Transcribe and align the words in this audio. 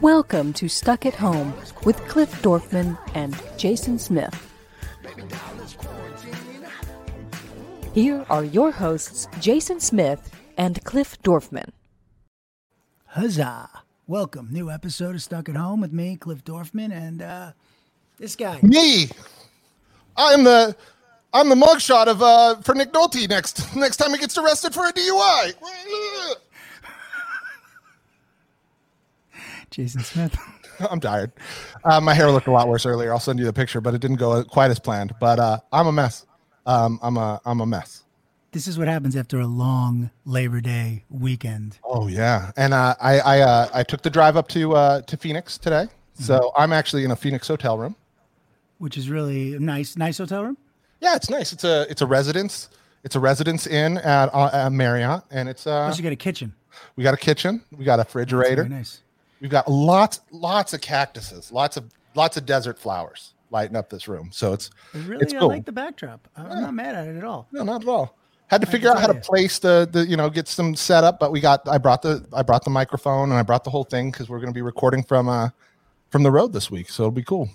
Welcome 0.00 0.52
to 0.54 0.68
Stuck 0.68 1.04
at 1.04 1.14
Home 1.14 1.52
with 1.84 1.96
Cliff 2.08 2.30
Dorfman 2.42 2.96
and 3.14 3.36
Jason 3.58 3.98
Smith. 3.98 4.52
Here 7.92 8.24
are 8.30 8.44
your 8.44 8.70
hosts, 8.70 9.28
Jason 9.38 9.80
Smith 9.80 10.34
and 10.56 10.82
Cliff 10.84 11.20
Dorfman. 11.22 11.70
Huzzah! 13.06 13.68
Welcome, 14.06 14.48
new 14.50 14.70
episode 14.70 15.14
of 15.14 15.22
Stuck 15.22 15.48
at 15.50 15.56
Home 15.56 15.80
with 15.82 15.92
me, 15.92 16.16
Cliff 16.16 16.42
Dorfman, 16.44 16.90
and 16.90 17.20
uh, 17.20 17.52
this 18.18 18.34
guy. 18.34 18.58
Me, 18.62 19.08
I'm 20.16 20.44
the 20.44 20.74
I'm 21.34 21.48
the 21.48 21.54
mugshot 21.54 22.06
of 22.06 22.22
uh 22.22 22.56
for 22.62 22.74
Nick 22.74 22.92
Nolte 22.92 23.28
next 23.28 23.74
next 23.76 23.96
time 23.98 24.10
he 24.10 24.18
gets 24.18 24.36
arrested 24.38 24.74
for 24.74 24.86
a 24.86 24.92
DUI. 24.92 25.54
Jason 29.72 30.02
Smith. 30.02 30.36
I'm 30.90 31.00
tired. 31.00 31.32
Uh, 31.84 32.00
my 32.00 32.14
hair 32.14 32.30
looked 32.30 32.46
a 32.46 32.50
lot 32.52 32.68
worse 32.68 32.86
earlier. 32.86 33.12
I'll 33.12 33.18
send 33.20 33.38
you 33.38 33.44
the 33.44 33.52
picture, 33.52 33.80
but 33.80 33.94
it 33.94 34.00
didn't 34.00 34.16
go 34.16 34.42
quite 34.44 34.70
as 34.70 34.78
planned. 34.78 35.12
But 35.20 35.38
uh, 35.38 35.58
I'm 35.72 35.86
a 35.86 35.92
mess. 35.92 36.26
Um, 36.66 36.98
I'm 37.02 37.16
a 37.16 37.40
I'm 37.44 37.60
a 37.60 37.66
mess. 37.66 38.04
This 38.52 38.68
is 38.68 38.78
what 38.78 38.86
happens 38.86 39.16
after 39.16 39.40
a 39.40 39.46
long 39.46 40.10
Labor 40.24 40.60
Day 40.60 41.04
weekend. 41.10 41.78
Oh 41.84 42.06
yeah, 42.06 42.52
and 42.56 42.72
uh, 42.74 42.94
I 43.00 43.18
I 43.20 43.40
uh, 43.40 43.68
I 43.74 43.82
took 43.82 44.02
the 44.02 44.10
drive 44.10 44.36
up 44.36 44.48
to 44.48 44.74
uh, 44.74 45.00
to 45.02 45.16
Phoenix 45.16 45.58
today, 45.58 45.86
so 46.14 46.52
I'm 46.56 46.72
actually 46.72 47.04
in 47.04 47.10
a 47.10 47.16
Phoenix 47.16 47.48
hotel 47.48 47.78
room. 47.78 47.96
which 48.78 48.96
is 48.98 49.08
really 49.08 49.58
nice, 49.58 49.96
nice 49.96 50.18
hotel 50.18 50.44
room. 50.44 50.58
Yeah, 51.00 51.16
it's 51.16 51.30
nice. 51.30 51.52
It's 51.52 51.64
a 51.64 51.86
it's 51.90 52.02
a 52.02 52.06
residence. 52.06 52.68
It's 53.04 53.16
a 53.16 53.20
residence 53.20 53.66
inn 53.66 53.98
at, 53.98 54.32
uh, 54.32 54.50
at 54.52 54.70
Marriott, 54.70 55.24
and 55.30 55.48
it's 55.48 55.66
uh 55.66 55.86
Plus, 55.86 55.96
you 55.98 56.02
get 56.04 56.12
a 56.12 56.16
kitchen. 56.16 56.54
we 56.94 57.02
got 57.02 57.14
a 57.14 57.16
kitchen, 57.16 57.62
we 57.76 57.84
got 57.84 57.98
a 57.98 58.02
refrigerator, 58.02 58.62
Very 58.62 58.68
nice. 58.76 59.00
We've 59.42 59.50
got 59.50 59.70
lots 59.70 60.20
lots 60.30 60.72
of 60.72 60.80
cactuses, 60.80 61.52
lots 61.52 61.76
of 61.76 61.90
lots 62.14 62.38
of 62.38 62.46
desert 62.46 62.78
flowers 62.78 63.34
lighting 63.50 63.76
up 63.76 63.90
this 63.90 64.08
room. 64.08 64.30
So 64.32 64.54
it's 64.54 64.70
really, 64.94 65.22
it's 65.22 65.34
I 65.34 65.40
like 65.40 65.66
the 65.66 65.72
backdrop. 65.72 66.26
I'm 66.34 66.62
not 66.62 66.72
mad 66.72 66.94
at 66.94 67.08
it 67.08 67.18
at 67.18 67.24
all. 67.24 67.48
No, 67.52 67.62
not 67.64 67.82
at 67.82 67.88
all. 67.88 68.16
Had 68.46 68.62
to 68.62 68.68
I 68.68 68.70
figure 68.70 68.90
out 68.90 69.00
how 69.00 69.06
to 69.08 69.14
place 69.14 69.58
the, 69.58 69.88
the 69.90 70.06
you 70.06 70.16
know 70.16 70.30
get 70.30 70.48
some 70.48 70.74
set 70.74 71.04
up, 71.04 71.18
but 71.18 71.32
we 71.32 71.40
got 71.40 71.68
I 71.68 71.76
brought 71.76 72.00
the 72.00 72.24
I 72.32 72.42
brought 72.42 72.64
the 72.64 72.70
microphone 72.70 73.30
and 73.30 73.38
I 73.38 73.42
brought 73.42 73.64
the 73.64 73.70
whole 73.70 73.84
thing 73.84 74.10
because 74.10 74.28
we're 74.28 74.38
going 74.38 74.52
to 74.52 74.54
be 74.54 74.62
recording 74.62 75.02
from 75.02 75.28
uh 75.28 75.50
from 76.10 76.22
the 76.22 76.30
road 76.30 76.52
this 76.52 76.70
week, 76.70 76.88
so 76.88 77.04
it'll 77.04 77.10
be 77.10 77.24
cool. 77.24 77.50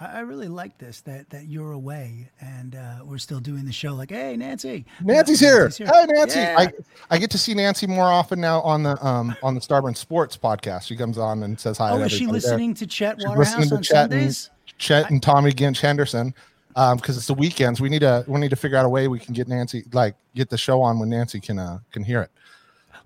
I, 0.00 0.06
I 0.06 0.20
really 0.20 0.48
like 0.48 0.78
this 0.78 1.00
that 1.02 1.30
that 1.30 1.46
you're 1.46 1.72
away 1.72 2.30
and 2.40 2.74
uh, 2.74 2.96
we're 3.04 3.18
still 3.18 3.40
doing 3.40 3.64
the 3.64 3.72
show. 3.72 3.94
Like, 3.94 4.10
hey, 4.10 4.36
Nancy, 4.36 4.84
Nancy's 5.02 5.40
Yeah, 5.40 5.68
here. 5.68 5.86
Hey, 5.86 6.06
Nancy. 6.08 6.38
Yeah. 6.38 6.56
I, 6.58 6.72
I 7.10 7.18
get 7.18 7.30
to 7.30 7.38
see 7.38 7.54
Nancy 7.54 7.86
more 7.86 8.06
often 8.06 8.40
now 8.40 8.60
on 8.62 8.82
the 8.82 9.04
um 9.04 9.34
on 9.42 9.54
the 9.54 9.60
Starburn 9.60 9.96
Sports 9.96 10.36
podcast. 10.36 10.82
She 10.82 10.96
comes 10.96 11.18
on 11.18 11.42
and 11.42 11.58
says 11.58 11.78
hi. 11.78 11.90
oh, 11.90 12.02
is 12.02 12.12
she 12.12 12.24
everybody 12.24 12.40
there. 12.40 12.50
listening 12.50 12.74
to 12.74 12.86
Chet 12.86 13.16
She's 13.16 13.26
Waterhouse 13.26 13.58
listening 13.58 13.68
to 13.68 13.76
on 13.76 13.82
Chet 13.82 14.12
and, 14.12 14.48
Chet 14.78 15.10
and 15.10 15.22
Tommy 15.22 15.52
Ginch 15.52 15.80
Henderson. 15.80 16.34
Um, 16.74 16.98
because 16.98 17.16
it's 17.16 17.26
the 17.26 17.32
weekends. 17.34 17.80
We 17.80 17.88
need 17.88 18.00
to 18.00 18.22
we 18.28 18.38
need 18.38 18.50
to 18.50 18.56
figure 18.56 18.76
out 18.76 18.84
a 18.84 18.88
way 18.88 19.08
we 19.08 19.18
can 19.18 19.32
get 19.32 19.48
Nancy 19.48 19.84
like 19.92 20.14
get 20.34 20.50
the 20.50 20.58
show 20.58 20.82
on 20.82 20.98
when 20.98 21.08
Nancy 21.08 21.40
can 21.40 21.58
uh 21.58 21.78
can 21.90 22.04
hear 22.04 22.20
it. 22.20 22.30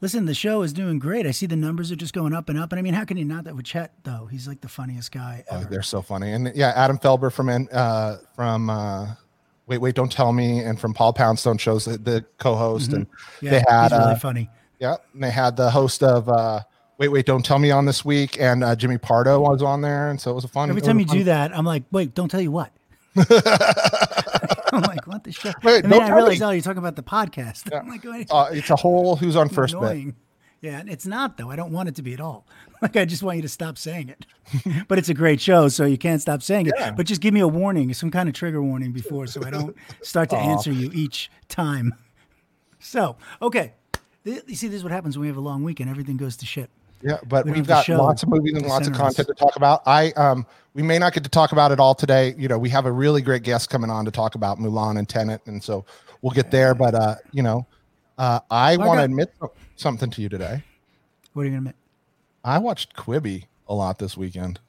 Listen, 0.02 0.24
the 0.24 0.32
show 0.34 0.62
is 0.62 0.72
doing 0.72 0.98
great. 0.98 1.26
I 1.26 1.30
see 1.30 1.44
the 1.44 1.56
numbers 1.56 1.92
are 1.92 1.96
just 1.96 2.14
going 2.14 2.32
up 2.32 2.48
and 2.48 2.58
up. 2.58 2.72
And 2.72 2.78
I 2.78 2.82
mean, 2.82 2.94
how 2.94 3.04
can 3.04 3.18
you 3.18 3.24
not 3.26 3.44
that 3.44 3.54
with 3.54 3.66
Chet 3.66 3.92
though? 4.02 4.26
He's 4.30 4.48
like 4.48 4.60
the 4.62 4.68
funniest 4.68 5.12
guy 5.12 5.44
Oh, 5.50 5.58
ever. 5.58 5.68
they're 5.70 5.82
so 5.82 6.00
funny. 6.00 6.32
And 6.32 6.50
yeah, 6.54 6.72
Adam 6.74 6.98
Felber 6.98 7.30
from 7.30 7.68
uh 7.70 8.16
from 8.34 8.70
uh 8.70 9.08
Wait 9.66 9.78
Wait 9.78 9.94
Don't 9.94 10.10
Tell 10.10 10.32
Me 10.32 10.60
and 10.60 10.80
from 10.80 10.94
Paula 10.94 11.12
Poundstone 11.12 11.58
shows 11.58 11.84
the, 11.84 11.98
the 11.98 12.24
co-host 12.38 12.92
and 12.94 13.06
Mm-hmm. 13.06 13.44
yeah, 13.46 13.50
they 13.50 13.64
had 13.68 13.92
really 13.92 14.12
uh, 14.12 14.16
funny. 14.16 14.48
yeah, 14.78 14.96
and 15.12 15.22
they 15.22 15.30
had 15.30 15.56
the 15.56 15.70
host 15.70 16.02
of 16.02 16.28
uh 16.30 16.60
Wait 16.96 17.08
Wait 17.08 17.26
Don't 17.26 17.44
Tell 17.44 17.58
Me 17.58 17.70
on 17.70 17.84
this 17.84 18.02
week 18.02 18.40
and 18.40 18.64
uh, 18.64 18.74
Jimmy 18.74 18.96
Pardo 18.96 19.38
was 19.40 19.62
on 19.62 19.82
there 19.82 20.08
and 20.08 20.18
so 20.20 20.30
it 20.30 20.34
was 20.34 20.44
a 20.44 20.48
fun 20.48 20.70
Every 20.70 20.80
time 20.82 20.98
you 20.98 21.06
fun- 21.06 21.16
do 21.18 21.24
that, 21.24 21.54
I'm 21.56 21.66
like, 21.66 21.82
wait, 21.90 22.14
don't 22.14 22.30
tell 22.30 22.40
you 22.40 22.50
what. 22.52 22.72
I'm 24.72 24.82
like, 24.82 25.06
what 25.06 25.24
the 25.24 25.32
shit? 25.32 25.54
Wait, 25.62 25.84
and 25.84 25.92
then 25.92 26.02
I 26.02 26.14
realized, 26.14 26.40
me. 26.40 26.46
oh, 26.46 26.50
you're 26.50 26.62
talking 26.62 26.78
about 26.78 26.96
the 26.96 27.02
podcast. 27.02 27.74
I'm 27.80 27.88
like, 27.88 28.04
wait, 28.04 28.28
uh, 28.30 28.48
it's 28.50 28.70
a 28.70 28.76
whole 28.76 29.16
who's 29.16 29.36
on 29.36 29.48
first 29.48 29.74
annoying. 29.74 30.16
Yeah, 30.60 30.82
it's 30.86 31.06
not 31.06 31.38
though. 31.38 31.50
I 31.50 31.56
don't 31.56 31.72
want 31.72 31.88
it 31.88 31.94
to 31.96 32.02
be 32.02 32.12
at 32.14 32.20
all. 32.20 32.46
Like 32.82 32.96
I 32.96 33.04
just 33.04 33.22
want 33.22 33.36
you 33.36 33.42
to 33.42 33.48
stop 33.48 33.76
saying 33.76 34.08
it. 34.08 34.24
but 34.88 34.96
it's 34.96 35.10
a 35.10 35.14
great 35.14 35.38
show, 35.38 35.68
so 35.68 35.84
you 35.84 35.98
can't 35.98 36.22
stop 36.22 36.42
saying 36.42 36.68
it. 36.68 36.96
But 36.96 37.04
just 37.04 37.20
give 37.20 37.34
me 37.34 37.40
a 37.40 37.46
warning, 37.46 37.92
some 37.92 38.10
kind 38.10 38.26
of 38.26 38.34
trigger 38.34 38.62
warning 38.62 38.92
before, 38.92 39.26
so 39.26 39.44
I 39.44 39.50
don't 39.50 39.76
start 40.00 40.30
to 40.30 40.38
answer 40.38 40.72
you 40.72 40.90
each 40.94 41.30
time. 41.48 41.94
So 42.78 43.18
okay, 43.42 43.74
you 44.24 44.54
see, 44.54 44.68
this 44.68 44.76
is 44.78 44.82
what 44.82 44.92
happens 44.92 45.18
when 45.18 45.22
we 45.22 45.26
have 45.26 45.36
a 45.36 45.42
long 45.42 45.62
weekend. 45.62 45.90
Everything 45.90 46.16
goes 46.16 46.38
to 46.38 46.46
shit. 46.46 46.70
Yeah, 47.02 47.18
but 47.26 47.46
We 47.46 47.52
we've 47.52 47.66
got 47.66 47.88
lots 47.88 48.22
of 48.22 48.28
movies 48.28 48.54
and 48.54 48.66
lots 48.66 48.86
of 48.86 48.94
content 48.94 49.28
to 49.28 49.34
talk 49.34 49.56
about. 49.56 49.82
I 49.86 50.12
um 50.12 50.46
we 50.74 50.82
may 50.82 50.98
not 50.98 51.12
get 51.12 51.24
to 51.24 51.30
talk 51.30 51.52
about 51.52 51.72
it 51.72 51.80
all 51.80 51.94
today. 51.94 52.34
You 52.36 52.48
know, 52.48 52.58
we 52.58 52.68
have 52.70 52.86
a 52.86 52.92
really 52.92 53.22
great 53.22 53.42
guest 53.42 53.70
coming 53.70 53.90
on 53.90 54.04
to 54.04 54.10
talk 54.10 54.34
about 54.34 54.58
Mulan 54.58 54.98
and 54.98 55.08
Tenet, 55.08 55.40
and 55.46 55.62
so 55.62 55.84
we'll 56.22 56.32
get 56.32 56.50
there. 56.50 56.74
But 56.74 56.94
uh, 56.94 57.16
you 57.32 57.42
know, 57.42 57.66
uh, 58.18 58.40
I 58.50 58.76
Well, 58.76 58.88
want 58.88 58.98
to 59.00 59.04
admit 59.04 59.32
something 59.76 60.10
to 60.10 60.22
you 60.22 60.28
today. 60.28 60.62
What 61.32 61.42
are 61.42 61.44
you 61.46 61.50
gonna 61.50 61.58
admit? 61.58 61.76
I 62.44 62.58
watched 62.58 62.94
Quibi 62.96 63.46
a 63.68 63.74
lot 63.74 63.98
this 63.98 64.16
weekend. 64.16 64.60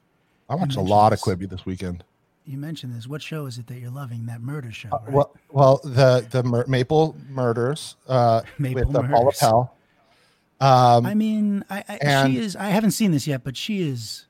I 0.48 0.54
watched 0.54 0.76
a 0.76 0.80
lot 0.80 1.12
of 1.12 1.18
this. 1.20 1.24
Quibi 1.24 1.48
this 1.48 1.64
weekend. 1.66 2.04
You 2.44 2.58
mentioned 2.58 2.94
this. 2.94 3.06
What 3.06 3.22
show 3.22 3.46
is 3.46 3.58
it 3.58 3.68
that 3.68 3.78
you're 3.78 3.90
loving? 3.90 4.26
That 4.26 4.40
murder 4.40 4.72
show, 4.72 4.88
right? 4.90 5.00
Uh, 5.08 5.10
Well, 5.12 5.36
well, 5.50 5.80
the 5.84 6.26
the 6.30 6.42
Mur- 6.42 6.64
Maple 6.66 7.16
Murders 7.28 7.96
uh, 8.08 8.40
Maple 8.58 8.86
with 8.86 8.96
uh, 8.96 9.02
Paula 9.02 9.24
Murders. 9.24 9.38
Pell. 9.38 9.76
Um, 10.62 11.06
I 11.06 11.14
mean, 11.14 11.64
I, 11.68 11.78
I 11.88 11.98
and- 12.00 12.32
she 12.32 12.38
is. 12.38 12.54
I 12.56 12.66
haven't 12.66 12.92
seen 12.92 13.10
this 13.10 13.26
yet, 13.26 13.42
but 13.44 13.56
she 13.56 13.82
is 13.82 14.26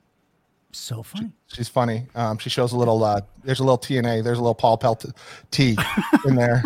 so 0.71 1.03
funny. 1.03 1.31
She's 1.47 1.69
funny. 1.69 2.07
Um, 2.15 2.39
she 2.39 2.49
shows 2.49 2.71
a 2.73 2.77
little. 2.77 3.03
Uh, 3.03 3.21
there's 3.43 3.59
a 3.59 3.63
little 3.63 3.77
TNA. 3.77 4.23
There's 4.23 4.39
a 4.39 4.41
little 4.41 4.55
Paul 4.55 4.77
Pelt 4.77 5.05
T 5.51 5.77
in 6.25 6.35
there. 6.35 6.63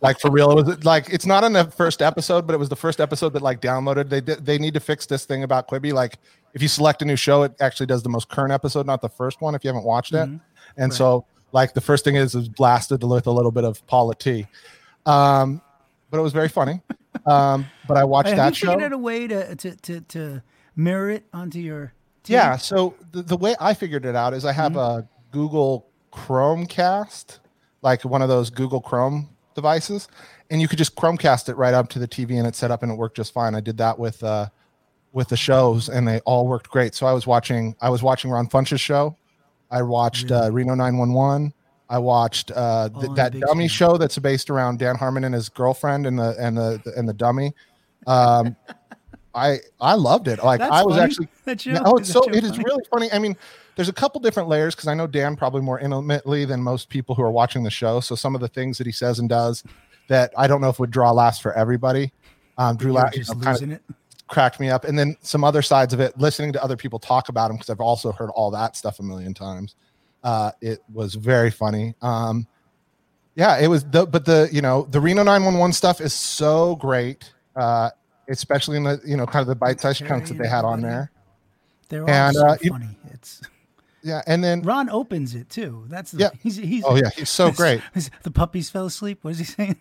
like 0.00 0.20
for 0.20 0.30
real, 0.30 0.52
it 0.56 0.64
was 0.64 0.84
like 0.84 1.12
it's 1.12 1.26
not 1.26 1.42
in 1.42 1.52
the 1.52 1.64
first 1.64 2.00
episode, 2.00 2.46
but 2.46 2.54
it 2.54 2.58
was 2.58 2.68
the 2.68 2.76
first 2.76 3.00
episode 3.00 3.30
that 3.32 3.42
like 3.42 3.60
downloaded. 3.60 4.08
They 4.08 4.20
they 4.20 4.58
need 4.58 4.74
to 4.74 4.80
fix 4.80 5.06
this 5.06 5.24
thing 5.24 5.42
about 5.42 5.66
Quibi. 5.68 5.92
Like 5.92 6.18
if 6.54 6.62
you 6.62 6.68
select 6.68 7.02
a 7.02 7.04
new 7.04 7.16
show, 7.16 7.42
it 7.42 7.52
actually 7.60 7.86
does 7.86 8.04
the 8.04 8.08
most 8.08 8.28
current 8.28 8.52
episode, 8.52 8.86
not 8.86 9.00
the 9.00 9.08
first 9.08 9.40
one. 9.40 9.56
If 9.56 9.64
you 9.64 9.68
haven't 9.68 9.84
watched 9.84 10.14
it, 10.14 10.28
and 10.76 10.94
so 10.94 11.24
like 11.50 11.74
the 11.74 11.80
first 11.80 12.04
thing 12.04 12.14
is 12.14 12.36
is 12.36 12.48
blasted 12.48 13.02
with 13.02 13.26
a 13.26 13.32
little 13.32 13.50
bit 13.50 13.64
of 13.64 13.84
Paula 13.88 14.14
T. 14.14 14.46
Um, 15.04 15.60
but 16.10 16.18
it 16.18 16.22
was 16.22 16.32
very 16.32 16.48
funny. 16.48 16.80
Um, 17.26 17.66
but 17.86 17.96
I 17.96 18.04
watched 18.04 18.28
Have 18.28 18.36
that 18.38 18.48
you 18.50 18.54
show. 18.54 18.72
figured 18.72 18.92
out 18.92 18.92
a 18.92 18.98
way 18.98 19.26
to, 19.26 19.54
to 19.56 19.76
to 19.76 20.00
to 20.00 20.42
mirror 20.76 21.10
it 21.10 21.24
onto 21.32 21.58
your? 21.58 21.92
TV? 22.24 22.30
Yeah. 22.30 22.56
So 22.56 22.94
the, 23.12 23.22
the 23.22 23.36
way 23.36 23.54
I 23.60 23.74
figured 23.74 24.04
it 24.04 24.14
out 24.16 24.34
is 24.34 24.44
I 24.44 24.52
have 24.52 24.72
Mm-hmm. 24.72 25.00
a 25.00 25.08
Google 25.30 25.86
Chromecast, 26.12 27.38
like 27.82 28.04
one 28.04 28.22
of 28.22 28.28
those 28.28 28.50
Google 28.50 28.80
Chrome 28.80 29.28
devices, 29.54 30.08
and 30.50 30.60
you 30.60 30.68
could 30.68 30.78
just 30.78 30.94
Chromecast 30.94 31.48
it 31.48 31.56
right 31.56 31.74
up 31.74 31.88
to 31.90 31.98
the 31.98 32.08
TV 32.08 32.38
and 32.38 32.46
it's 32.46 32.58
set 32.58 32.70
up 32.70 32.82
and 32.82 32.92
it 32.92 32.94
worked 32.96 33.16
just 33.16 33.32
fine. 33.32 33.54
I 33.54 33.60
did 33.60 33.76
that 33.78 33.98
with 33.98 34.22
uh 34.22 34.48
with 35.12 35.28
the 35.28 35.36
shows 35.36 35.88
and 35.88 36.06
they 36.06 36.20
all 36.20 36.46
worked 36.46 36.68
great. 36.70 36.94
So 36.94 37.06
I 37.06 37.12
was 37.12 37.26
watching 37.26 37.74
I 37.80 37.88
was 37.90 38.02
watching 38.02 38.30
Ron 38.30 38.46
Funches' 38.48 38.80
show. 38.80 39.16
I 39.70 39.82
watched 39.82 40.30
uh, 40.30 40.50
Reno 40.50 40.74
911. 40.74 41.52
I 41.90 41.98
watched 41.98 42.50
uh, 42.54 42.88
th- 42.90 43.08
on 43.08 43.14
that 43.14 43.38
dummy 43.40 43.68
show 43.68 43.96
that's 43.96 44.18
based 44.18 44.50
around 44.50 44.78
Dan 44.78 44.96
Harmon 44.96 45.24
and 45.24 45.34
his 45.34 45.48
girlfriend 45.48 46.06
and 46.06 46.18
the 46.18 46.36
and 46.38 46.56
the 46.56 46.82
and 46.96 47.08
the 47.08 47.14
dummy. 47.14 47.52
Um, 48.06 48.56
I 49.34 49.58
I 49.80 49.94
loved 49.94 50.28
it. 50.28 50.42
Like 50.42 50.60
That's 50.60 50.72
I 50.72 50.82
was 50.82 50.96
funny? 50.96 51.04
actually 51.04 51.28
That 51.44 51.60
show? 51.60 51.78
oh, 51.84 51.96
it's 51.96 52.10
so 52.12 52.22
it 52.28 52.44
is 52.44 52.50
funny? 52.50 52.64
really 52.66 52.84
funny. 52.90 53.12
I 53.12 53.18
mean, 53.18 53.36
there's 53.76 53.88
a 53.88 53.92
couple 53.92 54.20
different 54.20 54.48
layers 54.48 54.74
because 54.74 54.88
I 54.88 54.94
know 54.94 55.06
Dan 55.06 55.36
probably 55.36 55.62
more 55.62 55.78
intimately 55.78 56.44
than 56.44 56.62
most 56.62 56.88
people 56.88 57.14
who 57.14 57.22
are 57.22 57.30
watching 57.30 57.62
the 57.62 57.70
show. 57.70 58.00
So 58.00 58.14
some 58.14 58.34
of 58.34 58.40
the 58.40 58.48
things 58.48 58.78
that 58.78 58.86
he 58.86 58.92
says 58.92 59.18
and 59.18 59.28
does 59.28 59.62
that 60.08 60.32
I 60.36 60.46
don't 60.46 60.60
know 60.60 60.68
if 60.70 60.78
would 60.78 60.90
draw 60.90 61.10
laughs 61.12 61.38
for 61.38 61.52
everybody. 61.52 62.12
Um, 62.58 62.76
Drew 62.76 62.92
You're 62.92 63.10
you 63.14 63.22
know, 63.28 63.50
losing 63.50 63.70
it. 63.72 63.82
cracked 64.26 64.58
me 64.58 64.68
up, 64.68 64.84
and 64.84 64.98
then 64.98 65.16
some 65.20 65.44
other 65.44 65.62
sides 65.62 65.94
of 65.94 66.00
it, 66.00 66.18
listening 66.18 66.52
to 66.54 66.62
other 66.62 66.76
people 66.76 66.98
talk 66.98 67.28
about 67.28 67.50
him 67.50 67.56
because 67.56 67.70
I've 67.70 67.80
also 67.80 68.10
heard 68.10 68.30
all 68.30 68.50
that 68.50 68.76
stuff 68.76 68.98
a 68.98 69.02
million 69.02 69.32
times. 69.32 69.76
Uh, 70.22 70.52
it 70.60 70.82
was 70.92 71.14
very 71.14 71.50
funny. 71.50 71.94
Um, 72.02 72.46
yeah, 73.34 73.58
it 73.58 73.68
was 73.68 73.84
the 73.84 74.04
but 74.04 74.24
the 74.24 74.48
you 74.52 74.60
know 74.60 74.86
the 74.90 75.00
Reno 75.00 75.22
911 75.22 75.72
stuff 75.72 76.00
is 76.00 76.12
so 76.12 76.74
great, 76.76 77.32
uh, 77.54 77.90
especially 78.28 78.76
in 78.76 78.82
the 78.82 79.00
you 79.06 79.16
know 79.16 79.26
kind 79.26 79.42
of 79.42 79.46
the 79.46 79.54
bite-sized 79.54 80.04
chunks 80.04 80.30
that 80.30 80.38
they 80.38 80.48
had 80.48 80.64
on 80.64 80.80
there. 80.80 81.12
They're 81.88 82.02
all 82.02 82.10
and, 82.10 82.34
so 82.34 82.46
uh, 82.46 82.56
funny. 82.68 82.98
It's 83.12 83.40
Yeah, 84.02 84.22
and 84.26 84.42
then 84.42 84.62
Ron 84.62 84.90
opens 84.90 85.34
it 85.34 85.50
too. 85.50 85.84
That's 85.88 86.10
the, 86.10 86.18
Yeah. 86.18 86.30
He's, 86.42 86.56
he's 86.56 86.84
oh 86.84 86.96
yeah, 86.96 87.10
he's 87.16 87.30
so 87.30 87.52
great. 87.52 87.80
The 88.22 88.30
puppies 88.30 88.70
fell 88.70 88.86
asleep. 88.86 89.20
What 89.22 89.30
is 89.30 89.38
he 89.38 89.44
saying? 89.44 89.76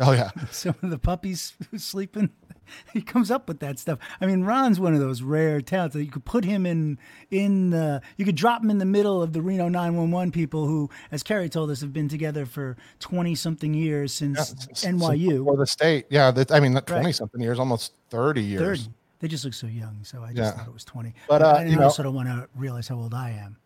Oh 0.00 0.12
yeah, 0.12 0.30
Some 0.50 0.74
of 0.82 0.90
the 0.90 0.98
puppies 0.98 1.54
sleeping. 1.76 2.30
he 2.92 3.00
comes 3.00 3.30
up 3.30 3.48
with 3.48 3.60
that 3.60 3.78
stuff. 3.78 3.98
I 4.20 4.26
mean, 4.26 4.42
Ron's 4.42 4.78
one 4.78 4.92
of 4.92 5.00
those 5.00 5.22
rare 5.22 5.60
talents 5.62 5.94
that 5.94 6.04
you 6.04 6.10
could 6.10 6.26
put 6.26 6.44
him 6.44 6.66
in 6.66 6.98
in 7.30 7.70
the 7.70 8.02
you 8.18 8.26
could 8.26 8.34
drop 8.36 8.62
him 8.62 8.68
in 8.70 8.76
the 8.78 8.84
middle 8.84 9.22
of 9.22 9.32
the 9.32 9.40
Reno 9.40 9.68
911 9.68 10.32
people 10.32 10.66
who, 10.66 10.90
as 11.10 11.22
Kerri 11.22 11.50
told 11.50 11.70
us, 11.70 11.80
have 11.80 11.92
been 11.94 12.08
together 12.08 12.44
for 12.44 12.76
20 13.00 13.34
something 13.34 13.72
years 13.72 14.12
since 14.12 14.54
Yeah, 14.84 14.90
NYU. 14.90 15.46
or 15.46 15.56
the 15.56 15.66
state. 15.66 16.06
Yeah, 16.10 16.30
that, 16.32 16.52
I 16.52 16.60
mean, 16.60 16.74
twenty 16.82 17.12
something 17.12 17.40
years, 17.40 17.58
almost 17.58 17.94
thirty 18.10 18.42
years. 18.42 18.82
30. 18.82 18.94
They 19.20 19.28
just 19.28 19.44
look 19.46 19.54
so 19.54 19.66
young, 19.66 20.00
so 20.04 20.22
I 20.22 20.28
just 20.32 20.36
Yeah. 20.36 20.50
thought 20.52 20.68
it 20.68 20.72
was 20.74 20.84
20. 20.84 21.12
But, 21.26 21.38
But, 21.40 21.42
uh, 21.42 21.58
I 21.58 21.64
know- 21.74 21.82
also 21.84 22.02
don't 22.04 22.14
want 22.14 22.28
to 22.28 22.48
realize 22.54 22.86
how 22.86 22.96
old 22.96 23.14
I 23.14 23.30
am. 23.30 23.56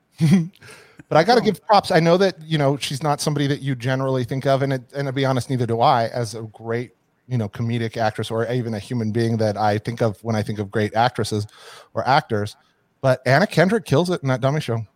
But 1.09 1.19
I 1.19 1.25
got 1.25 1.35
to 1.35 1.43
give 1.43 1.62
props. 1.67 1.91
I 1.91 2.00
know 2.00 2.17
that 2.17 2.41
you 2.43 2.56
know 2.56 2.79
she's 2.79 3.03
not 3.03 3.20
somebody 3.20 3.47
that 3.47 3.61
you 3.61 3.75
generally 3.75 4.25
think 4.25 4.47
of, 4.47 4.62
and 4.62 4.73
it, 4.73 4.82
and 4.94 5.06
to 5.09 5.12
be 5.12 5.26
honest, 5.26 5.50
neither 5.50 5.67
do 5.67 5.82
I, 5.82 6.06
as 6.06 6.35
a 6.35 6.41
great 6.43 6.93
you 7.29 7.37
know 7.37 7.50
comedic 7.50 7.99
actress 7.99 8.31
or 8.31 8.50
even 8.50 8.73
a 8.73 8.79
human 8.79 9.12
being 9.12 9.37
that 9.37 9.59
I 9.59 9.76
think 9.76 10.00
of 10.00 10.23
when 10.25 10.37
I 10.37 10.43
think 10.43 10.59
of 10.59 10.70
great 10.70 10.94
actresses 10.94 11.47
or 11.93 12.06
actors. 12.09 12.56
But 13.03 13.20
Anna 13.26 13.47
Kendrick 13.47 13.85
kills 13.85 14.09
it 14.09 14.23
in 14.23 14.29
that 14.29 14.41
dummy 14.41 14.62
show. 14.62 14.87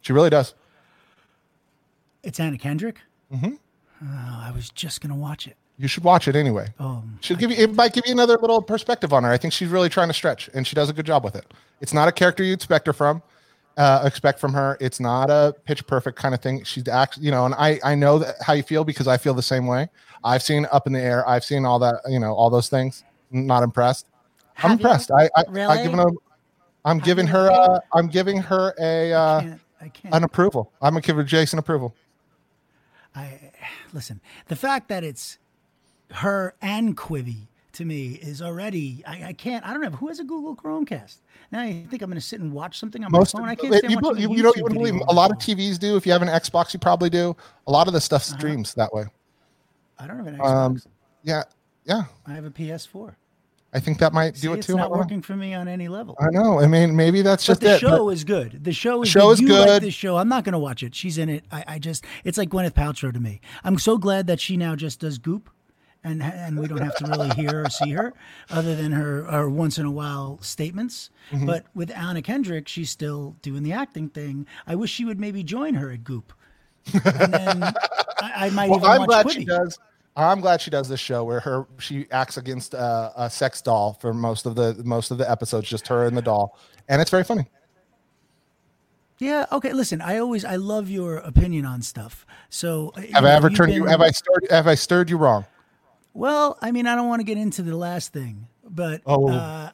She 0.00 0.12
really 0.12 0.30
does. 0.30 0.54
It's 2.22 2.40
Anna 2.40 2.58
Kendrick? 2.58 3.00
Mm-hmm. 3.32 3.54
Oh, 4.02 4.42
I 4.44 4.50
was 4.52 4.70
just 4.70 5.00
going 5.00 5.10
to 5.14 5.20
watch 5.20 5.46
it. 5.46 5.56
You 5.78 5.88
should 5.88 6.04
watch 6.04 6.26
it 6.26 6.36
anyway. 6.36 6.68
Oh, 6.78 7.02
She'll 7.20 7.36
give 7.36 7.50
you 7.50 7.56
it 7.56 7.74
might 7.74 7.92
give 7.92 8.04
you 8.06 8.12
another 8.12 8.38
little 8.38 8.60
perspective 8.60 9.12
on 9.12 9.24
her. 9.24 9.30
I 9.30 9.38
think 9.38 9.52
she's 9.52 9.68
really 9.68 9.88
trying 9.88 10.08
to 10.08 10.14
stretch 10.14 10.50
and 10.52 10.66
she 10.66 10.74
does 10.74 10.90
a 10.90 10.92
good 10.92 11.06
job 11.06 11.22
with 11.22 11.36
it. 11.36 11.46
It's 11.80 11.94
not 11.94 12.08
a 12.08 12.12
character 12.12 12.42
you'd 12.42 12.54
expect 12.54 12.86
her 12.86 12.92
from, 12.92 13.22
uh, 13.76 14.02
expect 14.04 14.40
from 14.40 14.52
her. 14.52 14.76
It's 14.80 15.00
not 15.00 15.30
a 15.30 15.54
pitch 15.64 15.86
perfect 15.86 16.18
kind 16.18 16.34
of 16.34 16.40
thing. 16.40 16.64
She's 16.64 16.86
actually, 16.88 17.26
you 17.26 17.30
know, 17.30 17.46
and 17.46 17.54
I 17.54 17.80
I 17.84 17.94
know 17.94 18.18
that 18.18 18.36
how 18.42 18.52
you 18.52 18.62
feel 18.62 18.84
because 18.84 19.08
I 19.08 19.16
feel 19.16 19.34
the 19.34 19.42
same 19.42 19.66
way. 19.66 19.88
I've 20.22 20.42
seen 20.42 20.66
up 20.70 20.86
in 20.86 20.92
the 20.92 21.00
air. 21.00 21.26
I've 21.28 21.44
seen 21.44 21.64
all 21.64 21.78
that, 21.78 22.02
you 22.08 22.18
know, 22.18 22.34
all 22.34 22.50
those 22.50 22.68
things. 22.68 23.04
Not 23.30 23.62
impressed. 23.62 24.06
I'm 24.62 24.72
impressed. 24.72 25.10
I 25.10 25.24
I, 25.36 25.40
I 25.40 25.44
Really? 25.48 25.92
her 25.92 26.10
I'm 26.84 26.98
giving 26.98 27.26
her 27.26 27.50
uh, 27.50 27.80
I'm 27.92 28.08
giving 28.08 28.38
her 28.38 28.74
a 28.80 29.12
I 29.12 29.16
uh, 29.16 29.40
can't. 29.40 29.60
I 29.82 29.88
can't. 29.88 30.14
an 30.14 30.24
approval. 30.24 30.72
I'm 30.82 30.92
gonna 30.92 31.02
give 31.02 31.16
her 31.16 31.24
Jason 31.24 31.58
approval. 31.58 31.94
I 33.14 33.52
listen. 33.92 34.20
The 34.48 34.56
fact 34.56 34.88
that 34.88 35.04
it's 35.04 35.38
her 36.10 36.54
and 36.60 36.96
Quibi 36.96 37.46
to 37.74 37.84
me 37.84 38.18
is 38.22 38.40
already. 38.42 39.02
I, 39.06 39.24
I 39.28 39.32
can't. 39.32 39.64
I 39.66 39.72
don't 39.72 39.82
know 39.82 39.90
who 39.90 40.08
has 40.08 40.18
a 40.20 40.24
Google 40.24 40.56
Chromecast. 40.56 41.18
Now 41.52 41.60
I 41.60 41.84
think 41.90 42.02
I'm 42.02 42.10
going 42.10 42.20
to 42.20 42.26
sit 42.26 42.40
and 42.40 42.52
watch 42.52 42.78
something 42.78 43.04
on 43.04 43.10
Most 43.12 43.34
my 43.34 43.40
phone. 43.40 43.48
I 43.48 43.54
can't 43.54 43.74
stand 43.74 43.92
you, 43.92 43.98
watching 44.00 44.22
you, 44.22 44.28
a 44.28 44.36
you 44.36 44.42
don't 44.42 44.58
even 44.58 44.72
believe 44.72 44.94
a 45.08 45.12
lot 45.12 45.30
of. 45.30 45.38
TVs 45.38 45.78
do. 45.78 45.96
If 45.96 46.06
you 46.06 46.12
have 46.12 46.22
an 46.22 46.28
Xbox, 46.28 46.72
you 46.74 46.80
probably 46.80 47.10
do. 47.10 47.36
A 47.66 47.72
lot 47.72 47.86
of 47.86 47.92
the 47.92 48.00
stuff 48.00 48.22
Uh-huh. 48.28 48.38
streams 48.38 48.74
that 48.74 48.92
way. 48.92 49.04
I 49.98 50.06
don't 50.06 50.16
have 50.16 50.26
an 50.26 50.36
Xbox. 50.36 50.46
Um, 50.46 50.82
Yeah, 51.22 51.42
yeah. 51.84 52.02
I 52.26 52.32
have 52.32 52.44
a 52.44 52.50
PS4. 52.50 53.14
I 53.72 53.78
think 53.78 53.98
that 54.00 54.12
might 54.12 54.36
See, 54.36 54.48
do 54.48 54.52
it 54.54 54.58
it's 54.58 54.66
too. 54.66 54.72
It's 54.72 54.78
not 54.78 54.90
working 54.90 55.22
for 55.22 55.36
me 55.36 55.54
on 55.54 55.68
any 55.68 55.86
level. 55.86 56.16
I 56.20 56.26
know. 56.30 56.58
I 56.60 56.66
mean, 56.66 56.96
maybe 56.96 57.22
that's 57.22 57.46
But 57.46 57.52
just 57.52 57.60
the 57.60 57.74
it. 57.76 57.78
show 57.78 58.08
is 58.10 58.24
good. 58.24 58.64
The 58.64 58.72
show 58.72 59.02
is 59.02 59.08
show 59.08 59.28
good. 59.28 59.32
is 59.34 59.40
you 59.42 59.46
good. 59.48 59.68
Like 59.68 59.82
this 59.82 59.94
show. 59.94 60.16
I'm 60.16 60.28
not 60.28 60.42
going 60.42 60.54
to 60.54 60.58
watch 60.58 60.82
it. 60.82 60.92
She's 60.94 61.18
in 61.18 61.28
it. 61.28 61.44
I, 61.52 61.64
I 61.68 61.78
just. 61.78 62.04
It's 62.24 62.36
like 62.36 62.48
Gwyneth 62.48 62.72
Paltrow 62.72 63.12
to 63.12 63.20
me. 63.20 63.40
I'm 63.62 63.78
so 63.78 63.96
glad 63.96 64.26
that 64.26 64.40
she 64.40 64.56
now 64.56 64.74
just 64.74 64.98
does 64.98 65.18
Goop, 65.18 65.48
and 66.04 66.22
and 66.22 66.58
we 66.58 66.66
don't 66.66 66.80
have 66.80 66.96
to 66.96 67.06
really 67.06 67.28
hear 67.30 67.64
or 67.64 67.70
see 67.70 67.90
her 67.90 68.14
other 68.50 68.74
than 68.74 68.92
her, 68.92 69.24
her 69.24 69.50
once 69.50 69.78
in 69.78 69.86
a 69.86 69.90
while 69.90 70.38
statements. 70.40 71.10
Mm-hmm. 71.30 71.46
But 71.46 71.66
with 71.74 71.90
Anna 71.90 72.22
Kendrick, 72.22 72.68
she's 72.68 72.90
still 72.90 73.36
doing 73.42 73.62
the 73.62 73.72
acting 73.72 74.08
thing. 74.08 74.46
I 74.66 74.74
wish 74.74 74.90
she 74.90 75.04
would 75.04 75.20
maybe 75.20 75.42
join 75.42 75.74
her 75.74 75.90
at 75.90 76.04
Goop. 76.04 76.32
And 77.04 77.32
then 77.34 77.62
I, 77.62 78.46
I 78.46 78.50
might 78.50 78.70
well, 78.70 78.78
even 78.78 78.90
I'm 78.90 79.00
watch 79.00 79.08
glad 79.08 79.26
Quibi. 79.26 79.32
she 79.32 79.44
does. 79.44 79.78
I'm 80.16 80.40
glad 80.40 80.60
she 80.60 80.70
does 80.70 80.88
this 80.88 81.00
show 81.00 81.24
where 81.24 81.40
her 81.40 81.66
she 81.78 82.06
acts 82.10 82.36
against 82.36 82.74
uh, 82.74 83.12
a 83.16 83.30
sex 83.30 83.62
doll 83.62 83.94
for 84.00 84.12
most 84.12 84.46
of 84.46 84.54
the 84.54 84.80
most 84.84 85.10
of 85.10 85.18
the 85.18 85.30
episodes, 85.30 85.68
just 85.68 85.86
her 85.88 86.04
and 86.04 86.16
the 86.16 86.22
doll, 86.22 86.58
and 86.88 87.00
it's 87.00 87.10
very 87.10 87.24
funny. 87.24 87.48
Yeah. 89.18 89.44
Okay. 89.52 89.72
Listen, 89.74 90.00
I 90.00 90.18
always 90.18 90.44
I 90.44 90.56
love 90.56 90.88
your 90.88 91.16
opinion 91.18 91.66
on 91.66 91.82
stuff. 91.82 92.26
So 92.48 92.92
uh, 92.96 93.02
Have 93.12 93.24
I 93.24 93.32
ever 93.32 93.50
turned 93.50 93.72
you? 93.74 93.84
Have 93.84 94.00
I 94.00 94.10
stirred? 94.10 94.46
Have 94.50 94.66
I 94.66 94.74
stirred 94.74 95.10
you 95.10 95.18
wrong? 95.18 95.44
Well, 96.14 96.58
I 96.60 96.70
mean, 96.72 96.86
I 96.86 96.94
don't 96.94 97.08
want 97.08 97.20
to 97.20 97.24
get 97.24 97.38
into 97.38 97.62
the 97.62 97.76
last 97.76 98.12
thing, 98.12 98.48
but 98.68 99.00
Oh. 99.06 99.28
uh, 99.30 99.70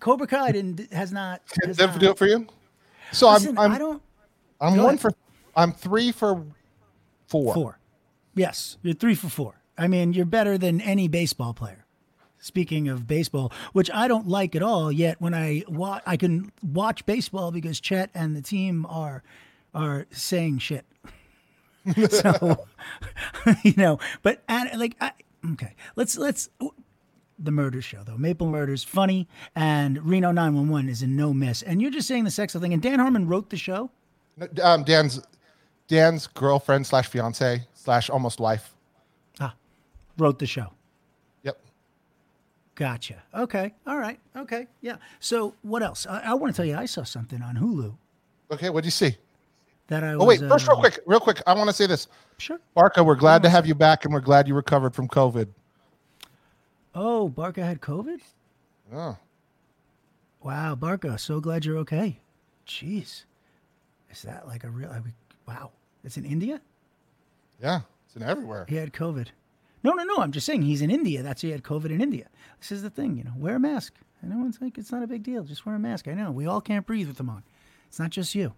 Cobra 0.00 0.26
Kai 0.26 0.52
didn't, 0.52 0.92
has 0.92 1.12
not. 1.12 1.42
Has 1.64 1.76
that 1.78 1.90
not 1.90 1.98
do 2.00 2.10
it 2.10 2.18
for 2.18 2.26
you? 2.26 2.46
So 3.12 3.30
listen, 3.32 3.56
I'm 3.58 3.70
I 3.70 3.74
I'm 3.74 3.78
don't. 3.78 4.02
I'm 4.60 4.76
one 4.78 4.86
ahead. 4.86 5.00
for 5.00 5.12
I'm 5.54 5.72
three 5.72 6.12
for 6.12 6.44
four. 7.28 7.54
Four. 7.54 7.78
Yes, 8.34 8.76
you're 8.82 8.94
three 8.94 9.14
for 9.14 9.28
four. 9.28 9.60
I 9.78 9.86
mean, 9.88 10.12
you're 10.12 10.26
better 10.26 10.58
than 10.58 10.80
any 10.80 11.08
baseball 11.08 11.54
player. 11.54 11.84
Speaking 12.38 12.88
of 12.88 13.06
baseball, 13.06 13.52
which 13.72 13.90
I 13.92 14.06
don't 14.08 14.28
like 14.28 14.54
at 14.54 14.62
all, 14.62 14.92
yet 14.92 15.20
when 15.20 15.34
I 15.34 15.62
wa- 15.68 16.00
I 16.06 16.16
can 16.16 16.52
watch 16.62 17.06
baseball 17.06 17.50
because 17.50 17.80
Chet 17.80 18.10
and 18.14 18.36
the 18.36 18.42
team 18.42 18.86
are 18.88 19.22
are 19.74 20.06
saying 20.10 20.58
shit. 20.58 20.84
so, 22.10 22.66
you 23.62 23.74
know, 23.76 23.98
but 24.22 24.42
and, 24.48 24.68
like, 24.78 24.96
I, 25.00 25.12
okay, 25.52 25.74
let's 25.96 26.16
let's 26.16 26.48
the 27.38 27.50
murder 27.50 27.82
show 27.82 28.02
though. 28.04 28.16
Maple 28.16 28.46
Murders 28.46 28.82
funny, 28.82 29.28
and 29.54 30.04
Reno 30.04 30.30
911 30.30 30.88
is 30.88 31.02
a 31.02 31.06
no 31.06 31.32
miss. 31.32 31.62
And 31.62 31.82
you're 31.82 31.90
just 31.90 32.08
saying 32.08 32.24
the 32.24 32.30
sexual 32.30 32.62
thing. 32.62 32.72
And 32.72 32.82
Dan 32.82 32.98
Harmon 32.98 33.28
wrote 33.28 33.50
the 33.50 33.56
show. 33.56 33.90
Um, 34.62 34.84
Dan's 34.84 35.20
Dan's 35.88 36.26
girlfriend 36.26 36.86
slash 36.86 37.08
fiance 37.08 37.66
slash 37.74 38.10
almost 38.10 38.40
wife. 38.40 38.72
Wrote 40.18 40.38
the 40.38 40.46
show. 40.46 40.72
Yep. 41.42 41.60
Gotcha. 42.74 43.22
Okay. 43.34 43.74
All 43.86 43.98
right. 43.98 44.18
Okay. 44.34 44.66
Yeah. 44.80 44.96
So 45.20 45.54
what 45.60 45.82
else? 45.82 46.06
I, 46.06 46.20
I 46.20 46.34
want 46.34 46.54
to 46.54 46.56
tell 46.56 46.64
you, 46.64 46.74
I 46.74 46.86
saw 46.86 47.02
something 47.02 47.42
on 47.42 47.56
Hulu 47.56 47.94
Okay. 48.50 48.70
What'd 48.70 48.86
you 48.86 48.90
see? 48.90 49.16
That 49.88 50.04
I. 50.04 50.14
Oh 50.14 50.24
wait, 50.24 50.40
first, 50.40 50.68
uh, 50.68 50.72
real 50.72 50.80
quick, 50.80 50.98
real 51.06 51.20
quick. 51.20 51.42
I 51.46 51.54
want 51.54 51.68
to 51.68 51.74
say 51.74 51.86
this. 51.86 52.08
Sure. 52.38 52.60
Barca, 52.74 53.02
we're 53.02 53.14
glad 53.14 53.42
to 53.42 53.48
have 53.48 53.66
you 53.66 53.74
back, 53.74 54.04
and 54.04 54.12
we're 54.12 54.20
glad 54.20 54.48
you 54.48 54.54
recovered 54.54 54.94
from 54.94 55.08
COVID. 55.08 55.48
Oh, 56.94 57.28
Barca 57.28 57.64
had 57.64 57.80
COVID. 57.80 58.20
Oh. 58.92 59.16
Wow, 60.42 60.74
Barca. 60.74 61.18
So 61.18 61.40
glad 61.40 61.64
you're 61.64 61.78
okay. 61.78 62.20
Jeez, 62.66 63.24
is 64.10 64.22
that 64.22 64.46
like 64.46 64.64
a 64.64 64.70
real? 64.70 64.90
I, 64.90 65.00
wow, 65.46 65.70
it's 66.04 66.16
in 66.16 66.24
India. 66.24 66.60
Yeah, 67.62 67.80
it's 68.06 68.16
in 68.16 68.22
everywhere. 68.22 68.66
He 68.68 68.76
had 68.76 68.92
COVID. 68.92 69.28
No, 69.82 69.92
no, 69.92 70.02
no. 70.02 70.16
I'm 70.18 70.32
just 70.32 70.46
saying 70.46 70.62
he's 70.62 70.82
in 70.82 70.90
India. 70.90 71.22
That's 71.22 71.42
he 71.42 71.50
had 71.50 71.62
COVID 71.62 71.90
in 71.90 72.00
India. 72.00 72.26
This 72.60 72.72
is 72.72 72.82
the 72.82 72.90
thing, 72.90 73.16
you 73.16 73.22
know. 73.22 73.32
Wear 73.36 73.56
a 73.56 73.60
mask. 73.60 73.94
And 74.20 74.32
everyone's 74.32 74.60
like, 74.60 74.78
it's 74.78 74.90
not 74.90 75.04
a 75.04 75.06
big 75.06 75.22
deal. 75.22 75.44
Just 75.44 75.64
wear 75.64 75.76
a 75.76 75.78
mask. 75.78 76.08
I 76.08 76.14
know. 76.14 76.32
We 76.32 76.46
all 76.46 76.60
can't 76.60 76.84
breathe 76.84 77.06
with 77.06 77.18
them 77.18 77.30
on. 77.30 77.44
It's 77.86 78.00
not 78.00 78.10
just 78.10 78.34
you. 78.34 78.52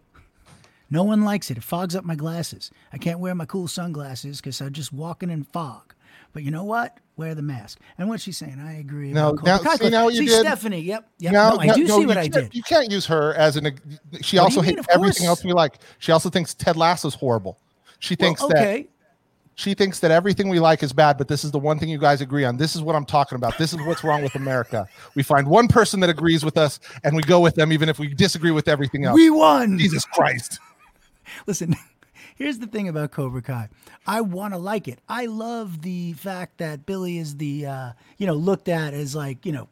No 0.91 1.05
one 1.05 1.23
likes 1.23 1.51
it. 1.51 1.59
It 1.59 1.65
fogs 1.65 1.95
up 1.95 2.05
my 2.05 2.15
glasses. 2.15 2.71
I 2.93 2.99
can't 2.99 3.21
wear 3.21 3.35
my 3.35 3.45
cool 3.45 3.69
sunglasses 3.69 4.41
because 4.41 4.61
I'm 4.61 4.73
just 4.73 4.93
walking 4.93 5.31
in 5.31 5.45
fog. 5.45 5.95
But 6.33 6.43
you 6.43 6.51
know 6.51 6.65
what? 6.65 6.99
Wear 7.17 7.35
the 7.35 7.43
mask. 7.43 7.81
And 7.99 8.09
what 8.09 8.21
she's 8.21 8.37
saying, 8.39 8.61
I 8.61 8.79
agree. 8.79 9.13
No, 9.13 9.33
now- 9.45 9.59
see 9.59 9.91
now 9.91 10.09
you 10.09 10.21
see 10.21 10.27
did? 10.27 10.41
Stephanie. 10.41 10.81
Yep. 10.81 11.09
Yep. 11.19 11.33
No, 11.33 11.55
no, 11.55 11.61
I 11.61 11.75
do 11.75 11.85
no, 11.85 11.99
see 11.99 12.07
what 12.07 12.17
I 12.17 12.29
did. 12.29 12.55
You 12.55 12.63
can't 12.63 12.91
use 12.91 13.07
her 13.07 13.35
as 13.35 13.57
an. 13.57 13.79
She 14.21 14.37
What 14.37 14.45
also 14.45 14.61
hates 14.61 14.87
everything 14.91 15.27
else 15.27 15.45
we 15.45 15.53
like. 15.53 15.79
She 15.99 16.13
also 16.13 16.31
thinks 16.31 16.55
Ted 16.55 16.77
Lasso's 16.77 17.15
horrible. 17.15 17.59
She 17.99 18.15
thinks 18.15 18.41
Well, 18.41 18.51
that 18.51 18.59
okay. 18.59 18.87
she 19.57 19.75
thinks 19.75 19.99
that 20.01 20.13
everything 20.13 20.49
we 20.49 20.61
like 20.61 20.85
is 20.85 20.93
bad, 20.93 21.19
but 21.19 21.27
this 21.27 21.45
is 21.45 21.51
the 21.51 21.59
one 21.59 21.79
thing 21.81 21.89
you 21.89 21.99
guys 21.99 22.21
agree 22.21 22.45
on. 22.45 22.57
This 22.57 22.77
is 22.77 22.83
what 22.83 22.95
I'm 22.95 23.05
talking 23.05 23.35
about. 23.35 23.59
This 23.59 23.73
is 23.73 23.81
what's 23.83 24.05
wrong 24.05 24.23
with 24.23 24.37
America. 24.37 24.87
We 25.17 25.25
find 25.25 25.49
one 25.49 25.67
person 25.67 25.99
that 26.01 26.11
agrees 26.11 26.45
with 26.45 26.57
us, 26.57 26.79
and 27.03 27.17
we 27.17 27.23
go 27.23 27.41
with 27.41 27.57
them, 27.57 27.73
even 27.73 27.89
if 27.89 27.99
we 27.99 28.15
disagree 28.15 28.53
with 28.53 28.69
everything 28.69 29.05
else. 29.05 29.15
We 29.17 29.31
won. 29.31 29.77
Jesus 29.79 30.05
Christ. 30.05 30.61
Listen, 31.47 31.77
here's 32.37 32.59
the 32.59 32.67
thing 32.67 32.89
about 32.89 33.11
Cobra 33.11 33.43
Kai. 33.43 33.69
I 34.07 34.21
want 34.21 34.55
to 34.55 34.59
like 34.59 34.89
it. 34.89 35.01
I 35.09 35.27
love 35.27 35.83
the 35.83 36.13
fact 36.15 36.59
that 36.59 36.87
Billy 36.87 37.19
is 37.19 37.37
the, 37.37 37.67
uh, 37.67 37.93
you 38.17 38.27
know, 38.27 38.35
looked 38.35 38.69
at 38.69 38.95
as 38.95 39.15
like, 39.15 39.45
you 39.45 39.53
know, 39.53 39.69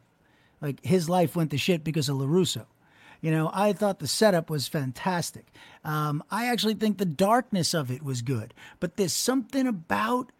like 0.61 0.83
his 0.85 1.09
life 1.09 1.35
went 1.35 1.51
to 1.51 1.57
shit 1.57 1.83
because 1.83 2.09
of 2.09 2.17
LaRusso. 2.17 2.65
You 3.21 3.31
know, 3.31 3.49
I 3.53 3.73
thought 3.73 3.99
the 3.99 4.07
setup 4.07 4.49
was 4.49 4.67
fantastic. 4.67 5.47
Um, 5.83 6.23
I 6.29 6.47
actually 6.47 6.75
think 6.75 6.97
the 6.97 7.05
darkness 7.05 7.73
of 7.73 7.89
it 7.89 8.03
was 8.03 8.21
good. 8.21 8.53
But 8.79 8.95
there's 8.97 9.13
something 9.13 9.65
about 9.65 10.31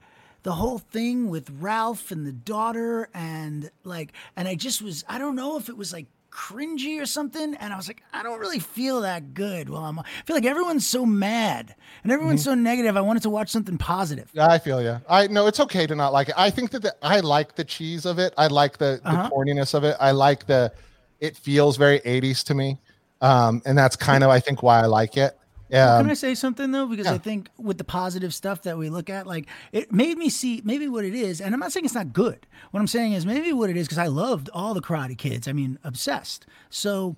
the 0.43 0.53
whole 0.53 0.77
thing 0.77 1.29
with 1.29 1.49
Ralph 1.59 2.11
and 2.11 2.25
the 2.25 2.31
daughter 2.31 3.09
and 3.13 3.71
like, 3.83 4.13
and 4.35 4.47
I 4.47 4.55
just 4.55 4.81
was, 4.81 5.03
I 5.09 5.17
don't 5.17 5.35
know 5.35 5.57
if 5.57 5.69
it 5.69 5.77
was 5.77 5.91
like 5.91 6.05
cringy 6.31 7.01
or 7.01 7.05
something. 7.05 7.55
And 7.55 7.73
I 7.73 7.77
was 7.77 7.87
like, 7.87 8.03
I 8.13 8.23
don't 8.23 8.39
really 8.39 8.59
feel 8.59 9.01
that 9.01 9.33
good. 9.33 9.69
Well, 9.69 9.83
I'm, 9.83 9.99
I 9.99 10.03
feel 10.25 10.35
like 10.35 10.45
everyone's 10.45 10.85
so 10.87 11.05
mad 11.05 11.75
and 12.03 12.11
everyone's 12.11 12.43
so 12.43 12.53
negative. 12.53 12.95
I 12.97 13.01
wanted 13.01 13.23
to 13.23 13.29
watch 13.29 13.49
something 13.49 13.77
positive. 13.77 14.29
Yeah, 14.33 14.47
I 14.47 14.59
feel 14.59 14.81
you. 14.81 14.99
I 15.09 15.27
know 15.27 15.47
it's 15.47 15.59
okay 15.61 15.87
to 15.87 15.95
not 15.95 16.13
like 16.13 16.29
it. 16.29 16.35
I 16.37 16.49
think 16.49 16.71
that 16.71 16.81
the, 16.81 16.95
I 17.01 17.19
like 17.21 17.55
the 17.55 17.63
cheese 17.63 18.05
of 18.05 18.19
it. 18.19 18.33
I 18.37 18.47
like 18.47 18.77
the, 18.77 18.99
the 19.03 19.09
Uh-huh. 19.09 19.29
corniness 19.31 19.73
of 19.73 19.83
it. 19.83 19.95
I 19.99 20.11
like 20.11 20.45
the. 20.47 20.71
It 21.19 21.35
feels 21.35 21.77
very 21.77 21.99
80s 22.01 22.43
to 22.45 22.53
me, 22.53 22.77
um, 23.21 23.61
and 23.65 23.77
that's 23.77 23.95
kind 23.95 24.23
of 24.23 24.29
I 24.29 24.39
think 24.39 24.61
why 24.61 24.79
I 24.81 24.85
like 24.85 25.17
it. 25.17 25.36
Um, 25.71 26.03
can 26.03 26.09
I 26.11 26.13
say 26.13 26.33
something 26.35 26.71
though? 26.71 26.85
Because 26.87 27.07
I 27.07 27.17
think 27.17 27.49
with 27.57 27.77
the 27.77 27.83
positive 27.83 28.33
stuff 28.33 28.61
that 28.63 28.77
we 28.77 28.89
look 28.89 29.09
at, 29.09 29.27
like 29.27 29.47
it 29.71 29.91
made 29.91 30.17
me 30.17 30.29
see 30.29 30.61
maybe 30.63 30.87
what 30.87 31.03
it 31.05 31.13
is. 31.15 31.41
And 31.41 31.53
I'm 31.53 31.59
not 31.59 31.71
saying 31.71 31.85
it's 31.85 31.93
not 31.95 32.13
good. 32.13 32.45
What 32.71 32.79
I'm 32.79 32.87
saying 32.87 33.13
is 33.13 33.25
maybe 33.25 33.51
what 33.53 33.69
it 33.69 33.77
is 33.77 33.87
because 33.87 33.97
I 33.97 34.07
loved 34.07 34.49
all 34.53 34.73
the 34.73 34.81
Karate 34.81 35.17
Kids. 35.17 35.47
I 35.47 35.53
mean, 35.53 35.77
obsessed. 35.83 36.45
So 36.69 37.15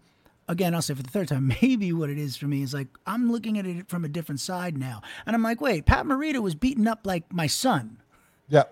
again, 0.48 0.74
I'll 0.74 0.82
say 0.82 0.96
for 0.96 1.04
the 1.04 1.10
third 1.12 1.28
time, 1.28 1.54
maybe 1.62 1.94
what 1.94 2.10
it 2.10 2.18
is 2.18 2.36
for 2.38 2.48
me 2.48 2.64
is 2.64 2.74
like 2.74 2.88
I'm 3.06 3.32
looking 3.32 3.60
at 3.60 3.66
it 3.68 3.88
from 3.90 4.04
a 4.04 4.10
different 4.10 4.40
side 4.42 4.78
now, 4.78 5.02
and 5.26 5.36
I'm 5.36 5.44
like, 5.44 5.62
wait, 5.62 5.86
Pat 5.86 6.06
Morita 6.06 6.40
was 6.42 6.56
beating 6.56 6.88
up 6.88 7.02
like 7.06 7.32
my 7.32 7.48
son. 7.48 8.02
yeah. 8.48 8.64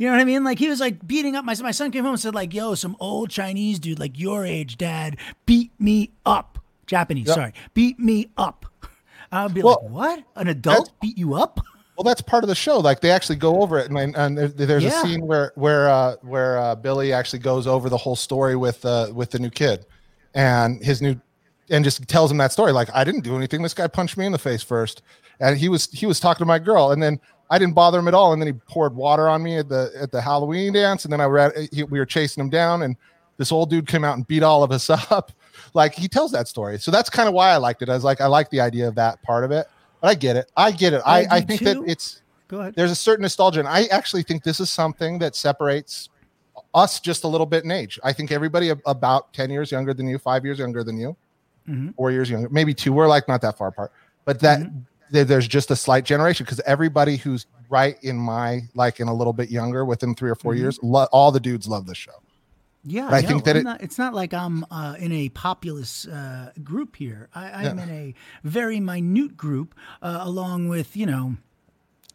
You 0.00 0.06
know 0.06 0.12
what 0.12 0.20
I 0.20 0.24
mean? 0.26 0.44
Like 0.44 0.60
he 0.60 0.68
was 0.68 0.78
like 0.78 1.04
beating 1.08 1.34
up 1.34 1.44
my 1.44 1.54
son. 1.54 1.64
My 1.64 1.72
son 1.72 1.90
came 1.90 2.04
home 2.04 2.12
and 2.12 2.20
said 2.20 2.32
like, 2.32 2.54
"Yo, 2.54 2.76
some 2.76 2.96
old 3.00 3.30
Chinese 3.30 3.80
dude 3.80 3.98
like 3.98 4.16
your 4.16 4.44
age, 4.44 4.76
dad, 4.78 5.16
beat 5.44 5.72
me 5.80 6.12
up." 6.24 6.60
Japanese, 6.86 7.26
Yep. 7.26 7.34
sorry, 7.34 7.52
beat 7.74 7.98
me 7.98 8.28
up. 8.36 8.64
I'd 9.32 9.54
be 9.54 9.62
Well, 9.62 9.80
like, 9.82 9.92
"What? 9.92 10.24
An 10.36 10.48
adult 10.48 10.92
beat 11.00 11.18
you 11.18 11.34
up?" 11.34 11.60
Well, 11.96 12.04
that's 12.04 12.20
part 12.20 12.44
of 12.44 12.48
the 12.48 12.54
show. 12.54 12.78
Like 12.78 13.00
they 13.00 13.10
actually 13.10 13.36
go 13.36 13.60
over 13.60 13.76
it, 13.78 13.90
and, 13.90 14.16
and 14.16 14.38
there's 14.38 14.84
Yeah. 14.84 15.00
a 15.00 15.02
scene 15.04 15.26
where 15.26 15.52
where 15.56 15.88
uh, 15.90 16.14
where 16.22 16.58
uh, 16.58 16.74
Billy 16.76 17.12
actually 17.12 17.40
goes 17.40 17.66
over 17.66 17.88
the 17.88 17.96
whole 17.96 18.16
story 18.16 18.54
with 18.56 18.84
uh, 18.84 19.10
with 19.12 19.30
the 19.30 19.38
new 19.38 19.50
kid, 19.50 19.84
and 20.34 20.82
his 20.84 21.02
new, 21.02 21.20
and 21.70 21.84
just 21.84 22.06
tells 22.08 22.30
him 22.30 22.36
that 22.38 22.52
story. 22.52 22.72
Like 22.72 22.88
I 22.94 23.02
didn't 23.04 23.22
do 23.22 23.36
anything. 23.36 23.62
This 23.62 23.74
guy 23.74 23.86
punched 23.88 24.16
me 24.16 24.26
in 24.26 24.32
the 24.32 24.38
face 24.38 24.62
first, 24.62 25.02
and 25.40 25.58
he 25.58 25.68
was 25.68 25.90
he 25.90 26.06
was 26.06 26.20
talking 26.20 26.38
to 26.44 26.46
my 26.46 26.58
girl, 26.60 26.92
and 26.92 27.02
then 27.02 27.18
I 27.50 27.58
didn't 27.58 27.74
bother 27.74 27.98
him 27.98 28.06
at 28.08 28.14
all. 28.14 28.32
And 28.32 28.40
then 28.40 28.46
he 28.46 28.52
poured 28.52 28.94
water 28.94 29.28
on 29.28 29.42
me 29.42 29.56
at 29.58 29.68
the 29.68 29.90
at 30.00 30.12
the 30.12 30.20
Halloween 30.20 30.72
dance, 30.74 31.04
and 31.04 31.12
then 31.12 31.20
I 31.20 31.24
read 31.24 31.52
he, 31.72 31.82
we 31.82 31.98
were 31.98 32.06
chasing 32.06 32.40
him 32.40 32.48
down, 32.50 32.82
and 32.82 32.96
this 33.38 33.50
old 33.50 33.70
dude 33.70 33.88
came 33.88 34.04
out 34.04 34.16
and 34.16 34.26
beat 34.26 34.42
all 34.44 34.62
of 34.62 34.70
us 34.70 34.88
up. 35.10 35.32
Like 35.74 35.94
he 35.94 36.08
tells 36.08 36.32
that 36.32 36.48
story, 36.48 36.78
so 36.78 36.90
that's 36.90 37.10
kind 37.10 37.28
of 37.28 37.34
why 37.34 37.50
I 37.50 37.56
liked 37.56 37.82
it. 37.82 37.88
I 37.88 37.94
was 37.94 38.04
like, 38.04 38.20
I 38.20 38.26
like 38.26 38.50
the 38.50 38.60
idea 38.60 38.88
of 38.88 38.94
that 38.96 39.22
part 39.22 39.44
of 39.44 39.50
it. 39.50 39.66
But 40.00 40.08
I 40.08 40.14
get 40.14 40.36
it. 40.36 40.50
I 40.56 40.70
get 40.70 40.92
it. 40.92 41.02
I, 41.04 41.20
I 41.22 41.26
I 41.30 41.40
think 41.40 41.60
too. 41.60 41.64
that 41.66 41.82
it's 41.86 42.22
Go 42.48 42.60
ahead. 42.60 42.74
there's 42.76 42.90
a 42.90 42.94
certain 42.96 43.22
nostalgia 43.22 43.58
and 43.60 43.68
i 43.68 43.84
actually 43.86 44.22
think 44.22 44.42
this 44.42 44.58
is 44.58 44.70
something 44.70 45.18
that 45.18 45.36
separates 45.36 46.08
us 46.74 46.98
just 46.98 47.24
a 47.24 47.28
little 47.28 47.46
bit 47.46 47.62
in 47.64 47.70
age 47.70 47.98
i 48.02 48.10
think 48.10 48.32
everybody 48.32 48.70
about 48.86 49.32
10 49.34 49.50
years 49.50 49.70
younger 49.70 49.92
than 49.92 50.08
you 50.08 50.18
five 50.18 50.46
years 50.46 50.58
younger 50.58 50.82
than 50.82 50.96
you 50.96 51.14
Mhm. 51.68 51.94
four 51.94 52.10
years 52.10 52.30
younger 52.30 52.48
maybe 52.48 52.72
two 52.72 52.94
we're 52.94 53.06
like 53.06 53.28
not 53.28 53.42
that 53.42 53.58
far 53.58 53.68
apart 53.68 53.92
but 54.24 54.40
that 54.40 54.60
Mm-hmm. 54.60 54.78
there- 55.10 55.24
there's 55.26 55.46
just 55.46 55.70
a 55.70 55.76
slight 55.76 56.06
generation 56.06 56.44
because 56.44 56.60
everybody 56.60 57.16
who's 57.18 57.44
right 57.68 57.96
in 58.02 58.16
my 58.16 58.62
like 58.74 58.98
in 59.00 59.08
a 59.08 59.14
little 59.14 59.34
bit 59.34 59.50
younger 59.50 59.84
within 59.84 60.14
three 60.14 60.30
or 60.30 60.34
4 60.34 60.52
Mm-hmm. 60.54 60.62
years 60.62 60.78
lo- 60.82 61.06
all 61.12 61.30
the 61.30 61.40
dudes 61.40 61.68
love 61.68 61.84
this 61.86 61.98
show 61.98 62.12
Yeah, 62.84 63.08
I 63.08 63.20
no, 63.22 63.28
think 63.28 63.44
that 63.44 63.56
it- 63.56 63.64
not, 63.64 63.82
it's 63.82 63.98
not 63.98 64.14
like 64.14 64.32
I'm 64.32 64.64
uh, 64.70 64.94
in 64.98 65.12
a 65.12 65.28
populous 65.30 66.06
uh, 66.06 66.52
group 66.62 66.96
here. 66.96 67.28
I, 67.34 67.50
I'm 67.66 67.78
Yeah. 67.78 67.84
in 67.84 67.90
a 67.90 68.14
very 68.44 68.80
minute 68.80 69.36
group, 69.36 69.74
uh, 70.02 70.18
along 70.22 70.68
with 70.68 70.96
you 70.96 71.06
know. 71.06 71.36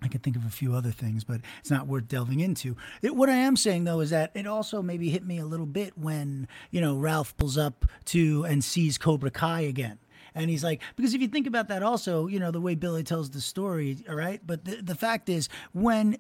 I 0.01 0.09
can 0.09 0.19
think 0.19 0.35
of 0.35 0.45
a 0.45 0.49
few 0.49 0.73
other 0.75 0.91
things, 0.91 1.23
but 1.23 1.39
it's 1.59 1.71
not 1.71 1.87
worth 1.87 2.09
delving 2.09 2.41
into. 2.41 2.75
It, 3.01 3.15
what 3.15 3.29
I 3.29 3.35
am 3.35 3.55
saying 3.55 3.85
though 3.85 4.01
is 4.01 4.09
that 4.09 4.31
it 4.33 4.45
also 4.45 4.81
maybe 4.81 5.09
hit 5.09 5.25
me 5.25 5.37
a 5.39 5.45
little 5.45 5.65
bit 5.65 5.97
when 5.97 6.47
you 6.71 6.81
know 6.81 6.97
Ralph 6.97 7.35
pulls 7.37 7.57
up 7.57 7.85
to 8.05 8.43
and 8.43 8.61
sees 8.63 8.97
Cobra 8.97 9.31
Kai 9.31 9.61
again. 9.61 9.99
And 10.35 10.49
he's 10.49 10.63
like, 10.63 10.81
because 10.95 11.13
if 11.13 11.21
you 11.21 11.27
think 11.27 11.45
about 11.45 11.67
that, 11.67 11.83
also, 11.83 12.25
you 12.27 12.39
know, 12.39 12.49
the 12.49 12.59
way 12.59 12.73
Billy 12.73 13.03
tells 13.03 13.29
the 13.29 13.39
story, 13.39 13.97
all 14.09 14.15
right. 14.15 14.41
But 14.45 14.65
the, 14.65 14.77
the 14.81 14.95
fact 14.95 15.29
is, 15.29 15.47
when 15.73 16.17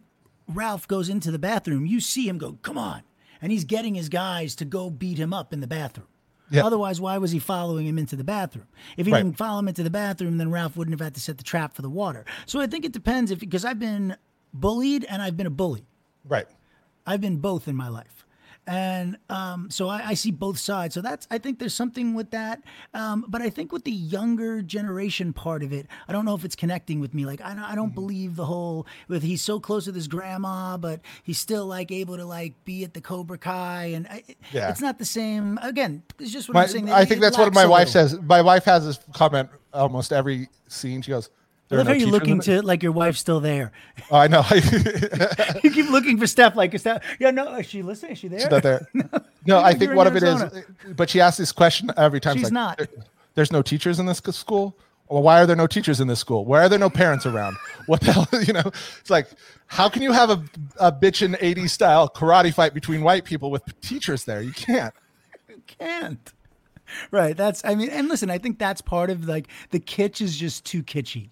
Ralph 0.47 0.87
goes 0.87 1.09
into 1.09 1.31
the 1.31 1.39
bathroom, 1.39 1.87
you 1.87 1.99
see 1.99 2.27
him 2.27 2.37
go, 2.37 2.59
come 2.61 2.77
on. 2.77 3.01
And 3.43 3.51
he's 3.51 3.65
getting 3.65 3.93
his 3.93 4.07
guys 4.09 4.55
to 4.55 4.65
go 4.65 4.89
beat 4.89 5.19
him 5.19 5.33
up 5.33 5.51
in 5.53 5.59
the 5.59 5.67
bathroom. 5.67 6.07
Yeah. 6.49 6.65
Otherwise, 6.65 7.01
why 7.01 7.17
was 7.17 7.31
he 7.31 7.39
following 7.39 7.85
him 7.85 7.99
into 7.99 8.15
the 8.15 8.23
bathroom? 8.23 8.67
If 8.95 9.05
he 9.05 9.11
Right. 9.11 9.21
didn't 9.21 9.37
follow 9.37 9.59
him 9.59 9.67
into 9.67 9.83
the 9.83 9.89
bathroom, 9.89 10.37
then 10.37 10.49
Ralph 10.49 10.77
wouldn't 10.77 10.93
have 10.93 11.03
had 11.05 11.13
to 11.15 11.19
set 11.21 11.37
the 11.37 11.43
trap 11.43 11.75
for 11.75 11.81
the 11.81 11.89
water. 11.89 12.23
So 12.45 12.59
I 12.61 12.67
think 12.67 12.85
it 12.85 12.93
depends 12.93 13.31
if 13.31 13.39
because 13.39 13.65
I've 13.65 13.79
been 13.79 14.15
bullied 14.53 15.03
and 15.05 15.21
I've 15.21 15.35
been 15.35 15.47
a 15.47 15.51
bully. 15.51 15.85
right 16.25 16.47
I've 17.05 17.19
been 17.19 17.37
both 17.37 17.67
in 17.67 17.75
my 17.75 17.89
life. 17.89 18.22
And 18.65 19.17
um, 19.29 19.69
so 19.69 19.89
I, 19.89 20.07
I 20.09 20.13
see 20.13 20.31
both 20.31 20.57
sides. 20.57 20.93
So 20.95 21.01
that's, 21.01 21.27
I 21.29 21.37
think 21.37 21.59
there's 21.59 21.73
something 21.73 22.13
with 22.13 22.31
that. 22.31 22.61
Um, 22.93 23.25
but 23.27 23.41
I 23.41 23.49
think 23.49 23.71
with 23.71 23.83
the 23.83 23.91
younger 23.91 24.61
generation 24.61 25.33
part 25.33 25.63
of 25.63 25.73
it, 25.73 25.87
I 26.07 26.13
don't 26.13 26.23
know 26.25 26.33
if 26.35 26.45
it's 26.45 26.55
connecting 26.55 26.99
with 27.01 27.13
me. 27.13 27.25
Like, 27.25 27.41
I, 27.41 27.49
don't- 27.49 27.59
I 27.59 27.75
Mm-hmm. 27.83 27.95
believe 27.95 28.35
the 28.37 28.45
whole, 28.45 28.87
with 29.09 29.23
he's 29.23 29.41
so 29.41 29.59
close 29.59 29.87
with 29.87 29.95
his 29.95 30.07
grandma, 30.07 30.77
but 30.77 31.01
he's 31.23 31.37
still 31.39 31.65
like 31.65 31.91
able 31.91 32.15
to 32.17 32.23
like 32.25 32.53
be 32.63 32.83
at 32.85 32.93
the 32.93 33.01
Cobra 33.01 33.37
Kai. 33.37 33.87
And 33.95 34.07
I, 34.07 34.23
Yeah. 34.53 34.69
it's 34.69 34.79
not 34.79 34.99
the 34.99 35.05
same. 35.05 35.59
Again, 35.61 36.03
it's 36.19 36.31
just 36.31 36.47
what 36.47 36.53
my, 36.53 36.61
I'm 36.63 36.69
saying. 36.69 36.89
i 36.91 37.03
think 37.03 37.17
it 37.17 37.21
that's 37.21 37.37
what 37.37 37.53
my 37.53 37.65
wife 37.65 37.93
little. 37.93 38.07
says 38.09 38.21
my 38.21 38.41
wife 38.41 38.63
has 38.65 38.85
this 38.85 38.99
comment 39.13 39.49
almost 39.73 40.13
every 40.13 40.47
scene 40.69 41.01
she 41.01 41.11
goes 41.11 41.29
I 41.73 41.77
love 41.77 41.85
no 41.87 41.93
how 41.93 41.97
you're 41.97 42.09
looking 42.09 42.37
it?" 42.37 42.43
to 42.43 42.61
like 42.61 42.83
your 42.83 42.91
wife's 42.91 43.19
still 43.19 43.39
there. 43.39 43.71
oh, 44.11 44.17
i 44.17 44.27
know 44.27 44.43
you 45.63 45.71
keep 45.71 45.89
looking 45.89 46.17
for 46.17 46.27
Steph. 46.27 46.55
Like, 46.55 46.73
is 46.73 46.81
Steph? 46.81 47.03
Yeah, 47.19 47.31
no. 47.31 47.55
Is 47.55 47.67
she 47.67 47.81
listening? 47.81 48.13
Is 48.13 48.19
she 48.19 48.27
there? 48.27 48.39
She's 48.39 48.49
not 48.49 48.63
there. 48.63 48.87
No, 49.45 49.59
I 49.59 49.73
think 49.73 49.93
one 49.93 50.07
of 50.07 50.15
it 50.15 50.23
is, 50.23 50.41
but 50.95 51.09
she 51.09 51.19
asks 51.19 51.37
this 51.37 51.51
question 51.51 51.91
every 51.97 52.21
time. 52.21 52.35
She's 52.37 52.45
like, 52.45 52.53
not. 52.53 52.77
"There- 52.77 52.87
There's 53.35 53.51
no 53.51 53.61
teachers 53.61 53.99
in 53.99 54.05
this 54.05 54.19
school. 54.19 54.77
Well, 55.09 55.21
why 55.21 55.41
are 55.41 55.45
there 55.45 55.57
no 55.57 55.67
teachers 55.67 55.99
in 55.99 56.07
this 56.07 56.19
school? 56.19 56.45
Why 56.45 56.63
are 56.63 56.69
there 56.69 56.79
no 56.79 56.89
parents 56.89 57.25
around? 57.25 57.57
What 57.87 57.99
the 58.01 58.13
hell? 58.13 58.27
You 58.41 58.53
know, 58.53 58.71
it's 59.01 59.09
like, 59.09 59.27
how 59.67 59.89
can 59.89 60.01
you 60.01 60.13
have 60.13 60.29
a, 60.29 60.41
a 60.79 60.91
bitchin' 60.93 61.37
80s 61.39 61.71
style 61.71 62.07
karate 62.09 62.53
fight 62.53 62.73
between 62.73 63.03
white 63.03 63.25
people 63.25 63.51
with 63.51 63.63
teachers 63.81 64.23
there? 64.23 64.41
You 64.41 64.53
can't. 64.53 64.93
can't. 65.67 66.31
Right. 67.11 67.35
That's 67.35 67.63
I 67.65 67.75
mean, 67.75 67.89
and 67.89 68.07
listen, 68.07 68.29
I 68.29 68.37
think 68.37 68.59
that's 68.59 68.81
part 68.81 69.09
of 69.09 69.25
like 69.25 69.47
the 69.71 69.79
kitsch 69.79 70.21
is 70.21 70.37
just 70.37 70.63
too 70.65 70.83
kitschy. 70.83 71.29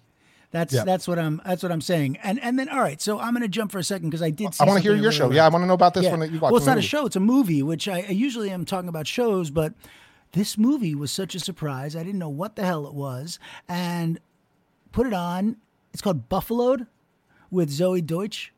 That's 0.52 0.72
Yeah. 0.74 0.84
that's 0.84 1.08
what 1.08 1.18
I'm 1.18 1.40
that's 1.44 1.62
what 1.62 1.72
I'm 1.72 1.80
saying. 1.80 2.18
And 2.22 2.38
and 2.40 2.58
then 2.58 2.68
all 2.68 2.80
right, 2.80 3.00
so 3.00 3.18
I'm 3.18 3.32
gonna 3.32 3.48
jump 3.48 3.72
for 3.72 3.78
a 3.78 3.84
second 3.84 4.10
because 4.10 4.22
I 4.22 4.30
did. 4.30 4.54
See 4.54 4.62
I 4.62 4.66
want 4.68 4.76
to 4.76 4.82
hear 4.82 4.94
your 4.94 5.10
show. 5.10 5.32
Yeah, 5.32 5.46
I 5.46 5.48
want 5.48 5.62
to 5.62 5.66
know 5.66 5.72
about 5.74 5.94
this 5.94 6.04
Yeah. 6.04 6.10
one 6.10 6.20
that 6.20 6.30
you 6.30 6.38
watched. 6.38 6.52
Well, 6.52 6.58
it's 6.58 6.66
not 6.66 6.78
a 6.78 6.82
show; 6.82 7.06
it's 7.06 7.16
a 7.16 7.20
movie, 7.20 7.62
which 7.62 7.88
I, 7.88 8.04
I 8.08 8.12
usually 8.12 8.50
am 8.50 8.64
talking 8.66 8.88
about 8.88 9.06
shows, 9.06 9.50
but 9.50 9.72
this 10.32 10.56
movie 10.58 10.94
was 10.94 11.10
such 11.10 11.34
a 11.34 11.40
surprise. 11.40 11.96
I 11.96 12.02
didn't 12.02 12.18
know 12.18 12.28
what 12.28 12.56
the 12.56 12.64
hell 12.64 12.86
it 12.86 12.92
was, 12.94 13.38
and 13.68 14.20
put 14.92 15.06
it 15.06 15.14
on. 15.14 15.56
It's 15.94 16.02
called 16.02 16.28
Buffaloed 16.28 16.86
with 17.50 17.70
Zoey 17.70 18.04
Deutch. 18.04 18.52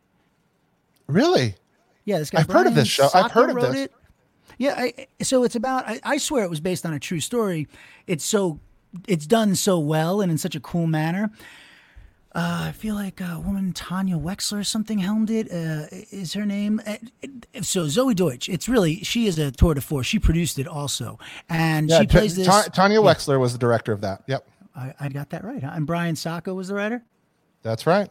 Really? 1.06 1.54
Yeah, 2.04 2.18
this 2.18 2.30
guy. 2.30 2.40
I've 2.40 2.50
heard 2.50 2.66
of 2.66 2.74
this 2.74 2.88
show. 2.88 3.08
I've 3.14 3.30
heard 3.30 3.50
of 3.50 3.60
this. 3.60 3.74
It. 3.84 3.92
Yeah, 4.58 4.74
I, 4.76 5.06
so 5.22 5.44
it's 5.44 5.54
about. 5.56 5.86
I, 5.86 6.00
I 6.02 6.16
swear 6.18 6.44
it 6.44 6.50
was 6.50 6.60
based 6.60 6.84
on 6.84 6.92
a 6.92 6.98
true 7.00 7.20
story. 7.20 7.68
It's 8.06 8.24
so, 8.24 8.60
it's 9.08 9.26
done 9.26 9.54
so 9.54 9.78
well 9.78 10.20
and 10.20 10.30
in 10.30 10.38
such 10.38 10.54
a 10.54 10.60
cool 10.60 10.86
manner. 10.86 11.30
Uh, 12.34 12.64
I 12.68 12.72
feel 12.72 12.96
like 12.96 13.20
a 13.20 13.38
woman, 13.38 13.72
Tanya 13.72 14.16
Wexler, 14.16 14.58
or 14.60 14.64
something 14.64 14.98
helmed 14.98 15.30
it. 15.30 15.50
Uh, 15.52 15.86
is 16.10 16.32
her 16.32 16.44
name? 16.44 16.80
Uh, 16.86 16.96
So 17.62 17.84
Zoey 17.84 18.14
Deutch. 18.16 18.48
It's 18.48 18.68
really 18.68 19.04
she 19.04 19.26
is 19.26 19.38
a 19.38 19.52
tour 19.52 19.74
de 19.74 19.80
force. 19.80 20.06
She 20.06 20.18
produced 20.18 20.58
it 20.58 20.66
also, 20.66 21.18
and 21.48 21.88
Yeah, 21.88 22.00
she 22.00 22.06
Ta- 22.06 22.18
plays 22.18 22.34
this. 22.36 22.46
Ta- 22.46 22.66
Tanya 22.72 22.98
Wexler 23.00 23.38
was 23.38 23.52
the 23.52 23.58
director 23.58 23.92
of 23.92 24.00
that. 24.00 24.22
Yep, 24.26 24.46
I, 24.74 24.94
I 24.98 25.08
got 25.10 25.30
that 25.30 25.44
right. 25.44 25.62
Huh? 25.62 25.70
And 25.74 25.86
Brian 25.86 26.16
Sacca 26.16 26.52
was 26.54 26.68
the 26.68 26.74
writer. 26.74 27.02
that's 27.62 27.86
right. 27.86 28.10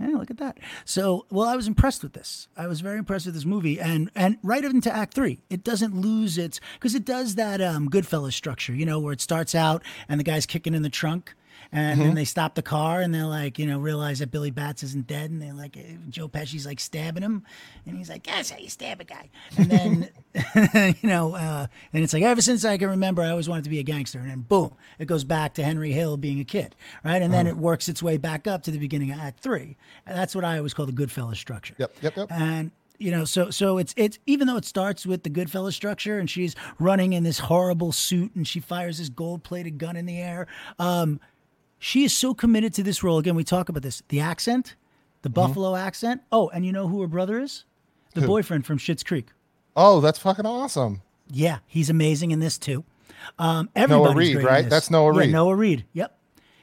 Yeah, 0.00 0.08
look 0.08 0.30
at 0.30 0.38
that. 0.38 0.58
So, 0.84 1.24
well, 1.30 1.46
I 1.48 1.54
was 1.54 1.68
impressed 1.68 2.02
with 2.02 2.14
this. 2.14 2.48
I 2.56 2.66
was 2.66 2.80
very 2.80 2.98
impressed 2.98 3.26
with 3.26 3.34
this 3.36 3.44
movie, 3.44 3.80
and 3.80 4.10
and 4.14 4.36
right 4.42 4.62
into 4.64 4.92
Act 4.94 5.14
Three, 5.14 5.40
it 5.48 5.64
doesn't 5.64 5.96
lose 5.98 6.36
its 6.36 6.60
because 6.74 6.94
it 6.96 7.04
does 7.06 7.36
that 7.36 7.62
um, 7.62 7.88
Goodfellas 7.88 8.32
structure, 8.34 8.74
you 8.74 8.84
know, 8.84 8.98
where 9.00 9.12
it 9.12 9.20
starts 9.22 9.54
out 9.54 9.82
and 10.08 10.18
the 10.20 10.24
guy's 10.24 10.44
kicking 10.46 10.74
in 10.74 10.82
the 10.82 10.90
trunk, 10.90 11.34
and 11.72 12.00
then 12.00 12.14
they 12.14 12.24
stop 12.24 12.54
the 12.54 12.62
car 12.62 13.00
and 13.00 13.14
they're 13.14 13.26
like, 13.26 13.58
you 13.58 13.66
know, 13.66 13.78
realize 13.78 14.20
that 14.20 14.30
Billy 14.30 14.50
Batts 14.50 14.82
isn't 14.82 15.06
dead, 15.06 15.30
and 15.30 15.42
they're 15.42 15.54
like, 15.54 15.76
eh, 15.76 15.96
Joe 16.08 16.28
Pesci's 16.28 16.66
like 16.66 16.80
stabbing 16.80 17.22
him, 17.22 17.44
and 17.86 17.96
he's 17.96 18.08
like, 18.08 18.24
that's 18.24 18.50
how 18.50 18.58
you 18.58 18.68
stab 18.68 19.00
a 19.00 19.04
guy, 19.04 19.30
and 19.56 19.70
then 19.70 20.08
you 21.02 21.08
know, 21.08 21.34
uh, 21.34 21.66
and 21.92 22.04
it's 22.04 22.12
like 22.12 22.22
ever 22.22 22.40
since 22.40 22.64
I 22.64 22.78
can 22.78 22.90
remember, 22.90 23.22
I 23.22 23.30
always 23.30 23.48
wanted 23.48 23.64
to 23.64 23.70
be 23.70 23.78
a 23.78 23.84
gangster, 23.84 24.18
and 24.18 24.30
then 24.30 24.40
boom, 24.40 24.74
it 24.98 25.06
goes 25.06 25.24
back 25.24 25.54
to 25.54 25.64
Henry 25.64 25.92
Hill 25.92 26.16
being 26.16 26.40
a 26.40 26.44
kid, 26.44 26.74
right, 27.04 27.20
and 27.20 27.32
then 27.32 27.46
it 27.46 27.56
works 27.56 27.88
its 27.88 28.02
way 28.02 28.16
back 28.16 28.46
up 28.46 28.62
to 28.64 28.70
the 28.70 28.78
beginning 28.78 29.10
of 29.10 29.18
Act 29.18 29.40
Three, 29.40 29.76
and 30.06 30.16
that's 30.16 30.34
what 30.34 30.44
I 30.44 30.58
always 30.58 30.74
call 30.74 30.86
the 30.86 30.92
Goodfellas 30.92 31.36
structure. 31.36 31.74
Yep, 31.78 31.96
yep, 32.02 32.16
yep. 32.16 32.28
And 32.30 32.70
you 32.98 33.10
know, 33.10 33.24
so 33.24 33.50
so 33.50 33.78
it's 33.78 33.92
it's 33.96 34.18
even 34.26 34.46
though 34.46 34.56
it 34.56 34.64
starts 34.64 35.04
with 35.04 35.24
the 35.24 35.30
Goodfellas 35.30 35.74
structure, 35.74 36.18
and 36.18 36.30
she's 36.30 36.54
running 36.78 37.12
in 37.12 37.24
this 37.24 37.38
horrible 37.38 37.92
suit, 37.92 38.34
and 38.34 38.46
she 38.46 38.60
fires 38.60 38.98
this 38.98 39.08
gold-plated 39.08 39.78
gun 39.78 39.96
in 39.96 40.06
the 40.06 40.18
air. 40.18 40.46
Um, 40.78 41.20
she 41.84 42.02
is 42.02 42.16
so 42.16 42.32
committed 42.32 42.72
to 42.72 42.82
this 42.82 43.02
role. 43.02 43.18
Again, 43.18 43.34
we 43.34 43.44
talk 43.44 43.68
about 43.68 43.82
this: 43.82 44.02
the 44.08 44.18
accent, 44.20 44.74
the 45.20 45.28
Mm-hmm. 45.28 45.34
Buffalo 45.34 45.76
accent. 45.76 46.22
Oh, 46.32 46.48
and 46.48 46.64
you 46.64 46.72
know 46.72 46.88
who 46.88 47.02
her 47.02 47.06
brother 47.06 47.38
is? 47.38 47.64
The 48.14 48.22
boyfriend 48.26 48.64
from 48.64 48.78
Schitt's 48.78 49.02
Creek. 49.02 49.26
Oh, 49.76 50.00
that's 50.00 50.18
fucking 50.18 50.46
awesome. 50.46 51.02
Yeah, 51.30 51.58
he's 51.66 51.90
amazing 51.90 52.30
in 52.30 52.38
this 52.40 52.56
too. 52.58 52.84
Um, 53.38 53.68
Noah 53.76 54.14
Reid, 54.14 54.42
right? 54.42 54.68
That's 54.68 54.90
Noah 54.90 55.12
Yeah, 55.14 55.20
Reid. 55.20 55.32
Noah 55.32 55.56
Reid. 55.56 55.84
Yep, 55.92 56.16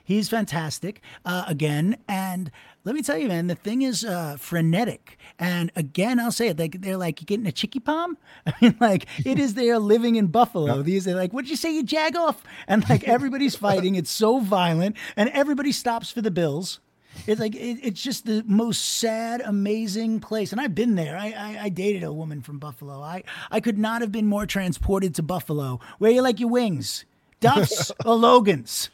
he's 0.04 0.28
fantastic 0.30 1.02
uh, 1.26 1.44
again. 1.48 1.98
And 2.08 2.50
let 2.84 2.96
me 2.96 3.02
tell 3.02 3.18
you, 3.18 3.28
man, 3.28 3.48
the 3.48 3.56
thing 3.56 3.84
is 3.84 4.04
uh, 4.04 4.38
frenetic. 4.40 5.18
And 5.38 5.72
again, 5.76 6.20
I'll 6.20 6.32
say 6.32 6.48
it, 6.48 6.58
like 6.58 6.82
they're 6.82 6.98
like 6.98 7.18
getting 7.26 7.46
a 7.46 7.52
chicky 7.52 7.80
palm. 7.80 8.18
I 8.46 8.54
mean, 8.62 8.76
like 8.80 9.08
it 9.26 9.40
is 9.40 9.54
they 9.54 9.70
are 9.70 9.80
living 9.80 10.16
in 10.16 10.28
Buffalo. 10.28 10.82
These 10.82 11.08
are 11.08 11.16
like, 11.16 11.32
what'd 11.32 11.50
you 11.50 11.56
say, 11.56 11.74
you 11.74 11.84
jag 11.84 12.16
off? 12.16 12.44
And 12.68 12.88
like 12.90 13.04
everybody's 13.08 13.56
fighting. 13.56 13.96
It's 13.96 14.12
so 14.12 14.40
violent, 14.40 14.98
and 15.16 15.30
everybody 15.30 15.72
stops 15.72 16.12
for 16.12 16.22
the 16.22 16.32
Bills. 16.32 16.80
It's 17.28 17.40
like 17.40 17.56
it, 17.56 17.80
it's 17.84 18.02
just 18.02 18.26
the 18.26 18.44
most 18.48 18.84
sad, 19.00 19.42
amazing 19.42 20.22
place, 20.22 20.52
and 20.52 20.62
I've 20.62 20.74
been 20.74 20.96
there. 20.96 21.18
I, 21.18 21.32
I 21.32 21.60
I 21.64 21.70
dated 21.70 22.04
a 22.04 22.14
woman 22.14 22.42
from 22.42 22.58
Buffalo. 22.58 23.02
I 23.02 23.24
I 23.52 23.60
could 23.60 23.78
not 23.78 24.02
have 24.02 24.12
been 24.12 24.28
more 24.28 24.46
transported 24.46 25.14
to 25.16 25.24
Buffalo. 25.24 25.80
Where 26.00 26.12
you 26.12 26.22
like 26.22 26.40
your 26.40 26.50
wings, 26.50 27.06
Duff's 27.40 27.92
or 28.06 28.16
Logan's? 28.16 28.90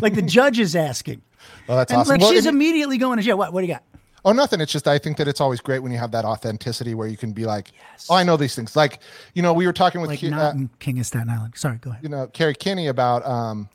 like 0.00 0.14
the 0.14 0.22
judge 0.22 0.58
is 0.58 0.76
asking. 0.76 1.22
Well, 1.66 1.76
that's 1.76 1.92
And 1.92 2.00
awesome. 2.00 2.12
like 2.12 2.20
Well, 2.20 2.30
she's 2.32 2.46
immediately 2.46 2.98
going 2.98 3.18
to 3.18 3.22
jail. 3.22 3.38
What? 3.38 3.52
What 3.52 3.60
do 3.60 3.66
you 3.66 3.74
got? 3.74 3.84
Oh, 4.24 4.32
nothing. 4.32 4.60
It's 4.60 4.70
just 4.72 4.86
I 4.86 4.98
think 4.98 5.16
that 5.16 5.28
it's 5.28 5.40
always 5.40 5.60
great 5.60 5.78
when 5.78 5.92
you 5.92 5.98
have 5.98 6.10
that 6.10 6.24
authenticity 6.26 6.94
where 6.94 7.08
you 7.08 7.16
can 7.16 7.32
be 7.32 7.46
like, 7.46 7.72
"Oh, 8.10 8.14
I 8.14 8.22
know 8.22 8.36
these 8.36 8.54
things." 8.54 8.76
Like, 8.76 8.98
you 9.34 9.40
know, 9.42 9.54
we 9.54 9.66
were 9.66 9.72
talking 9.72 10.00
with 10.00 10.10
Like 10.10 10.22
not 10.24 10.54
uh, 10.54 10.58
in 10.58 10.70
King 10.78 10.98
of 10.98 11.06
Staten 11.06 11.30
Island. 11.30 11.54
Sorry, 11.56 11.78
go 11.78 11.90
ahead. 11.90 12.02
you 12.02 12.10
know 12.10 12.26
Kerri 12.26 12.58
Kenney 12.58 12.88
about 12.88 13.24
um, 13.24 13.70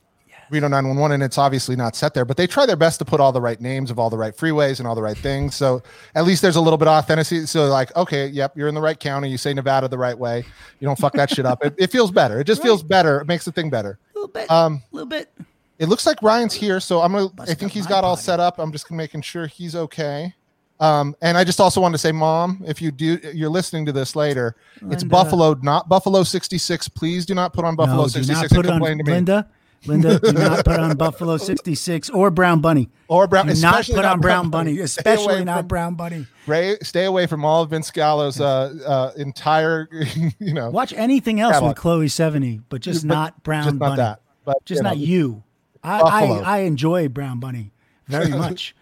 Reno 0.52 0.68
911, 0.68 1.16
and 1.16 1.24
it's 1.24 1.40
obviously 1.40 1.76
not 1.76 1.96
set 1.96 2.14
there, 2.14 2.26
but 2.26 2.38
they 2.38 2.46
try 2.46 2.68
their 2.68 2.76
best 2.76 3.00
to 3.00 3.06
put 3.06 3.20
all 3.20 3.32
the 3.32 3.42
right 3.42 3.60
names 3.60 3.90
of 3.90 3.98
all 3.98 4.12
the 4.12 4.18
right 4.18 4.38
freeways 4.38 4.78
and 4.78 4.88
all 4.88 4.94
the 4.94 5.02
right 5.02 5.18
things. 5.18 5.56
So 5.56 5.82
at 6.14 6.26
least 6.26 6.44
there's 6.44 6.56
a 6.58 6.62
little 6.62 6.78
bit 6.78 6.88
of 6.88 6.94
authenticity. 6.94 7.48
So 7.48 7.66
like, 7.66 7.96
okay, 7.96 8.28
yep, 8.28 8.56
you're 8.56 8.68
in 8.68 8.76
the 8.76 8.82
right 8.82 9.00
county. 9.00 9.30
You 9.30 9.38
say 9.38 9.54
Nevada 9.54 9.88
the 9.88 9.98
right 9.98 10.18
way. 10.18 10.46
You 10.80 10.86
don't 10.86 11.00
fuck 11.00 11.14
that 11.14 11.32
shit 11.32 11.48
up. 11.48 11.66
It, 11.66 11.74
it 11.80 11.92
feels 11.92 12.12
better. 12.12 12.40
It 12.40 12.44
just 12.44 12.62
feels 12.62 12.84
better. 12.84 13.20
It 13.22 13.28
makes 13.28 13.46
the 13.46 13.52
thing 13.52 13.72
better. 13.72 13.98
A 14.14 14.20
little 14.20 14.28
bit. 14.32 14.52
Um, 14.52 14.84
a 14.92 14.96
little 14.96 15.10
bit. 15.10 15.32
It 15.78 15.88
looks 15.90 16.06
like 16.06 16.22
Ryan's 16.22 16.54
here, 16.54 16.80
so 16.80 17.02
I'm 17.02 17.12
gonna. 17.12 17.30
I 17.40 17.54
think 17.54 17.72
he's 17.72 17.88
got 17.88 18.04
all 18.04 18.16
set 18.18 18.40
up. 18.40 18.60
I'm 18.60 18.72
just 18.72 18.90
making 18.92 19.22
sure 19.22 19.48
he's 19.48 19.76
okay. 19.76 20.34
Um, 20.80 21.16
and 21.22 21.38
I 21.38 21.44
just 21.46 21.60
also 21.62 21.80
wanted 21.80 21.94
to 21.94 22.00
say, 22.00 22.12
Mom, 22.12 22.62
if 22.68 22.82
you 22.82 22.92
do, 22.92 23.18
you're 23.34 23.50
listening 23.50 23.86
to 23.86 23.92
this 23.94 24.14
later. 24.16 24.56
It's 24.90 25.04
Buffalo, 25.06 25.54
not 25.62 25.88
Buffalo 25.88 26.24
66. 26.24 26.90
Please 26.90 27.26
do 27.26 27.34
not 27.34 27.54
put 27.54 27.64
on 27.64 27.76
Buffalo 27.78 28.02
no, 28.02 28.08
do 28.08 28.10
66 28.24 28.36
not 28.36 28.44
and 28.44 28.64
put 28.66 28.70
on 28.84 28.98
to 28.98 29.04
me. 29.04 29.12
Linda. 29.12 29.50
Linda, 29.86 30.20
do 30.20 30.34
not 30.34 30.66
put 30.66 30.80
on 30.80 30.98
Buffalo 30.98 31.38
66 31.38 32.10
or 32.10 32.30
Brown 32.32 32.60
Bunny. 32.60 32.90
Or 33.08 33.28
Brown- 33.28 33.46
Do 33.48 33.54
not 33.54 33.82
especially 33.82 33.96
put 33.96 34.02
not 34.02 34.14
on 34.14 34.20
Brown 34.20 34.50
Bunny. 34.50 34.72
Bunny, 34.74 34.82
especially 34.84 35.46
not 35.46 35.60
from- 35.60 35.68
Brown 35.68 35.96
Bunny. 35.96 36.26
Ray, 36.48 36.78
stay 36.82 37.06
away 37.06 37.28
from 37.28 37.46
all 37.46 37.64
of 37.64 37.70
Vince 37.70 37.92
Gallo's 37.92 38.42
uh, 38.42 38.74
uh, 38.86 39.12
entire, 39.18 39.88
you 40.40 40.54
know, 40.54 40.70
Watch 40.72 40.92
anything 40.94 41.40
else 41.40 41.54
Catalog. 41.54 41.72
with 41.72 41.78
Chloe 41.78 42.08
Sevigny, 42.08 42.62
but 42.70 42.82
just 42.82 43.08
But 43.08 43.14
not 43.14 43.44
Brown 43.44 43.64
just 43.64 43.76
not 43.76 43.80
Bunny. 43.80 43.96
that. 43.98 44.22
But 44.44 44.66
just 44.66 44.80
you 44.80 44.84
know, 44.84 44.90
not 44.90 44.98
you. 44.98 45.44
I, 45.86 46.00
I 46.00 46.24
I 46.40 46.58
enjoy 46.60 47.08
Brown 47.10 47.40
Bunny 47.40 47.72
very 48.08 48.30
much. 48.46 48.76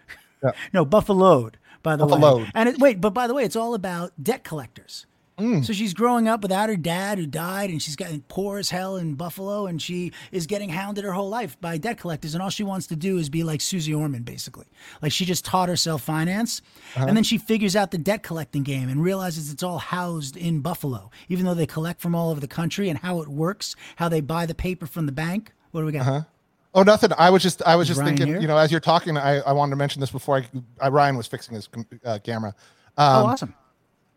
No, 0.72 0.84
Buffaloed, 0.84 1.54
by 1.82 1.96
the 1.96 2.04
way. 2.06 2.10
Buffaloed. 2.20 2.50
And 2.54 2.68
it, 2.68 2.78
wait, 2.78 3.00
but 3.00 3.10
by 3.14 3.26
the 3.26 3.34
way, 3.34 3.44
it's 3.44 3.56
all 3.56 3.74
about 3.74 4.12
debt 4.22 4.44
collectors. 4.44 5.06
Mm. 5.38 5.64
So 5.64 5.72
she's 5.72 5.94
growing 5.94 6.28
up 6.28 6.42
without 6.42 6.68
her 6.68 6.76
dad 6.76 7.18
who 7.18 7.26
died, 7.26 7.68
and 7.70 7.82
she's 7.82 7.96
getting 7.96 8.20
poor 8.28 8.58
as 8.58 8.70
hell 8.70 8.96
in 8.96 9.14
Buffalo, 9.14 9.66
and 9.66 9.82
she 9.82 10.12
is 10.30 10.46
getting 10.46 10.68
hounded 10.68 11.02
her 11.02 11.10
whole 11.10 11.28
life 11.28 11.60
by 11.60 11.76
debt 11.76 11.98
collectors, 11.98 12.34
and 12.34 12.42
all 12.42 12.50
she 12.50 12.62
wants 12.62 12.86
to 12.88 12.94
do 12.94 13.18
is 13.18 13.28
be 13.28 13.42
like 13.42 13.60
Suze 13.60 13.90
Orman, 13.90 14.22
basically. 14.22 14.66
Like 15.02 15.10
she 15.10 15.24
just 15.24 15.44
taught 15.44 15.68
herself 15.68 16.02
finance, 16.02 16.62
Uh-huh. 16.94 17.06
and 17.08 17.16
then 17.16 17.24
she 17.24 17.36
figures 17.38 17.74
out 17.74 17.90
the 17.90 17.98
debt 17.98 18.22
collecting 18.22 18.62
game 18.62 18.88
and 18.88 19.02
realizes 19.02 19.50
it's 19.50 19.64
all 19.64 19.78
housed 19.78 20.36
in 20.36 20.60
Buffalo, 20.60 21.10
even 21.28 21.46
though 21.46 21.54
they 21.54 21.66
collect 21.66 22.00
from 22.00 22.14
all 22.14 22.30
over 22.30 22.38
the 22.40 22.46
country, 22.46 22.88
and 22.88 23.00
how 23.00 23.20
it 23.20 23.26
works, 23.28 23.74
how 23.96 24.08
they 24.08 24.20
buy 24.20 24.46
the 24.46 24.54
paper 24.54 24.86
from 24.86 25.06
the 25.06 25.12
bank. 25.12 25.52
What 25.72 25.80
do 25.80 25.86
we 25.86 25.92
got? 25.92 26.26
Oh, 26.74 26.82
nothing. 26.82 27.10
I 27.16 27.30
was 27.30 27.42
just, 27.42 27.62
I 27.62 27.76
was 27.76 27.86
just 27.86 28.00
Ryan 28.00 28.16
thinking, 28.16 28.26
here? 28.34 28.40
you 28.40 28.48
know, 28.48 28.56
as 28.56 28.70
you're 28.72 28.80
talking, 28.80 29.16
I, 29.16 29.38
I 29.40 29.52
wanted 29.52 29.70
to 29.70 29.76
mention 29.76 30.00
this 30.00 30.10
before 30.10 30.38
I, 30.38 30.48
I 30.80 30.88
Ryan 30.88 31.16
was 31.16 31.26
fixing 31.28 31.54
his 31.54 31.68
uh, 32.04 32.18
camera. 32.24 32.54
oh, 32.98 33.20
Um, 33.20 33.26
awesome. 33.30 33.54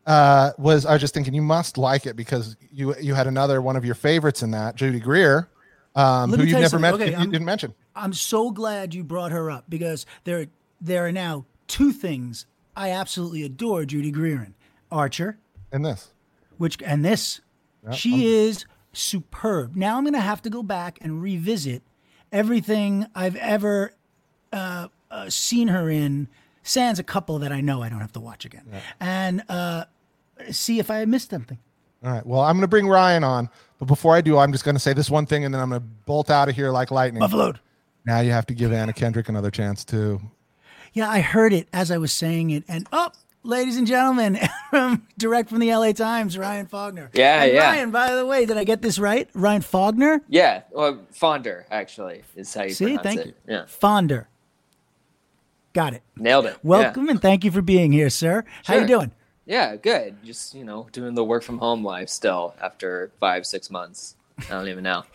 uh, 0.08 0.52
was 0.58 0.86
I 0.86 0.94
was 0.94 1.02
just 1.02 1.14
thinking 1.14 1.34
you 1.34 1.42
must 1.42 1.78
like 1.78 2.06
it 2.08 2.16
because 2.16 2.56
you 2.72 2.96
you 3.00 3.14
had 3.14 3.28
another 3.28 3.62
one 3.62 3.76
of 3.76 3.86
your 3.86 3.96
favorites 3.96 4.42
in 4.42 4.52
that, 4.52 4.76
Judy 4.76 5.00
Greer, 5.00 5.50
um, 5.96 6.32
who 6.32 6.44
you 6.44 6.52
tell 6.52 6.60
you 6.60 6.62
never 6.64 6.80
met. 6.80 6.94
Okay, 6.96 7.12
you 7.12 7.18
I'm- 7.18 7.30
didn't 7.30 7.46
mention. 7.46 7.74
I'm 7.96 8.14
so 8.14 8.52
glad 8.52 8.94
you 8.94 9.04
brought 9.04 9.32
her 9.32 9.50
up 9.52 9.66
because 9.70 10.06
there 10.24 10.48
there 10.82 11.06
are 11.06 11.12
now 11.12 11.46
two 11.68 11.92
things 11.92 12.46
I 12.76 12.92
absolutely 12.92 13.44
adore 13.44 13.86
Judy 13.86 14.12
Greer 14.12 14.38
in. 14.44 14.54
Archer, 14.92 15.38
in 15.74 15.82
this. 15.82 16.12
which 16.58 16.78
and 16.84 17.04
this 17.04 17.42
she 17.92 18.26
is 18.34 18.66
superb. 18.94 19.76
Now 19.76 19.98
I'm 19.98 20.04
going 20.04 20.14
to 20.14 20.20
have 20.20 20.42
to 20.44 20.50
go 20.50 20.64
back 20.64 20.98
and 21.02 21.22
revisit 21.22 21.82
everything 22.32 23.08
I've 23.16 23.36
ever 23.38 23.94
uh, 24.52 24.88
uh, 25.12 25.30
seen 25.30 25.70
her 25.70 25.90
in. 25.90 26.28
Sans 26.64 27.00
a 27.00 27.04
couple 27.04 27.40
that 27.40 27.54
I 27.54 27.62
know 27.62 27.82
I 27.82 27.88
don't 27.88 28.02
have 28.02 28.12
to 28.12 28.20
watch 28.20 28.44
again, 28.44 28.66
and 29.00 29.42
uh, 29.48 29.86
see 30.52 30.80
if 30.80 30.92
I 30.92 31.06
missed 31.06 31.30
something. 31.30 31.58
All 32.04 32.12
right. 32.12 32.26
Well, 32.26 32.42
I'm 32.42 32.56
going 32.56 32.62
to 32.62 32.68
bring 32.68 32.88
Ryan 32.88 33.24
on, 33.24 33.50
but 33.80 33.86
before 33.86 34.16
I 34.16 34.20
do, 34.20 34.38
I'm 34.38 34.52
just 34.52 34.66
going 34.66 34.76
to 34.76 34.80
say 34.80 34.92
this 34.92 35.10
one 35.10 35.26
thing, 35.26 35.46
and 35.46 35.54
then 35.54 35.62
I'm 35.62 35.70
going 35.70 35.82
to 35.82 35.88
bolt 36.06 36.30
out 36.30 36.50
of 36.50 36.56
here 36.56 36.70
like 36.72 36.92
lightning. 36.92 37.22
Buffaloed. 37.22 37.60
Now 38.06 38.20
you 38.20 38.32
have 38.32 38.46
to 38.48 38.54
give 38.54 38.74
Anna 38.74 38.94
Kendrick 38.94 39.30
another 39.30 39.50
chance 39.50 39.84
too. 39.84 40.22
Yeah, 40.94 41.10
I 41.10 41.22
heard 41.22 41.54
it 41.54 41.68
as 41.72 41.90
I 41.90 41.98
was 41.98 42.12
saying 42.12 42.50
it, 42.50 42.64
and 42.68 42.88
oh, 42.92 43.12
ladies 43.44 43.78
and 43.78 43.88
gentlemen, 43.88 44.40
from 44.70 45.06
direct 45.18 45.50
from 45.50 45.60
the 45.60 45.74
LA 45.74 45.92
Times, 45.92 46.38
Ryan 46.38 46.66
Faulkner. 46.68 47.10
Yeah, 47.14 47.44
And 47.44 47.54
yeah. 47.54 47.60
Ryan, 47.70 47.92
by 47.92 48.16
the 48.16 48.26
way, 48.26 48.46
did 48.46 48.58
I 48.58 48.64
get 48.64 48.82
this 48.82 49.00
right? 49.00 49.30
Ryan 49.34 49.62
Faulkner. 49.62 50.22
Yeah, 50.28 50.64
well, 50.72 51.00
Faughnder 51.14 51.66
actually 51.72 52.24
is 52.36 52.54
how 52.54 52.64
you 52.64 52.70
See, 52.72 52.86
pronounce 52.86 53.04
thank 53.04 53.20
it. 53.22 53.28
you. 53.28 53.34
Yeah, 53.48 53.66
Faughnder. 53.68 54.28
Got 55.74 55.94
it. 55.94 56.02
nailed 56.16 56.48
it. 56.48 56.58
Welcome 56.64 57.08
and 57.10 57.22
thank 57.22 57.44
you 57.44 57.52
for 57.52 57.62
being 57.62 57.92
here, 57.92 58.10
sir. 58.10 58.44
How 58.66 58.76
you 58.76 58.88
doing? 58.88 59.12
Yeah. 59.46 59.72
yeah, 59.72 59.76
good. 59.76 60.18
Just 60.24 60.56
you 60.56 60.64
know, 60.64 60.88
doing 60.92 61.14
the 61.14 61.24
work 61.24 61.44
from 61.44 61.60
home 61.60 61.84
life 61.84 62.10
still 62.10 62.56
after 62.60 63.12
five, 63.20 63.46
six 63.46 63.70
months. 63.70 64.16
I 64.40 64.44
don't 64.50 64.68
even 64.70 64.84
know. 64.84 65.04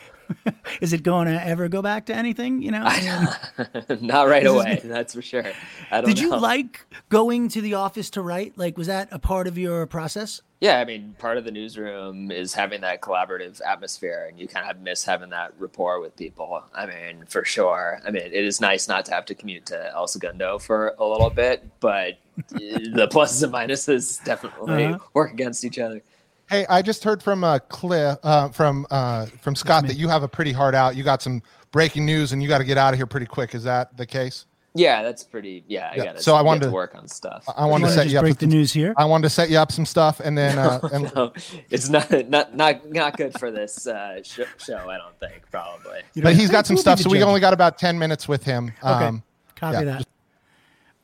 Is 0.80 0.92
it 0.92 1.02
going 1.02 1.26
to 1.28 1.46
ever 1.46 1.68
go 1.68 1.82
back 1.82 2.06
to 2.06 2.14
anything? 2.14 2.62
You 2.62 2.70
know. 2.72 2.82
Not 4.00 4.28
right 4.28 4.46
away, 4.46 4.80
that's 4.84 5.14
for 5.14 5.22
sure. 5.22 5.44
I 5.90 6.00
don't 6.00 6.08
did 6.08 6.18
you 6.18 6.30
know. 6.30 6.38
like 6.38 6.84
going 7.08 7.48
to 7.50 7.60
the 7.60 7.74
office 7.74 8.10
to 8.10 8.22
write? 8.22 8.56
Like, 8.58 8.76
was 8.78 8.86
that 8.86 9.08
a 9.12 9.18
part 9.18 9.46
of 9.46 9.58
your 9.58 9.86
process? 9.86 10.40
Yeah, 10.60 10.78
I 10.78 10.84
mean, 10.84 11.16
part 11.18 11.38
of 11.38 11.44
the 11.44 11.50
newsroom 11.50 12.30
is 12.30 12.54
having 12.54 12.82
that 12.82 13.00
collaborative 13.00 13.60
atmosphere, 13.66 14.26
and 14.30 14.38
you 14.38 14.46
kind 14.46 14.70
of 14.70 14.80
miss 14.80 15.04
having 15.04 15.30
that 15.30 15.54
rapport 15.58 16.00
with 16.00 16.14
people. 16.14 16.62
I 16.72 16.86
mean, 16.86 17.24
for 17.28 17.44
sure. 17.44 18.00
I 18.06 18.12
mean, 18.12 18.22
it 18.22 18.32
is 18.44 18.60
nice 18.60 18.86
not 18.86 19.04
to 19.06 19.12
have 19.12 19.24
to 19.26 19.34
commute 19.34 19.66
to 19.66 19.90
El 19.92 20.06
Segundo 20.06 20.58
for 20.60 20.94
a 21.00 21.04
little 21.04 21.30
bit, 21.30 21.64
but 21.80 22.18
the 22.50 23.08
pluses 23.10 23.42
and 23.42 23.52
minuses 23.52 24.22
definitely 24.24 24.84
Uh-huh. 24.84 24.98
work 25.14 25.32
against 25.32 25.64
each 25.64 25.80
other. 25.80 26.00
Hey, 26.52 26.66
I 26.68 26.82
just 26.82 27.02
heard 27.02 27.22
from 27.22 27.44
uh, 27.44 27.60
Cliff, 27.60 28.18
uh, 28.22 28.50
from 28.50 28.86
uh, 28.90 29.24
from 29.40 29.54
Scott 29.54 29.86
that 29.86 29.96
you 29.96 30.06
have 30.08 30.22
a 30.22 30.28
pretty 30.28 30.52
hard 30.52 30.74
out. 30.74 30.94
You 30.94 31.02
got 31.02 31.22
some 31.22 31.42
breaking 31.70 32.04
news, 32.04 32.32
and 32.32 32.42
you 32.42 32.48
got 32.48 32.58
to 32.58 32.64
get 32.64 32.76
out 32.76 32.92
of 32.92 32.98
here 32.98 33.06
pretty 33.06 33.24
quick. 33.24 33.54
Is 33.54 33.64
that 33.64 33.96
the 33.96 34.04
case? 34.04 34.44
Yeah, 34.74 35.02
that's 35.02 35.24
pretty. 35.24 35.64
Yeah, 35.66 35.88
I 35.90 35.96
Yeah, 35.96 36.04
gotta. 36.04 36.22
so 36.22 36.34
I 36.34 36.42
wanted 36.42 36.60
to 36.60 36.66
to- 36.66 36.72
work 36.72 36.94
on 36.94 37.08
stuff. 37.08 37.44
I 37.56 37.64
wanted 37.64 37.86
to 37.86 37.92
set 37.92 38.02
just 38.02 38.12
you 38.12 38.18
up. 38.18 38.22
break 38.24 38.32
with 38.32 38.38
the 38.40 38.44
some- 38.44 38.50
news 38.50 38.70
here. 38.70 38.92
I 38.98 39.06
wanted 39.06 39.22
to 39.22 39.30
set 39.30 39.48
you 39.48 39.56
up 39.56 39.72
some 39.72 39.86
stuff, 39.86 40.20
and 40.20 40.36
then 40.36 40.58
uh, 40.58 40.78
and 40.92 41.10
no, 41.14 41.32
it's 41.70 41.88
not 41.88 42.10
not 42.28 42.54
not 42.54 42.86
not 42.90 43.16
good 43.16 43.38
for 43.38 43.50
this 43.50 43.86
uh, 43.86 44.22
sh- 44.22 44.40
show. 44.58 44.90
I 44.90 44.98
don't 44.98 45.18
think 45.20 45.50
probably. 45.50 46.00
You 46.12 46.22
but 46.22 46.36
he's 46.36 46.50
got 46.50 46.66
some 46.66 46.76
stuff, 46.76 47.00
so 47.00 47.08
we 47.08 47.22
only 47.22 47.40
got 47.40 47.54
about 47.54 47.78
ten 47.78 47.98
minutes 47.98 48.28
with 48.28 48.44
him. 48.44 48.72
Okay. 48.84 48.90
Um, 49.06 49.22
copy 49.56 49.78
yeah, 49.78 49.84
that. 49.84 50.06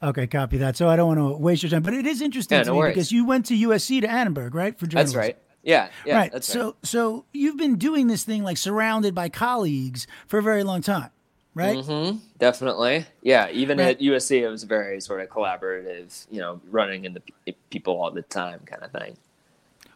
Okay, 0.03 0.27
copy 0.27 0.59
that. 0.59 0.77
So 0.77 0.89
I 0.89 0.97
don't 0.97 1.09
want 1.09 1.19
to 1.19 1.37
waste 1.43 1.63
your 1.63 1.71
time, 1.71 1.83
but 1.83 1.93
it 1.95 2.07
is 2.07 2.23
interesting 2.23 2.57
Yeah, 2.59 2.63
to 2.65 2.69
no 2.71 2.75
me 2.75 2.79
worries. 2.81 2.95
because 2.95 3.13
you 3.13 3.25
went 3.25 3.47
to 3.47 3.55
USC 3.55 4.01
to 4.03 4.09
Annenberg, 4.11 4.55
right? 4.55 4.79
For 4.79 4.87
journalism. 4.87 5.19
That's 5.21 5.29
right. 5.29 5.39
Yeah, 5.65 5.89
yeah, 6.07 6.17
right. 6.17 6.33
That's 6.33 6.47
so 6.47 6.65
right. 6.67 6.75
so 6.85 7.25
you've 7.33 7.57
been 7.57 7.77
doing 7.77 8.07
this 8.07 8.23
thing 8.25 8.45
like 8.45 8.57
surrounded 8.57 9.15
by 9.15 9.29
colleagues 9.29 10.07
for 10.29 10.39
a 10.39 10.43
very 10.43 10.63
long 10.63 10.83
time, 10.83 11.11
right? 11.55 11.85
hmm 11.85 12.19
Definitely. 12.39 13.07
Yeah. 13.23 13.51
Even 13.51 13.79
Right. 13.79 13.97
at 13.97 14.01
USC, 14.01 14.41
it 14.41 14.49
was 14.49 14.63
very 14.63 15.01
sort 15.01 15.21
of 15.21 15.29
collaborative. 15.29 16.27
You 16.31 16.41
know, 16.41 16.61
running 16.71 17.05
into 17.05 17.21
pe- 17.45 17.55
people 17.71 18.01
all 18.01 18.13
the 18.13 18.23
time, 18.23 18.61
kind 18.67 18.85
of 18.85 18.93
thing. 18.93 19.17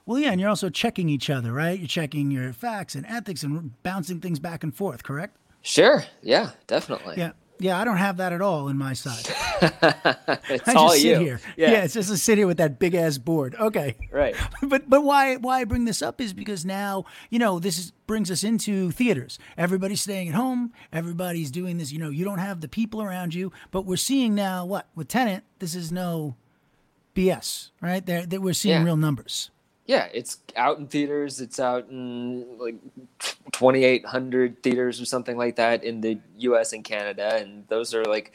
Well, 0.05 0.19
yeah, 0.19 0.33
and 0.33 0.41
you're 0.41 0.51
also 0.51 0.69
checking 0.69 1.09
each 1.09 1.31
other, 1.31 1.53
right? 1.53 1.79
You're 1.79 1.87
checking 1.87 2.33
your 2.33 2.53
facts 2.53 2.97
and 2.97 3.07
ethics 3.07 3.45
and 3.45 3.81
bouncing 3.85 4.21
things 4.21 4.41
back 4.41 4.65
and 4.65 4.75
forth, 4.75 5.05
correct? 5.05 5.37
Sure. 5.63 6.03
Yeah. 6.23 6.51
Definitely. 6.67 7.15
Yeah. 7.19 7.33
Yeah, 7.63 7.79
I 7.81 7.85
don't 7.85 7.97
have 7.97 8.17
that 8.17 8.33
at 8.33 8.41
all 8.43 8.69
in 8.69 8.77
my 8.77 8.93
side. 8.93 9.25
it's 10.51 10.69
I 10.69 10.75
all 10.75 10.89
just 10.89 11.03
sit 11.03 11.09
you. 11.13 11.19
here. 11.25 11.41
Yeah. 11.57 11.85
it's 11.85 11.95
just 11.95 12.09
to 12.11 12.17
sit 12.17 12.37
here 12.37 12.47
with 12.49 12.57
that 12.57 12.79
big 12.81 12.95
ass 12.95 13.17
board. 13.19 13.55
Okay. 13.59 13.97
Right. 14.11 14.35
but 14.63 14.91
but 14.91 15.05
why 15.05 15.37
why 15.37 15.61
I 15.61 15.65
bring 15.65 15.85
this 15.85 16.03
up 16.03 16.21
is 16.21 16.33
because 16.33 16.65
now 16.65 17.05
you 17.31 17.39
know 17.39 17.61
this 17.61 17.79
is, 17.79 17.93
brings 18.09 18.31
us 18.31 18.43
into 18.43 18.91
theaters. 18.91 19.39
Everybody's 19.57 20.01
staying 20.03 20.29
at 20.29 20.35
home. 20.35 20.73
Everybody's 20.93 21.53
doing 21.53 21.79
this. 21.79 21.93
You 21.93 22.01
know, 22.01 22.11
you 22.11 22.25
don't 22.25 22.39
have 22.41 22.61
the 22.61 22.69
people 22.69 23.01
around 23.01 23.33
you. 23.35 23.53
But 23.71 23.87
we're 23.87 23.97
seeing 23.97 24.35
now 24.35 24.67
what 24.67 24.89
with 24.97 25.07
Tenet. 25.07 25.45
This 25.61 25.77
is 25.77 25.93
no 25.93 26.35
BS, 27.15 27.71
right? 27.81 28.05
There, 28.05 28.27
there 28.27 28.41
we're 28.41 28.55
seeing 28.55 28.81
Yeah. 28.81 28.85
real 28.85 28.97
numbers. 28.97 29.52
Yeah. 29.87 30.09
It's 30.13 30.39
out 30.57 30.79
in 30.79 30.87
theaters. 30.87 31.41
It's 31.41 31.61
out 31.61 31.89
in 31.91 32.59
like 32.59 32.77
2,800 33.53 34.63
theaters 34.63 35.01
or 35.01 35.05
something 35.05 35.37
like 35.37 35.57
that 35.57 35.85
in 35.85 36.01
the 36.01 36.19
U.S. 36.39 36.73
and 36.73 36.83
Canada, 36.83 37.37
and 37.37 37.67
those 37.69 37.95
are 37.95 38.05
like 38.05 38.33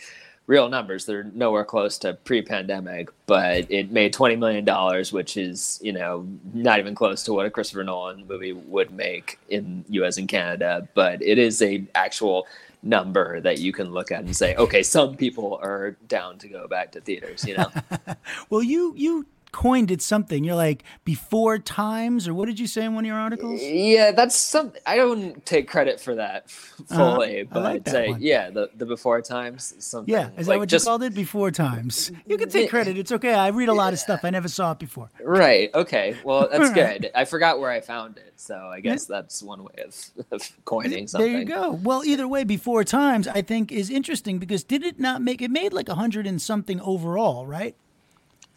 real 0.47 0.69
numbers. 0.69 1.05
They're 1.05 1.25
nowhere 1.35 1.65
close 1.65 1.97
to 1.99 2.13
pre-pandemic, 2.13 3.09
but 3.25 3.69
it 3.69 3.91
made 3.91 4.13
twenty 4.13 4.35
million 4.35 4.65
dollars, 4.65 5.11
which 5.11 5.37
is 5.37 5.79
you 5.83 5.93
know 5.93 6.27
not 6.53 6.79
even 6.79 6.95
close 6.95 7.23
to 7.23 7.33
what 7.33 7.45
a 7.45 7.51
Christopher 7.51 7.83
Nolan 7.83 8.25
movie 8.27 8.53
would 8.53 8.91
make 8.91 9.39
in 9.49 9.83
U.S. 9.89 10.17
and 10.17 10.27
Canada. 10.27 10.87
But 10.93 11.21
it 11.21 11.37
is 11.37 11.61
a 11.61 11.85
actual 11.93 12.47
number 12.83 13.41
that 13.41 13.59
you 13.59 13.73
can 13.73 13.91
look 13.91 14.11
at 14.11 14.21
and 14.21 14.35
say, 14.35 14.55
okay, 14.55 14.83
some 14.83 15.17
people 15.17 15.59
are 15.61 15.91
down 16.07 16.37
to 16.37 16.47
go 16.47 16.67
back 16.67 16.91
to 16.93 17.01
theaters. 17.01 17.45
You 17.45 17.57
know. 17.57 17.71
well, 18.49 18.63
you 18.63 18.93
you 18.95 19.25
coined 19.51 19.91
it 19.91 20.01
something. 20.01 20.43
You're 20.43 20.55
like 20.55 20.83
before 21.03 21.57
times, 21.59 22.27
or 22.27 22.33
what 22.33 22.45
did 22.45 22.59
you 22.59 22.67
say 22.67 22.85
in 22.85 22.95
one 22.95 23.05
of 23.05 23.07
your 23.07 23.17
articles? 23.17 23.61
Yeah, 23.61 24.11
that's 24.11 24.35
some. 24.35 24.73
I 24.85 24.97
don't 24.97 25.45
take 25.45 25.67
credit 25.67 25.99
for 25.99 26.15
that 26.15 26.45
uh-huh. 26.89 26.95
fully, 26.95 27.41
uh, 27.41 27.45
but 27.51 27.63
like 27.63 27.87
say 27.87 28.15
yeah, 28.19 28.49
the 28.49 28.69
the 28.75 28.85
before 28.85 29.21
times. 29.21 29.73
Something 29.79 30.13
yeah, 30.13 30.29
is 30.37 30.47
like 30.47 30.55
that 30.55 30.59
what 30.59 30.69
just, 30.69 30.85
you 30.85 30.89
called 30.89 31.03
it? 31.03 31.13
Before 31.13 31.51
times. 31.51 32.11
You 32.25 32.37
can 32.37 32.49
take 32.49 32.69
credit. 32.69 32.97
It's 32.97 33.11
okay. 33.11 33.33
I 33.33 33.49
read 33.49 33.69
a 33.69 33.73
lot 33.73 33.93
of 33.93 33.99
stuff. 33.99 34.21
I 34.23 34.29
never 34.29 34.47
saw 34.47 34.71
it 34.71 34.79
before. 34.79 35.09
Right. 35.21 35.73
Okay. 35.73 36.15
Well, 36.23 36.49
that's 36.51 36.71
good. 36.71 37.11
I 37.15 37.25
forgot 37.25 37.59
where 37.59 37.71
I 37.71 37.81
found 37.81 38.17
it, 38.17 38.33
so 38.35 38.55
I 38.55 38.79
guess 38.79 39.05
that's 39.05 39.41
one 39.41 39.63
way 39.63 39.83
of, 39.85 40.11
of 40.31 40.65
coining 40.65 41.07
something. 41.07 41.31
There 41.31 41.39
you 41.39 41.45
go. 41.45 41.71
Well, 41.71 42.03
either 42.05 42.27
way, 42.27 42.43
before 42.43 42.83
times, 42.83 43.27
I 43.27 43.41
think 43.41 43.71
is 43.71 43.89
interesting 43.89 44.37
because 44.39 44.63
did 44.63 44.83
it 44.83 44.99
not 44.99 45.21
make 45.21 45.41
it 45.41 45.51
made 45.51 45.73
like 45.73 45.89
a 45.89 45.95
hundred 45.95 46.27
and 46.27 46.41
something 46.41 46.79
overall, 46.81 47.45
right? 47.45 47.75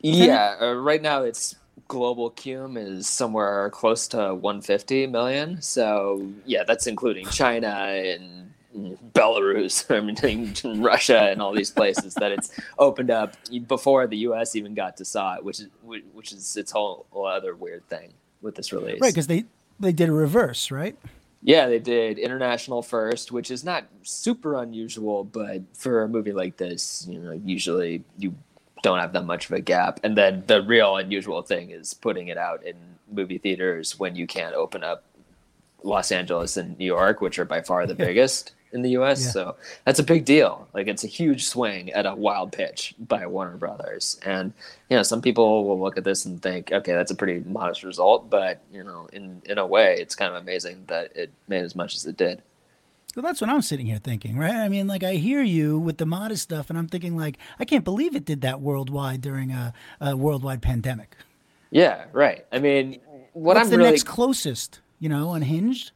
Yeah, 0.01 0.57
uh, 0.61 0.75
right 0.75 1.03
now 1.03 1.23
it's 1.23 1.57
global 1.89 2.31
cume 2.31 2.77
is 2.77 3.09
somewhere 3.09 3.69
close 3.71 4.07
to 4.09 4.35
150 4.35 5.09
million. 5.09 5.61
So 5.61 6.31
yeah, 6.47 6.65
that's 6.65 6.87
including 6.87 7.27
China 7.29 7.69
and 7.69 8.53
Belarus, 9.13 9.85
I 9.95 10.01
mean 10.01 10.81
Russia 10.83 11.31
and 11.31 11.43
all 11.43 11.53
these 11.53 11.71
places 11.71 12.15
that 12.15 12.33
it's 12.33 12.53
opened 12.79 13.11
up 13.11 13.37
before 13.67 14.07
the 14.07 14.19
U.S. 14.19 14.57
even 14.57 14.75
got 14.75 14.97
to 14.99 15.05
saw 15.05 15.37
it, 15.37 15.45
which 15.45 15.61
is 15.61 15.69
which 15.83 16.33
is 16.33 16.57
its 16.57 16.71
whole, 16.73 17.07
other 17.15 17.55
weird 17.55 17.87
thing 17.89 18.13
with 18.41 18.55
this 18.55 18.73
release. 18.73 19.01
Right, 19.01 19.13
because 19.13 19.27
they 19.27 19.45
they 19.81 19.93
did 19.93 20.09
a 20.09 20.13
reverse, 20.13 20.71
right? 20.71 20.97
Yeah, 21.43 21.69
they 21.69 21.79
did 21.79 22.19
international 22.19 22.83
first, 22.83 23.33
which 23.33 23.51
is 23.51 23.65
not 23.65 23.87
super 24.03 24.61
unusual, 24.63 25.25
but 25.25 25.63
for 25.75 26.03
a 26.03 26.09
movie 26.09 26.33
like 26.33 26.59
this, 26.59 27.07
you 27.09 27.19
know, 27.19 27.33
usually 27.33 28.05
you 28.19 28.35
don't 28.83 28.99
have 28.99 29.13
that 29.13 29.25
much 29.25 29.47
of 29.47 29.53
a 29.53 29.61
gap. 29.61 30.01
And 30.03 30.17
then 30.17 30.45
the 30.47 30.63
real 30.63 30.97
unusual 30.97 31.43
thing 31.43 31.71
is 31.71 31.95
putting 31.95 32.29
it 32.29 32.39
out 32.39 32.65
in 32.65 32.77
movie 33.11 33.39
theaters 33.39 33.99
when 33.99 34.17
you 34.17 34.27
can't 34.27 34.55
open 34.55 34.85
up 34.85 35.05
Los 35.83 36.13
Angeles 36.13 36.57
and 36.57 36.79
New 36.79 36.85
York, 36.85 37.21
which 37.21 37.39
are 37.39 37.45
by 37.45 37.63
far 37.63 37.87
the 37.87 37.95
biggest 38.07 38.53
in 38.73 38.83
the 38.83 38.91
US. 38.91 39.25
Yeah. 39.25 39.31
So 39.31 39.57
that's 39.85 39.99
a 39.99 40.05
big 40.05 40.25
deal. 40.25 40.69
Like 40.73 40.87
it's 40.87 41.05
a 41.05 41.09
huge 41.09 41.47
swing 41.47 41.91
at 41.91 42.07
a 42.07 42.15
wild 42.15 42.53
pitch 42.53 42.95
by 42.99 43.27
Warner 43.27 43.57
Brothers. 43.57 44.21
And 44.25 44.53
you 44.89 44.97
know, 44.97 45.03
some 45.03 45.23
people 45.23 45.65
will 45.65 45.81
look 45.81 45.97
at 45.97 46.05
this 46.05 46.25
and 46.25 46.41
think, 46.41 46.73
okay, 46.73 46.93
that's 46.93 47.11
a 47.11 47.17
pretty 47.17 47.41
modest 47.49 47.83
result, 47.83 48.31
but 48.31 48.61
you 48.73 48.85
know, 48.85 49.09
in 49.13 49.43
in 49.45 49.59
a 49.59 49.67
way 49.67 49.97
it's 49.99 50.15
kind 50.15 50.35
of 50.35 50.41
amazing 50.41 50.85
that 50.87 51.17
it 51.17 51.31
made 51.49 51.65
as 51.65 51.75
much 51.75 51.95
as 51.95 52.07
it 52.07 52.17
did. 52.17 52.43
Well, 53.17 53.23
that's 53.23 53.41
what 53.41 53.51
I'm 53.51 53.63
sitting 53.63 53.87
here 53.87 53.99
thinking, 53.99 54.39
right? 54.39 54.55
I 54.55 54.69
mean, 54.69 54.87
like 54.87 55.03
I 55.03 55.15
hear 55.15 55.43
you 55.43 55.79
with 55.79 55.99
the 55.99 56.07
modest 56.07 56.43
stuff, 56.43 56.71
and 56.71 56.79
I'm 56.79 56.89
thinking, 56.89 57.17
like, 57.17 57.39
I 57.59 57.65
can't 57.65 57.85
believe 57.85 58.15
it 58.15 58.25
did 58.25 58.41
that 58.43 58.61
worldwide 58.61 59.21
during 59.21 59.51
a, 59.51 59.73
a 60.01 60.17
worldwide 60.17 60.63
pandemic. 60.63 61.17
Yeah, 61.71 62.05
right. 62.13 62.47
I 62.53 62.59
mean, 62.59 63.01
what 63.33 63.57
What's 63.57 63.67
I'm 63.67 63.71
the 63.71 63.79
really 63.79 63.91
next 63.91 64.05
closest, 64.05 64.81
you 64.99 65.09
know, 65.09 65.33
unhinged. 65.33 65.93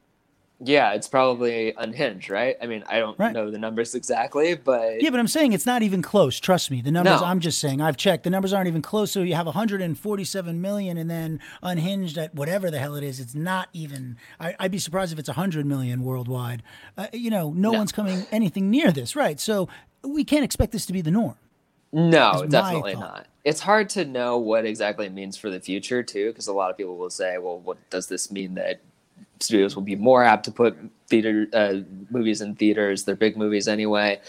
Yeah, 0.59 0.93
it's 0.93 1.09
probably 1.09 1.73
unhinged, 1.77 2.29
right? 2.29 2.55
I 2.61 2.67
mean, 2.67 2.83
I 2.87 2.99
don't 2.99 3.19
right. 3.19 3.33
know 3.33 3.51
the 3.51 3.57
numbers 3.57 3.93
exactly, 3.93 4.55
but 4.55 5.01
yeah, 5.01 5.09
but 5.09 5.19
I'm 5.19 5.27
saying 5.27 5.51
it's 5.51 5.65
not 5.65 5.83
even 5.83 6.01
close. 6.01 6.39
Trust 6.39 6.71
me, 6.71 6.79
the 6.81 6.91
numbers. 6.91 7.19
No. 7.19 7.27
I'm 7.27 7.41
just 7.41 7.59
saying 7.59 7.81
I've 7.81 7.97
checked. 7.97 8.23
The 8.23 8.29
numbers 8.29 8.53
aren't 8.53 8.67
even 8.69 8.81
close. 8.81 9.11
So 9.11 9.21
you 9.21 9.35
have 9.35 9.47
147 9.47 10.61
million, 10.61 10.97
and 10.97 11.09
then 11.09 11.41
unhinged 11.61 12.17
at 12.17 12.33
whatever 12.33 12.71
the 12.71 12.79
hell 12.79 12.95
it 12.95 13.03
is. 13.03 13.19
It's 13.19 13.35
not 13.35 13.67
even. 13.73 14.17
I, 14.39 14.55
would 14.61 14.71
be 14.71 14.79
surprised 14.79 15.11
if 15.11 15.19
it's 15.19 15.27
100 15.27 15.65
million 15.65 16.03
worldwide. 16.03 16.63
Uh, 16.97 17.07
you 17.11 17.29
know, 17.29 17.51
no, 17.51 17.71
no, 17.71 17.77
one's 17.77 17.91
coming 17.91 18.25
anything 18.31 18.69
near 18.69 18.91
this, 18.91 19.13
right? 19.13 19.39
So 19.41 19.67
we 20.03 20.23
can't 20.23 20.45
expect 20.45 20.71
this 20.71 20.85
to 20.85 20.93
be 20.93 21.01
the 21.01 21.11
norm. 21.11 21.35
No, 21.91 22.45
definitely 22.47 22.95
not. 22.95 23.27
It's 23.43 23.59
hard 23.59 23.89
to 23.89 24.05
know 24.05 24.37
what 24.37 24.65
exactly 24.65 25.05
it 25.05 25.13
means 25.13 25.37
for 25.37 25.49
the 25.49 25.59
future 25.59 26.01
too, 26.01 26.31
because 26.31 26.47
a 26.47 26.53
lot 26.53 26.71
of 26.71 26.77
people 26.77 26.95
will 26.97 27.09
say, 27.09 27.37
"Well, 27.37 27.59
what 27.59 27.77
does 27.89 28.07
this 28.07 28.31
mean 28.31 28.55
that 28.55 28.79
studios 29.39 29.75
will 29.75 29.83
be 29.83 29.95
more 29.95 30.23
apt 30.23 30.45
to 30.45 30.51
put 30.51 30.77
theater 31.07 31.47
uh, 31.53 31.75
movies 32.09 32.41
in 32.41 32.55
theaters. 32.55 33.03
They're 33.03 33.15
big 33.15 33.37
movies 33.37 33.67
anyway. 33.67 34.19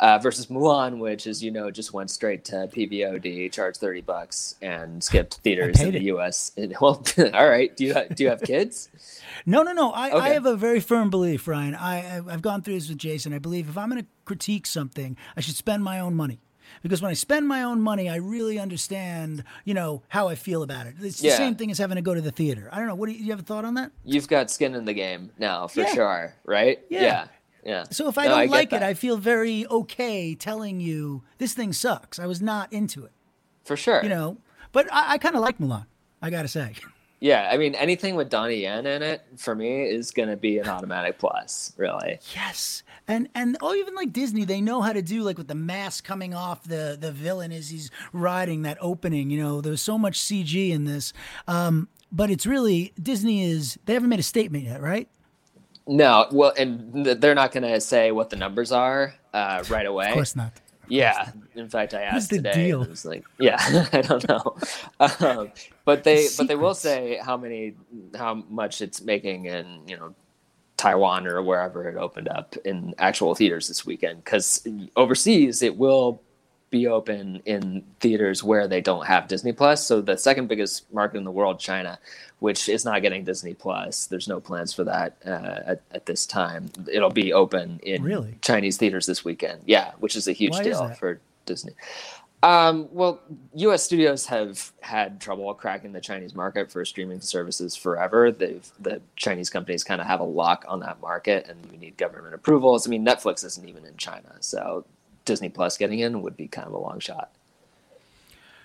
Uh, 0.00 0.18
versus 0.18 0.46
Mulan, 0.46 0.98
which, 0.98 1.26
as 1.28 1.42
you 1.42 1.52
know, 1.52 1.70
just 1.70 1.92
went 1.92 2.10
straight 2.10 2.44
to 2.46 2.68
PVOD, 2.68 3.52
charged 3.52 3.78
thirty 3.80 4.00
bucks, 4.00 4.56
and 4.60 5.02
skipped 5.02 5.34
theaters 5.44 5.80
in 5.80 5.92
the 5.92 6.02
U.S. 6.04 6.50
And, 6.56 6.74
well, 6.80 7.02
all 7.32 7.48
right. 7.48 7.74
Do 7.76 7.84
you 7.84 7.94
do 8.14 8.24
you 8.24 8.30
have 8.30 8.42
kids? 8.42 8.88
no, 9.46 9.62
no, 9.62 9.72
no. 9.72 9.92
I, 9.92 10.10
okay. 10.10 10.18
I 10.18 10.28
have 10.30 10.46
a 10.46 10.56
very 10.56 10.80
firm 10.80 11.10
belief, 11.10 11.46
Ryan. 11.46 11.74
I 11.76 12.16
I've 12.16 12.42
gone 12.42 12.62
through 12.62 12.74
this 12.74 12.88
with 12.88 12.98
Jason. 12.98 13.32
I 13.32 13.38
believe 13.38 13.68
if 13.68 13.78
I'm 13.78 13.88
going 13.88 14.02
to 14.02 14.08
critique 14.24 14.66
something, 14.66 15.16
I 15.36 15.40
should 15.40 15.56
spend 15.56 15.84
my 15.84 16.00
own 16.00 16.14
money 16.14 16.40
because 16.84 17.00
when 17.00 17.10
I 17.10 17.14
spend 17.14 17.48
my 17.48 17.62
own 17.62 17.80
money, 17.80 18.10
I 18.10 18.16
really 18.16 18.58
understand, 18.58 19.42
you 19.64 19.72
know, 19.72 20.02
how 20.08 20.28
I 20.28 20.34
feel 20.34 20.62
about 20.62 20.86
it. 20.86 20.96
It's 21.00 21.18
the 21.18 21.28
yeah. 21.28 21.36
same 21.38 21.54
thing 21.54 21.70
as 21.70 21.78
having 21.78 21.96
to 21.96 22.02
go 22.02 22.12
to 22.12 22.20
the 22.20 22.30
theater. 22.30 22.68
I 22.70 22.76
don't 22.76 22.86
know. 22.86 22.94
What 22.94 23.08
do 23.08 23.12
you, 23.12 23.24
you 23.24 23.30
have 23.30 23.40
a 23.40 23.42
thought 23.42 23.64
on 23.64 23.72
that? 23.74 23.90
You've 24.04 24.28
got 24.28 24.50
skin 24.50 24.74
in 24.74 24.84
the 24.84 24.92
game 24.92 25.30
now, 25.38 25.66
for 25.66 25.80
yeah. 25.80 25.94
sure, 25.94 26.34
right? 26.44 26.84
Yeah. 26.90 27.00
yeah. 27.00 27.26
yeah. 27.64 27.84
So 27.90 28.06
if 28.08 28.18
I 28.18 28.24
no, 28.24 28.32
don't 28.32 28.40
I 28.40 28.44
like 28.44 28.74
it, 28.74 28.82
I 28.82 28.92
feel 28.92 29.16
very 29.16 29.66
okay 29.68 30.34
telling 30.34 30.78
you 30.78 31.22
this 31.38 31.54
thing 31.54 31.72
sucks. 31.72 32.18
I 32.18 32.26
was 32.26 32.42
not 32.42 32.70
into 32.70 33.02
it. 33.06 33.12
For 33.64 33.78
sure. 33.78 34.02
You 34.02 34.10
know, 34.10 34.36
but 34.72 34.86
I, 34.92 35.14
I 35.14 35.18
kind 35.18 35.36
of 35.36 35.40
like 35.40 35.56
Mulan. 35.56 35.86
I 36.20 36.28
got 36.28 36.42
to 36.42 36.48
say. 36.48 36.74
Yeah, 37.20 37.48
I 37.50 37.56
mean, 37.56 37.74
anything 37.76 38.16
with 38.16 38.28
Donnie 38.28 38.62
Yen 38.62 38.86
in 38.86 39.02
it 39.02 39.22
for 39.36 39.54
me 39.54 39.84
is 39.84 40.10
going 40.10 40.28
to 40.28 40.36
be 40.36 40.58
an 40.58 40.68
automatic 40.68 41.18
plus, 41.18 41.72
really. 41.76 42.18
Yes, 42.34 42.82
and 43.08 43.28
and 43.34 43.56
oh, 43.62 43.74
even 43.74 43.94
like 43.94 44.12
Disney, 44.12 44.44
they 44.44 44.60
know 44.60 44.82
how 44.82 44.92
to 44.92 45.00
do 45.00 45.22
like 45.22 45.38
with 45.38 45.48
the 45.48 45.54
mask 45.54 46.04
coming 46.04 46.34
off 46.34 46.64
the 46.64 46.98
the 47.00 47.12
villain 47.12 47.50
as 47.52 47.70
he's 47.70 47.90
riding 48.12 48.62
that 48.62 48.76
opening. 48.80 49.30
You 49.30 49.42
know, 49.42 49.60
there's 49.60 49.80
so 49.80 49.96
much 49.96 50.20
CG 50.20 50.70
in 50.70 50.84
this, 50.84 51.12
um, 51.48 51.88
but 52.12 52.30
it's 52.30 52.46
really 52.46 52.92
Disney 53.00 53.44
is 53.44 53.78
they 53.86 53.94
haven't 53.94 54.10
made 54.10 54.20
a 54.20 54.24
statement 54.24 54.64
yet, 54.64 54.82
right? 54.82 55.08
No, 55.86 56.26
well, 56.32 56.52
and 56.56 57.06
they're 57.06 57.34
not 57.34 57.52
going 57.52 57.62
to 57.62 57.80
say 57.80 58.10
what 58.10 58.30
the 58.30 58.36
numbers 58.36 58.72
are 58.72 59.14
uh, 59.34 59.62
right 59.68 59.86
away. 59.86 60.08
Of 60.08 60.14
course 60.14 60.34
not. 60.34 60.52
Yeah. 60.88 61.30
In 61.54 61.68
fact, 61.68 61.94
I 61.94 62.02
asked 62.02 62.30
today. 62.30 62.52
Deal? 62.52 62.82
It 62.82 62.90
was 62.90 63.04
like, 63.04 63.24
yeah, 63.38 63.86
I 63.92 64.00
don't 64.02 64.28
know. 64.28 64.56
Um, 65.00 65.50
but 65.84 66.04
they, 66.04 66.28
but 66.36 66.48
they 66.48 66.56
will 66.56 66.74
say 66.74 67.18
how 67.22 67.36
many, 67.36 67.74
how 68.16 68.34
much 68.48 68.80
it's 68.80 69.00
making 69.00 69.46
in, 69.46 69.80
you 69.86 69.96
know, 69.96 70.14
Taiwan 70.76 71.26
or 71.26 71.42
wherever 71.42 71.88
it 71.88 71.96
opened 71.96 72.28
up 72.28 72.56
in 72.64 72.94
actual 72.98 73.34
theaters 73.34 73.68
this 73.68 73.86
weekend. 73.86 74.24
Because 74.24 74.66
overseas, 74.96 75.62
it 75.62 75.76
will 75.76 76.20
be 76.74 76.88
open 76.88 77.40
in 77.44 77.84
theaters 78.00 78.42
where 78.42 78.66
they 78.66 78.80
don't 78.80 79.06
have 79.06 79.28
Disney 79.28 79.52
Plus. 79.52 79.86
So 79.86 80.00
the 80.00 80.16
second 80.16 80.48
biggest 80.48 80.92
market 80.92 81.18
in 81.18 81.24
the 81.24 81.30
world, 81.30 81.60
China, 81.60 82.00
which 82.40 82.68
is 82.68 82.84
not 82.84 83.00
getting 83.00 83.22
Disney 83.22 83.54
Plus. 83.54 84.06
There's 84.06 84.26
no 84.26 84.40
plans 84.40 84.74
for 84.74 84.82
that 84.82 85.16
uh, 85.24 85.60
at, 85.70 85.82
at, 85.92 86.06
this 86.06 86.26
time. 86.26 86.68
It'll 86.92 87.10
be 87.10 87.32
open 87.32 87.78
in 87.84 88.02
really? 88.02 88.38
Chinese 88.40 88.76
theaters 88.76 89.06
this 89.06 89.24
weekend. 89.24 89.60
Yeah, 89.66 89.92
which 90.00 90.16
is 90.16 90.26
a 90.26 90.32
huge 90.32 90.54
Why 90.54 90.64
deal 90.64 90.88
for 90.94 91.20
Disney. 91.46 91.74
Um, 92.42 92.88
well, 92.90 93.20
U.S. 93.54 93.84
studios 93.84 94.26
have 94.26 94.72
had 94.80 95.20
trouble 95.20 95.54
cracking 95.54 95.92
the 95.92 96.00
Chinese 96.00 96.34
market 96.34 96.72
for 96.72 96.84
streaming 96.84 97.20
services 97.20 97.76
forever. 97.76 98.32
They've 98.32 98.68
the 98.80 99.00
Chinese 99.14 99.48
companies 99.48 99.84
kind 99.84 100.00
of 100.00 100.08
have 100.08 100.18
a 100.18 100.24
lock 100.24 100.64
on 100.66 100.80
that 100.80 101.00
market, 101.00 101.46
and 101.48 101.56
you 101.72 101.78
need 101.78 101.96
government 101.96 102.34
approvals. 102.34 102.84
I 102.84 102.90
mean, 102.90 103.06
Netflix 103.06 103.44
isn't 103.44 103.68
even 103.68 103.84
in 103.86 103.96
China, 103.96 104.34
so 104.40 104.84
Disney 105.24 105.48
Plus 105.48 105.76
getting 105.76 105.98
in 105.98 106.22
would 106.22 106.36
be 106.36 106.48
kind 106.48 106.66
of 106.66 106.72
a 106.72 106.78
long 106.78 107.00
shot. 107.00 107.30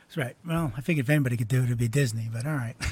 That's 0.07 0.17
right. 0.17 0.35
Well, 0.45 0.73
I 0.75 0.81
figured 0.81 1.05
if 1.05 1.09
anybody 1.09 1.37
could 1.37 1.47
do 1.47 1.59
it, 1.59 1.65
it'd 1.65 1.77
be 1.77 1.87
Disney. 1.87 2.29
But 2.31 2.45
all 2.45 2.53
right. 2.53 2.75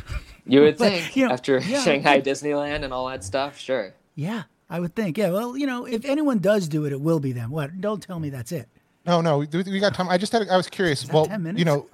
You 0.50 0.62
would 0.62 0.78
but, 0.78 0.94
think 0.94 1.16
you 1.18 1.28
know, 1.28 1.34
after 1.34 1.60
yeah, 1.60 1.82
Shanghai 1.84 2.22
Disneyland 2.22 2.86
and 2.86 2.94
all 2.94 3.10
that 3.10 3.22
stuff, 3.22 3.60
sure. 3.60 3.94
Yeah, 4.16 4.44
I 4.70 4.80
would 4.80 4.96
think. 4.96 5.18
Yeah. 5.18 5.32
Well, 5.32 5.58
you 5.58 5.68
know, 5.68 5.86
if 5.86 6.06
anyone 6.06 6.40
does 6.40 6.70
do 6.70 6.86
it, 6.86 6.94
it 6.94 7.02
will 7.02 7.20
be 7.20 7.34
them. 7.34 7.52
What? 7.52 7.82
Don't 7.82 8.02
tell 8.02 8.18
me 8.18 8.30
that's 8.30 8.54
it. 8.54 8.70
No, 9.06 9.20
no, 9.20 9.40
we, 9.40 9.48
we 9.52 9.80
got 9.82 9.94
time. 9.94 10.08
I 10.08 10.18
just 10.18 10.32
had. 10.32 10.48
I 10.48 10.56
was 10.56 10.68
curious. 10.68 11.06
Well, 11.12 11.28
you 11.54 11.66
know, 11.66 11.88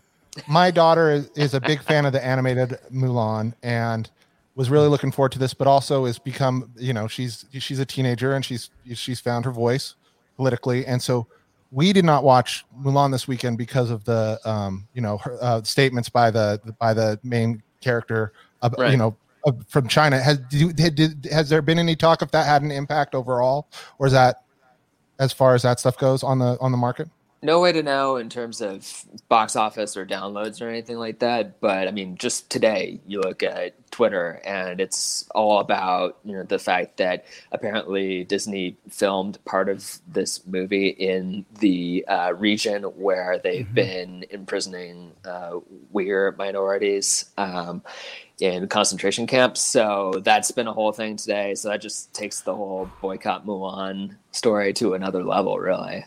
my 0.48 0.70
daughter 0.70 1.10
is, 1.10 1.30
is 1.36 1.54
a 1.54 1.62
big 1.62 1.82
fan 1.82 2.06
of 2.06 2.14
the 2.14 2.24
animated 2.24 2.78
Mulan 2.92 3.54
and 3.64 4.10
was 4.56 4.70
really 4.70 4.88
looking 4.88 5.12
forward 5.12 5.32
to 5.32 5.40
this, 5.40 5.54
but 5.54 5.68
also 5.68 6.06
has 6.06 6.20
become, 6.20 6.70
you 6.78 6.94
know, 6.94 7.08
she's 7.08 7.46
she's 7.54 7.80
a 7.80 7.86
teenager 7.86 8.34
and 8.34 8.46
she's 8.46 8.70
she's 8.94 9.20
found 9.20 9.46
her 9.46 9.52
voice 9.52 9.96
politically, 10.36 10.86
and 10.86 11.02
so 11.02 11.28
we 11.74 11.92
did 11.92 12.06
not 12.06 12.24
watch 12.24 12.66
Mulan 12.80 13.12
this 13.12 13.28
weekend 13.28 13.58
because 13.58 13.90
of 13.90 14.06
the 14.06 14.40
um, 14.46 14.88
you 14.94 15.02
know 15.02 15.18
her, 15.18 15.38
uh, 15.42 15.64
statements 15.64 16.08
by 16.08 16.30
the 16.30 16.62
by 16.80 16.94
the 16.94 17.20
main 17.24 17.64
character, 17.82 18.32
uh, 18.62 18.70
right. 18.78 18.92
you 18.92 18.98
know, 18.98 19.18
uh, 19.46 19.52
from 19.68 19.88
China. 19.88 20.22
Has 20.22 20.38
did, 20.38 20.96
did, 20.96 21.28
has 21.32 21.50
there 21.50 21.62
been 21.62 21.80
any 21.80 21.96
talk 21.96 22.22
if 22.22 22.32
that 22.32 22.46
had 22.46 22.62
an 22.62 22.72
impact 22.72 23.16
overall, 23.16 23.68
or 23.98 24.06
is 24.06 24.14
that 24.14 24.44
as 25.20 25.34
far 25.34 25.56
as 25.56 25.64
that 25.64 25.80
stuff 25.80 25.98
goes 25.98 26.24
on 26.24 26.40
the 26.40 26.58
on 26.62 26.72
the 26.72 26.78
market? 26.78 27.10
No 27.43 27.60
way 27.60 27.71
to 27.73 27.84
know 27.84 28.15
in 28.15 28.29
terms 28.29 28.62
of 28.62 29.06
box 29.27 29.56
office 29.56 29.97
or 29.97 30.06
downloads 30.06 30.62
or 30.62 30.69
anything 30.69 30.97
like 30.97 31.19
that. 31.19 31.60
But 31.60 31.88
I 31.88 31.91
mean, 31.91 32.15
just 32.17 32.49
today, 32.49 32.99
you 33.06 33.19
look 33.19 33.43
at 33.43 33.75
Twitter, 33.91 34.41
and 34.45 34.79
it's 34.79 35.29
all 35.36 35.60
about 35.60 36.17
you 36.23 36.34
know 36.34 36.43
the 36.43 36.58
fact 36.58 36.97
that 36.97 37.25
apparently 37.51 38.23
Disney 38.23 38.77
filmed 38.89 39.43
part 39.45 39.69
of 39.69 39.99
this 40.08 40.45
movie 40.47 40.88
in 40.88 41.45
the 41.60 42.06
uh, 42.08 42.34
region 42.34 42.84
where 42.84 43.39
they've 43.43 43.65
mm-hmm. 43.65 43.75
been 43.75 44.25
imprisoning 44.29 45.12
uh, 45.25 45.60
Uyghur 45.93 46.36
minorities. 46.38 47.25
Um, 47.38 47.84
in 48.39 48.67
concentration 48.67 49.27
camps. 49.27 49.62
So 49.62 50.21
that's 50.23 50.51
been 50.51 50.67
a 50.67 50.73
whole 50.73 50.91
thing 50.91 51.15
today. 51.15 51.56
So 51.56 51.69
that 51.69 51.82
just 51.82 52.13
takes 52.13 52.41
the 52.41 52.53
whole 52.53 52.89
boycott 52.99 53.45
Mulan 53.45 54.15
story 54.32 54.73
to 54.73 54.95
another 54.95 55.23
level, 55.23 55.60
really. 55.60 56.03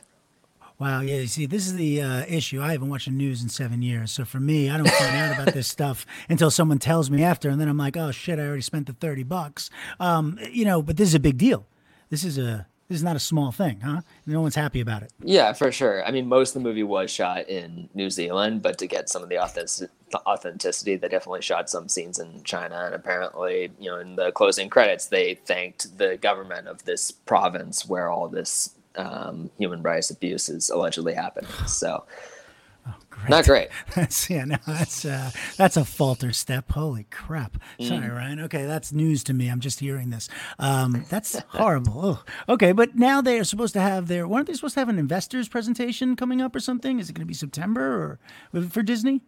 Wow, 0.79 1.01
yeah. 1.01 1.17
You 1.17 1.27
see, 1.27 1.47
this 1.47 1.67
is 1.67 1.75
the 1.75 2.03
uh, 2.03 2.25
issue. 2.29 2.61
I 2.61 2.73
haven't 2.73 2.91
watched 2.91 3.07
the 3.07 3.12
news 3.12 3.43
in 3.43 3.49
seven 3.49 3.81
years, 3.81 4.12
so 4.12 4.25
for 4.25 4.41
me, 4.41 4.69
I 4.69 4.77
don't 4.77 4.89
find 4.89 5.17
out 5.17 5.41
about 5.41 5.55
this 5.55 5.67
stuff 5.67 6.05
until 6.29 6.51
someone 6.51 6.79
tells 6.79 7.11
me 7.11 7.23
after, 7.23 7.49
and 7.49 7.61
then 7.61 7.69
I'm 7.69 7.79
like, 7.79 7.97
oh 7.97 8.11
shit, 8.11 8.39
I 8.39 8.43
already 8.43 8.62
spent 8.62 8.87
the 8.87 8.93
thirty 8.93 9.23
bucks. 9.23 9.71
Um, 9.99 10.39
you 10.51 10.65
know, 10.65 10.83
but 10.83 10.97
this 10.97 11.09
is 11.09 11.15
a 11.15 11.21
big 11.21 11.39
deal. 11.39 11.67
This 12.11 12.25
is 12.25 12.37
a 12.37 12.67
this 12.89 12.99
is 12.99 13.03
not 13.03 13.17
a 13.17 13.21
small 13.21 13.51
thing, 13.51 13.81
huh? 13.81 14.03
No 14.27 14.41
one's 14.41 14.55
happy 14.55 14.81
about 14.81 15.03
it. 15.03 15.12
Yeah, 15.21 15.53
for 15.55 15.73
sure. 15.73 16.05
I 16.05 16.12
mean, 16.12 16.29
most 16.29 16.55
of 16.55 16.62
the 16.62 16.69
movie 16.69 16.85
was 16.85 17.11
shot 17.11 17.49
in 17.49 17.89
New 17.95 18.11
Zealand, 18.11 18.62
but 18.62 18.79
to 18.79 18.87
get 18.87 19.09
some 19.09 19.25
of 19.25 19.29
the 19.29 19.39
authenticity, 19.39 20.95
they 20.95 21.09
definitely 21.09 21.43
shot 21.43 21.69
some 21.69 21.89
scenes 21.89 22.21
in 22.21 22.45
China. 22.45 22.85
And 22.85 22.95
apparently, 22.95 23.73
you 23.81 23.91
know, 23.91 23.99
in 23.99 24.15
the 24.15 24.31
closing 24.31 24.69
credits, 24.69 25.07
they 25.07 25.35
thanked 25.35 25.99
the 25.99 26.17
government 26.17 26.69
of 26.69 26.85
this 26.85 27.11
province 27.11 27.89
where 27.89 28.09
all 28.09 28.29
this 28.29 28.76
um, 28.97 29.51
human 29.59 29.83
rights 29.83 30.11
abuses 30.11 30.71
allegedly 30.71 31.15
happening. 31.15 31.51
So, 31.67 32.05
oh, 32.89 32.95
great. 33.11 33.31
not 33.31 33.45
great. 33.45 33.69
That's 33.95 34.29
yeah, 34.29 34.45
no, 34.45 34.57
that's 34.67 35.05
uh, 35.05 35.31
that's 35.57 35.77
a 35.77 35.85
falter 35.85 36.33
step. 36.33 36.71
Holy 36.73 37.05
crap! 37.11 37.59
Sorry, 37.81 38.09
mm. 38.09 38.17
Ryan. 38.17 38.41
Okay, 38.41 38.67
that's 38.67 38.93
news 38.93 39.25
to 39.25 39.35
me. 39.35 39.49
I'm 39.49 39.61
just 39.61 39.81
hearing 39.81 40.11
this. 40.11 40.29
Um, 40.59 41.05
that's 41.11 41.39
horrible. 41.49 42.21
Oh, 42.49 42.55
okay, 42.55 42.73
but 42.73 42.97
now 42.97 43.21
they 43.21 43.39
are 43.39 43.45
supposed 43.45 43.75
to 43.75 43.81
have 43.81 44.09
their. 44.09 44.27
weren't 44.29 44.47
they 44.47 44.55
supposed 44.55 44.75
to 44.75 44.81
have 44.81 44.89
an 44.89 44.99
investors 44.99 45.49
presentation 45.49 46.17
coming 46.17 46.41
up 46.41 46.55
or 46.55 46.61
something? 46.61 46.99
Is 46.99 47.11
it 47.11 47.15
going 47.15 47.25
to 47.25 47.27
be 47.27 47.35
September 47.35 48.19
or 48.55 48.63
for 48.63 48.83
Disney? 48.83 49.23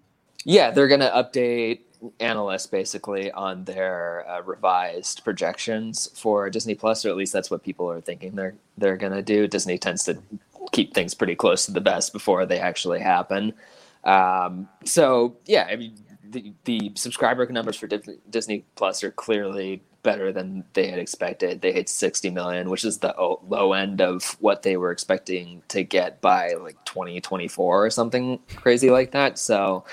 Yeah, 0.45 0.71
they're 0.71 0.89
going 0.89 1.01
to 1.01 1.11
update 1.11 1.81
analysts 2.21 2.67
basically 2.67 3.31
on 3.33 3.65
their 3.65 4.25
uh, 4.29 4.43
revised 4.43 5.25
projections 5.25 6.09
for 6.15 6.49
Disney 6.51 6.75
Plus, 6.75 7.05
or 7.05 7.11
at 7.11 7.17
least 7.17 7.33
that's 7.33 7.51
what 7.51 7.63
people 7.63 7.91
are 7.91 8.01
thinking 8.01 8.35
they're 8.35 8.55
they're 8.77 8.97
gonna 8.97 9.23
do. 9.23 9.47
Disney 9.47 9.79
tends 9.79 10.05
to 10.05 10.19
keep 10.73 10.95
things 10.95 11.15
pretty 11.15 11.35
close 11.35 11.67
to 11.67 11.73
the 11.73 11.81
best 11.81 12.13
before 12.13 12.47
they 12.47 12.61
actually 12.61 13.01
happen. 13.01 13.53
Um, 14.05 14.69
so 14.85 15.37
yeah, 15.47 15.67
I 15.71 15.77
mean 15.77 15.95
the 16.31 16.53
the 16.65 16.93
subscriber 16.95 17.47
numbers 17.47 17.77
for 17.77 17.87
Disney 17.87 18.65
Plus 18.77 19.03
are 19.03 19.11
clearly 19.11 19.83
better 20.03 20.33
than 20.33 20.65
they 20.75 20.89
had 20.89 20.99
expected. 20.99 21.61
They 21.61 21.73
hit 21.73 21.89
60 21.89 22.31
million, 22.31 22.71
which 22.71 22.85
is 22.85 22.99
the 22.99 23.15
low 23.19 23.73
end 23.73 24.01
of 24.01 24.37
what 24.41 24.63
they 24.63 24.77
were 24.77 24.93
expecting 24.93 25.63
to 25.69 25.83
get 25.83 26.21
by 26.21 26.55
like 26.55 26.83
2024 26.85 27.85
or 27.85 27.91
something 27.91 28.39
crazy 28.57 28.91
like 28.91 29.11
that. 29.11 29.39
So 29.39 29.85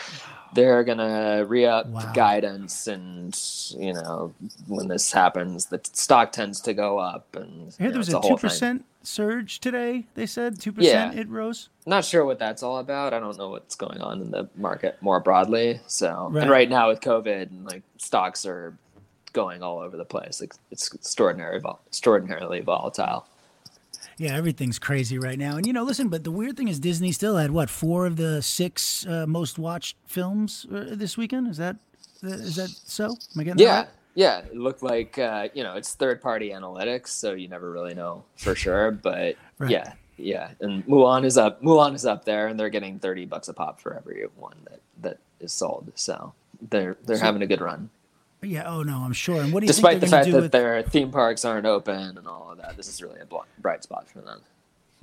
they're 0.55 0.83
gonna 0.83 1.45
re-up 1.47 1.85
wow. 1.87 2.11
guidance 2.13 2.87
and 2.87 3.37
you 3.77 3.93
know 3.93 4.33
when 4.67 4.87
this 4.87 5.11
happens 5.11 5.67
the 5.67 5.79
stock 5.93 6.31
tends 6.31 6.61
to 6.61 6.73
go 6.73 6.97
up 6.97 7.35
and 7.35 7.75
yeah, 7.79 7.89
there 7.89 7.97
was 7.97 8.11
a 8.11 8.19
two 8.21 8.37
percent 8.37 8.85
surge 9.03 9.59
today 9.59 10.05
they 10.15 10.25
said 10.25 10.59
two 10.59 10.71
percent 10.71 11.19
it 11.19 11.29
rose? 11.29 11.69
Not 11.85 12.03
sure 12.03 12.25
what 12.25 12.39
that's 12.39 12.63
all 12.63 12.79
about. 12.79 13.13
I 13.13 13.19
don't 13.19 13.37
know 13.37 13.49
what's 13.49 13.75
going 13.75 14.01
on 14.01 14.21
in 14.21 14.31
the 14.31 14.49
market 14.55 14.97
more 15.01 15.19
broadly 15.19 15.79
so. 15.85 16.29
Right. 16.31 16.41
and 16.41 16.51
right. 16.51 16.69
now 16.69 16.87
with 16.87 17.01
covid 17.01 17.51
and 17.51 17.65
like 17.65 17.83
stocks 17.97 18.45
are 18.45 18.75
going 19.33 19.61
all 19.61 19.79
over 19.79 19.97
the 19.97 20.05
place. 20.05 20.39
Like 20.41 20.53
it's 20.71 20.91
extraordinary 20.93 21.61
extraordinarily 21.87 22.61
volatile 22.61 23.27
yeah, 24.17 24.35
everything's 24.35 24.79
crazy 24.79 25.19
right 25.19 25.37
now. 25.37 25.57
And 25.57 25.65
you 25.65 25.73
know, 25.73 25.83
listen, 25.83 26.09
but 26.09 26.23
the 26.23 26.31
weird 26.31 26.57
thing 26.57 26.67
is 26.67 26.79
Disney 26.79 27.11
still 27.11 27.37
had 27.37 27.51
what 27.51 27.69
four 27.69 28.05
of 28.05 28.15
the 28.15 28.41
six 28.41 29.05
uh, 29.05 29.25
most 29.27 29.59
watched 29.59 29.97
films 30.05 30.65
uh, 30.73 30.85
this 30.91 31.17
weekend. 31.17 31.47
Is 31.47 31.57
that 31.57 31.77
is 32.23 32.55
that 32.55 32.69
so? 32.69 33.05
Am 33.05 33.41
I 33.41 33.43
getting 33.43 33.65
yeah. 33.65 33.79
Right? 33.79 33.89
Yeah, 34.17 34.37
it 34.39 34.55
looked 34.55 34.81
like 34.81 35.17
uh, 35.17 35.49
you 35.53 35.63
know 35.63 35.75
it's 35.75 35.93
third 35.93 36.21
party 36.21 36.51
analytics, 36.51 37.09
so 37.09 37.33
you 37.33 37.49
never 37.49 37.69
really 37.69 37.93
know 37.93 38.23
for 38.37 38.55
sure. 38.55 38.91
But 38.91 39.35
right. 39.59 39.69
yeah, 39.69 39.93
yeah, 40.15 40.51
and 40.61 40.85
Mulan 40.87 41.25
is 41.25 41.37
up. 41.37 41.61
Mulan 41.61 41.93
is 41.93 42.05
up 42.05 42.23
there, 42.23 42.47
and 42.47 42.57
they're 42.57 42.69
getting 42.69 42.97
thirty 42.97 43.25
bucks 43.25 43.49
a 43.49 43.53
pop 43.53 43.81
for 43.81 43.93
every 43.93 44.25
one 44.37 44.55
that 44.69 44.79
that 45.01 45.17
is 45.41 45.51
sold. 45.51 45.91
So 45.95 46.33
they're 46.69 46.95
they're 47.05 47.17
so, 47.17 47.25
having 47.25 47.41
a 47.41 47.47
good 47.47 47.59
run. 47.59 47.89
Yeah. 48.45 48.63
Oh 48.67 48.83
no, 48.83 48.99
I'm 48.99 49.13
sure. 49.13 49.41
And 49.41 49.51
what 49.53 49.61
do 49.61 49.65
you 49.65 49.73
Despite 49.73 49.99
the 49.99 50.07
fact 50.07 50.31
that 50.31 50.41
with... 50.41 50.51
their 50.51 50.81
theme 50.83 51.11
parks 51.11 51.45
aren't 51.45 51.65
open 51.65 52.17
and 52.17 52.27
all 52.27 52.51
of 52.51 52.57
that, 52.59 52.77
this 52.77 52.87
is 52.87 53.01
really 53.01 53.19
a 53.19 53.27
bright 53.61 53.83
spot 53.83 54.07
for 54.09 54.21
them. 54.21 54.41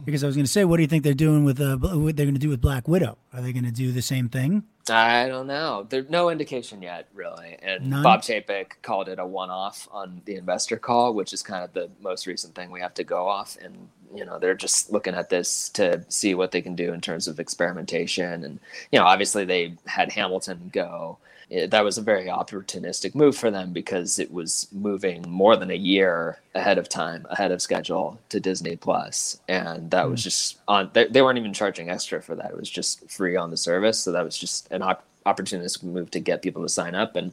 Because 0.04 0.24
I 0.24 0.26
was 0.26 0.34
going 0.34 0.46
to 0.46 0.50
say, 0.50 0.64
what 0.64 0.78
do 0.78 0.82
you 0.82 0.88
think 0.88 1.04
they're 1.04 1.14
doing 1.14 1.44
with 1.44 1.60
uh, 1.60 1.76
what 1.76 2.16
they're 2.16 2.26
going 2.26 2.34
to 2.34 2.40
do 2.40 2.48
with 2.48 2.60
Black 2.60 2.88
Widow? 2.88 3.18
Are 3.32 3.40
they 3.40 3.52
going 3.52 3.64
to 3.64 3.70
do 3.70 3.92
the 3.92 4.02
same 4.02 4.28
thing? 4.28 4.64
I 4.90 5.28
don't 5.28 5.46
know. 5.46 5.86
There's 5.88 6.10
no 6.10 6.28
indication 6.28 6.82
yet, 6.82 7.06
really. 7.14 7.56
And 7.62 7.90
None? 7.90 8.02
Bob 8.02 8.22
Chapek 8.22 8.82
called 8.82 9.08
it 9.08 9.20
a 9.20 9.26
one-off 9.26 9.86
on 9.92 10.22
the 10.24 10.34
investor 10.34 10.76
call, 10.76 11.14
which 11.14 11.32
is 11.32 11.42
kind 11.42 11.62
of 11.62 11.72
the 11.72 11.88
most 12.00 12.26
recent 12.26 12.56
thing 12.56 12.72
we 12.72 12.80
have 12.80 12.94
to 12.94 13.04
go 13.04 13.28
off. 13.28 13.56
And 13.62 13.88
you 14.14 14.24
know, 14.24 14.38
they're 14.38 14.54
just 14.54 14.92
looking 14.92 15.14
at 15.14 15.30
this 15.30 15.68
to 15.70 16.04
see 16.08 16.34
what 16.34 16.50
they 16.50 16.62
can 16.62 16.74
do 16.74 16.92
in 16.92 17.00
terms 17.00 17.28
of 17.28 17.38
experimentation. 17.38 18.44
And 18.44 18.60
you 18.90 18.98
know, 18.98 19.04
obviously 19.04 19.44
they 19.44 19.74
had 19.86 20.12
Hamilton 20.12 20.70
go 20.72 21.18
it, 21.52 21.70
that 21.70 21.84
was 21.84 21.98
a 21.98 22.02
very 22.02 22.26
opportunistic 22.26 23.14
move 23.14 23.36
for 23.36 23.50
them 23.50 23.72
because 23.72 24.18
it 24.18 24.32
was 24.32 24.68
moving 24.72 25.22
more 25.28 25.54
than 25.54 25.70
a 25.70 25.76
year 25.76 26.38
ahead 26.54 26.78
of 26.78 26.88
time, 26.88 27.26
ahead 27.28 27.52
of 27.52 27.60
schedule 27.60 28.18
to 28.30 28.40
Disney 28.40 28.74
Plus, 28.74 29.38
and 29.48 29.90
that 29.90 30.06
mm. 30.06 30.10
was 30.12 30.20
hmm. 30.20 30.24
just 30.24 30.58
on. 30.66 30.90
They, 30.94 31.06
they, 31.08 31.20
weren't 31.20 31.38
even 31.38 31.52
charging 31.52 31.90
extra 31.90 32.22
for 32.22 32.34
that; 32.36 32.50
it 32.50 32.56
was 32.56 32.70
just 32.70 33.08
free 33.10 33.36
on 33.36 33.50
the 33.50 33.58
service. 33.58 33.98
So 33.98 34.12
that 34.12 34.24
was 34.24 34.38
just 34.38 34.72
an 34.72 34.80
op- 34.82 35.04
opportunistic 35.26 35.82
move 35.82 36.10
to 36.12 36.20
get 36.20 36.40
people 36.40 36.62
to 36.62 36.68
sign 36.70 36.94
up, 36.94 37.16
and 37.16 37.32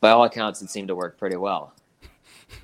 by 0.00 0.10
all 0.10 0.22
accounts, 0.22 0.62
it 0.62 0.70
seemed 0.70 0.88
to 0.88 0.94
work 0.94 1.18
pretty 1.18 1.36
well. 1.36 1.72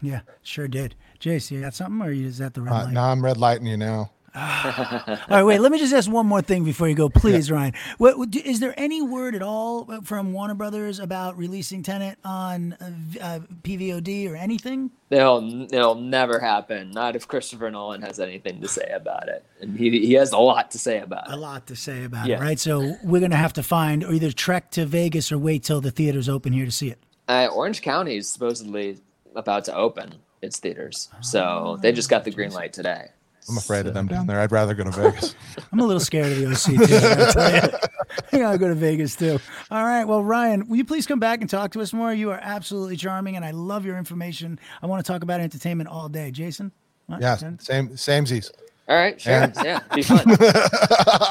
Yeah, 0.00 0.20
sure 0.44 0.68
did. 0.68 0.94
Jace, 1.18 1.50
you 1.50 1.60
got 1.60 1.74
something, 1.74 2.00
or 2.06 2.12
is 2.12 2.38
that 2.38 2.54
the 2.54 2.62
red 2.62 2.72
uh, 2.72 2.84
light? 2.84 2.92
No, 2.92 3.00
I'm 3.02 3.24
red 3.24 3.36
lighting 3.36 3.66
you 3.66 3.76
now. 3.76 4.12
All 4.34 5.18
right, 5.28 5.42
wait. 5.42 5.60
Let 5.60 5.70
me 5.72 5.78
just 5.78 5.92
ask 5.92 6.10
one 6.10 6.26
more 6.26 6.40
thing 6.40 6.64
before 6.64 6.88
you 6.88 6.94
go, 6.94 7.10
please, 7.10 7.50
yeah. 7.50 7.54
Ryan. 7.54 7.74
What, 7.98 8.34
is 8.34 8.60
there 8.60 8.72
any 8.78 9.02
word 9.02 9.34
at 9.34 9.42
all 9.42 9.84
from 10.04 10.32
Warner 10.32 10.54
Brothers 10.54 10.98
about 10.98 11.36
releasing 11.36 11.82
Tenet 11.82 12.18
on 12.24 12.72
uh, 12.72 13.20
uh 13.20 13.40
PVOD 13.62 14.30
or 14.30 14.36
anything? 14.36 14.90
It'll 15.10 15.64
it'll 15.64 15.96
never 15.96 16.38
happen. 16.38 16.92
Not 16.92 17.14
if 17.14 17.28
Christopher 17.28 17.70
Nolan 17.70 18.00
has 18.00 18.18
anything 18.20 18.62
to 18.62 18.68
say 18.68 18.90
about 18.94 19.28
it, 19.28 19.44
and 19.60 19.76
he 19.76 19.90
he 20.06 20.14
has 20.14 20.32
a 20.32 20.38
lot 20.38 20.70
to 20.70 20.78
say 20.78 21.00
about 21.00 21.28
it. 21.28 21.34
A 21.34 21.36
lot 21.36 21.66
to 21.66 21.76
say 21.76 22.04
about 22.04 22.26
yeah. 22.26 22.36
it, 22.36 22.40
right? 22.40 22.58
So 22.58 22.96
we're 23.04 23.20
gonna 23.20 23.36
have 23.36 23.52
to 23.54 23.62
find 23.62 24.02
or 24.02 24.14
either 24.14 24.32
trek 24.32 24.70
to 24.72 24.86
Vegas 24.86 25.30
or 25.30 25.36
wait 25.36 25.62
till 25.62 25.82
the 25.82 25.90
theaters 25.90 26.30
open 26.30 26.54
here 26.54 26.64
to 26.64 26.72
see 26.72 26.88
it. 26.88 26.98
Uh, 27.28 27.48
Orange 27.52 27.82
County 27.82 28.16
is 28.16 28.30
supposedly 28.30 28.98
about 29.36 29.66
to 29.66 29.76
open 29.76 30.14
its 30.40 30.58
theaters, 30.58 31.10
so 31.20 31.42
oh, 31.42 31.76
they 31.76 31.92
just 31.92 32.08
got 32.08 32.24
the 32.24 32.30
green 32.30 32.50
light 32.52 32.72
today. 32.72 33.10
I'm 33.48 33.56
afraid 33.56 33.82
so, 33.82 33.88
of 33.88 33.94
them 33.94 34.06
down 34.06 34.26
there. 34.26 34.40
I'd 34.40 34.52
rather 34.52 34.74
go 34.74 34.84
to 34.84 34.90
Vegas. 34.90 35.34
I'm 35.72 35.80
a 35.80 35.84
little 35.84 36.00
scared 36.00 36.32
of 36.32 36.38
the 36.38 36.46
OC 36.46 36.88
too. 36.88 38.32
I 38.32 38.38
gotta 38.38 38.58
go 38.58 38.68
to 38.68 38.74
Vegas 38.74 39.16
too. 39.16 39.40
All 39.70 39.84
right. 39.84 40.04
Well, 40.04 40.22
Ryan, 40.22 40.68
will 40.68 40.76
you 40.76 40.84
please 40.84 41.06
come 41.06 41.18
back 41.18 41.40
and 41.40 41.50
talk 41.50 41.72
to 41.72 41.80
us 41.80 41.92
more? 41.92 42.12
You 42.12 42.30
are 42.30 42.38
absolutely 42.40 42.96
charming, 42.96 43.36
and 43.36 43.44
I 43.44 43.50
love 43.50 43.84
your 43.84 43.98
information. 43.98 44.60
I 44.80 44.86
want 44.86 45.04
to 45.04 45.12
talk 45.12 45.22
about 45.22 45.40
entertainment 45.40 45.88
all 45.88 46.08
day. 46.08 46.30
Jason. 46.30 46.72
What? 47.06 47.20
Yeah. 47.20 47.36
Same. 47.36 47.58
Samesies. 47.90 48.50
All 48.92 48.98
right, 48.98 49.18
sure. 49.18 49.32
And, 49.32 49.54
yeah, 49.64 49.80
be 49.94 50.02
fun. 50.02 50.20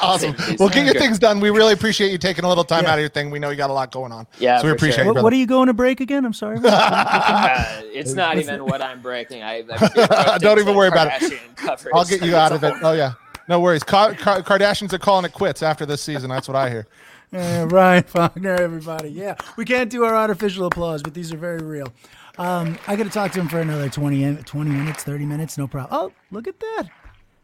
awesome. 0.01 0.33
Well, 0.57 0.69
get 0.69 0.83
your 0.83 0.95
things 0.95 1.19
done. 1.19 1.39
We 1.39 1.51
really 1.51 1.73
appreciate 1.73 2.11
you 2.11 2.17
taking 2.17 2.43
a 2.43 2.49
little 2.49 2.63
time 2.63 2.85
yeah. 2.85 2.93
out 2.93 2.95
of 2.95 3.01
your 3.01 3.09
thing. 3.09 3.29
We 3.29 3.37
know 3.37 3.51
you 3.51 3.55
got 3.55 3.69
a 3.69 3.73
lot 3.73 3.91
going 3.91 4.11
on. 4.11 4.25
Yeah, 4.39 4.57
so 4.57 4.65
we 4.65 4.71
appreciate 4.71 5.03
sure. 5.03 5.15
it. 5.15 5.21
What, 5.21 5.31
are 5.31 5.35
you 5.35 5.45
going 5.45 5.67
to 5.67 5.73
break 5.73 5.99
again? 5.99 6.25
I'm 6.25 6.33
sorry. 6.33 6.57
uh, 6.63 7.81
it's 7.83 8.13
not 8.13 8.39
even 8.39 8.65
what 8.65 8.81
I'm 8.81 8.99
breaking. 8.99 9.43
I, 9.43 9.61
don't 10.39 10.57
even 10.57 10.75
worry 10.75 10.87
about 10.87 11.21
it. 11.21 11.39
I'll 11.93 12.03
get 12.03 12.23
you 12.23 12.35
out 12.35 12.51
of 12.51 12.63
it. 12.63 12.73
Oh 12.81 12.93
yeah, 12.93 13.13
no 13.47 13.59
worries. 13.59 13.83
Car- 13.83 14.15
Car- 14.15 14.41
Kardashians 14.41 14.91
are 14.93 14.97
calling 14.97 15.25
it 15.25 15.33
quits 15.33 15.61
after 15.61 15.85
this 15.85 16.01
season. 16.01 16.31
That's 16.31 16.47
what 16.47 16.57
I 16.57 16.67
hear. 16.67 16.87
Yeah, 17.31 17.67
Ryan 17.69 18.03
Faulkner, 18.05 18.55
everybody. 18.55 19.09
Yeah, 19.09 19.35
we 19.55 19.65
can't 19.65 19.91
do 19.91 20.03
our 20.03 20.15
artificial 20.15 20.65
applause, 20.65 21.03
but 21.03 21.13
these 21.13 21.31
are 21.31 21.37
very 21.37 21.61
real. 21.61 21.93
Um, 22.39 22.79
I 22.87 22.95
got 22.95 23.03
to 23.03 23.11
talk 23.11 23.33
to 23.33 23.39
him 23.39 23.47
for 23.47 23.59
another 23.59 23.87
20, 23.87 24.37
20 24.37 24.69
minutes, 24.71 25.03
30 25.03 25.25
minutes, 25.27 25.59
no 25.59 25.67
problem. 25.67 25.89
Oh, 25.93 26.11
look 26.31 26.47
at 26.47 26.59
that. 26.59 26.89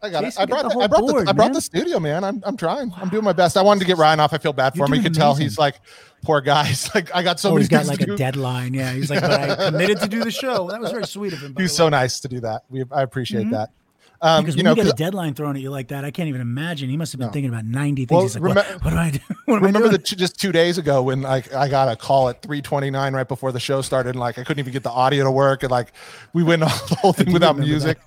I 0.01 0.09
got 0.09 0.23
Jason, 0.23 0.41
it. 0.41 0.43
I 0.43 0.45
brought, 0.45 0.71
the, 0.71 0.79
I 0.79 0.87
brought, 0.87 1.01
board, 1.01 1.25
the, 1.25 1.29
I 1.29 1.33
brought 1.33 1.53
the 1.53 1.61
studio, 1.61 1.99
man. 1.99 2.23
I'm, 2.23 2.41
I'm 2.45 2.55
trying. 2.55 2.93
I'm 2.97 3.09
doing 3.09 3.23
my 3.23 3.33
best. 3.33 3.57
I 3.57 3.63
wanted 3.63 3.79
to 3.81 3.85
get 3.85 3.97
Ryan 3.97 4.19
off. 4.19 4.33
I 4.33 4.37
feel 4.37 4.53
bad 4.53 4.73
for 4.73 4.79
You're 4.79 4.87
him. 4.87 4.93
You 4.93 4.99
can 5.01 5.07
amazing. 5.07 5.21
tell 5.21 5.35
he's 5.35 5.57
like, 5.57 5.79
poor 6.23 6.41
guy. 6.41 6.65
He's 6.65 6.93
like, 6.95 7.13
I 7.15 7.23
got 7.23 7.39
so 7.39 7.49
oh, 7.49 7.53
many. 7.53 7.63
He's 7.63 7.69
got 7.69 7.85
like 7.87 8.01
a 8.01 8.05
do. 8.05 8.17
deadline. 8.17 8.73
Yeah, 8.73 8.93
he's 8.93 9.09
like, 9.09 9.21
but 9.21 9.31
I 9.31 9.55
committed 9.71 9.99
to 10.01 10.07
do 10.07 10.23
the 10.23 10.31
show. 10.31 10.69
That 10.69 10.79
was 10.79 10.91
very 10.91 11.07
sweet 11.07 11.33
of 11.33 11.39
him. 11.39 11.55
He's 11.57 11.75
so 11.75 11.89
nice 11.89 12.19
to 12.19 12.27
do 12.27 12.39
that. 12.41 12.63
We, 12.69 12.83
I 12.91 13.01
appreciate 13.01 13.43
mm-hmm. 13.43 13.51
that. 13.51 13.71
Um, 14.19 14.43
Because 14.43 14.55
you 14.55 14.59
when 14.59 14.65
know, 14.65 14.71
you 14.71 14.83
get 14.83 14.93
a 14.93 14.95
deadline 14.95 15.35
thrown 15.35 15.55
at 15.55 15.61
you 15.61 15.69
like 15.69 15.89
that, 15.89 16.03
I 16.03 16.11
can't 16.11 16.27
even 16.27 16.41
imagine. 16.41 16.89
He 16.89 16.97
must 16.97 17.11
have 17.11 17.19
been 17.19 17.27
No. 17.27 17.33
thinking 17.33 17.49
about 17.49 17.65
90 17.65 18.05
things. 18.05 18.39
Well, 18.39 18.53
like, 18.53 18.65
remem- 18.65 18.73
what, 18.73 18.83
what 18.83 18.89
do 18.91 18.97
I 18.97 19.09
do? 19.11 19.19
I 19.53 19.57
remember 19.57 19.89
the 19.89 19.99
just 19.99 20.39
two 20.39 20.51
days 20.51 20.77
ago 20.77 21.03
when 21.03 21.21
like 21.21 21.53
I 21.53 21.67
got 21.67 21.87
a 21.87 21.95
call 21.95 22.29
at 22.29 22.41
3:29 22.41 23.13
right 23.13 23.27
before 23.27 23.51
the 23.51 23.59
show 23.59 23.81
started, 23.81 24.11
and 24.11 24.19
like 24.19 24.39
I 24.39 24.43
couldn't 24.43 24.59
even 24.59 24.73
get 24.73 24.83
the 24.83 24.89
audio 24.89 25.23
to 25.23 25.31
work, 25.31 25.63
and 25.63 25.71
like 25.71 25.93
we 26.33 26.43
went 26.43 26.63
off 26.63 26.89
the 26.89 26.95
whole 26.95 27.13
thing 27.13 27.31
without 27.31 27.57
music. 27.57 27.99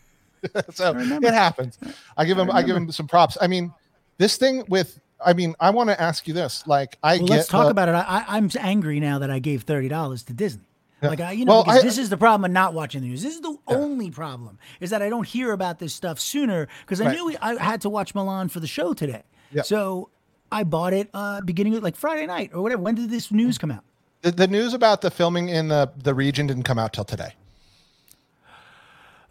so 0.72 0.94
it 0.96 1.34
happens. 1.34 1.78
I 2.16 2.24
give 2.24 2.38
him 2.38 2.50
I, 2.50 2.62
give 2.62 2.76
him 2.76 2.90
some 2.92 3.06
props. 3.06 3.36
I 3.40 3.46
mean, 3.46 3.72
this 4.18 4.36
thing 4.36 4.64
with 4.68 5.00
I 5.24 5.34
mean, 5.34 5.54
I 5.60 5.70
want 5.70 5.90
to 5.90 6.00
ask 6.00 6.26
you 6.26 6.32
this. 6.32 6.66
Like, 6.66 6.96
I 7.02 7.18
Well, 7.18 7.26
get 7.26 7.34
let's 7.36 7.48
talk 7.48 7.64
the- 7.66 7.70
about 7.70 7.88
it. 7.90 7.92
I, 7.92 8.00
I, 8.00 8.24
I'm 8.36 8.50
angry 8.58 9.00
now 9.00 9.18
that 9.18 9.30
I 9.30 9.38
gave 9.38 9.62
thirty 9.64 9.88
dollars 9.88 10.22
to 10.24 10.32
Disney. 10.32 10.64
Like 11.02 11.20
I, 11.20 11.32
you 11.32 11.46
know, 11.46 11.52
Well, 11.52 11.64
because 11.64 11.80
I- 11.80 11.82
this 11.82 11.96
is 11.98 12.10
the 12.10 12.16
problem 12.18 12.44
of 12.44 12.50
not 12.52 12.74
watching 12.74 13.00
the 13.00 13.08
news. 13.08 13.22
This 13.22 13.34
is 13.34 13.40
the 13.40 13.56
only 13.68 14.10
problem 14.10 14.58
is 14.80 14.90
that 14.90 15.00
I 15.02 15.08
don't 15.08 15.26
hear 15.26 15.52
about 15.52 15.78
this 15.78 15.94
stuff 15.94 16.20
sooner 16.20 16.68
because 16.82 17.00
I 17.00 17.06
Right. 17.06 17.14
knew 17.16 17.34
I 17.40 17.54
had 17.54 17.80
to 17.82 17.88
watch 17.88 18.12
Mulan 18.14 18.50
for 18.50 18.60
the 18.60 18.66
show 18.66 18.92
today. 18.92 19.22
Yeah. 19.50 19.62
So 19.62 20.10
I 20.52 20.64
bought 20.64 20.92
it 20.92 21.08
uh, 21.14 21.40
beginning 21.42 21.74
of 21.74 21.82
like 21.82 21.96
Friday 21.96 22.26
night 22.26 22.50
or 22.52 22.60
whatever. 22.62 22.82
When 22.82 22.94
did 22.96 23.08
this 23.10 23.30
news 23.32 23.56
come 23.58 23.70
out? 23.70 23.84
the, 24.22 24.30
the 24.30 24.46
news 24.46 24.74
about 24.74 25.00
the 25.00 25.10
filming 25.10 25.48
in 25.48 25.68
the 25.68 25.90
the 25.96 26.12
region 26.14 26.46
didn't 26.46 26.64
come 26.64 26.78
out 26.78 26.92
till 26.92 27.04
today. 27.04 27.32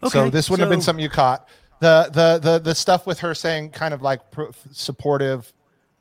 So 0.08 0.30
this 0.30 0.48
wouldn't 0.50 0.64
have 0.66 0.70
been 0.70 0.80
something 0.82 1.02
you 1.02 1.08
caught. 1.10 1.48
The 1.80 2.10
the 2.12 2.38
the 2.50 2.58
the 2.58 2.74
stuff 2.74 3.06
with 3.06 3.20
her 3.20 3.34
saying 3.34 3.70
kind 3.70 3.94
of 3.94 4.02
like 4.02 4.30
pro- 4.30 4.50
supportive 4.72 5.52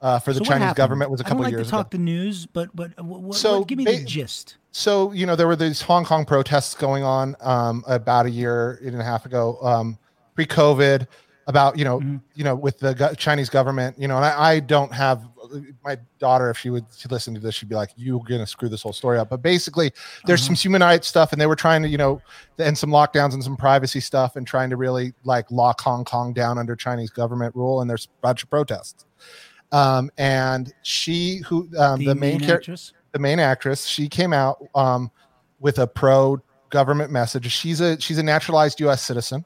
uh, 0.02 0.20
for 0.20 0.34
the 0.34 0.40
So 0.40 0.46
Chinese 0.46 0.74
government 0.74 1.12
was 1.12 1.20
a 1.22 1.24
couple 1.24 1.38
don't 1.40 1.46
like 1.46 1.52
years 1.52 1.68
to 1.68 1.72
talk 1.72 1.88
ago. 1.88 1.98
the 1.98 2.04
news, 2.04 2.46
but 2.46 2.74
but 2.76 3.00
what, 3.04 3.22
what, 3.22 3.36
So 3.38 3.64
give 3.64 3.78
me 3.78 3.86
ba- 3.86 3.92
the 3.98 4.04
gist. 4.04 4.58
so 4.72 5.12
you 5.12 5.26
know 5.26 5.36
there 5.36 5.48
were 5.48 5.56
these 5.56 5.82
Hong 5.82 6.04
Kong 6.06 6.26
protests 6.26 6.74
going 6.76 7.04
on 7.04 7.36
um, 7.42 7.84
about 7.88 8.26
a 8.26 8.30
year 8.30 8.80
and 8.84 9.00
a 9.00 9.04
half 9.04 9.26
ago, 9.26 9.58
um, 9.62 9.98
pre-COVID, 10.36 11.08
about 11.50 11.78
you 11.78 11.84
know 11.84 12.00
Mm-hmm. 12.00 12.18
you 12.36 12.44
know 12.46 12.56
with 12.56 12.80
the 12.80 12.94
Chinese 13.18 13.50
government, 13.50 13.98
you 14.00 14.08
know, 14.08 14.16
and 14.16 14.24
I, 14.26 14.52
I 14.52 14.60
don't 14.62 14.94
have 14.94 15.28
my 15.84 15.98
daughter 16.20 16.52
if 16.52 16.58
she 16.60 16.70
would 16.70 16.86
she 16.96 17.08
listen 17.10 17.34
to 17.34 17.40
this, 17.42 17.56
she'd 17.56 17.68
be 17.68 17.76
like, 17.76 17.90
"You're 17.98 18.22
gonna 18.24 18.46
screw 18.46 18.70
this 18.70 18.84
whole 18.84 18.94
story 18.94 19.18
up." 19.18 19.30
But 19.30 19.42
basically, 19.42 19.92
there's 20.26 20.42
Uh-huh. 20.42 20.48
some 20.50 20.56
human 20.56 20.82
rights 20.82 21.08
stuff, 21.08 21.32
and 21.34 21.42
they 21.42 21.48
were 21.48 21.56
trying 21.56 21.82
to 21.82 21.90
you 21.90 21.98
know 21.98 22.22
and 22.60 22.78
some 22.78 22.92
lockdowns 22.92 23.34
and 23.34 23.44
some 23.44 23.58
privacy 23.58 24.00
stuff, 24.00 24.36
and 24.38 24.46
trying 24.48 24.70
to 24.70 24.78
really 24.78 25.12
like 25.26 25.50
lock 25.52 25.82
Hong 25.82 26.06
Kong 26.06 26.32
down 26.34 26.58
under 26.60 26.76
Chinese 26.76 27.10
government 27.10 27.56
rule, 27.56 27.82
and 27.82 27.90
there's 27.90 28.06
a 28.06 28.22
bunch 28.22 28.44
of 28.44 28.50
protests. 28.50 29.06
Um, 29.72 30.10
and 30.18 30.72
she 30.84 31.38
who 31.48 31.68
um, 31.78 32.04
the, 32.04 32.16
main, 32.16 32.40
character 32.40 32.72
actress. 32.74 32.94
the 33.12 33.20
main 33.20 33.40
actress, 33.40 33.86
she 33.86 34.08
came 34.08 34.34
out 34.34 34.58
um, 34.76 35.12
with 35.60 35.80
a 35.80 35.88
pro 35.88 36.40
government 36.70 37.12
message. 37.12 37.52
She's 37.52 37.82
a 37.82 38.00
she's 38.00 38.20
a 38.20 38.24
naturalized 38.24 38.80
U.S. 38.82 39.04
citizen. 39.04 39.44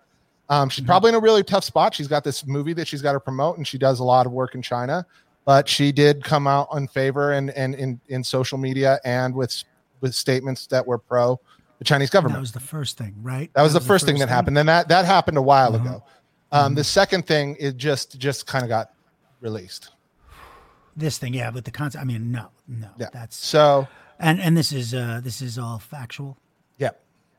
Um, 0.49 0.69
she's 0.69 0.85
probably 0.85 1.09
in 1.09 1.15
a 1.15 1.19
really 1.19 1.43
tough 1.43 1.63
spot. 1.63 1.95
She's 1.95 2.07
got 2.07 2.23
this 2.23 2.45
movie 2.45 2.73
that 2.73 2.87
she's 2.87 3.01
got 3.01 3.13
to 3.13 3.19
promote, 3.19 3.57
and 3.57 3.67
she 3.67 3.77
does 3.77 3.99
a 3.99 4.03
lot 4.03 4.25
of 4.25 4.31
work 4.31 4.55
in 4.55 4.61
China. 4.61 5.05
But 5.45 5.67
she 5.67 5.91
did 5.91 6.23
come 6.23 6.47
out 6.47 6.69
in 6.75 6.87
favor 6.87 7.33
and 7.33 7.49
and 7.51 7.75
in 7.75 7.99
in 8.07 8.23
social 8.23 8.57
media 8.57 8.99
and 9.03 9.35
with 9.35 9.63
with 10.01 10.13
statements 10.15 10.67
that 10.67 10.85
were 10.85 10.97
pro 10.97 11.39
the 11.79 11.85
Chinese 11.85 12.09
government. 12.09 12.35
That 12.35 12.41
was 12.41 12.51
the 12.51 12.59
first 12.59 12.97
thing, 12.97 13.15
right? 13.21 13.51
That 13.53 13.61
was 13.61 13.73
the 13.73 13.81
first 13.81 14.05
thing 14.05 14.19
that 14.19 14.29
happened. 14.29 14.55
Then 14.55 14.67
that 14.67 14.87
that 14.89 15.05
happened 15.05 15.37
a 15.37 15.41
while 15.41 15.75
ago. 15.75 16.03
Uh-huh. 16.51 16.65
Um, 16.65 16.75
The 16.75 16.83
second 16.83 17.25
thing 17.25 17.57
it 17.59 17.77
just 17.77 18.17
just 18.19 18.45
kind 18.45 18.63
of 18.63 18.69
got 18.69 18.91
released. 19.41 19.89
This 20.95 21.17
thing, 21.17 21.33
yeah, 21.33 21.49
with 21.49 21.65
the 21.65 21.71
concept. 21.71 22.01
I 22.01 22.05
mean, 22.05 22.31
no, 22.31 22.49
no, 22.67 22.89
Yeah. 22.97 23.07
that's 23.11 23.35
So 23.35 23.87
and 24.19 24.39
and 24.39 24.55
this 24.55 24.71
is 24.71 24.93
uh 24.93 25.19
this 25.23 25.41
is 25.41 25.57
all 25.57 25.79
factual. 25.79 26.37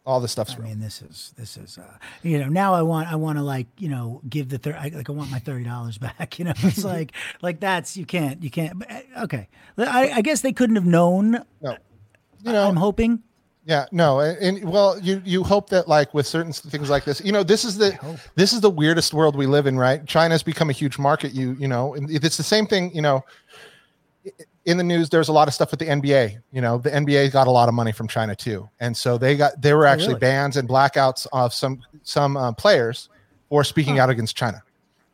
All 0.07 0.21
this 0.21 0.33
stuff's 0.33 0.55
I 0.55 0.59
real. 0.59 0.69
mean, 0.69 0.81
this 0.81 1.03
is 1.03 1.33
this 1.37 1.57
is 1.57 1.79
uh, 1.79 1.97
you 2.23 2.39
know 2.39 2.49
now 2.49 2.75
I 2.75 2.83
want 2.83 3.11
I 3.11 3.17
want 3.17 3.39
to 3.39 3.43
like 3.43 3.67
you 3.79 3.89
know 3.89 4.21
give 4.29 4.49
the 4.49 4.59
thir- 4.59 4.77
I, 4.79 4.89
like 4.89 5.09
I 5.09 5.13
want 5.13 5.31
my 5.31 5.39
thirty 5.39 5.65
dollars 5.65 5.99
back. 6.19 6.39
You 6.39 6.47
know, 6.47 6.53
it's 6.59 6.85
like 6.85 7.13
like 7.43 7.61
that's 7.61 7.97
you 7.97 8.05
can't 8.07 8.43
you 8.43 8.51
can't. 8.51 8.79
But, 8.79 8.91
uh, 8.91 9.25
okay, 9.25 9.49
I, 9.79 10.11
I 10.11 10.21
guess 10.21 10.43
they 10.43 10.53
couldn't 10.53 10.77
have 10.77 10.87
known. 10.87 11.43
No, 11.63 11.77
you 12.43 12.53
know, 12.53 12.69
I'm 12.69 12.77
hoping. 12.77 13.23
Yeah, 13.67 13.87
no, 13.93 14.21
and, 14.21 14.37
and 14.39 14.71
well, 14.71 14.99
you 15.01 15.23
you 15.25 15.43
hope 15.43 15.71
that 15.71 15.89
like 15.89 16.13
with 16.13 16.27
certain 16.27 16.53
things 16.53 16.91
like 16.91 17.05
this, 17.05 17.23
you 17.25 17.33
know, 17.33 17.43
this 17.43 17.65
is 17.65 17.79
the 17.79 17.99
this 18.35 18.53
is 18.53 18.61
the 18.61 18.69
weirdest 18.69 19.15
world 19.15 19.37
we 19.37 19.47
live 19.47 19.67
in, 19.67 19.79
right? 19.79 20.05
China's 20.07 20.43
become 20.43 20.69
a 20.69 20.75
huge 20.75 20.99
market. 20.99 21.33
You 21.33 21.57
you 21.59 21.67
know, 21.67 21.95
and 21.95 22.11
it's 22.11 22.37
the 22.37 22.43
same 22.43 22.67
thing. 22.67 22.95
You 22.95 23.01
know, 23.01 23.25
in 24.65 24.77
the 24.77 24.85
news, 24.85 25.11
there's 25.11 25.29
a 25.29 25.33
lot 25.33 25.49
of 25.49 25.55
stuff 25.55 25.71
with 25.71 25.81
the 25.81 25.87
NBA. 25.87 26.39
You 26.53 26.61
know, 26.61 26.79
the 26.79 26.91
NBA 26.91 27.33
got 27.33 27.47
a 27.47 27.51
lot 27.51 27.69
of 27.69 27.75
money 27.75 27.93
from 27.93 28.09
China 28.09 28.35
too, 28.35 28.69
and 28.81 28.97
so 28.97 29.19
they 29.19 29.37
got 29.37 29.61
there 29.61 29.77
were 29.77 29.87
actually 29.87 30.15
really? 30.15 30.21
bans 30.21 30.57
and 30.57 30.69
blackouts 30.69 31.27
of 31.33 31.53
some 31.53 31.81
some 32.03 32.37
uh, 32.37 32.53
players 32.53 33.09
for 33.49 33.65
speaking 33.65 33.99
out 33.99 34.11
against 34.11 34.37
China. 34.37 34.63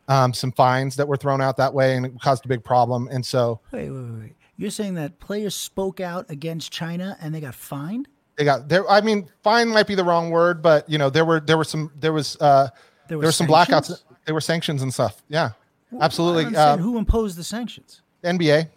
Um, 0.09 0.33
some 0.35 0.51
fines 0.51 0.97
that 0.97 1.07
were 1.07 1.17
thrown 1.17 1.41
out 1.41 1.57
that 1.59 1.73
way, 1.73 1.97
and 1.97 2.07
it 2.07 2.21
caused 2.21 2.45
a 2.45 2.49
big 2.49 2.65
problem. 2.65 3.09
And 3.13 3.25
so 3.25 3.61
Wait, 3.71 3.91
wait, 3.91 4.11
wait. 4.21 4.35
You're 4.57 4.71
saying 4.71 4.95
that 4.95 5.21
players 5.21 5.55
spoke 5.55 6.01
out 6.01 6.31
against 6.31 6.73
China 6.73 7.17
and 7.21 7.35
they 7.35 7.41
got 7.41 7.55
fined? 7.55 8.09
they 8.41 8.45
got 8.45 8.71
there. 8.71 8.89
I 8.91 9.03
mean, 9.03 9.29
fine 9.43 9.69
might 9.69 9.87
be 9.87 9.95
the 9.95 10.03
wrong 10.03 10.31
word, 10.31 10.63
but 10.63 10.89
you 10.89 10.97
know, 10.97 11.11
there 11.11 11.27
were 11.27 11.41
there 11.41 11.59
were 11.59 11.65
some 11.65 11.93
there 12.01 12.13
was 12.13 12.39
uh 12.41 12.69
There 12.73 13.09
there 13.09 13.19
were 13.19 13.25
were 13.25 13.33
some 13.33 13.47
blackouts. 13.47 14.03
There 14.25 14.35
were 14.35 14.41
sanctions 14.41 14.83
and 14.83 14.93
stuff. 14.93 15.23
Yeah, 15.29 15.51
don't 15.93 16.03
absolutely. 16.03 16.57
Uh, 16.57 16.79
who 16.79 16.97
imposed 16.97 17.37
the 17.37 17.45
sanctions? 17.45 18.01
NBA. 18.25 18.71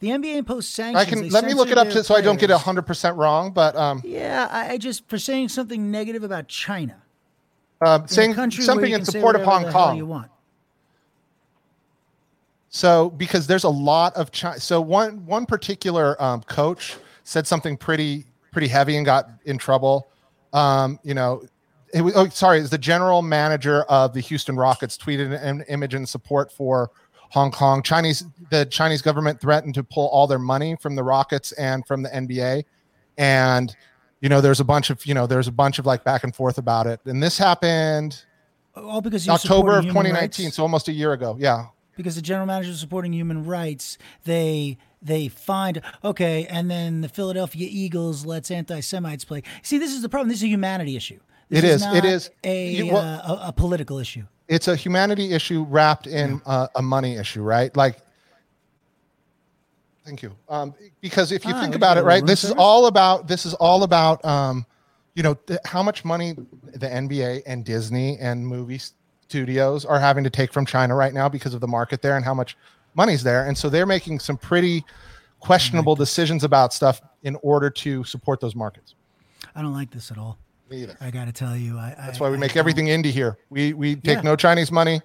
The 0.00 0.08
NBA 0.08 0.36
imposed 0.36 0.68
sanctions. 0.68 1.06
I 1.06 1.08
can 1.08 1.28
let 1.30 1.44
me 1.44 1.54
look 1.54 1.70
it 1.70 1.78
up 1.78 1.88
to, 1.90 2.04
so 2.04 2.14
I 2.14 2.20
don't 2.20 2.38
get 2.38 2.50
hundred 2.50 2.82
percent 2.86 3.16
wrong, 3.16 3.50
but 3.50 3.74
um, 3.74 4.00
Yeah, 4.04 4.48
I, 4.50 4.72
I 4.72 4.78
just 4.78 5.08
for 5.08 5.18
saying 5.18 5.48
something 5.48 5.90
negative 5.90 6.22
about 6.22 6.46
China. 6.48 7.02
uh, 7.80 8.06
saying 8.06 8.34
something 8.50 8.92
in 8.92 9.04
support 9.04 9.34
of 9.36 9.42
Hong 9.42 9.70
Kong. 9.72 9.96
You 9.96 10.06
want. 10.06 10.30
So 12.70 13.10
because 13.10 13.46
there's 13.46 13.64
a 13.64 13.68
lot 13.70 14.14
of 14.14 14.30
China. 14.30 14.60
So 14.60 14.80
one 14.80 15.24
one 15.26 15.46
particular 15.46 16.20
um, 16.22 16.42
coach 16.42 16.96
said 17.24 17.46
something 17.46 17.76
pretty 17.76 18.24
pretty 18.52 18.68
heavy 18.68 18.96
and 18.96 19.04
got 19.06 19.28
in 19.44 19.58
trouble. 19.58 20.08
Um, 20.52 20.98
you 21.02 21.14
know, 21.14 21.42
it 21.92 22.02
was, 22.02 22.14
oh 22.16 22.28
sorry, 22.28 22.60
it's 22.60 22.70
the 22.70 22.78
general 22.78 23.22
manager 23.22 23.82
of 23.84 24.12
the 24.12 24.20
Houston 24.20 24.56
Rockets 24.56 24.96
tweeted 24.96 25.42
an 25.42 25.62
image 25.68 25.94
in 25.94 26.06
support 26.06 26.52
for 26.52 26.90
Hong 27.30 27.50
Kong. 27.50 27.82
Chinese 27.82 28.24
the 28.50 28.64
Chinese 28.66 29.02
government 29.02 29.40
threatened 29.40 29.74
to 29.74 29.84
pull 29.84 30.08
all 30.08 30.26
their 30.26 30.38
money 30.38 30.76
from 30.80 30.96
the 30.96 31.02
Rockets 31.02 31.52
and 31.52 31.86
from 31.86 32.02
the 32.02 32.08
NBA, 32.08 32.64
and 33.16 33.74
you 34.20 34.28
know 34.28 34.40
there's 34.40 34.60
a 34.60 34.64
bunch 34.64 34.90
of 34.90 35.04
you 35.06 35.14
know 35.14 35.26
there's 35.26 35.48
a 35.48 35.52
bunch 35.52 35.78
of 35.78 35.86
like 35.86 36.04
back 36.04 36.24
and 36.24 36.34
forth 36.34 36.58
about 36.58 36.86
it. 36.86 37.00
And 37.04 37.22
this 37.22 37.38
happened 37.38 38.24
All 38.74 39.00
because 39.00 39.26
you're 39.26 39.34
October 39.34 39.78
of 39.78 39.84
2019, 39.84 40.46
rights? 40.46 40.56
so 40.56 40.62
almost 40.62 40.88
a 40.88 40.92
year 40.92 41.12
ago. 41.12 41.36
Yeah, 41.38 41.66
because 41.96 42.16
the 42.16 42.22
general 42.22 42.46
manager 42.46 42.70
is 42.70 42.80
supporting 42.80 43.12
human 43.12 43.44
rights, 43.44 43.98
they 44.24 44.78
they 45.02 45.28
find 45.28 45.82
okay, 46.02 46.46
and 46.46 46.70
then 46.70 47.02
the 47.02 47.08
Philadelphia 47.08 47.68
Eagles 47.70 48.24
lets 48.24 48.50
anti-Semites 48.50 49.24
play. 49.24 49.42
See, 49.62 49.78
this 49.78 49.92
is 49.92 50.02
the 50.02 50.08
problem. 50.08 50.28
This 50.28 50.38
is 50.38 50.44
a 50.44 50.48
humanity 50.48 50.96
issue. 50.96 51.20
This 51.48 51.58
It 51.60 51.64
is. 51.64 51.82
Not 51.82 51.96
It 51.96 52.04
is. 52.04 52.30
a, 52.44 52.70
You- 52.72 52.92
well- 52.92 53.20
uh, 53.22 53.44
a 53.44 53.48
a 53.48 53.52
political 53.52 53.98
issue. 53.98 54.24
it's 54.48 54.68
a 54.68 54.76
humanity 54.76 55.32
issue 55.32 55.64
wrapped 55.68 56.06
in 56.06 56.40
uh, 56.46 56.68
a 56.74 56.82
money 56.82 57.16
issue, 57.16 57.42
right? 57.42 57.74
Like, 57.76 57.98
thank 60.04 60.22
you. 60.22 60.34
Um, 60.48 60.74
because 61.00 61.32
if 61.32 61.44
you 61.44 61.52
Ah, 61.54 61.60
think 61.60 61.74
about 61.74 61.98
it, 61.98 62.04
right, 62.04 62.24
this 62.24 62.44
is 62.44 62.52
all 62.52 62.86
about 62.86 63.28
this 63.28 63.44
is 63.46 63.54
all 63.54 63.82
about 63.82 64.24
um, 64.24 64.66
you 65.14 65.22
know 65.22 65.34
th- 65.34 65.60
how 65.64 65.82
much 65.82 66.04
money 66.04 66.34
the 66.74 66.86
NBA 66.88 67.42
and 67.46 67.64
Disney 67.64 68.18
and 68.18 68.46
movie 68.46 68.80
studios 69.28 69.84
are 69.84 70.00
having 70.00 70.24
to 70.24 70.30
take 70.30 70.52
from 70.52 70.64
China 70.64 70.94
right 70.94 71.12
now 71.12 71.28
because 71.28 71.52
of 71.54 71.60
the 71.60 71.68
market 71.68 72.00
there 72.02 72.16
and 72.16 72.24
how 72.24 72.34
much 72.34 72.56
money's 72.94 73.22
there, 73.22 73.46
and 73.46 73.56
so 73.56 73.68
they're 73.68 73.86
making 73.86 74.18
some 74.18 74.36
pretty 74.36 74.84
questionable 75.40 75.94
decisions 75.94 76.42
about 76.42 76.72
stuff 76.72 77.00
in 77.22 77.36
order 77.42 77.70
to 77.70 78.02
support 78.04 78.40
those 78.40 78.54
markets. 78.56 78.94
I 79.54 79.62
don't 79.62 79.72
like 79.72 79.90
this 79.90 80.10
at 80.10 80.18
all. 80.18 80.36
Me 80.70 80.82
either. 80.82 80.96
I 81.00 81.10
got 81.10 81.24
to 81.26 81.32
tell 81.32 81.56
you, 81.56 81.78
I, 81.78 81.94
That's 81.98 82.20
why 82.20 82.28
we 82.30 82.36
make 82.36 82.56
everything 82.56 82.86
indie 82.86 83.06
here. 83.10 83.38
We 83.50 83.72
we 83.72 83.94
take 83.96 84.16
Yeah. 84.18 84.20
no 84.22 84.36
Chinese 84.36 84.70
money, 84.70 85.00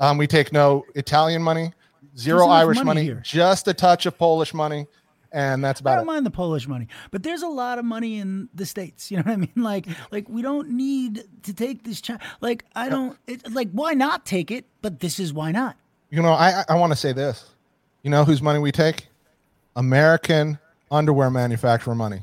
um, 0.00 0.18
we 0.18 0.26
take 0.26 0.52
no 0.52 0.84
Italian 0.94 1.42
money, 1.42 1.72
zero 2.18 2.48
Irish 2.48 2.76
money 2.82 3.08
money, 3.08 3.20
just 3.22 3.66
a 3.68 3.72
touch 3.74 4.04
of 4.06 4.18
Polish 4.18 4.52
money, 4.52 4.86
and 5.32 5.64
that's 5.64 5.80
about. 5.80 5.92
I 5.92 5.96
don't 5.96 6.04
it. 6.04 6.06
mind 6.12 6.26
the 6.26 6.30
Polish 6.30 6.68
money, 6.68 6.88
but 7.10 7.22
there's 7.22 7.42
a 7.42 7.48
lot 7.48 7.78
of 7.78 7.84
money 7.86 8.18
in 8.18 8.48
the 8.54 8.66
states. 8.66 9.10
You 9.10 9.16
know 9.18 9.22
what 9.24 9.32
I 9.32 9.36
mean? 9.36 9.52
Like, 9.56 9.86
like 10.10 10.28
we 10.28 10.42
don't 10.42 10.70
need 10.70 11.24
to 11.44 11.54
take 11.54 11.82
this. 11.84 12.00
Chi- 12.02 12.18
like, 12.42 12.64
I 12.74 12.88
don't. 12.90 13.16
It, 13.26 13.50
like, 13.52 13.70
why 13.72 13.94
not 13.94 14.26
take 14.26 14.50
it? 14.50 14.66
But 14.82 15.00
this 15.00 15.18
is 15.18 15.32
why 15.32 15.50
not. 15.50 15.76
You 16.10 16.20
know, 16.22 16.32
I 16.32 16.60
I- 16.60 16.64
I 16.70 16.74
want 16.74 16.92
to 16.92 16.96
say 16.96 17.12
this. 17.12 17.50
You 18.02 18.10
know 18.10 18.24
whose 18.24 18.42
money 18.42 18.58
we 18.58 18.70
take? 18.70 19.08
American 19.76 20.58
underwear 20.90 21.30
manufacturer 21.30 21.94
money. 21.94 22.22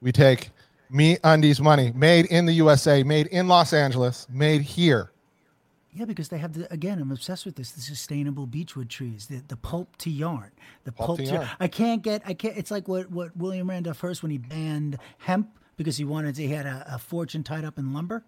We 0.00 0.12
take 0.12 0.50
me 0.90 1.18
undies 1.24 1.60
money 1.60 1.92
made 1.94 2.26
in 2.26 2.46
the 2.46 2.52
USA, 2.54 3.02
made 3.02 3.26
in 3.28 3.48
Los 3.48 3.72
Angeles, 3.72 4.26
made 4.30 4.62
here. 4.62 5.10
Yeah, 5.92 6.04
because 6.04 6.28
they 6.28 6.38
have 6.38 6.52
the 6.52 6.72
again. 6.72 7.00
I'm 7.00 7.10
obsessed 7.10 7.44
with 7.44 7.56
this. 7.56 7.72
The 7.72 7.80
sustainable 7.80 8.46
beechwood 8.46 8.88
trees, 8.88 9.26
the, 9.26 9.42
the 9.48 9.56
pulp 9.56 9.96
to 9.98 10.10
yarn, 10.10 10.52
the 10.84 10.92
Pulp 10.92 11.06
pulp, 11.06 11.18
to 11.18 11.24
yarn. 11.24 11.48
I 11.58 11.66
can't 11.66 12.02
get. 12.02 12.22
I 12.24 12.34
can't. 12.34 12.56
It's 12.56 12.70
like 12.70 12.86
what 12.86 13.10
what 13.10 13.36
William 13.36 13.68
Randolph 13.68 14.00
Hearst 14.00 14.22
when 14.22 14.30
he 14.30 14.38
banned 14.38 14.98
hemp 15.18 15.58
because 15.76 15.96
he 15.96 16.04
wanted 16.04 16.34
to. 16.36 16.42
He 16.42 16.48
had 16.48 16.66
a, 16.66 16.84
a 16.94 16.98
fortune 16.98 17.42
tied 17.42 17.64
up 17.64 17.78
in 17.78 17.92
lumber. 17.92 18.24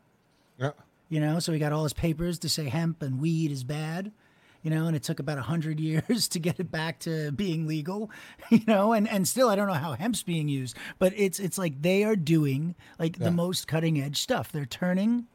Yeah. 0.59 0.73
You 1.09 1.21
know, 1.21 1.39
so 1.39 1.53
he 1.53 1.59
got 1.59 1.73
all 1.73 1.83
his 1.83 1.93
papers 1.93 2.39
to 2.41 2.49
say 2.49 2.69
hemp 2.69 3.03
and 3.03 3.21
weed 3.21 3.51
is 3.51 3.65
bad. 3.65 4.13
You 4.63 4.71
know, 4.71 4.87
and 4.87 4.95
it 4.95 5.03
took 5.03 5.21
about 5.21 5.39
a 5.39 5.43
hundred 5.43 5.81
years 5.89 6.29
to 6.29 6.39
get 6.39 6.61
it 6.61 6.71
back 6.71 6.99
to 7.01 7.33
being 7.33 7.67
legal. 7.67 8.11
You 8.51 8.61
know, 8.67 8.93
and 8.93 9.09
and 9.09 9.27
still 9.29 9.49
I 9.49 9.55
don't 9.57 9.69
know 9.69 9.75
how 9.75 9.93
hemp's 9.93 10.23
being 10.23 10.49
used, 10.49 10.77
but 10.99 11.13
it's 11.17 11.39
it's 11.39 11.57
like 11.59 11.81
they 11.83 12.05
are 12.05 12.17
doing 12.17 12.75
like 12.99 13.19
the 13.19 13.31
most 13.31 13.69
cutting 13.69 14.01
edge 14.01 14.21
stuff. 14.21 14.51
They're 14.53 14.67
turning 14.67 15.27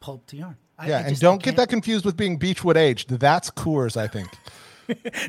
pulp 0.00 0.26
to 0.26 0.36
yarn. 0.36 0.56
I- 0.78 0.88
Yeah, 0.88 0.96
I 0.96 1.00
and 1.00 1.08
just- 1.10 1.22
don't 1.22 1.42
get 1.42 1.56
that 1.56 1.68
confused 1.68 2.04
with 2.04 2.16
being 2.16 2.36
Beechwood 2.36 2.76
aged. 2.76 3.08
That's 3.10 3.50
Coors, 3.50 3.96
I 3.96 4.06
think. 4.08 4.28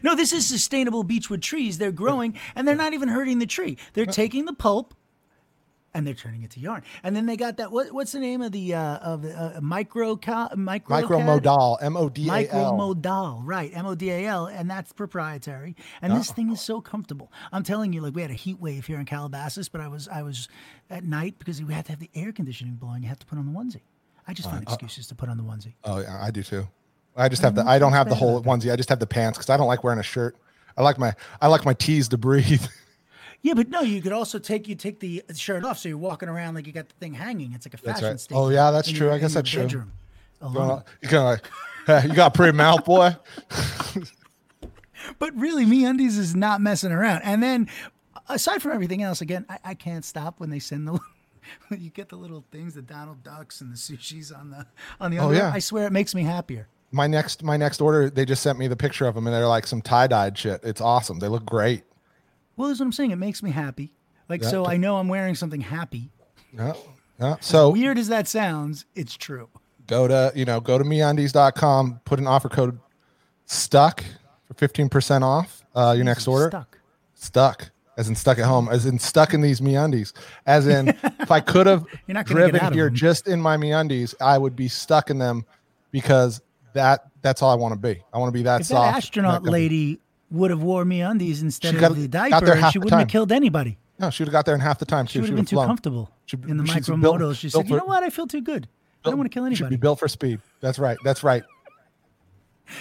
No, 0.04 0.16
this 0.16 0.34
is 0.34 0.46
sustainable 0.46 1.02
beechwood 1.04 1.42
trees. 1.42 1.80
They're 1.80 1.92
growing 1.92 2.38
and 2.56 2.68
they're 2.68 2.76
not 2.76 2.94
even 2.94 3.10
hurting 3.10 3.40
the 3.40 3.48
tree. 3.48 3.78
They're 3.94 4.06
taking 4.06 4.46
the 4.46 4.54
pulp 4.54 4.94
and 5.98 6.06
they're 6.06 6.14
turning 6.14 6.44
it 6.44 6.52
to 6.52 6.60
yarn. 6.60 6.84
And 7.02 7.16
then 7.16 7.26
they 7.26 7.36
got 7.36 7.58
that 7.58 7.72
what, 7.72 7.92
what's 7.92 8.12
the 8.12 8.20
name 8.20 8.44
of 8.44 8.52
the 8.52 8.76
uh, 8.76 8.98
of 8.98 9.26
uh, 9.26 9.60
micro 9.62 10.20
micro 10.56 11.02
Micromodal, 11.02 11.78
M 11.82 11.98
O 11.98 12.08
D 12.08 12.30
A 12.30 12.48
L. 12.52 12.74
Micromodal, 12.74 13.42
right? 13.44 13.72
M 13.74 13.88
O 13.88 13.96
D 13.96 14.12
A 14.12 14.28
L, 14.28 14.46
and 14.46 14.70
that's 14.70 14.94
proprietary. 14.94 15.76
And 16.04 16.16
this 16.16 16.32
thing 16.32 16.52
is 16.52 16.62
so 16.62 16.82
comfortable. 16.82 17.32
I'm 17.52 17.64
telling 17.64 17.94
you, 17.94 18.02
like 18.02 18.14
we 18.16 18.22
had 18.22 18.30
a 18.30 18.36
heat 18.36 18.60
wave 18.60 18.86
here 18.86 19.00
in 19.00 19.06
Calabasas, 19.06 19.70
but 19.70 19.82
I 19.82 19.88
was 19.88 20.08
I 20.08 20.22
was 20.22 20.48
at 20.92 21.04
night 21.04 21.40
because 21.40 21.62
we 21.64 21.74
had 21.74 21.86
to 21.86 21.92
have 21.94 22.00
the 22.00 22.12
air 22.14 22.32
conditioning 22.32 22.76
blowing. 22.76 23.02
You 23.02 23.10
have 23.10 23.20
to 23.20 23.26
put 23.26 23.40
on 23.40 23.52
the 23.52 23.60
onesie. 23.60 23.82
I 24.28 24.34
just 24.34 24.52
find 24.52 24.62
excuses 24.62 25.08
to 25.08 25.16
put 25.16 25.30
on 25.30 25.38
the 25.38 25.44
onesie. 25.44 25.74
Oh 25.84 26.00
yeah, 26.00 26.20
I 26.22 26.30
do 26.30 26.44
too. 26.44 26.68
I 27.16 27.28
just 27.28 27.42
have 27.42 27.56
the. 27.56 27.66
I 27.66 27.80
don't 27.80 27.94
have 27.94 28.08
the 28.08 28.16
whole 28.16 28.44
onesie. 28.44 28.72
I 28.72 28.76
just 28.76 28.90
have 28.90 29.00
the 29.00 29.08
pants 29.08 29.40
because 29.40 29.50
I 29.50 29.58
don't 29.58 29.68
like 29.68 29.84
wearing 29.84 30.00
a 30.00 30.04
shirt. 30.04 30.36
I 30.78 30.84
like 30.84 31.00
my. 31.00 31.16
I 31.42 31.48
like 31.48 31.66
my 31.66 31.74
tees 31.74 32.08
to 32.10 32.20
breathe. 32.20 32.62
Yeah, 33.48 33.54
but 33.54 33.70
no, 33.70 33.80
you 33.80 34.02
could 34.02 34.12
also 34.12 34.40
take 34.40 34.68
you 34.68 34.76
take 34.76 35.00
the 35.00 35.24
shirt 35.34 35.64
off, 35.64 35.78
so 35.78 35.88
you're 35.88 35.98
walking 35.98 36.28
around 36.28 36.56
like 36.56 36.68
you 36.68 36.74
got 36.74 36.90
the 36.90 36.96
thing 36.96 37.14
hanging. 37.14 37.54
It's 37.54 37.66
like 37.66 37.76
a 37.76 37.78
fashion 37.78 38.04
right. 38.10 38.20
statement. 38.20 38.46
Oh, 38.46 38.50
yeah, 38.50 38.72
that's 38.72 38.92
true. 38.92 39.08
your- 39.08 39.16
I 39.16 39.20
guess 39.20 39.34
that's 39.36 39.50
true. 39.50 39.62
bedroom 39.62 39.94
Going 40.42 40.56
alone. 40.58 40.70
on- 40.72 40.84
you 41.02 41.08
kind 41.08 41.24
of 41.24 41.24
like, 41.24 41.50
"Hey, 42.04 42.10
you 42.10 42.14
got 42.14 42.36
a 42.36 42.38
pretty 42.38 42.58
mouth, 42.58 42.84
boy. 42.84 43.16
But 45.20 45.34
really, 45.40 45.66
Me 45.66 45.86
Undies 45.86 46.18
is 46.18 46.36
not 46.36 46.60
messing 46.60 46.92
around. 46.92 47.22
And 47.24 47.42
then, 47.42 47.70
aside 48.28 48.62
from 48.62 48.74
everything 48.74 49.02
else, 49.04 49.22
again, 49.22 49.46
I, 49.48 49.60
I 49.64 49.74
can't 49.74 50.04
stop 50.04 50.40
when 50.42 50.50
they 50.50 50.60
send 50.60 50.88
the. 50.88 51.00
When 51.70 51.80
you 51.80 51.90
get 51.92 52.10
the 52.10 52.18
little 52.18 52.44
things, 52.52 52.74
the 52.74 52.82
Donald 52.82 53.24
Ducks 53.24 53.62
and 53.62 53.72
the 53.72 53.78
sushis 53.78 54.38
on 54.38 54.50
the 54.50 54.66
on 55.00 55.12
the 55.12 55.20
Oh, 55.20 55.32
yeah. 55.32 55.50
I 55.54 55.60
swear 55.60 55.88
it 55.88 55.94
makes 55.94 56.14
me 56.14 56.24
happier. 56.24 56.68
My 56.92 57.08
next, 57.08 57.42
my 57.42 57.56
next 57.56 57.80
order, 57.80 58.10
they 58.10 58.26
just 58.26 58.44
sent 58.44 58.60
me 58.60 58.68
the 58.68 58.76
picture 58.76 59.06
of 59.08 59.16
them, 59.16 59.26
and 59.28 59.34
they're 59.34 59.48
like 59.48 59.66
some 59.66 59.82
tie 59.82 60.08
dyed 60.08 60.38
shit. 60.38 60.60
It's 60.66 60.82
awesome. 60.82 61.20
They 61.20 61.30
look 61.30 61.46
great. 61.46 61.84
Well, 62.58 62.68
that's 62.68 62.80
what 62.80 62.88
I'm 62.88 62.92
saying. 62.92 63.12
It 63.12 63.16
makes 63.18 63.42
me 63.42 63.52
happy. 63.52 63.94
Like, 64.28 64.42
Yeah. 64.42 64.50
so 64.50 64.66
I 64.66 64.76
know 64.78 64.98
I'm 64.98 65.08
wearing 65.08 65.36
something 65.36 65.62
happy. 65.62 66.10
Yeah. 66.54 66.74
Yeah. 67.20 67.36
So 67.40 67.70
Weird 67.70 67.98
as 67.98 68.10
that 68.10 68.28
sounds, 68.28 68.86
it's 68.96 69.16
true. 69.16 69.48
go 69.88 70.08
to 70.08 70.32
you 70.36 70.44
know 70.46 70.60
go 70.60 70.78
to 70.78 70.84
meundies.com, 70.84 72.02
put 72.04 72.20
an 72.20 72.28
offer 72.28 72.50
code 72.50 72.80
stuck 73.46 74.04
for 74.46 74.54
fifteen 74.56 74.90
percent 74.90 75.24
off 75.24 75.64
uh, 75.76 75.94
your 75.96 76.04
next 76.06 76.28
order. 76.28 76.50
Stuck. 76.50 76.78
Stuck, 77.16 77.72
as 77.98 78.08
in 78.10 78.16
stuck 78.16 78.38
at 78.38 78.46
home, 78.46 78.70
as 78.70 78.86
in 78.86 79.00
stuck 79.00 79.34
in 79.34 79.42
these 79.42 79.60
meundies. 79.62 80.14
As 80.46 80.68
in, 80.68 80.90
if 81.20 81.32
I 81.32 81.40
could 81.40 81.66
have 81.68 81.86
You're 82.06 82.14
not 82.14 82.28
gonna 82.28 82.42
get 82.42 82.52
driven 82.52 82.74
here 82.74 82.90
just 82.90 83.28
in 83.28 83.42
my 83.42 83.58
meundies, 83.58 84.14
I 84.22 84.38
would 84.38 84.56
be 84.56 84.68
stuck 84.68 85.10
in 85.10 85.18
them 85.18 85.46
because 85.92 86.42
that 86.74 87.08
that's 87.24 87.42
all 87.42 87.52
I 87.52 87.56
want 87.56 87.74
to 87.74 87.80
be. 87.80 88.04
I 88.14 88.18
want 88.20 88.30
to 88.30 88.34
be 88.38 88.44
that 88.44 88.62
If 88.62 88.68
soft. 88.68 88.92
that 88.94 88.98
astronaut 88.98 89.44
lady 89.44 90.00
would 90.30 90.52
have 90.52 90.62
wore 90.62 90.84
Me 90.86 91.02
Undies 91.02 91.42
instead 91.42 91.70
She 91.72 91.76
of 91.76 91.82
got- 91.82 91.96
the 91.96 92.08
got 92.08 92.30
diaper, 92.32 92.56
she 92.72 92.80
the 92.80 92.84
wouldn't 92.86 93.00
have 93.00 93.08
killed 93.08 93.32
anybody. 93.32 93.78
No, 94.00 94.10
she 94.10 94.24
would 94.24 94.28
have 94.28 94.34
got 94.34 94.46
there 94.46 94.54
in 94.56 94.62
half 94.62 94.78
the 94.80 94.86
time. 94.86 95.06
She 95.08 95.20
would 95.20 95.30
have 95.30 95.36
been 95.36 95.46
too 95.46 95.56
flown. 95.56 95.68
comfortable 95.68 96.12
She- 96.26 96.38
in 96.48 96.58
the 96.58 96.64
micromodal. 96.64 97.36
She 97.36 97.48
built 97.50 97.66
said, 97.66 97.70
"You 97.70 97.78
know 97.78 97.86
what? 97.86 98.04
I 98.04 98.10
feel 98.10 98.28
too 98.28 98.42
good. 98.42 98.68
I 99.06 99.10
don't 99.10 99.18
want 99.18 99.32
to 99.32 99.34
kill 99.34 99.44
anybody." 99.46 99.56
Should 99.58 99.66
anybody." 99.66 99.78
be 99.78 99.82
built 99.82 100.00
for 100.00 100.08
speed. 100.08 100.40
That's 100.62 100.78
right. 100.80 100.98
That's 101.04 101.24
right. 101.24 101.44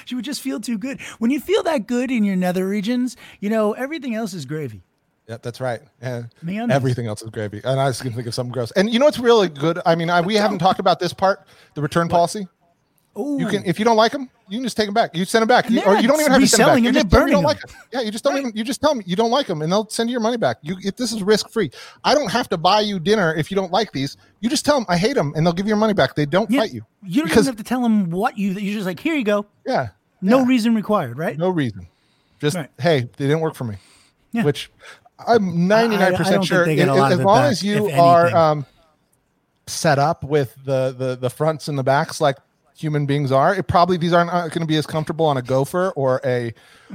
She 0.04 0.14
would 0.16 0.24
just 0.24 0.40
feel 0.40 0.60
too 0.60 0.78
good. 0.78 1.00
When 1.18 1.30
you 1.30 1.38
feel 1.40 1.62
that 1.62 1.86
good 1.86 2.10
in 2.10 2.24
your 2.24 2.34
nether 2.36 2.66
regions, 2.68 3.16
you 3.40 3.48
know 3.48 3.72
everything 3.72 4.14
else 4.14 4.34
is 4.34 4.44
gravy. 4.44 4.82
Yeah, 5.28 5.38
that's 5.42 5.60
right. 5.60 5.80
And 6.00 6.28
MeUndies. 6.44 6.70
everything 6.70 7.06
else 7.06 7.22
is 7.22 7.30
gravy. 7.30 7.60
And 7.64 7.80
I 7.80 7.86
was 7.86 8.00
going 8.00 8.12
to 8.12 8.16
think 8.16 8.28
of 8.28 8.34
something 8.34 8.52
gross. 8.52 8.70
And 8.72 8.92
you 8.92 8.98
know 9.00 9.06
what's 9.06 9.18
really 9.18 9.48
good? 9.48 9.80
I 9.84 9.94
mean, 9.96 10.08
I, 10.10 10.20
we 10.20 10.34
haven't 10.36 10.58
talked 10.58 10.78
about 10.78 11.00
this 11.00 11.12
part, 11.12 11.46
the 11.74 11.82
return 11.82 12.08
policy. 12.08 12.46
Oh, 13.16 13.38
You 13.38 13.46
can, 13.48 13.64
if 13.64 13.78
you 13.80 13.84
don't 13.84 13.96
like 13.96 14.12
them, 14.12 14.30
you 14.48 14.58
can 14.58 14.64
just 14.64 14.76
take 14.76 14.86
them 14.86 14.94
back. 14.94 15.14
You 15.14 15.24
send 15.24 15.42
them 15.42 15.48
back, 15.48 15.68
you, 15.70 15.82
or 15.82 15.96
you 15.96 16.06
don't 16.08 16.20
even 16.20 16.32
have 16.32 16.40
to 16.40 16.46
send 16.46 16.60
them 16.68 16.74
back. 16.76 16.82
You 16.84 16.92
just 16.92 17.10
they're 17.10 17.20
tell 17.20 17.26
them 17.26 17.28
you 17.28 17.34
don't 17.34 17.44
like 17.44 17.56
'em. 17.58 17.76
Yeah, 17.92 18.00
you 18.02 18.10
just 18.10 18.24
don't 18.24 18.38
even. 18.38 18.52
You 18.54 18.64
just 18.64 18.80
tell 18.80 18.94
them 18.94 19.02
you 19.06 19.16
don't 19.16 19.30
like 19.30 19.46
them, 19.46 19.62
and 19.62 19.70
they'll 19.72 19.88
send 19.88 20.08
you 20.08 20.12
your 20.12 20.20
money 20.20 20.36
back. 20.36 20.58
You, 20.62 20.76
if 20.82 20.96
this 20.96 21.12
is 21.12 21.22
risk 21.22 21.50
free, 21.50 21.70
I 22.04 22.14
don't 22.14 22.30
have 22.30 22.48
to 22.50 22.56
buy 22.56 22.80
you 22.80 22.98
dinner 22.98 23.34
if 23.34 23.50
you 23.50 23.54
don't 23.56 23.72
like 23.72 23.92
these. 23.92 24.16
You 24.40 24.48
just 24.48 24.64
tell 24.64 24.76
them 24.78 24.86
I 24.88 24.96
hate 24.96 25.14
them, 25.14 25.32
and 25.36 25.44
they'll 25.46 25.52
give 25.52 25.66
you 25.66 25.70
your 25.70 25.76
money 25.78 25.92
back. 25.94 26.14
They 26.14 26.26
don't 26.26 26.50
Yeah, 26.50 26.60
fight 26.60 26.72
you. 26.72 26.84
You 27.02 27.22
don't 27.22 27.28
because 27.28 27.44
even 27.44 27.56
have 27.56 27.56
to 27.56 27.64
tell 27.64 27.82
them 27.82 28.10
what 28.10 28.38
you. 28.38 28.52
You're 28.52 28.74
just 28.74 28.86
like, 28.86 29.00
here 29.00 29.14
you 29.14 29.24
go. 29.24 29.46
yeah, 29.66 29.88
No 30.20 30.40
yeah, 30.40 30.46
reason 30.48 30.74
required, 30.74 31.18
right? 31.18 31.36
no 31.38 31.48
reason. 31.50 31.86
Just 32.40 32.56
Right. 32.56 32.70
hey, 32.78 33.00
they 33.16 33.26
didn't 33.26 33.40
work 33.40 33.54
for 33.54 33.64
me. 33.64 33.76
Yeah. 34.32 34.44
Which 34.44 34.70
I'm 35.26 35.66
99 35.66 36.02
I 36.02 36.08
don't 36.10 36.18
percent 36.18 36.44
sure. 36.44 36.66
they 36.66 36.76
get 36.76 36.88
a 36.88 36.92
as- 36.92 36.98
lot 36.98 37.12
as 37.12 37.14
of 37.18 37.20
it 37.20 37.24
long 37.26 37.38
back, 37.38 37.50
as 37.52 37.62
you 37.62 37.88
are 37.90 38.36
um, 38.36 38.66
set 39.66 39.98
up 39.98 40.22
with 40.22 40.54
the, 40.64 40.94
the 40.96 41.16
the 41.16 41.30
fronts 41.30 41.68
and 41.68 41.78
the 41.78 41.82
backs 41.82 42.20
like 42.20 42.36
human 42.76 43.06
beings 43.06 43.32
are, 43.32 43.54
it 43.54 43.66
probably 43.66 43.96
these 43.96 44.12
aren't 44.12 44.30
going 44.30 44.60
to 44.60 44.66
be 44.66 44.76
as 44.76 44.86
comfortable 44.86 45.26
on 45.26 45.36
a 45.36 45.42
gopher 45.42 45.90
or 45.96 46.20
a 46.24 46.52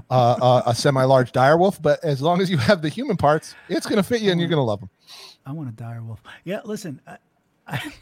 uh, 0.09 0.61
a, 0.65 0.69
a 0.71 0.75
semi 0.75 1.03
large 1.03 1.31
direwolf. 1.31 1.81
But 1.81 2.03
as 2.03 2.21
long 2.21 2.41
as 2.41 2.49
you 2.49 2.57
have 2.57 2.81
the 2.81 2.89
human 2.89 3.17
parts, 3.17 3.55
it's 3.69 3.85
going 3.85 3.97
to 3.97 4.03
fit 4.03 4.21
you, 4.21 4.31
and 4.31 4.39
you're 4.39 4.49
going 4.49 4.57
to 4.57 4.63
love 4.63 4.79
them. 4.79 4.89
I 5.45 5.51
want 5.53 5.69
a 5.69 5.71
dire 5.71 6.01
wolf. 6.03 6.21
Yeah, 6.43 6.61
listen. 6.63 7.01
I, 7.07 7.17
I, 7.67 7.93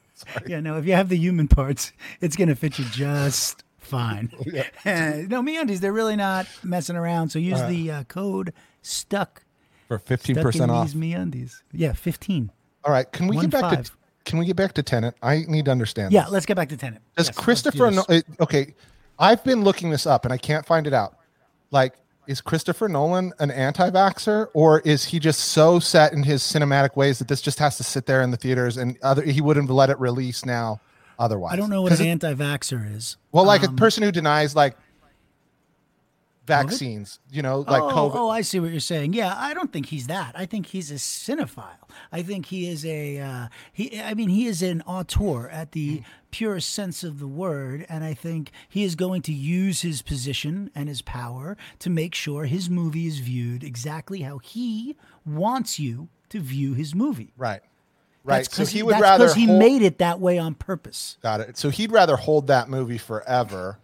yeah, 0.46 0.60
no. 0.60 0.76
If 0.78 0.86
you 0.86 0.94
have 0.94 1.08
the 1.08 1.16
human 1.16 1.48
parts, 1.48 1.92
it's 2.20 2.36
gonna 2.36 2.54
fit 2.54 2.78
you 2.78 2.84
just 2.86 3.64
fine. 3.78 4.32
Yeah. 4.84 5.24
no, 5.28 5.42
me 5.42 5.58
undies. 5.58 5.80
They're 5.80 5.92
really 5.92 6.16
not 6.16 6.46
messing 6.62 6.96
around. 6.96 7.28
So 7.30 7.38
use 7.38 7.62
the 7.64 7.90
uh, 7.90 8.04
code 8.04 8.52
stuck. 8.82 9.44
For 9.88 9.98
15 9.98 10.36
Stuck 10.36 10.42
percent 10.42 10.70
off. 10.70 10.86
these 10.86 10.94
me 10.96 11.12
undies. 11.12 11.62
Yeah, 11.72 11.92
fifteen. 11.92 12.50
All 12.84 12.92
right, 12.92 13.10
can 13.12 13.26
we 13.26 13.36
One 13.36 13.44
get 13.46 13.60
back 13.60 13.62
five. 13.62 13.84
to 13.84 13.92
can 14.24 14.38
we 14.38 14.46
get 14.46 14.56
back 14.56 14.72
to 14.74 14.82
Tenet? 14.82 15.14
I 15.22 15.44
need 15.48 15.64
to 15.66 15.70
understand. 15.70 16.12
Yeah, 16.12 16.22
this. 16.24 16.32
let's 16.32 16.46
get 16.46 16.56
back 16.56 16.68
to 16.70 16.76
Tenet. 16.76 17.00
Does 17.16 17.28
Yes, 17.28 17.36
do 17.36 17.42
Christopher? 17.42 17.90
this. 17.90 17.96
No, 18.08 18.14
it, 18.14 18.24
okay, 18.40 18.74
I've 19.18 19.42
been 19.44 19.62
looking 19.64 19.90
this 19.90 20.06
up 20.06 20.24
and 20.24 20.32
I 20.32 20.38
can't 20.38 20.64
find 20.66 20.86
it 20.86 20.92
out. 20.94 21.16
Like, 21.70 21.94
is 22.28 22.40
Christopher 22.40 22.88
Nolan 22.88 23.32
an 23.40 23.50
anti-vaxxer, 23.50 24.48
or 24.54 24.78
is 24.80 25.06
he 25.06 25.18
just 25.18 25.40
so 25.40 25.78
set 25.80 26.12
in 26.12 26.22
his 26.22 26.42
cinematic 26.42 26.94
ways 26.96 27.18
that 27.18 27.26
this 27.26 27.40
just 27.40 27.58
has 27.58 27.76
to 27.78 27.82
sit 27.82 28.06
there 28.06 28.22
in 28.22 28.30
the 28.30 28.36
theaters 28.36 28.76
and 28.76 28.96
other 29.02 29.22
he 29.22 29.40
wouldn't 29.40 29.68
let 29.68 29.90
it 29.90 29.98
release 29.98 30.44
now? 30.44 30.80
Otherwise, 31.18 31.52
I 31.52 31.56
don't 31.56 31.68
know 31.70 31.82
what 31.82 31.98
an 31.98 32.06
anti-vaxxer 32.06 32.94
is. 32.96 33.16
well, 33.32 33.44
like 33.44 33.64
Um, 33.66 33.74
a 33.74 33.76
person 33.76 34.02
who 34.02 34.12
denies 34.12 34.54
like 34.56 34.76
vaccines, 36.46 37.18
you 37.30 37.40
know, 37.42 37.60
like 37.60 37.82
oh, 37.82 37.88
COVID. 37.90 38.12
oh, 38.14 38.28
I 38.28 38.40
see 38.42 38.58
what 38.60 38.70
you're 38.70 38.80
saying. 38.80 39.12
Yeah, 39.12 39.34
I 39.36 39.54
don't 39.54 39.72
think 39.72 39.86
he's 39.86 40.06
that. 40.08 40.32
I 40.36 40.46
think 40.46 40.66
he's 40.66 40.90
a 40.90 40.94
cinephile. 40.94 41.88
I 42.10 42.22
think 42.22 42.46
he 42.46 42.68
is 42.68 42.84
a 42.84 43.18
uh, 43.20 43.48
he. 43.72 44.00
I 44.00 44.14
mean, 44.14 44.28
he 44.28 44.46
is 44.46 44.62
an 44.62 44.82
auteur 44.82 45.48
at 45.48 45.72
the 45.72 45.98
Hmm. 45.98 46.02
purest 46.30 46.70
sense 46.70 47.04
of 47.04 47.18
the 47.20 47.26
word, 47.26 47.86
and 47.88 48.02
I 48.04 48.14
think 48.14 48.50
he 48.68 48.82
is 48.84 48.94
going 48.94 49.22
to 49.22 49.32
use 49.32 49.82
his 49.82 50.02
position 50.02 50.70
and 50.74 50.88
his 50.88 51.02
power 51.02 51.56
to 51.80 51.90
make 51.90 52.14
sure 52.14 52.44
his 52.46 52.68
movie 52.70 53.06
is 53.06 53.18
viewed 53.20 53.62
exactly 53.62 54.22
how 54.22 54.38
he 54.38 54.96
wants 55.26 55.78
you 55.78 56.08
to 56.30 56.40
view 56.40 56.72
his 56.74 56.94
movie. 56.94 57.32
right, 57.36 57.60
right. 58.24 58.38
That's 58.44 58.56
So 58.56 58.64
he 58.64 58.82
would 58.82 58.94
that's 58.94 59.02
rather 59.02 59.26
'cause 59.26 59.34
he 59.34 59.44
hold, 59.46 59.58
made 59.58 59.82
it 59.82 59.98
that 59.98 60.18
way 60.18 60.38
on 60.38 60.54
purpose, 60.54 61.18
got 61.22 61.40
it. 61.40 61.56
So 61.58 61.68
he'd 61.68 61.92
rather 61.92 62.16
hold 62.16 62.46
that 62.46 62.68
movie 62.70 62.96
forever. 62.98 63.78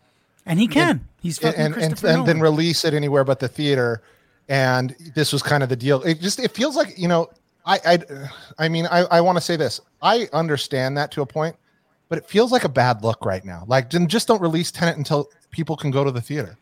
And 0.49 0.59
he 0.59 0.67
can. 0.67 1.07
he's 1.21 1.39
fucking 1.39 1.61
and 1.61 1.75
and, 1.75 1.75
Christopher 1.75 2.07
and 2.09 2.27
then 2.27 2.41
release 2.41 2.85
it 2.85 2.95
anywhere 2.95 3.25
but 3.25 3.39
the 3.39 3.49
theater 3.49 4.03
and 4.49 4.97
this 5.15 5.33
was 5.33 5.43
kind 5.43 5.63
of 5.63 5.69
the 5.69 5.77
deal 5.77 6.03
it 6.03 6.21
just 6.21 6.41
it 6.41 6.53
feels 6.53 6.75
like 6.75 6.99
you 6.99 7.07
know 7.07 7.29
i 7.67 7.79
i 7.85 7.99
i 8.59 8.69
mean 8.69 8.87
i 8.87 9.01
i 9.11 9.21
want 9.21 9.37
to 9.37 9.43
say 9.43 9.57
this 9.57 9.81
i 10.01 10.29
understand 10.33 10.97
that 10.97 11.11
to 11.11 11.21
a 11.21 11.27
point 11.27 11.55
but 12.09 12.17
it 12.19 12.27
feels 12.27 12.51
like 12.51 12.65
a 12.65 12.69
bad 12.69 13.03
look 13.03 13.25
right 13.25 13.45
now 13.45 13.65
like 13.67 13.91
then 13.91 14.09
just 14.09 14.27
don't 14.27 14.41
release 14.41 14.71
Tenet 14.71 14.97
until 14.97 15.29
people 15.51 15.77
can 15.77 15.91
go 15.91 16.03
to 16.03 16.11
the 16.11 16.21
theater 16.23 16.57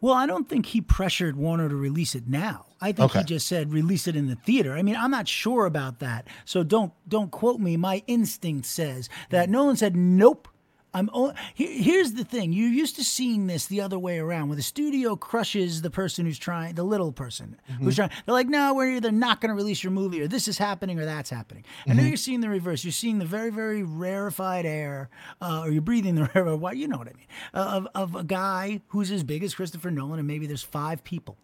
Well, 0.00 0.14
I 0.14 0.26
don't 0.26 0.48
think 0.48 0.66
he 0.66 0.82
pressured 0.82 1.36
Warner 1.36 1.68
to 1.68 1.76
release 1.76 2.14
it 2.14 2.28
now. 2.28 2.66
I 2.80 2.92
think 2.92 3.12
he 3.12 3.24
just 3.24 3.46
said 3.46 3.72
release 3.72 4.06
it 4.06 4.16
in 4.16 4.26
the 4.26 4.34
theater. 4.34 4.74
I 4.74 4.82
mean, 4.82 4.96
I'm 4.96 5.10
not 5.10 5.26
sure 5.26 5.64
about 5.64 6.00
that. 6.00 6.26
So 6.44 6.62
don't 6.62 6.92
don't 7.08 7.30
quote 7.30 7.58
me. 7.58 7.78
My 7.78 8.02
instinct 8.06 8.66
says 8.66 9.08
that 9.30 9.48
mm. 9.48 9.52
Nolan 9.52 9.76
said 9.76 9.96
nope. 9.96 10.46
I'm 10.94 11.10
o- 11.12 11.34
here, 11.54 11.70
here's 11.70 12.12
the 12.12 12.24
thing. 12.24 12.52
You're 12.52 12.68
used 12.70 12.96
to 12.96 13.04
seeing 13.04 13.48
this 13.48 13.66
the 13.66 13.80
other 13.80 13.98
way 13.98 14.18
around, 14.18 14.48
where 14.48 14.56
the 14.56 14.62
studio 14.62 15.16
crushes 15.16 15.82
the 15.82 15.90
person 15.90 16.24
who's 16.24 16.38
trying, 16.38 16.76
the 16.76 16.84
little 16.84 17.12
person 17.12 17.56
who's 17.80 17.96
trying. 17.96 18.10
They're 18.24 18.32
like, 18.34 18.48
no, 18.48 18.74
we're 18.74 18.90
either 18.92 19.10
not 19.10 19.40
going 19.40 19.50
to 19.50 19.54
release 19.56 19.82
your 19.82 19.90
movie, 19.90 20.22
or 20.22 20.28
this 20.28 20.46
is 20.46 20.56
happening, 20.56 20.98
or 21.00 21.04
that's 21.04 21.30
happening. 21.30 21.64
And 21.86 21.98
now 21.98 22.04
you're 22.04 22.16
seeing 22.16 22.40
the 22.40 22.48
reverse. 22.48 22.84
You're 22.84 22.92
seeing 22.92 23.18
the 23.18 23.24
very, 23.26 23.50
very 23.50 23.82
rarefied 23.82 24.64
air, 24.66 25.10
uh, 25.42 25.62
or 25.64 25.70
you're 25.70 25.82
breathing 25.82 26.14
the 26.14 26.30
rarefied. 26.34 26.60
Why 26.60 26.72
you 26.72 26.86
know 26.88 26.98
what 26.98 27.08
I 27.08 27.12
mean? 27.14 27.26
Uh, 27.52 27.58
of 27.74 27.88
of 27.94 28.14
a 28.14 28.24
guy 28.24 28.80
who's 28.88 29.10
as 29.10 29.24
big 29.24 29.42
as 29.42 29.54
Christopher 29.54 29.90
Nolan, 29.90 30.18
and 30.20 30.28
maybe 30.28 30.46
there's 30.46 30.62
five 30.62 31.02
people, 31.02 31.36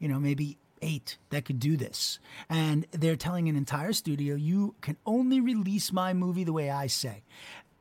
you 0.00 0.08
know, 0.08 0.18
maybe 0.18 0.58
eight 0.82 1.16
that 1.30 1.44
could 1.44 1.58
do 1.58 1.76
this. 1.76 2.18
And 2.50 2.86
they're 2.92 3.16
telling 3.16 3.48
an 3.48 3.56
entire 3.56 3.92
studio, 3.92 4.34
you 4.34 4.74
can 4.80 4.96
only 5.06 5.40
release 5.40 5.92
my 5.92 6.12
movie 6.12 6.44
the 6.44 6.52
way 6.52 6.70
I 6.70 6.86
say. 6.86 7.22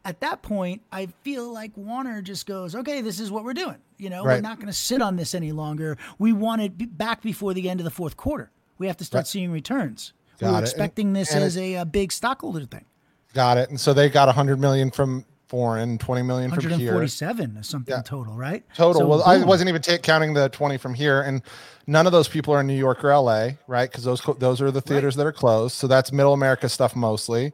At 0.05 0.19
that 0.21 0.41
point, 0.43 0.81
I 0.91 1.07
feel 1.23 1.51
like 1.51 1.71
Warner 1.75 2.21
just 2.21 2.45
goes, 2.45 2.75
okay, 2.75 3.01
this 3.01 3.19
is 3.19 3.31
what 3.31 3.43
we're 3.43 3.53
doing. 3.55 3.77
You 3.97 4.09
know, 4.09 4.23
we're 4.23 4.39
not 4.41 4.57
going 4.57 4.67
to 4.67 4.73
sit 4.73 5.01
on 5.01 5.15
this 5.15 5.33
any 5.33 5.51
longer. 5.51 5.97
We 6.19 6.31
want 6.31 6.61
it 6.61 6.97
back 6.97 7.21
before 7.21 7.53
the 7.53 7.69
end 7.69 7.79
of 7.79 7.83
the 7.85 7.89
fourth 7.91 8.15
quarter. 8.15 8.51
We 8.77 8.87
have 8.87 8.97
to 8.97 9.03
start 9.05 9.21
Right. 9.21 9.27
seeing 9.27 9.51
returns. 9.51 10.13
we 10.39 10.45
Got 10.45 10.51
were 10.53 10.59
it. 10.59 10.61
expecting 10.63 11.13
this 11.13 11.33
And 11.33 11.43
as 11.43 11.55
it- 11.55 11.61
a, 11.61 11.75
a 11.75 11.85
big 11.85 12.11
stockholder 12.11 12.65
thing. 12.65 12.85
Got 13.33 13.57
it. 13.57 13.69
And 13.69 13.79
so 13.79 13.93
they 13.93 14.09
got 14.09 14.27
100 14.27 14.59
million 14.59 14.91
from 14.91 15.25
foreign, 15.47 15.97
20 15.97 16.21
million 16.23 16.51
from 16.51 16.61
here. 16.63 16.71
147 16.93 17.57
or 17.57 17.63
something 17.63 17.93
Yeah. 17.95 18.01
total, 18.01 18.33
right? 18.33 18.63
Total. 18.75 19.01
So, 19.01 19.07
well, 19.07 19.23
I 19.23 19.43
wasn't 19.45 19.69
even 19.69 19.81
ta- 19.81 19.97
counting 19.97 20.33
the 20.33 20.49
20 20.49 20.77
from 20.77 20.93
here, 20.93 21.21
and 21.21 21.41
none 21.87 22.05
of 22.05 22.11
those 22.11 22.27
people 22.27 22.53
are 22.53 22.59
in 22.61 22.67
New 22.67 22.77
York 22.77 23.03
or 23.03 23.11
LA, 23.13 23.51
right? 23.67 23.89
Because 23.89 24.03
those 24.03 24.21
those 24.39 24.61
are 24.61 24.71
the 24.71 24.81
theaters 24.81 25.15
that 25.15 25.25
are 25.25 25.31
closed. 25.31 25.75
So 25.75 25.87
that's 25.87 26.11
Middle 26.11 26.33
America 26.33 26.67
stuff 26.67 26.95
mostly, 26.95 27.53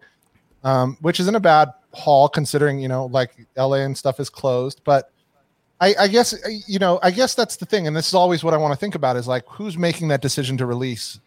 um, 0.63 0.97
which 1.01 1.19
isn't 1.19 1.35
a 1.35 1.39
bad 1.39 1.73
haul 1.93 2.29
considering 2.29 2.79
you 2.79 2.87
know 2.87 3.05
like 3.07 3.31
LA 3.57 3.77
and 3.77 3.97
stuff 3.97 4.19
is 4.19 4.29
closed. 4.29 4.81
But 4.83 5.11
I, 5.79 5.95
I 5.99 6.07
guess 6.07 6.33
you 6.67 6.79
know 6.79 6.99
I 7.03 7.11
guess 7.11 7.33
that's 7.35 7.57
the 7.57 7.65
thing, 7.65 7.87
and 7.87 7.95
this 7.95 8.07
is 8.07 8.13
always 8.13 8.43
what 8.43 8.53
I 8.53 8.57
want 8.57 8.73
to 8.73 8.79
think 8.79 8.95
about 8.95 9.15
is 9.17 9.27
like 9.27 9.45
who's 9.47 9.77
making 9.77 10.09
that 10.09 10.21
decision 10.21 10.57
to 10.57 10.65
release, 10.65 11.19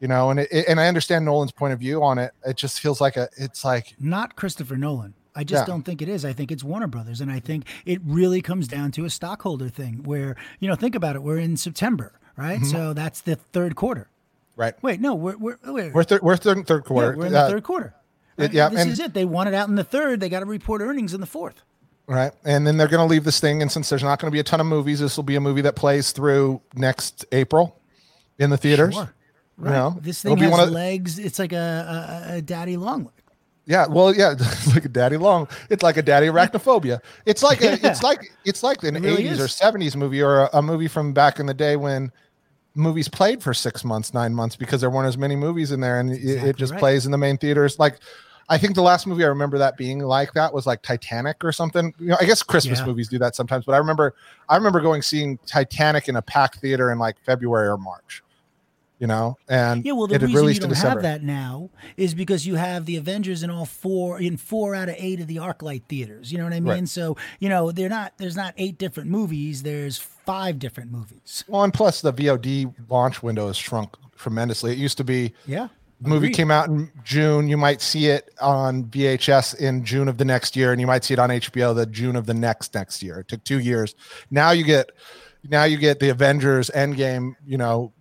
you 0.00 0.08
know? 0.08 0.30
And 0.30 0.40
it, 0.40 0.50
and 0.68 0.80
I 0.80 0.88
understand 0.88 1.24
Nolan's 1.24 1.52
point 1.52 1.72
of 1.74 1.78
view 1.80 2.02
on 2.02 2.18
it. 2.18 2.32
It 2.46 2.56
just 2.56 2.80
feels 2.80 3.00
like 3.00 3.16
a 3.16 3.28
it's 3.36 3.64
like 3.64 3.94
not 4.00 4.36
Christopher 4.36 4.76
Nolan. 4.76 5.14
I 5.36 5.42
just 5.44 5.62
Yeah. 5.62 5.66
don't 5.66 5.82
think 5.82 6.00
it 6.00 6.08
is. 6.08 6.24
I 6.24 6.32
think 6.32 6.52
it's 6.52 6.62
Warner 6.64 6.86
Brothers, 6.86 7.20
and 7.20 7.30
I 7.30 7.40
think 7.40 7.66
it 7.84 8.00
really 8.04 8.40
comes 8.40 8.68
down 8.68 8.92
to 8.92 9.04
a 9.04 9.10
stockholder 9.10 9.68
thing. 9.68 10.02
Where 10.04 10.36
you 10.60 10.68
know, 10.68 10.76
think 10.76 10.94
about 10.94 11.16
it. 11.16 11.22
We're 11.22 11.38
in 11.38 11.56
September, 11.56 12.12
right? 12.36 12.60
Mm-hmm. 12.60 12.70
So 12.70 12.92
that's 12.94 13.20
the 13.20 13.36
third 13.36 13.74
quarter. 13.76 14.08
right. 14.56 14.74
Wait, 14.82 15.00
no, 15.00 15.14
we're 15.14 15.36
we're 15.36 15.58
We're 15.92 16.04
thir- 16.04 16.20
we're 16.22 16.36
third 16.36 16.66
third 16.66 16.82
yeah, 16.84 16.88
quarter. 16.88 17.16
we're 17.16 17.26
in 17.26 17.32
the 17.32 17.40
Uh, 17.40 17.48
third 17.50 17.64
quarter. 17.64 17.94
It- 18.36 18.42
Right? 18.42 18.52
yeah, 18.52 18.68
this 18.68 18.80
and- 18.80 18.90
is 18.90 19.00
it. 19.00 19.14
They 19.14 19.24
want 19.24 19.48
it 19.48 19.54
out 19.54 19.68
in 19.68 19.74
the 19.74 19.84
third. 19.84 20.20
They 20.20 20.28
got 20.28 20.40
to 20.40 20.46
report 20.46 20.80
earnings 20.80 21.14
in 21.14 21.20
the 21.20 21.26
fourth. 21.26 21.62
Right. 22.06 22.32
And 22.44 22.66
then 22.66 22.76
they're 22.76 22.88
going 22.88 23.06
to 23.06 23.10
leave 23.10 23.24
this 23.24 23.40
thing. 23.40 23.62
And 23.62 23.72
since 23.72 23.88
there's 23.88 24.02
not 24.02 24.18
going 24.20 24.30
to 24.30 24.32
be 24.34 24.38
a 24.40 24.44
ton 24.44 24.60
of 24.60 24.66
movies, 24.66 25.00
this 25.00 25.16
will 25.16 25.24
be 25.24 25.36
a 25.36 25.40
movie 25.40 25.62
that 25.62 25.74
plays 25.74 26.12
through 26.12 26.60
next 26.74 27.24
April 27.32 27.80
in 28.38 28.50
the 28.50 28.56
theaters. 28.58 28.94
Sure. 28.94 29.14
You 29.58 29.64
know, 29.70 29.96
This 30.02 30.20
thing 30.20 30.34
be 30.34 30.42
has 30.42 30.50
one 30.50 30.60
of- 30.60 30.70
legs. 30.70 31.18
It's 31.18 31.38
like 31.38 31.52
a, 31.52 32.26
a, 32.28 32.34
a 32.36 32.42
daddy 32.42 32.76
long 32.76 33.04
leg. 33.04 33.12
Yeah. 33.66 33.86
Well, 33.86 34.14
yeah. 34.14 34.32
It's 34.38 34.74
like 34.74 34.84
a 34.84 34.88
daddy 34.90 35.16
long. 35.16 35.48
It's 35.70 35.82
like 35.82 35.96
a 35.96 36.02
daddy 36.02 36.26
arachnophobia. 36.26 36.98
It's 37.24 37.42
like 37.42 37.62
a, 37.62 37.78
Yeah. 37.78 37.90
it's 37.90 38.02
like 38.02 38.30
it's 38.44 38.62
like 38.62 38.82
an 38.82 38.96
It 38.96 39.02
really 39.02 39.24
80s 39.24 39.38
or 39.38 39.46
70s 39.78 39.96
movie 39.96 40.20
or 40.20 40.40
a, 40.40 40.50
a 40.54 40.62
movie 40.62 40.88
from 40.88 41.12
back 41.14 41.38
in 41.38 41.46
the 41.46 41.54
day 41.54 41.76
when 41.76 42.12
movies 42.74 43.08
played 43.08 43.42
for 43.42 43.54
six 43.54 43.84
months, 43.84 44.12
nine 44.12 44.34
months 44.34 44.56
because 44.56 44.80
there 44.82 44.90
weren't 44.90 45.06
as 45.08 45.16
many 45.16 45.36
movies 45.36 45.70
in 45.72 45.80
there, 45.80 46.00
and 46.00 46.10
it- 46.12 46.22
it, 46.22 46.56
just 46.56 46.72
right. 46.72 46.80
plays 46.80 47.06
in 47.06 47.12
the 47.12 47.18
main 47.18 47.38
theaters. 47.38 47.78
Like, 47.78 48.00
I 48.48 48.58
think 48.58 48.74
the 48.74 48.82
last 48.82 49.06
movie 49.06 49.24
I 49.24 49.28
remember 49.28 49.58
that 49.58 49.76
being 49.76 50.00
like 50.00 50.32
that 50.34 50.52
was 50.52 50.66
like 50.66 50.82
Titanic 50.82 51.42
or 51.44 51.52
something. 51.52 51.94
You 51.98 52.08
know, 52.08 52.16
I 52.20 52.24
guess 52.24 52.42
Christmas 52.42 52.80
Yeah. 52.80 52.86
movies 52.86 53.08
do 53.08 53.18
that 53.18 53.34
sometimes, 53.34 53.64
but 53.64 53.72
I 53.74 53.78
remember 53.78 54.14
I 54.48 54.56
remember 54.56 54.80
going 54.80 55.02
seeing 55.02 55.38
Titanic 55.46 56.08
in 56.08 56.16
a 56.16 56.22
packed 56.22 56.56
theater 56.60 56.90
in 56.92 56.98
like 56.98 57.16
February 57.24 57.68
or 57.68 57.78
March. 57.78 58.22
You 59.00 59.08
know, 59.08 59.36
and 59.48 59.84
Yeah, 59.84 59.92
well, 59.92 60.06
the 60.06 60.18
reason 60.20 60.48
you 60.48 60.60
don't 60.60 60.76
have 60.76 61.02
that 61.02 61.22
now 61.22 61.68
is 61.96 62.14
because 62.14 62.46
you 62.46 62.54
have 62.54 62.86
the 62.86 62.96
Avengers 62.96 63.42
in 63.42 63.50
all 63.50 63.66
four 63.66 64.20
in 64.20 64.36
four 64.36 64.74
out 64.74 64.88
of 64.88 64.94
eight 64.98 65.20
of 65.20 65.26
the 65.26 65.36
ArcLight 65.36 65.82
theaters. 65.88 66.30
You 66.30 66.38
know 66.38 66.44
what 66.44 66.52
I 66.52 66.60
mean? 66.60 66.72
Right. 66.72 66.88
So 66.88 67.16
you 67.40 67.48
know 67.48 67.72
they're 67.72 67.88
not 67.88 68.12
there's 68.18 68.36
not 68.36 68.54
eight 68.56 68.78
different 68.78 69.10
movies. 69.10 69.62
There's 69.64 69.98
five 69.98 70.58
different 70.60 70.92
movies. 70.92 71.44
Well, 71.48 71.64
and 71.64 71.74
plus 71.74 72.00
the 72.02 72.12
VOD 72.12 72.72
launch 72.88 73.22
window 73.22 73.48
has 73.48 73.56
shrunk 73.56 73.94
tremendously. 74.16 74.72
It 74.72 74.78
used 74.78 74.96
to 74.98 75.04
be 75.04 75.34
Yeah. 75.44 75.68
The 76.04 76.10
movie 76.10 76.28
came 76.28 76.50
out 76.50 76.68
in 76.68 76.92
June. 77.02 77.48
You 77.48 77.56
might 77.56 77.80
see 77.80 78.06
it 78.06 78.30
on 78.38 78.84
VHS 78.84 79.58
in 79.58 79.84
June 79.84 80.06
of 80.06 80.18
the 80.18 80.24
next 80.24 80.54
year, 80.54 80.70
and 80.70 80.80
you 80.80 80.86
might 80.86 81.02
see 81.02 81.14
it 81.14 81.18
on 81.18 81.30
HBO 81.30 81.74
the 81.74 81.86
June 81.86 82.14
of 82.14 82.26
the 82.26 82.34
next 82.34 82.74
next 82.74 83.02
year. 83.02 83.20
It 83.20 83.28
took 83.28 83.42
two 83.42 83.58
years. 83.58 83.94
Now 84.30 84.50
you 84.50 84.64
get 84.64 84.90
now 85.48 85.64
you 85.64 85.78
get 85.78 86.00
the 86.00 86.10
Avengers 86.10 86.70
Endgame. 86.74 87.36
You 87.46 87.56
know, 87.56 87.92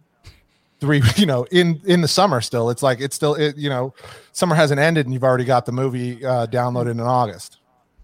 three. 0.82 1.02
You 1.16 1.26
know, 1.26 1.46
in 1.50 1.80
in 1.86 2.02
the 2.02 2.08
summer 2.10 2.42
still. 2.42 2.70
It's 2.70 2.84
like 2.84 3.00
it's 3.00 3.16
still 3.16 3.36
it. 3.36 3.56
You 3.56 3.70
know, 3.70 3.94
summer 4.34 4.56
hasn't 4.56 4.82
ended, 4.82 5.06
and 5.06 5.14
you've 5.14 5.24
already 5.24 5.46
got 5.46 5.66
the 5.66 5.72
movie 5.72 6.26
uh, 6.26 6.48
downloaded 6.48 6.92
in 6.92 7.00
August. 7.00 7.60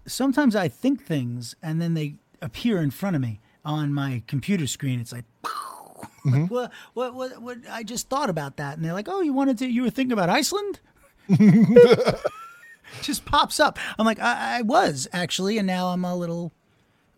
Sometimes 0.06 0.56
I 0.56 0.68
think 0.68 1.04
things 1.04 1.54
and 1.62 1.80
then 1.80 1.92
they 1.92 2.14
appear 2.40 2.80
in 2.80 2.90
front 2.90 3.16
of 3.16 3.22
me 3.22 3.40
on 3.66 3.92
my 3.92 4.22
computer 4.26 4.66
screen. 4.66 4.98
It's 4.98 5.12
like. 5.12 5.26
Mm-hmm. 6.24 6.46
What, 6.46 6.72
what, 6.94 7.14
what, 7.14 7.42
what, 7.42 7.58
I 7.70 7.82
just 7.82 8.08
thought 8.08 8.30
about 8.30 8.56
that. 8.58 8.76
And 8.76 8.84
they're 8.84 8.92
like, 8.92 9.08
oh, 9.08 9.20
you 9.20 9.32
wanted 9.32 9.58
to, 9.58 9.66
you 9.66 9.82
were 9.82 9.90
thinking 9.90 10.12
about 10.12 10.28
Iceland? 10.28 10.80
just 13.02 13.24
pops 13.24 13.60
up. 13.60 13.78
I'm 13.98 14.06
like, 14.06 14.20
I, 14.20 14.58
I 14.58 14.62
was 14.62 15.08
actually, 15.12 15.58
and 15.58 15.66
now 15.66 15.88
I'm 15.88 16.04
a 16.04 16.14
little 16.14 16.52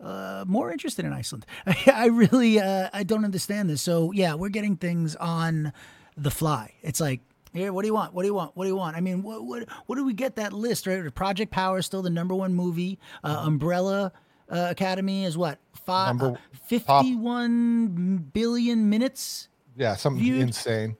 uh, 0.01 0.43
more 0.47 0.71
interested 0.71 1.05
in 1.05 1.13
Iceland. 1.13 1.45
I, 1.87 2.07
really, 2.07 2.59
uh, 2.59 2.89
I 2.93 3.03
don't 3.03 3.25
understand 3.25 3.69
this. 3.69 3.81
So 3.81 4.11
yeah, 4.11 4.35
we're 4.35 4.49
getting 4.49 4.75
things 4.75 5.15
on 5.15 5.73
the 6.17 6.31
fly. 6.31 6.73
It's 6.81 6.99
like, 6.99 7.21
here, 7.53 7.71
what 7.71 7.83
do 7.83 7.87
you 7.87 7.93
want? 7.93 8.13
What 8.13 8.23
do 8.23 8.27
you 8.27 8.33
want? 8.33 8.55
What 8.55 8.63
do 8.63 8.69
you 8.69 8.75
want? 8.75 8.97
I 8.97 8.99
mean, 8.99 9.21
what, 9.21 9.43
what, 9.43 9.69
what 9.85 9.95
do 9.95 10.03
we 10.03 10.13
get 10.13 10.37
that 10.37 10.53
list 10.53 10.87
right? 10.87 11.13
Project 11.13 11.51
Power 11.51 11.77
is 11.77 11.85
still 11.85 12.01
the 12.01 12.09
number 12.09 12.33
one 12.33 12.55
movie. 12.55 12.97
Uh, 13.23 13.43
Umbrella 13.45 14.11
uh, 14.49 14.67
Academy 14.69 15.25
is 15.25 15.37
what 15.37 15.59
five, 15.85 16.09
Number- 16.17 16.37
uh, 16.37 16.57
51 16.67 18.17
billion 18.33 18.89
minutes. 18.89 19.47
Yeah, 19.75 19.95
something 19.95 20.23
Viewed. 20.23 20.41
insane. 20.41 20.97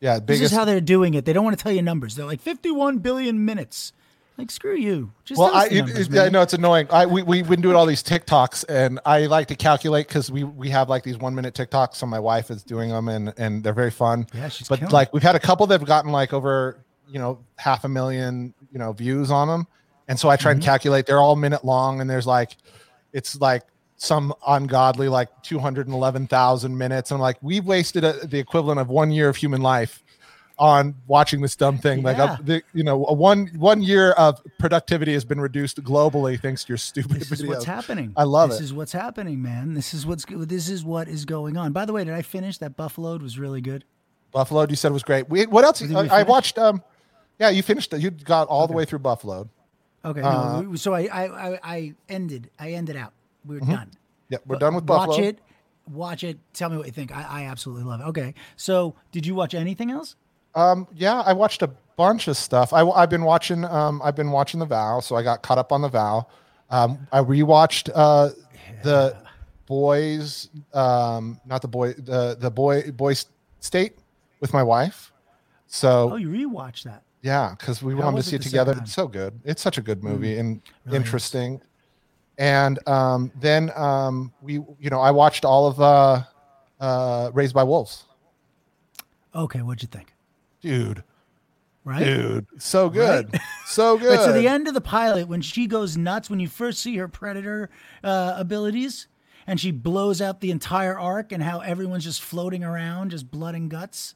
Yeah, 0.00 0.18
This 0.22 0.40
is 0.40 0.50
how 0.52 0.64
they're 0.64 0.80
doing 0.80 1.14
it. 1.14 1.24
They 1.24 1.32
don't 1.32 1.44
want 1.44 1.56
to 1.58 1.62
tell 1.62 1.72
you 1.72 1.80
numbers. 1.82 2.16
They're 2.16 2.26
like 2.26 2.40
51 2.40 2.98
billion 2.98 3.44
minutes. 3.44 3.92
Like 4.36 4.50
screw 4.50 4.76
you. 4.76 5.12
Just 5.24 5.38
well, 5.40 5.54
I, 5.54 5.66
it, 5.68 5.74
numbers, 5.86 6.08
it, 6.08 6.12
yeah, 6.12 6.28
no, 6.28 6.42
it's 6.42 6.52
annoying. 6.52 6.88
I 6.90 7.06
we 7.06 7.22
we've 7.22 7.48
been 7.48 7.62
doing 7.62 7.74
all 7.74 7.86
these 7.86 8.02
TikToks, 8.02 8.66
and 8.68 9.00
I 9.06 9.24
like 9.26 9.46
to 9.48 9.56
calculate 9.56 10.08
because 10.08 10.30
we 10.30 10.44
we 10.44 10.68
have 10.68 10.90
like 10.90 11.04
these 11.04 11.16
one 11.16 11.34
minute 11.34 11.54
TikToks. 11.54 11.94
So 11.94 12.04
my 12.04 12.18
wife 12.20 12.50
is 12.50 12.62
doing 12.62 12.90
them, 12.90 13.08
and 13.08 13.32
and 13.38 13.64
they're 13.64 13.72
very 13.72 13.90
fun. 13.90 14.26
Yeah, 14.34 14.48
she's 14.48 14.68
but 14.68 14.92
like 14.92 15.14
we've 15.14 15.22
had 15.22 15.36
a 15.36 15.40
couple 15.40 15.66
that 15.68 15.80
have 15.80 15.88
gotten 15.88 16.12
like 16.12 16.34
over 16.34 16.84
you 17.08 17.18
know 17.18 17.38
half 17.56 17.84
a 17.84 17.88
million 17.88 18.52
you 18.70 18.78
know 18.78 18.92
views 18.92 19.30
on 19.30 19.48
them, 19.48 19.66
and 20.06 20.20
so 20.20 20.28
I 20.28 20.36
try 20.36 20.50
and 20.52 20.60
Mm-hmm. 20.60 20.66
calculate. 20.66 21.06
They're 21.06 21.18
all 21.20 21.36
minute 21.36 21.64
long, 21.64 22.02
and 22.02 22.10
there's 22.10 22.26
like 22.26 22.58
it's 23.12 23.40
like 23.40 23.62
some 23.96 24.34
ungodly 24.46 25.08
like 25.08 25.28
211,000 25.42 26.76
minutes. 26.76 27.10
And 27.10 27.16
I'm 27.16 27.22
like, 27.22 27.38
we've 27.40 27.64
wasted 27.64 28.04
a, 28.04 28.12
the 28.26 28.38
equivalent 28.38 28.80
of 28.80 28.88
one 28.88 29.10
year 29.10 29.28
of 29.28 29.36
human 29.36 29.62
life 29.62 30.02
on 30.58 30.94
watching 31.06 31.40
this 31.42 31.54
dumb 31.56 31.78
thing. 31.78 32.02
Like, 32.02 32.16
Yeah. 32.16 32.24
uh, 32.24 32.36
the, 32.42 32.62
you 32.72 32.82
know, 32.82 33.04
a 33.06 33.12
one 33.12 33.48
one 33.56 33.82
year 33.82 34.12
of 34.12 34.40
productivity 34.58 35.12
has 35.12 35.24
been 35.24 35.40
reduced 35.40 35.82
globally 35.82 36.40
thanks 36.40 36.64
to 36.64 36.68
your 36.68 36.78
stupid 36.78 37.20
This 37.20 37.32
is 37.32 37.46
what's 37.46 37.64
happening. 37.64 38.12
I 38.16 38.24
love 38.24 38.50
this 38.50 38.60
is 38.60 38.72
what's 38.72 38.92
happening, 38.92 39.42
man. 39.42 39.74
This 39.74 39.92
is 39.92 40.06
what's 40.06 40.24
this 40.28 40.68
is 40.70 40.82
what 40.84 41.08
is 41.08 41.24
going 41.24 41.56
on. 41.56 41.72
By 41.72 41.84
the 41.84 41.92
way, 41.92 42.04
did 42.04 42.14
I 42.14 42.22
finish 42.22 42.58
that 42.58 42.76
Buffalo 42.76 43.18
was 43.18 43.38
really 43.38 43.60
good? 43.60 43.84
Buffalo, 44.32 44.66
you 44.68 44.76
said 44.76 44.90
it 44.90 44.94
was 44.94 45.02
great. 45.02 45.28
We, 45.28 45.46
what 45.46 45.64
else? 45.64 45.82
I, 45.82 46.20
I 46.20 46.22
watched. 46.22 46.58
Um, 46.58 46.82
yeah, 47.38 47.50
you 47.50 47.62
finished 47.62 47.92
it. 47.92 48.00
You 48.00 48.10
got 48.10 48.48
all 48.48 48.66
the 48.66 48.72
way 48.72 48.84
through 48.84 49.00
Buffalo. 49.00 49.48
Okay, 50.06 50.20
Uh, 50.22 50.62
we- 50.62 50.76
so 50.76 50.94
I, 50.94 51.02
I 51.02 51.24
I 51.26 51.60
I 51.62 51.94
ended 52.08 52.50
I 52.58 52.72
ended 52.72 52.96
out. 52.96 53.12
We 53.44 53.56
are 53.56 53.60
done. 53.60 53.90
Yeah, 54.28 54.38
we're 54.46 54.54
But 54.54 54.60
done 54.60 54.74
with 54.74 54.86
Buffalo. 54.86 55.16
Watch 55.16 55.24
it. 55.24 55.38
Watch 55.90 56.24
it. 56.24 56.38
Tell 56.52 56.68
me 56.70 56.76
what 56.76 56.86
you 56.86 56.92
think. 56.92 57.14
I, 57.16 57.22
I 57.22 57.42
absolutely 57.44 57.84
love 57.84 58.00
it. 58.00 58.04
Okay. 58.04 58.34
So, 58.56 58.96
did 59.12 59.24
you 59.24 59.34
watch 59.36 59.54
anything 59.54 59.90
else? 59.90 60.16
Um, 60.54 60.88
yeah, 60.94 61.20
I 61.20 61.32
watched 61.32 61.62
a 61.62 61.68
bunch 61.96 62.26
of 62.28 62.36
stuff. 62.36 62.72
I, 62.72 62.84
have 63.00 63.10
been 63.10 63.22
watching. 63.22 63.64
Um, 63.64 64.00
I've 64.02 64.16
been 64.16 64.30
watching 64.32 64.58
The 64.58 64.66
Vow, 64.66 65.00
so 65.00 65.14
I 65.16 65.22
got 65.22 65.42
caught 65.42 65.58
up 65.58 65.70
on 65.70 65.82
The 65.82 65.88
Vow. 65.88 66.26
Um, 66.70 67.06
I 67.12 67.20
rewatched 67.20 67.90
uh, 67.94 68.30
the 68.82 69.16
boys. 69.66 70.48
Um, 70.74 71.40
not 71.46 71.62
the 71.62 71.68
boy. 71.68 71.92
The 71.92 72.36
the 72.38 72.50
boy 72.50 72.90
boys 72.90 73.26
state 73.60 73.96
with 74.40 74.52
my 74.52 74.62
wife. 74.62 75.12
So 75.68 76.12
Oh, 76.12 76.16
you 76.16 76.28
rewatched 76.28 76.84
that. 76.84 77.02
Yeah, 77.26 77.56
because 77.58 77.82
we 77.82 77.92
How 77.94 78.02
wanted 78.02 78.18
to 78.18 78.22
see 78.22 78.36
it 78.36 78.42
together. 78.42 78.76
It's 78.80 78.92
so 78.92 79.08
good. 79.08 79.40
It's 79.44 79.60
such 79.60 79.78
a 79.78 79.82
good 79.82 80.04
movie 80.04 80.38
and 80.38 80.62
Really 80.84 80.96
is. 80.98 81.02
interesting. 81.02 81.60
And 82.38 82.78
um, 82.88 83.32
then 83.40 83.72
um, 83.74 84.32
we, 84.40 84.54
you 84.54 84.90
know, 84.90 85.00
I 85.00 85.10
watched 85.10 85.44
all 85.44 85.66
of 85.66 85.80
uh, 85.80 86.22
uh, 86.78 87.32
Raised 87.34 87.52
by 87.52 87.64
Wolves. 87.64 88.04
Okay, 89.34 89.60
what'd 89.60 89.82
you 89.82 89.88
think? 89.88 90.14
Dude, 90.60 91.02
Right. 91.84 92.04
dude, 92.04 92.46
so 92.58 92.88
good, 92.88 93.40
so 93.66 93.98
good. 93.98 94.18
Right, 94.18 94.24
so 94.24 94.32
the 94.32 94.46
end 94.46 94.68
of 94.68 94.74
the 94.74 94.80
pilot, 94.80 95.26
when 95.26 95.40
she 95.42 95.66
goes 95.66 95.96
nuts, 95.96 96.30
when 96.30 96.38
you 96.38 96.48
first 96.48 96.78
see 96.78 96.96
her 96.96 97.08
predator 97.08 97.70
uh, 98.04 98.34
abilities, 98.36 99.08
and 99.48 99.58
she 99.60 99.72
blows 99.72 100.20
out 100.22 100.40
the 100.40 100.52
entire 100.52 100.96
Ark, 100.96 101.32
and 101.32 101.42
how 101.42 101.58
everyone's 101.58 102.04
just 102.04 102.22
floating 102.22 102.62
around, 102.62 103.10
just 103.10 103.32
blood 103.32 103.56
and 103.56 103.68
guts, 103.68 104.14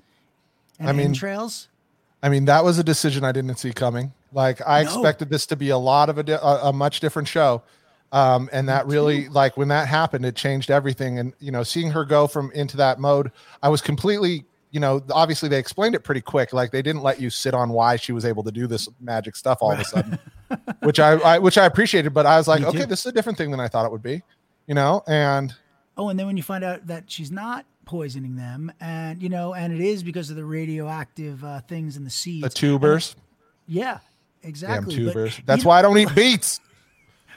and 0.79 0.89
I 0.89 0.93
mean, 0.93 1.07
entrails. 1.07 1.69
I 2.23 2.29
mean, 2.29 2.45
that 2.47 2.65
was 2.65 2.79
a 2.79 2.85
decision 2.85 3.25
I 3.25 3.33
didn't 3.33 3.57
see 3.59 3.73
coming. 3.73 4.13
Like 4.33 4.61
I 4.67 4.83
No. 4.83 4.89
expected 4.91 5.31
this 5.31 5.47
to 5.47 5.57
be 5.57 5.71
a 5.71 5.79
lot 5.79 6.09
of 6.09 6.19
a, 6.19 6.23
di- 6.23 6.33
a, 6.33 6.59
a 6.69 6.73
much 6.73 7.01
different 7.01 7.29
show. 7.29 7.63
Um, 8.13 8.49
and 8.53 8.69
that 8.69 8.87
really, 8.87 9.29
like 9.29 9.57
when 9.57 9.69
that 9.69 9.87
happened, 9.89 10.25
it 10.27 10.35
changed 10.37 10.71
everything. 10.71 11.19
And, 11.19 11.33
you 11.39 11.51
know, 11.53 11.63
seeing 11.63 11.91
her 11.93 12.05
go 12.05 12.27
from 12.27 12.51
into 12.53 12.77
that 12.79 12.99
mode, 12.99 13.31
I 13.63 13.69
was 13.69 13.81
completely 13.81 14.45
you 14.73 14.79
know, 14.79 15.03
obviously 15.11 15.49
they 15.49 15.59
explained 15.59 15.97
it 15.97 16.05
pretty 16.05 16.21
quick. 16.21 16.53
Like 16.53 16.71
they 16.71 16.81
didn't 16.81 17.03
let 17.03 17.21
you 17.21 17.29
sit 17.29 17.55
on 17.55 17.71
why 17.71 17.97
she 17.97 18.13
was 18.13 18.25
able 18.25 18.45
to 18.45 18.53
do 18.53 18.69
this 18.69 18.89
magic 19.01 19.35
stuff 19.35 19.59
all 19.61 19.73
of 19.73 19.81
a 19.81 19.85
sudden, 19.97 20.17
which 20.85 21.01
I, 21.01 21.15
I 21.15 21.39
which 21.41 21.59
I 21.59 21.65
appreciated. 21.67 22.15
But 22.15 22.25
I 22.25 22.37
was 22.37 22.47
like, 22.47 22.63
okay, 22.63 22.85
this 22.85 23.01
is 23.01 23.07
a 23.07 23.13
different 23.13 23.37
thing 23.37 23.51
than 23.51 23.59
I 23.59 23.67
thought 23.67 23.85
it 23.85 23.91
would 23.91 24.01
be, 24.03 24.23
you 24.69 24.77
know. 24.77 25.03
And 25.09 25.53
Oh, 25.97 26.09
and 26.09 26.17
then 26.17 26.27
when 26.29 26.37
you 26.37 26.45
find 26.45 26.63
out 26.63 26.87
that 26.87 27.11
she's 27.11 27.33
not 27.33 27.65
poisoning 27.85 28.37
them, 28.37 28.73
and 28.81 29.23
you 29.23 29.29
know, 29.29 29.55
and 29.55 29.73
it 29.73 29.81
is 29.81 30.03
because 30.03 30.31
of 30.31 30.37
the 30.37 30.45
radioactive 30.45 31.43
uh, 31.45 31.61
things 31.63 31.97
in 31.97 32.05
the 32.05 32.11
seeds. 32.11 32.43
the 32.43 32.51
tubers, 32.51 33.17
yeah, 33.67 33.99
exactly. 34.43 34.95
damn 34.97 35.07
tubers. 35.07 35.37
But, 35.37 35.47
That's 35.47 35.65
why 35.65 35.79
I 35.79 35.83
don't 35.83 35.97
eat 35.99 36.15
beets. 36.15 36.61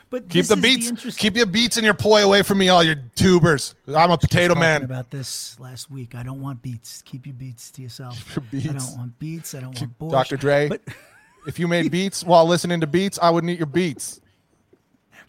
But 0.09 0.29
Keep 0.29 0.45
the 0.45 0.55
beets. 0.57 0.87
interest- 0.89 1.17
keep 1.17 1.35
your 1.35 1.47
beets 1.47 1.77
and 1.77 1.83
your 1.83 1.95
poi 1.95 2.23
away 2.23 2.43
from 2.43 2.59
me, 2.59 2.69
all 2.69 2.83
your 2.83 2.97
tubers. 3.15 3.73
I'm 3.87 4.11
a 4.11 4.17
potato 4.17 4.53
man. 4.53 4.83
About 4.83 5.09
this 5.09 5.59
last 5.59 5.89
week, 5.89 6.13
I 6.13 6.21
don't 6.21 6.39
want 6.39 6.61
beets. 6.61 7.01
Keep 7.01 7.25
your 7.25 7.33
beets 7.33 7.71
to 7.71 7.81
yourself. 7.81 8.37
your 8.51 8.75
I 8.75 8.77
don't 8.77 8.95
want 8.97 9.17
beets. 9.17 9.55
I 9.55 9.61
don't 9.61 9.73
Keep- 9.73 9.99
want 9.99 10.11
borscht. 10.13 10.29
Dr. 10.29 10.37
Dre. 10.37 10.67
But 10.69 10.81
If 11.47 11.57
you 11.59 11.67
made 11.67 11.91
beats 11.91 12.23
while 12.23 12.45
listening 12.45 12.79
to 12.81 12.87
beats, 12.87 13.17
I 13.21 13.29
wouldn't 13.31 13.49
eat 13.51 13.57
your 13.57 13.65
beats. 13.65 14.21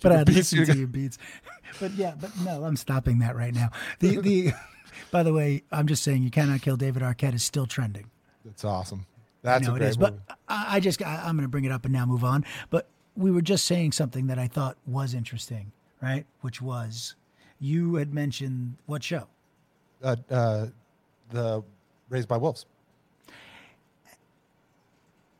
but 0.02 0.12
I'd 0.12 0.26
beets, 0.26 0.52
listen 0.52 0.66
to 0.66 0.76
your 0.78 0.86
beats. 0.86 1.18
But 1.80 1.92
yeah, 1.92 2.14
but 2.20 2.30
no, 2.44 2.64
I'm 2.64 2.76
stopping 2.76 3.18
that 3.20 3.34
right 3.36 3.54
now. 3.54 3.70
The 4.00 4.18
the. 4.18 4.52
By 5.14 5.22
the 5.22 5.32
way, 5.32 5.62
I'm 5.70 5.86
just 5.86 6.02
saying, 6.02 6.24
you 6.24 6.30
cannot 6.32 6.60
kill 6.60 6.76
David 6.76 7.00
Arquette 7.00 7.34
is 7.34 7.44
still 7.44 7.66
trending. 7.66 8.10
That's 8.44 8.64
awesome. 8.64 9.06
That's 9.42 9.64
I 9.64 9.68
know 9.70 9.76
a 9.76 9.78
great 9.78 9.90
is, 9.90 9.96
movie. 9.96 10.16
but 10.26 10.38
I, 10.48 10.66
I 10.70 10.80
just 10.80 11.00
I, 11.00 11.18
I'm 11.24 11.36
going 11.36 11.44
to 11.44 11.48
bring 11.48 11.64
it 11.64 11.70
up 11.70 11.84
and 11.84 11.92
now 11.94 12.04
move 12.04 12.24
on. 12.24 12.44
But 12.68 12.88
we 13.16 13.30
were 13.30 13.40
just 13.40 13.64
saying 13.64 13.92
something 13.92 14.26
that 14.26 14.40
I 14.40 14.48
thought 14.48 14.76
was 14.88 15.14
interesting, 15.14 15.70
right? 16.02 16.26
Which 16.40 16.60
was 16.60 17.14
you 17.60 17.94
had 17.94 18.12
mentioned 18.12 18.74
what 18.86 19.04
show? 19.04 19.28
uh, 20.02 20.16
uh, 20.28 20.66
the 21.30 21.62
Raised 22.08 22.26
by 22.26 22.36
Wolves. 22.36 22.66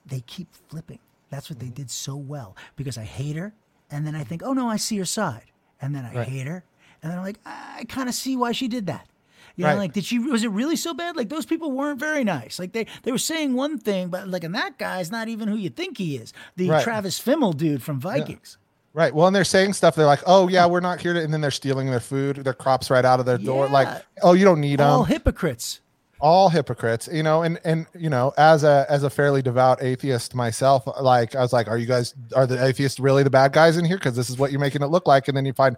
They 0.06 0.20
keep 0.20 0.46
flipping. 0.68 1.00
That's 1.30 1.50
what 1.50 1.58
they 1.58 1.66
Mm-hmm. 1.66 1.74
did 1.74 1.90
so 1.90 2.14
well 2.14 2.56
because 2.76 2.96
I 2.96 3.02
hate 3.02 3.34
her, 3.34 3.52
and 3.90 4.06
then 4.06 4.14
I 4.14 4.22
think, 4.22 4.44
oh 4.44 4.52
no, 4.52 4.68
I 4.68 4.76
see 4.76 4.98
her 4.98 5.04
side, 5.04 5.50
and 5.82 5.92
then 5.96 6.04
I 6.04 6.14
Right. 6.14 6.28
hate 6.28 6.46
her, 6.46 6.62
and 7.02 7.10
then 7.10 7.18
I'm 7.18 7.24
like, 7.24 7.40
I 7.44 7.86
kind 7.88 8.08
of 8.08 8.14
see 8.14 8.36
why 8.36 8.52
she 8.52 8.68
did 8.68 8.86
that. 8.86 9.08
You 9.56 9.64
know, 9.64 9.70
Right. 9.70 9.78
like, 9.78 9.92
did 9.92 10.04
she? 10.04 10.18
Was 10.18 10.42
it 10.42 10.50
really 10.50 10.76
so 10.76 10.94
bad? 10.94 11.16
Like, 11.16 11.28
those 11.28 11.46
people 11.46 11.70
weren't 11.70 12.00
very 12.00 12.24
nice. 12.24 12.58
Like, 12.58 12.72
they 12.72 12.86
they 13.04 13.12
were 13.12 13.18
saying 13.18 13.54
one 13.54 13.78
thing, 13.78 14.08
but 14.08 14.26
like, 14.28 14.42
and 14.44 14.54
that 14.54 14.78
guy's 14.78 15.10
not 15.10 15.28
even 15.28 15.48
who 15.48 15.56
you 15.56 15.70
think 15.70 15.98
he 15.98 16.16
is. 16.16 16.32
The 16.56 16.70
Right. 16.70 16.82
Travis 16.82 17.20
Fimmel 17.20 17.56
dude 17.56 17.82
from 17.82 18.00
Vikings. 18.00 18.58
Right. 18.94 19.14
Well, 19.14 19.26
and 19.26 19.34
they're 19.34 19.44
saying 19.44 19.72
stuff. 19.72 19.96
They're 19.96 20.06
like, 20.06 20.22
"Oh 20.26 20.46
yeah, 20.48 20.66
we're 20.66 20.80
not 20.80 21.00
here 21.00 21.12
to," 21.14 21.20
and 21.20 21.32
then 21.32 21.40
they're 21.40 21.50
stealing 21.50 21.88
their 21.90 22.00
food, 22.00 22.36
their 22.36 22.52
crops 22.54 22.90
right 22.90 23.04
out 23.04 23.18
of 23.20 23.26
their 23.26 23.38
door. 23.38 23.68
Like, 23.68 23.88
"Oh, 24.22 24.32
you 24.34 24.44
don't 24.44 24.60
need 24.60 24.78
them." 24.78 24.88
All 24.88 25.04
hypocrites. 25.04 25.80
All, 26.20 26.48
hypocrites. 26.48 27.06
hypocrites, 27.06 27.16
you 27.16 27.22
know. 27.24 27.42
And 27.42 27.58
and 27.64 27.86
you 27.98 28.08
know, 28.08 28.32
as 28.38 28.62
a 28.62 28.86
as 28.88 29.02
a 29.02 29.10
fairly 29.10 29.42
devout 29.42 29.82
atheist 29.82 30.34
myself, 30.34 30.84
like 31.00 31.34
I 31.34 31.40
was 31.40 31.52
like, 31.52 31.66
"Are 31.68 31.76
you 31.76 31.86
guys? 31.86 32.14
Are 32.36 32.46
the 32.46 32.64
atheists 32.64 33.00
really 33.00 33.24
the 33.24 33.30
bad 33.30 33.52
guys 33.52 33.76
in 33.76 33.84
here? 33.84 33.96
Because 33.98 34.14
this 34.16 34.30
is 34.30 34.38
what 34.38 34.52
you're 34.52 34.60
making 34.60 34.82
it 34.82 34.86
look 34.86 35.08
like." 35.08 35.26
And 35.26 35.36
then 35.36 35.44
you 35.44 35.52
find, 35.52 35.76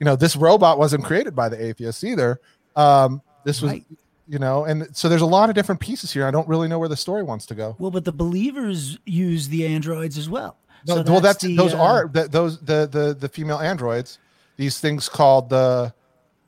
you 0.00 0.04
know, 0.04 0.16
this 0.16 0.34
robot 0.34 0.78
wasn't 0.78 1.04
created 1.04 1.36
by 1.36 1.48
the 1.48 1.64
atheists 1.64 2.02
either. 2.02 2.40
Um, 2.76 3.22
this 3.44 3.60
was, 3.62 3.72
Right. 3.72 3.84
you 4.28 4.38
know, 4.38 4.64
and 4.64 4.88
so 4.96 5.08
there's 5.08 5.22
a 5.22 5.26
lot 5.26 5.48
of 5.48 5.54
different 5.54 5.80
pieces 5.80 6.12
here. 6.12 6.26
I 6.26 6.30
don't 6.30 6.48
really 6.48 6.68
know 6.68 6.78
where 6.78 6.88
the 6.88 6.96
story 6.96 7.22
wants 7.22 7.46
to 7.46 7.54
go. 7.54 7.76
Well, 7.78 7.90
but 7.90 8.04
the 8.04 8.12
believers 8.12 8.98
use 9.04 9.48
the 9.48 9.66
androids 9.66 10.16
as 10.18 10.28
well. 10.28 10.56
No, 10.86 10.96
So 10.96 11.12
well, 11.12 11.20
that's 11.20 11.42
the, 11.42 11.56
those 11.56 11.74
uh, 11.74 11.82
are 11.82 12.08
th- 12.08 12.28
those 12.30 12.58
the 12.60 12.88
the 12.90 13.14
the 13.18 13.28
female 13.28 13.58
androids. 13.58 14.18
These 14.56 14.80
things 14.80 15.08
called 15.08 15.48
the 15.48 15.94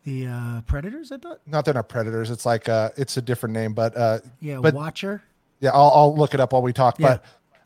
the 0.05 0.27
uh, 0.27 0.61
predators. 0.63 1.13
I 1.13 1.19
thought. 1.19 1.41
not 1.47 1.65
they're 1.65 1.75
not 1.75 1.89
predators. 1.89 2.31
It's 2.31 2.45
like 2.45 2.69
uh, 2.69 2.91
it's 2.97 3.17
a 3.17 3.23
different 3.23 3.53
name, 3.55 3.75
but 3.75 3.97
uh, 3.97 4.19
Yeah, 4.41 4.59
but 4.61 4.75
Watcher. 4.75 5.23
yeah, 5.61 5.71
I'll, 5.73 5.91
I'll 5.95 6.17
look 6.17 6.35
it 6.35 6.41
up 6.41 6.53
while 6.53 6.63
we 6.63 6.73
talk. 6.73 6.99
Yeah. 6.99 7.19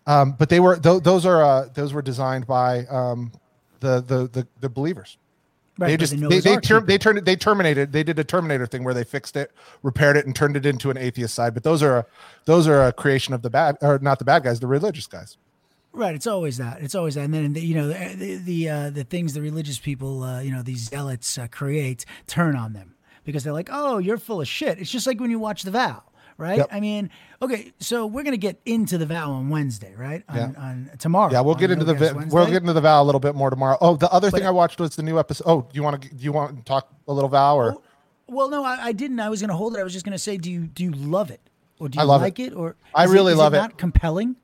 But 0.07 0.13
um, 0.13 0.33
but 0.33 0.49
they 0.49 0.61
were 0.61 0.77
th- 0.79 1.03
those 1.03 1.25
are 1.27 1.43
uh, 1.43 1.69
those 1.75 1.93
were 1.93 2.03
designed 2.03 2.47
by 2.47 2.85
um, 2.87 3.33
the, 3.81 4.01
the 4.03 4.29
the 4.29 4.47
the 4.61 4.69
believers. 4.69 5.17
Right, 5.79 5.89
they 5.89 5.97
just 5.97 6.19
the 6.19 6.27
they 6.27 6.41
they, 6.41 6.55
Ark 6.55 6.65
ter- 6.65 6.81
they 6.81 6.99
turned 6.99 7.19
it 7.19 7.25
they 7.25 7.37
terminated 7.37 7.93
they 7.93 8.03
did 8.03 8.19
a 8.19 8.25
Terminator 8.25 8.67
thing 8.67 8.83
where 8.83 8.95
they 8.95 9.05
fixed 9.05 9.37
it, 9.37 9.53
repaired 9.85 10.17
it, 10.17 10.27
and 10.27 10.35
turned 10.35 10.57
it 10.57 10.67
into 10.67 10.91
an 10.91 10.97
atheist 10.97 11.35
side. 11.35 11.55
But 11.55 11.63
those 11.63 11.85
are 11.85 11.99
a, 11.99 12.07
those 12.47 12.67
are 12.67 12.85
a 12.85 12.93
creation 12.93 13.33
of 13.33 13.43
the 13.43 13.51
bad 13.51 13.79
or 13.81 14.01
not 14.01 14.19
the 14.19 14.25
bad 14.25 14.43
guys, 14.43 14.59
the 14.59 14.67
religious 14.67 15.07
guys. 15.07 15.37
Right, 15.93 16.17
it's 16.17 16.27
always 16.27 16.59
that. 16.59 16.83
It's 16.83 16.97
always 16.97 17.15
that. 17.15 17.23
And 17.23 17.35
then 17.35 17.55
you 17.55 17.77
know 17.77 17.87
the 17.87 18.15
the 18.17 18.37
the, 18.37 18.69
uh, 18.69 18.91
the 18.91 19.05
things 19.05 19.35
the 19.35 19.41
religious 19.41 19.79
people, 19.79 20.25
uh, 20.25 20.41
you 20.41 20.51
know, 20.51 20.63
these 20.63 20.89
zealots 20.89 21.39
uh, 21.39 21.47
create, 21.47 22.05
turn 22.27 22.57
on 22.57 22.73
them 22.73 22.97
because 23.25 23.45
they're 23.45 23.53
like, 23.53 23.69
"Oh, 23.71 23.99
you're 23.99 24.19
full 24.19 24.41
of 24.41 24.49
shit." 24.49 24.79
It's 24.79 24.91
just 24.91 25.07
like 25.07 25.21
when 25.21 25.31
you 25.31 25.39
watch 25.39 25.63
The 25.63 25.71
Vow, 25.71 26.03
right? 26.39 26.59
Yep. 26.59 26.69
I 26.73 26.81
mean, 26.81 27.11
okay, 27.43 27.73
so 27.81 28.07
we're 28.07 28.23
gonna 28.23 28.37
get 28.39 28.59
into 28.65 28.97
The 28.97 29.05
Vow 29.07 29.33
on 29.33 29.51
Wednesday, 29.51 29.95
right? 29.95 30.23
On, 30.29 30.37
Yeah. 30.37 30.53
on 30.57 30.91
tomorrow. 30.99 31.31
Yeah, 31.31 31.41
we'll 31.41 31.55
get 31.57 31.71
into 31.71 31.85
No 31.85 31.93
the 31.93 32.15
Wednesday. 32.15 32.35
we'll 32.35 32.47
get 32.47 32.63
into 32.63 32.73
the 32.73 32.81
vow 32.81 33.03
a 33.03 33.05
little 33.05 33.21
bit 33.21 33.35
more 33.35 33.51
tomorrow. 33.51 33.77
Oh, 33.81 33.97
the 33.97 34.11
other 34.11 34.31
thing 34.31 34.47
I 34.47 34.51
watched 34.51 34.81
was 34.81 34.97
the 34.97 35.03
new 35.03 35.19
episode. 35.19 35.45
Oh, 35.47 35.61
do 35.63 35.69
you 35.77 35.83
want 35.83 36.01
to 36.01 36.09
do 36.09 36.25
you 36.25 36.33
want 36.33 36.57
to 36.57 36.65
talk 36.65 36.89
a 37.07 37.13
little 37.13 37.29
vow 37.29 37.57
or 37.57 37.73
oh, 37.75 37.83
Well, 38.29 38.49
no, 38.49 38.65
I, 38.65 38.79
I 38.87 38.93
didn't. 38.93 39.21
I 39.21 39.29
was 39.29 39.41
gonna 39.41 39.57
hold 39.57 39.77
it. 39.77 39.81
I 39.81 39.85
was 39.85 39.93
just 39.93 40.05
gonna 40.05 40.17
say, 40.19 40.37
do 40.37 40.51
you 40.51 40.61
do 40.67 40.85
you 40.85 40.93
love 40.93 41.31
it 41.31 41.41
or 41.79 41.89
do 41.89 41.99
you 41.99 42.05
love 42.05 42.23
it. 42.23 42.25
like 42.25 42.39
it, 42.39 42.55
or 42.55 42.77
I 42.95 43.05
really 43.05 43.33
is 43.33 43.39
love 43.39 43.55
it. 43.55 43.59
Not 43.59 43.77
compelling. 43.79 44.37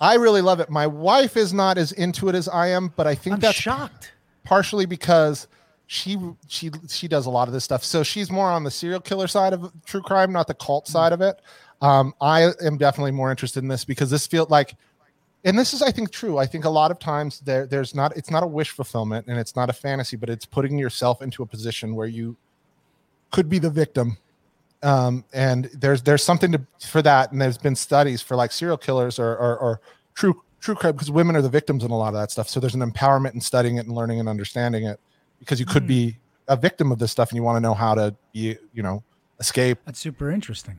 I 0.00 0.14
really 0.14 0.40
love 0.40 0.60
it. 0.60 0.70
My 0.70 0.86
wife 0.86 1.36
is 1.36 1.52
not 1.52 1.76
as 1.76 1.92
into 1.92 2.28
it 2.28 2.34
as 2.34 2.48
I 2.48 2.68
am, 2.68 2.92
but 2.96 3.06
I 3.06 3.14
think 3.14 3.34
I'm 3.34 3.40
that's 3.40 3.56
shocked. 3.58 4.12
partially 4.44 4.86
because 4.86 5.46
she 5.92 6.16
she 6.46 6.70
she 6.88 7.08
does 7.08 7.26
a 7.26 7.30
lot 7.30 7.48
of 7.48 7.52
this 7.52 7.64
stuff. 7.64 7.82
So 7.82 8.04
she's 8.04 8.30
more 8.30 8.48
on 8.48 8.62
the 8.62 8.70
serial 8.70 9.00
killer 9.00 9.26
side 9.26 9.52
of 9.52 9.72
true 9.84 10.02
crime, 10.02 10.30
not 10.30 10.46
the 10.46 10.54
cult 10.54 10.84
Mm. 10.84 10.88
side 10.92 11.12
of 11.12 11.20
it. 11.20 11.40
Um, 11.82 12.14
I 12.20 12.52
am 12.62 12.78
definitely 12.78 13.10
more 13.10 13.32
interested 13.32 13.64
in 13.64 13.68
this 13.68 13.84
because 13.84 14.08
this 14.08 14.24
feels 14.24 14.50
like, 14.50 14.76
and 15.44 15.58
this 15.58 15.74
is 15.74 15.82
I 15.82 15.90
think 15.90 16.12
true. 16.12 16.38
I 16.38 16.46
think 16.46 16.64
a 16.64 16.70
lot 16.70 16.92
of 16.92 17.00
times 17.00 17.40
there 17.40 17.66
there's 17.66 17.92
not 17.92 18.16
it's 18.16 18.30
not 18.30 18.44
a 18.44 18.46
wish 18.46 18.70
fulfillment 18.70 19.26
and 19.26 19.36
it's 19.36 19.56
not 19.56 19.68
a 19.68 19.72
fantasy, 19.72 20.16
but 20.16 20.30
it's 20.30 20.46
putting 20.46 20.78
yourself 20.78 21.22
into 21.22 21.42
a 21.42 21.46
position 21.46 21.96
where 21.96 22.06
you 22.06 22.36
could 23.32 23.48
be 23.48 23.58
the 23.58 23.70
victim. 23.70 24.16
Um, 24.84 25.24
and 25.32 25.64
there's 25.74 26.02
there's 26.02 26.22
something 26.22 26.52
to 26.52 26.60
for 26.86 27.02
that, 27.02 27.32
and 27.32 27.42
there's 27.42 27.58
been 27.58 27.74
studies 27.74 28.22
for 28.22 28.36
like 28.36 28.52
serial 28.52 28.78
killers 28.78 29.18
or 29.18 29.36
or, 29.36 29.58
or 29.58 29.80
true 30.14 30.40
true 30.60 30.76
crime 30.76 30.92
because 30.92 31.10
women 31.10 31.34
are 31.34 31.42
the 31.42 31.48
victims 31.48 31.82
in 31.82 31.90
a 31.90 31.96
lot 31.98 32.14
of 32.14 32.20
that 32.20 32.30
stuff. 32.30 32.48
So 32.48 32.60
there's 32.60 32.76
an 32.76 32.88
empowerment 32.88 33.34
in 33.34 33.40
studying 33.40 33.78
it 33.78 33.86
and 33.86 33.94
learning 33.96 34.20
and 34.20 34.28
understanding 34.28 34.84
it 34.84 35.00
because 35.40 35.58
you 35.58 35.66
could 35.66 35.86
be 35.86 36.16
a 36.46 36.56
victim 36.56 36.92
of 36.92 36.98
this 37.00 37.10
stuff 37.10 37.30
and 37.30 37.36
you 37.36 37.42
want 37.42 37.56
to 37.56 37.60
know 37.60 37.74
how 37.74 37.94
to 37.94 38.14
be 38.32 38.56
you 38.72 38.82
know 38.82 39.02
escape. 39.40 39.78
That's 39.86 39.98
super 39.98 40.30
interesting. 40.30 40.78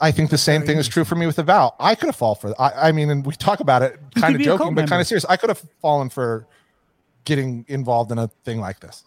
I 0.00 0.12
think 0.12 0.30
the 0.30 0.38
same 0.38 0.60
very 0.60 0.68
thing 0.68 0.78
is 0.78 0.86
true 0.86 1.04
for 1.04 1.16
me 1.16 1.26
with 1.26 1.36
the 1.36 1.42
vow. 1.42 1.74
I 1.80 1.94
could 1.96 2.06
have 2.06 2.16
fallen 2.16 2.36
for. 2.40 2.54
I, 2.60 2.88
I 2.88 2.92
mean, 2.92 3.10
and 3.10 3.26
we 3.26 3.34
talk 3.34 3.58
about 3.60 3.82
it 3.82 3.98
kind 4.14 4.36
of 4.36 4.40
joking, 4.42 4.74
but 4.74 4.88
kind 4.88 5.00
of 5.00 5.06
serious. 5.08 5.24
I 5.24 5.36
could 5.36 5.50
have 5.50 5.62
fallen 5.82 6.08
for 6.08 6.46
getting 7.24 7.64
involved 7.68 8.12
in 8.12 8.18
a 8.18 8.28
thing 8.44 8.60
like 8.60 8.80
this. 8.80 9.04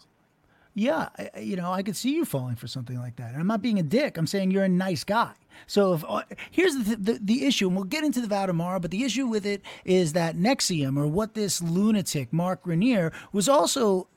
Yeah, 0.74 1.08
I, 1.18 1.30
I- 1.34 1.40
you 1.40 1.56
know, 1.56 1.72
I 1.72 1.82
could 1.82 1.96
see 1.96 2.14
you 2.14 2.24
falling 2.24 2.56
for 2.56 2.66
something 2.66 2.98
like 2.98 3.16
that. 3.16 3.32
And 3.32 3.40
I'm 3.40 3.46
not 3.46 3.62
being 3.62 3.78
a 3.78 3.82
dick. 3.82 4.16
I'm 4.18 4.26
saying 4.26 4.50
you're 4.50 4.64
a 4.64 4.68
nice 4.68 5.04
guy. 5.04 5.32
So 5.66 5.94
if 5.94 6.04
uh, 6.06 6.22
here's 6.50 6.74
the, 6.76 6.96
the 6.96 7.18
the 7.22 7.46
issue, 7.46 7.68
and 7.68 7.76
we'll 7.76 7.84
get 7.84 8.04
into 8.04 8.20
the 8.20 8.26
vow 8.26 8.44
tomorrow. 8.46 8.78
But 8.78 8.90
the 8.90 9.04
issue 9.04 9.26
with 9.26 9.46
it 9.46 9.62
is 9.84 10.12
that 10.14 10.36
NXIVM, 10.36 10.98
or 10.98 11.06
what 11.06 11.34
this 11.34 11.62
lunatic 11.62 12.32
Mark 12.32 12.64
Raniere 12.64 13.12
was 13.32 13.48
also 13.48 14.08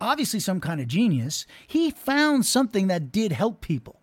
obviously 0.00 0.40
some 0.40 0.60
kind 0.60 0.80
of 0.80 0.88
genius. 0.88 1.46
He 1.66 1.90
found 1.90 2.46
something 2.46 2.86
that 2.88 3.12
did 3.12 3.32
help 3.32 3.60
people. 3.60 4.00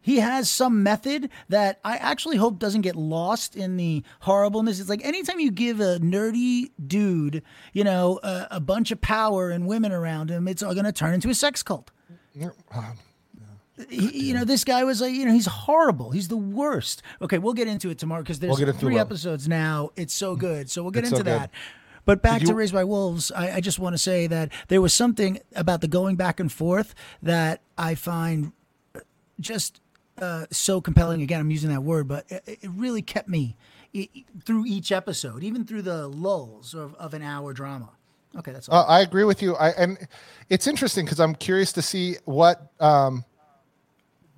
He 0.00 0.18
has 0.18 0.50
some 0.50 0.82
method 0.82 1.30
that 1.48 1.80
I 1.82 1.96
actually 1.96 2.36
hope 2.36 2.58
doesn't 2.58 2.82
get 2.82 2.94
lost 2.94 3.56
in 3.56 3.78
the 3.78 4.02
horribleness. 4.20 4.78
It's 4.78 4.90
like 4.90 5.02
anytime 5.02 5.40
you 5.40 5.50
give 5.50 5.80
a 5.80 5.98
nerdy 5.98 6.72
dude, 6.86 7.42
you 7.72 7.84
know, 7.84 8.20
a, 8.22 8.48
a 8.52 8.60
bunch 8.60 8.90
of 8.90 9.00
power 9.00 9.48
and 9.48 9.66
women 9.66 9.92
around 9.92 10.30
him, 10.30 10.46
it's 10.46 10.62
all 10.62 10.74
going 10.74 10.84
to 10.84 10.92
turn 10.92 11.14
into 11.14 11.30
a 11.30 11.34
sex 11.34 11.62
cult. 11.62 11.90
He, 13.88 14.28
you 14.28 14.34
know, 14.34 14.44
this 14.44 14.62
guy 14.62 14.84
was 14.84 15.00
like, 15.00 15.14
you 15.14 15.24
know, 15.24 15.32
he's 15.32 15.46
horrible. 15.46 16.10
He's 16.10 16.28
the 16.28 16.36
worst. 16.36 17.02
Okay, 17.22 17.38
we'll 17.38 17.54
get 17.54 17.66
into 17.66 17.88
it 17.90 17.98
tomorrow 17.98 18.22
because 18.22 18.38
there's 18.38 18.50
We'll 18.50 18.58
three 18.74 18.94
episodes 19.00 19.48
now. 19.48 19.90
It's 19.96 20.14
so 20.14 20.36
good. 20.36 20.70
So 20.70 20.82
we'll 20.82 20.92
get 20.92 21.04
It's 21.04 21.12
into 21.12 21.24
so 21.24 21.38
good. 21.38 21.50
But 22.04 22.20
back 22.22 22.40
Did 22.40 22.48
to 22.48 22.54
Raised 22.54 22.72
by 22.74 22.84
Wolves, 22.84 23.32
I, 23.32 23.56
I 23.56 23.60
just 23.60 23.78
want 23.78 23.94
to 23.94 23.98
say 23.98 24.26
that 24.26 24.50
there 24.68 24.80
was 24.82 24.92
something 24.92 25.38
about 25.56 25.80
the 25.80 25.88
going 25.88 26.16
back 26.16 26.38
and 26.40 26.52
forth 26.52 26.94
that 27.22 27.60
I 27.78 27.94
find 27.94 28.52
just 29.40 29.80
uh, 30.18 30.46
so 30.50 30.80
compelling. 30.80 31.22
Again, 31.22 31.40
I'm 31.40 31.50
using 31.50 31.70
that 31.70 31.82
word, 31.82 32.06
but 32.08 32.24
it, 32.28 32.58
it 32.62 32.70
really 32.70 33.02
kept 33.02 33.28
me 33.28 33.56
i- 33.94 34.08
i- 34.16 34.24
through 34.44 34.66
each 34.66 34.92
episode, 34.92 35.42
even 35.42 35.64
through 35.64 35.82
the 35.82 36.06
lulls 36.08 36.74
of, 36.74 36.94
of 36.96 37.14
an 37.14 37.22
hour 37.22 37.52
drama. 37.52 37.90
Okay, 38.36 38.52
that's 38.52 38.68
all. 38.68 38.82
Uh, 38.82 38.86
I 38.86 39.00
agree 39.00 39.24
with 39.24 39.40
you. 39.42 39.54
I 39.56 39.70
and 39.70 39.96
it's 40.50 40.66
interesting 40.66 41.04
because 41.04 41.20
I'm 41.20 41.34
curious 41.36 41.72
to 41.74 41.82
see 41.82 42.16
what 42.24 42.72
um, 42.80 43.24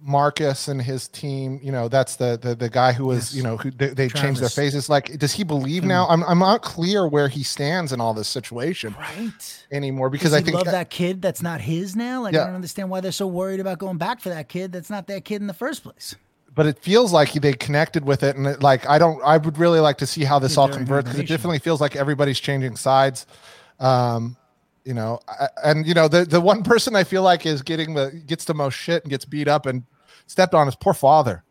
Marcus 0.07 0.69
and 0.69 0.81
his 0.81 1.09
team. 1.09 1.59
You 1.63 1.73
know, 1.73 1.89
that's 1.89 2.17
the 2.17 2.39
the, 2.41 2.55
the 2.55 2.69
guy 2.71 2.93
who 2.93 3.07
was 3.07 3.17
Yes. 3.33 3.35
you 3.35 3.43
know 3.43 3.57
who 3.57 3.71
they, 3.71 3.89
they 3.89 4.09
changed 4.09 4.41
their 4.41 4.49
faces. 4.49 4.89
Like, 4.89 5.19
does 5.19 5.33
he 5.33 5.43
believe 5.45 5.85
now? 5.85 6.07
I'm 6.09 6.23
I'm 6.25 6.39
not 6.39 6.63
clear 6.63 7.09
where 7.09 7.29
he 7.29 7.43
stands 7.43 7.93
in 7.93 8.01
all 8.01 8.15
this 8.15 8.29
situation 8.29 8.95
right. 8.99 9.65
anymore 9.73 10.09
because 10.11 10.31
Does 10.31 10.35
I 10.35 10.39
he 10.39 10.45
think 10.45 10.57
love 10.57 10.67
that 10.67 10.91
kid 10.91 11.21
that's 11.21 11.43
not 11.43 11.61
his 11.61 11.97
now? 11.97 12.23
Like, 12.23 12.35
Yeah. 12.35 12.43
I 12.43 12.47
don't 12.47 12.55
understand 12.55 12.89
why 12.89 13.01
they're 13.01 13.13
so 13.13 13.27
worried 13.27 13.61
about 13.61 13.79
going 13.79 13.99
back 13.99 14.21
for 14.21 14.29
that 14.29 14.49
kid 14.49 14.73
that's 14.73 14.91
not 14.91 15.07
their 15.09 15.21
kid 15.21 15.41
in 15.41 15.47
the 15.49 15.55
first 15.55 15.83
place. 15.83 16.15
but 16.55 16.65
it 16.67 16.79
feels 16.79 17.13
like 17.13 17.33
they 17.35 17.53
connected 17.53 18.05
with 18.07 18.23
it, 18.23 18.35
and 18.37 18.47
it, 18.47 18.63
like 18.63 18.89
I 18.89 18.99
don't. 18.99 19.21
I 19.23 19.37
would 19.37 19.59
really 19.59 19.81
like 19.81 19.99
to 19.99 20.07
see 20.07 20.25
how 20.25 20.39
this 20.39 20.57
all 20.57 20.69
converts 20.69 21.05
because 21.09 21.21
it 21.21 21.29
definitely 21.29 21.59
feels 21.59 21.81
like 21.83 21.97
everybody's 21.97 22.41
changing 22.41 22.77
sides. 22.77 23.27
Um, 23.81 24.37
you 24.85 24.95
know, 24.95 25.19
and 25.65 25.87
you 25.87 25.93
know 25.95 26.09
the 26.09 26.25
the 26.25 26.41
one 26.41 26.63
person 26.63 26.95
I 26.97 27.05
feel 27.05 27.23
like 27.23 27.45
is 27.45 27.61
getting 27.63 27.95
the 27.95 28.11
gets 28.27 28.45
the 28.45 28.55
most 28.55 28.75
shit 28.75 29.03
and 29.03 29.11
gets 29.11 29.25
beat 29.25 29.49
up 29.49 29.67
and 29.67 29.83
stepped 30.27 30.55
on 30.55 30.67
his 30.67 30.77
poor 30.77 30.95
father. 30.95 31.43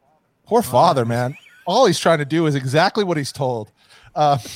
Poor 0.45 0.61
father, 0.61 1.05
man. 1.05 1.37
All 1.65 1.85
he's 1.87 1.99
trying 1.99 2.19
to 2.19 2.25
do 2.25 2.45
is 2.45 2.55
exactly 2.55 3.03
what 3.03 3.17
he's 3.17 3.31
told. 3.31 3.71
Uh, 4.13 4.37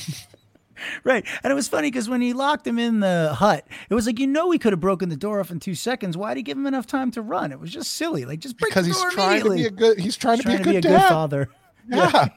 Right. 1.04 1.26
And 1.42 1.50
it 1.50 1.54
was 1.54 1.68
funny 1.68 1.88
because 1.90 2.08
when 2.08 2.22
he 2.22 2.32
locked 2.32 2.66
him 2.66 2.78
in 2.78 3.00
the 3.00 3.34
hut, 3.34 3.66
it 3.90 3.94
was 3.94 4.06
like, 4.06 4.18
you 4.18 4.26
know, 4.26 4.50
he 4.50 4.58
could 4.58 4.72
have 4.72 4.80
broken 4.80 5.10
the 5.10 5.16
door 5.16 5.38
off 5.40 5.50
in 5.50 5.60
two 5.60 5.74
seconds. 5.74 6.16
Why 6.16 6.30
did 6.30 6.38
he 6.38 6.42
give 6.42 6.56
him 6.56 6.66
enough 6.66 6.86
time 6.86 7.10
to 7.10 7.20
run? 7.22 7.52
It 7.52 7.60
was 7.60 7.70
just 7.70 7.92
silly. 7.92 8.24
Like, 8.24 8.40
just 8.40 8.56
break 8.56 8.70
because 8.70 8.86
the 8.86 8.94
he's 8.94 9.12
trying 9.12 9.42
to 9.42 9.50
be 9.50 9.64
a 9.66 9.70
good. 9.70 10.00
He's 10.00 10.16
trying, 10.16 10.36
He's 10.38 10.44
to, 10.44 10.48
be 10.50 10.56
trying 10.56 10.76
a 10.76 10.80
good 10.80 10.88
dad. 10.88 11.08
father. 11.10 11.50
Yeah. 11.86 12.28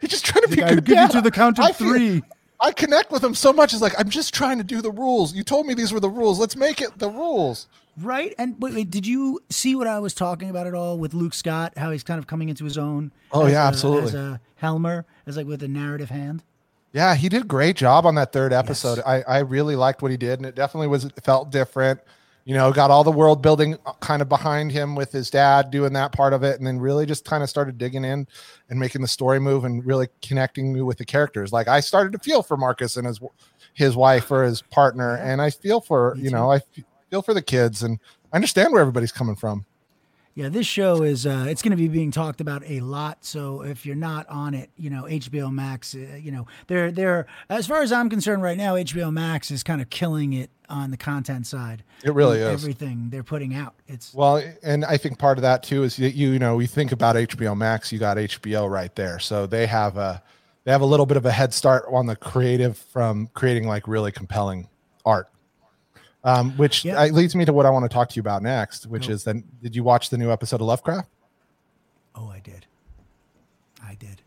He's 0.00 0.08
just 0.08 0.24
trying 0.24 0.44
to 0.44 0.48
be 0.48 0.62
a 0.62 0.74
good 0.76 0.84
give 0.86 0.96
you 0.98 1.08
to 1.08 1.20
the 1.20 1.30
count 1.30 1.58
of 1.58 1.64
I 1.66 1.72
feel- 1.72 1.88
three. 1.92 2.22
I 2.58 2.72
connect 2.72 3.10
with 3.12 3.22
him 3.22 3.34
so 3.34 3.52
much. 3.52 3.74
It's 3.74 3.82
like 3.82 3.92
I'm 3.98 4.08
just 4.08 4.32
trying 4.32 4.56
to 4.58 4.64
do 4.64 4.80
the 4.80 4.90
rules. 4.92 5.34
You 5.34 5.42
told 5.42 5.66
me 5.66 5.74
these 5.74 5.92
were 5.92 6.00
the 6.00 6.08
rules. 6.10 6.38
Let's 6.40 6.56
make 6.56 6.80
it 6.80 6.98
the 6.98 7.08
rules. 7.10 7.66
Right. 7.98 8.34
And 8.38 8.56
wait, 8.60 8.74
wait, 8.74 8.90
did 8.90 9.06
you 9.06 9.40
see 9.50 9.74
what 9.74 9.86
I 9.86 9.98
was 9.98 10.14
talking 10.14 10.48
about 10.50 10.66
at 10.66 10.74
all 10.74 10.98
with 10.98 11.12
Luke 11.14 11.34
Scott? 11.34 11.74
How 11.76 11.90
he's 11.90 12.02
kind 12.02 12.18
of 12.18 12.26
coming 12.26 12.48
into 12.48 12.64
his 12.64 12.78
own. 12.78 13.12
Oh, 13.32 13.46
yeah, 13.46 13.64
a- 13.64 13.68
absolutely. 13.68 14.08
As 14.08 14.14
a 14.14 14.40
Helmer, 14.56 15.04
as 15.26 15.36
like 15.36 15.46
with 15.46 15.62
a 15.62 15.68
narrative 15.68 16.10
hand. 16.10 16.42
Yeah, 16.92 17.14
he 17.14 17.28
did 17.28 17.42
a 17.42 17.46
great 17.46 17.76
job 17.76 18.04
on 18.04 18.16
that 18.16 18.32
third 18.32 18.52
episode. 18.52 19.00
I, 19.06 19.22
I 19.22 19.38
really 19.40 19.76
liked 19.76 20.02
what 20.02 20.10
he 20.10 20.16
did, 20.16 20.40
and 20.40 20.46
it 20.46 20.54
definitely 20.56 20.88
was 20.88 21.08
felt 21.22 21.50
different. 21.50 22.00
You 22.44 22.54
know, 22.54 22.72
got 22.72 22.90
all 22.90 23.04
the 23.04 23.12
world 23.12 23.42
building 23.42 23.76
uh, 23.86 23.92
kind 24.00 24.20
of 24.22 24.28
behind 24.28 24.72
him 24.72 24.96
with 24.96 25.12
his 25.12 25.30
dad 25.30 25.70
doing 25.70 25.92
that 25.92 26.10
part 26.10 26.32
of 26.32 26.42
it, 26.42 26.58
and 26.58 26.66
then 26.66 26.80
really 26.80 27.06
just 27.06 27.24
kind 27.24 27.44
of 27.44 27.50
started 27.50 27.78
digging 27.78 28.04
in 28.04 28.26
and 28.70 28.80
making 28.80 29.02
the 29.02 29.08
story 29.08 29.38
move 29.38 29.64
and 29.64 29.86
really 29.86 30.08
connecting 30.20 30.72
me 30.72 30.80
with 30.82 30.98
the 30.98 31.04
characters. 31.04 31.52
Like 31.52 31.68
I 31.68 31.78
started 31.80 32.12
to 32.14 32.18
feel 32.18 32.42
for 32.42 32.56
Marcus 32.56 32.96
and 32.96 33.06
his 33.06 33.20
his 33.74 33.94
wife 33.94 34.30
or 34.32 34.42
his 34.42 34.62
partner, 34.62 35.16
and 35.16 35.40
I 35.40 35.50
feel 35.50 35.80
for 35.80 36.14
Me 36.16 36.22
you 36.24 36.30
too. 36.30 36.36
know 36.36 36.50
I 36.50 36.60
feel 37.10 37.22
for 37.22 37.34
the 37.34 37.42
kids, 37.42 37.82
and 37.82 37.98
I 38.32 38.36
understand 38.36 38.72
where 38.72 38.80
everybody's 38.80 39.12
coming 39.12 39.36
from. 39.36 39.66
Yeah, 40.34 40.48
this 40.48 40.66
show 40.66 41.02
is 41.02 41.26
uh, 41.26 41.46
it's 41.48 41.60
going 41.60 41.72
to 41.72 41.76
be 41.76 41.88
being 41.88 42.12
talked 42.12 42.40
about 42.40 42.62
a 42.64 42.80
lot. 42.80 43.24
So 43.24 43.62
if 43.62 43.84
you're 43.84 43.96
not 43.96 44.28
on 44.28 44.54
it, 44.54 44.70
you 44.76 44.88
know 44.88 45.02
HBO 45.02 45.52
Max, 45.52 45.94
uh, 45.94 46.16
you 46.16 46.30
know 46.30 46.46
they're 46.68 46.92
they're 46.92 47.26
as 47.48 47.66
far 47.66 47.82
as 47.82 47.90
I'm 47.90 48.08
concerned 48.08 48.42
right 48.42 48.56
now, 48.56 48.76
HBO 48.76 49.12
Max 49.12 49.50
is 49.50 49.64
kind 49.64 49.82
of 49.82 49.90
killing 49.90 50.32
it 50.32 50.50
on 50.68 50.92
the 50.92 50.96
content 50.96 51.48
side. 51.48 51.82
It 52.04 52.14
really 52.14 52.38
is. 52.38 52.48
everything 52.48 53.10
they're 53.10 53.24
putting 53.24 53.54
out. 53.54 53.74
It's 53.88 54.14
Well, 54.14 54.40
and 54.62 54.84
I 54.84 54.96
think 54.96 55.18
part 55.18 55.36
of 55.36 55.42
that 55.42 55.64
too 55.64 55.82
is 55.82 55.96
that 55.96 56.12
you, 56.12 56.30
you 56.30 56.38
know, 56.38 56.54
we 56.54 56.66
think 56.66 56.92
about 56.92 57.16
HBO 57.16 57.56
Max, 57.56 57.92
you 57.92 57.98
got 57.98 58.16
HBO 58.16 58.70
right 58.70 58.94
there. 58.94 59.18
So 59.18 59.46
they 59.46 59.66
have 59.66 59.96
a 59.96 60.22
they 60.62 60.70
have 60.70 60.80
a 60.80 60.86
little 60.86 61.06
bit 61.06 61.16
of 61.16 61.26
a 61.26 61.32
head 61.32 61.52
start 61.52 61.86
on 61.90 62.06
the 62.06 62.14
creative 62.14 62.78
from 62.78 63.26
creating 63.34 63.66
like 63.66 63.88
really 63.88 64.12
compelling 64.12 64.68
art. 65.04 65.28
Um, 66.22 66.52
which 66.58 66.84
Yeah. 66.84 67.00
uh, 67.00 67.06
leads 67.06 67.34
me 67.34 67.44
to 67.46 67.52
what 67.52 67.64
I 67.64 67.70
want 67.70 67.84
to 67.84 67.88
talk 67.88 68.10
to 68.10 68.16
you 68.16 68.20
about 68.20 68.42
next, 68.42 68.86
which 68.86 69.06
Go. 69.08 69.14
is 69.14 69.24
then 69.24 69.44
did 69.62 69.74
you 69.74 69.82
watch 69.82 70.10
the 70.10 70.18
new 70.18 70.30
episode 70.30 70.60
of 70.60 70.66
Lovecraft? 70.66 71.08
oh, 72.14 72.28
I 72.28 72.40
did, 72.40 72.66
I 73.82 73.94
did. 73.94 74.20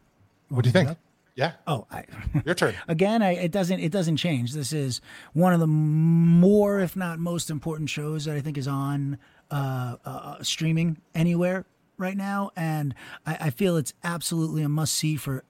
What 0.50 0.64
do 0.64 0.70
you 0.70 0.74
think? 0.74 0.98
Yeah, 1.36 1.54
Oh, 1.68 1.86
I. 1.92 2.06
your 2.46 2.54
turn. 2.56 2.76
again 2.88 3.22
I, 3.24 3.32
it 3.36 3.52
doesn't 3.52 3.80
it 3.80 3.92
doesn't 3.92 4.18
change 4.18 4.54
this 4.54 4.72
is 4.72 5.02
one 5.34 5.52
of 5.54 5.60
the 5.60 5.66
more 5.68 6.80
if 6.80 6.96
not 6.96 7.18
most 7.18 7.50
important 7.50 7.90
shows 7.90 8.26
that 8.26 8.36
i 8.36 8.40
think 8.42 8.56
is 8.56 8.68
on 8.68 9.18
uh, 9.50 9.96
uh 10.06 10.44
streaming 10.44 10.98
anywhere 11.16 11.66
right 11.98 12.16
now 12.18 12.52
and 12.56 12.94
I, 13.26 13.38
I 13.42 13.50
feel 13.50 13.78
it's 13.78 13.94
absolutely 14.04 14.62
a 14.62 14.70
must 14.70 14.94
see 14.94 15.16
for 15.16 15.44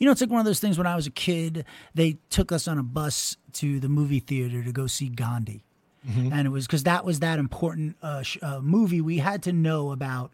you 0.00 0.06
know 0.06 0.10
it's 0.12 0.20
like 0.20 0.30
one 0.30 0.40
of 0.40 0.46
those 0.46 0.58
things 0.58 0.76
when 0.76 0.88
i 0.88 0.96
was 0.96 1.06
a 1.06 1.10
kid 1.12 1.64
they 1.94 2.18
took 2.30 2.50
us 2.50 2.66
on 2.66 2.76
a 2.76 2.82
bus 2.82 3.36
to 3.54 3.78
the 3.78 3.88
movie 3.88 4.18
theater 4.20 4.64
to 4.64 4.72
go 4.72 4.88
see 4.88 5.08
gandhi 5.08 5.62
and 6.06 6.46
it 6.46 6.50
was 6.50 6.66
because 6.66 6.84
that 6.84 7.04
was 7.04 7.20
that 7.20 7.38
important 7.38 7.96
uh, 8.02 8.22
sh- 8.22 8.38
uh, 8.42 8.60
movie 8.60 9.00
we 9.00 9.18
had 9.18 9.42
to 9.42 9.52
know 9.52 9.90
about 9.92 10.30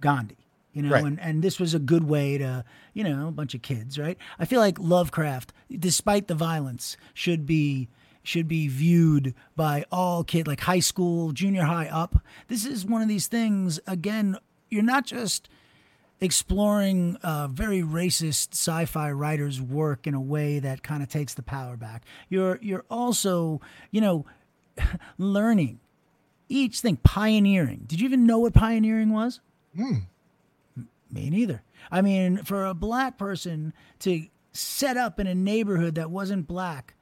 Gandhi, 0.00 0.36
you 0.72 0.82
know, 0.82 0.90
Right. 0.90 1.04
and, 1.04 1.20
and 1.20 1.42
this 1.42 1.60
was 1.60 1.72
a 1.74 1.78
good 1.78 2.04
way 2.04 2.38
to, 2.38 2.64
you 2.94 3.04
know, 3.04 3.28
a 3.28 3.30
bunch 3.30 3.54
of 3.54 3.62
kids, 3.62 3.98
right? 3.98 4.18
I 4.38 4.44
feel 4.44 4.60
like 4.60 4.78
Lovecraft, 4.78 5.52
despite 5.78 6.26
the 6.28 6.34
violence, 6.34 6.96
should 7.14 7.46
be 7.46 7.88
should 8.26 8.48
be 8.48 8.68
viewed 8.68 9.34
by 9.54 9.84
all 9.92 10.24
kid 10.24 10.46
like 10.46 10.60
high 10.60 10.80
school, 10.80 11.32
junior 11.32 11.64
high 11.64 11.86
up. 11.88 12.16
This 12.48 12.64
is 12.64 12.86
one 12.86 13.02
of 13.02 13.08
these 13.08 13.26
things 13.26 13.78
again, 13.86 14.36
you're 14.70 14.82
not 14.82 15.04
just 15.06 15.48
exploring 16.20 17.16
uh, 17.22 17.48
very 17.48 17.82
racist 17.82 18.52
sci-fi 18.52 19.10
writers' 19.12 19.60
work 19.60 20.06
in 20.06 20.14
a 20.14 20.20
way 20.20 20.58
that 20.58 20.82
kind 20.82 21.02
of 21.02 21.08
takes 21.08 21.34
the 21.34 21.42
power 21.42 21.76
back. 21.76 22.02
You're 22.28 22.58
you're 22.62 22.84
also, 22.90 23.60
you 23.90 24.00
know, 24.00 24.24
learning 25.18 25.80
each 26.48 26.80
thing, 26.80 26.96
pioneering. 26.96 27.84
Did 27.86 28.00
you 28.00 28.06
even 28.06 28.26
know 28.26 28.38
what 28.38 28.54
pioneering 28.54 29.12
was? 29.12 29.40
Hmm. 29.76 29.98
Me 31.10 31.30
neither. 31.30 31.62
I 31.90 32.02
mean, 32.02 32.38
for 32.38 32.66
a 32.66 32.74
black 32.74 33.18
person 33.18 33.72
to 34.00 34.26
set 34.52 34.96
up 34.96 35.20
in 35.20 35.26
a 35.26 35.34
neighborhood 35.34 35.94
that 35.94 36.10
wasn't 36.10 36.46
black, 36.46 36.94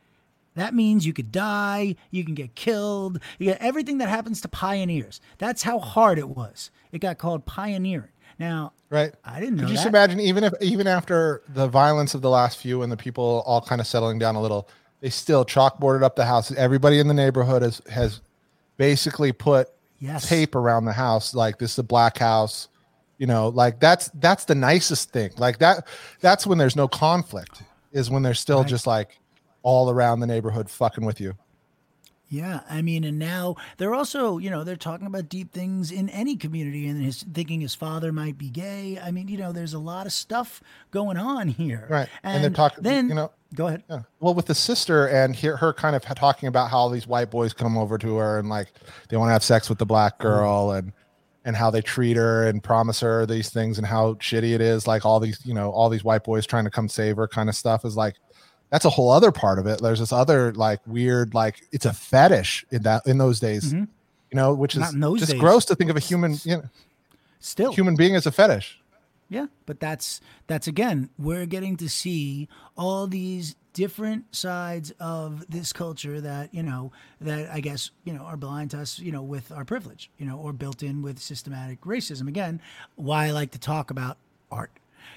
that 0.55 0.75
means 0.75 1.07
you 1.07 1.13
could 1.13 1.33
die, 1.33 1.97
you 2.11 2.25
can 2.25 2.35
get 2.35 2.55
killed, 2.55 3.21
you 3.39 3.47
get 3.47 3.61
everything 3.61 3.99
that 3.99 4.09
happens 4.09 4.41
to 4.43 4.49
pioneers. 4.49 5.21
That's 5.39 5.63
how 5.63 5.79
hard 5.79 6.19
it 6.19 6.29
was. 6.29 6.71
It 6.93 6.99
got 6.99 7.19
called 7.19 7.47
pioneering. 7.47 8.11
Now, 8.39 8.73
Right. 8.91 9.15
I 9.25 9.41
didn't 9.41 9.57
know 9.57 9.63
Could 9.63 9.71
you 9.71 9.77
just 9.77 9.87
imagine 9.87 10.21
even 10.21 10.45
if 10.45 10.53
even 10.61 10.87
after 10.87 11.43
the 11.49 11.67
violence 11.67 12.15
of 12.15 12.21
the 12.21 12.29
last 12.29 12.59
few 12.59 12.83
and 12.83 12.93
the 12.93 12.97
people 12.97 13.43
all 13.47 13.63
kind 13.63 13.81
of 13.81 13.87
settling 13.87 14.19
down 14.19 14.35
a 14.35 14.43
little, 14.43 14.69
they 15.03 15.11
still 15.11 15.45
chalkboarded 15.45 16.03
up 16.03 16.17
the 16.17 16.25
house. 16.25 16.51
Everybody 16.53 16.99
in 16.99 17.09
the 17.09 17.15
neighborhood 17.15 17.61
has 17.61 17.83
has 17.91 18.21
basically 18.79 19.33
put 19.33 19.69
Yes. 19.99 20.29
tape 20.29 20.55
around 20.57 20.85
the 20.87 20.93
house 20.93 21.33
like 21.35 21.59
this 21.59 21.73
is 21.73 21.79
a 21.79 21.83
black 21.85 22.17
house. 22.19 22.69
You 23.19 23.27
know, 23.27 23.49
like 23.49 23.79
that's 23.81 24.09
that's 24.15 24.47
the 24.47 24.55
nicest 24.55 25.11
thing. 25.13 25.31
Like 25.37 25.59
that 25.59 25.87
that's 26.21 26.47
when 26.47 26.57
there's 26.59 26.75
no 26.77 26.89
conflict 26.89 27.63
is 27.93 28.11
when 28.11 28.23
they're 28.23 28.33
still 28.35 28.61
Right. 28.63 28.69
just 28.69 28.87
like 28.87 29.19
all 29.63 29.91
around 29.91 30.21
the 30.21 30.27
neighborhood 30.27 30.71
fucking 30.71 31.05
with 31.05 31.21
you. 31.21 31.35
Yeah, 32.33 32.61
I 32.71 32.81
mean, 32.81 33.05
and 33.05 33.19
now 33.19 33.57
they're 33.77 33.95
also, 33.95 34.39
you 34.39 34.49
know, 34.49 34.65
they're 34.65 34.75
talking 34.75 35.07
about 35.07 35.29
deep 35.29 35.53
things 35.53 35.93
in 35.93 36.09
any 36.09 36.35
community, 36.35 36.87
and 36.87 37.05
his 37.05 37.25
thinking 37.25 37.61
his 37.61 37.75
father 37.75 38.11
might 38.11 38.39
be 38.39 38.49
gay. 38.49 38.99
I 38.99 39.11
mean, 39.11 39.29
you 39.29 39.37
know, 39.37 39.53
there's 39.53 39.75
a 39.75 39.79
lot 39.79 40.07
of 40.07 40.15
stuff 40.15 40.63
going 40.91 41.19
on 41.19 41.49
here, 41.49 41.87
Right. 41.91 42.09
And, 42.23 42.37
And 42.37 42.45
they're 42.45 42.51
talking- 42.51 42.83
Then, 42.83 43.11
you 43.11 43.15
know- 43.17 43.33
go 43.55 43.67
ahead. 43.67 43.85
Yeah. 43.91 44.05
Well, 44.19 44.33
with 44.33 44.47
the 44.47 44.55
sister 44.55 45.07
and 45.07 45.37
hear 45.37 45.59
her 45.59 45.75
kind 45.75 45.95
of 45.95 46.03
talking 46.07 46.47
about 46.47 46.71
how 46.71 46.79
all 46.79 46.89
these 46.89 47.07
white 47.07 47.31
boys 47.31 47.53
come 47.53 47.77
over 47.77 47.99
to 47.99 48.17
her 48.17 48.39
and 48.39 48.49
like 48.49 48.69
they 49.11 49.19
want 49.19 49.29
to 49.29 49.35
have 49.35 49.45
sex 49.45 49.69
with 49.69 49.77
the 49.77 49.85
black 49.85 50.15
mm-hmm. 50.15 50.29
girl 50.29 50.71
and 50.71 50.95
and 51.45 51.55
how 51.57 51.71
they 51.71 51.83
treat 51.83 52.17
her 52.17 52.47
and 52.47 52.63
promise 52.63 53.01
her 53.01 53.27
these 53.27 53.51
things 53.51 53.77
and 53.77 53.87
how 53.87 54.15
shitty 54.15 54.55
it 54.55 54.61
is. 54.63 54.87
Like 54.87 55.05
all 55.05 55.21
these, 55.21 55.45
you 55.45 55.53
know, 55.53 55.71
all 55.71 55.91
these 55.91 56.05
white 56.05 56.25
boys 56.25 56.47
trying 56.47 56.65
to 56.65 56.71
come 56.71 56.89
save 56.89 57.17
her 57.17 57.29
kind 57.29 57.49
of 57.49 57.57
stuff 57.57 57.85
is 57.85 57.97
like 57.97 58.15
that's 58.73 58.85
a 58.87 58.91
whole 58.91 59.11
other 59.11 59.31
part 59.31 59.59
of 59.61 59.67
it. 59.69 59.81
There's 59.81 60.01
this 60.01 60.13
other 60.13 60.53
like 60.55 60.81
weird, 60.87 61.35
like 61.35 61.63
it's 61.71 61.87
a 61.87 61.93
fetish 61.93 62.65
in 62.73 62.83
that 62.83 63.07
in 63.07 63.19
those 63.19 63.39
days, 63.39 63.73
Mhm. 63.73 63.87
you 64.31 64.37
know, 64.37 64.53
which 64.55 64.75
is 64.75 64.93
Not 64.95 65.19
just 65.19 65.31
days. 65.33 65.41
gross 65.41 65.65
to 65.67 65.77
think 65.77 65.91
of 65.91 65.97
a 65.97 66.01
human, 66.01 66.39
you 66.43 66.57
know, 66.57 66.65
Still, 67.39 67.73
human 67.73 67.95
being 67.97 68.17
as 68.17 68.27
a 68.27 68.33
fetish. 68.33 68.81
Yeah, 69.29 69.47
but 69.67 69.79
that's 69.79 70.21
that's 70.47 70.67
again, 70.67 71.11
we're 71.19 71.47
getting 71.47 71.77
to 71.77 71.89
see 71.89 72.49
all 72.77 73.07
these 73.07 73.55
different 73.75 74.35
sides 74.35 74.93
of 75.01 75.47
this 75.49 75.73
culture 75.73 76.21
that, 76.21 76.53
you 76.55 76.63
know, 76.63 76.93
that 77.23 77.51
I 77.51 77.61
guess, 77.61 77.91
you 78.05 78.13
know, 78.13 78.21
are 78.23 78.37
blind 78.37 78.71
to 78.73 78.81
us, 78.81 78.99
you 78.99 79.11
know, 79.13 79.23
with 79.23 79.51
our 79.53 79.65
privilege, 79.65 80.11
you 80.19 80.27
know, 80.27 80.37
or 80.39 80.53
built 80.53 80.83
in 80.83 81.01
with 81.03 81.19
systematic 81.19 81.81
racism. 81.83 82.29
Again, 82.29 82.61
why 82.97 83.27
I 83.27 83.31
like 83.31 83.51
to 83.53 83.59
talk 83.59 83.91
about 83.91 84.19
art, 84.51 84.71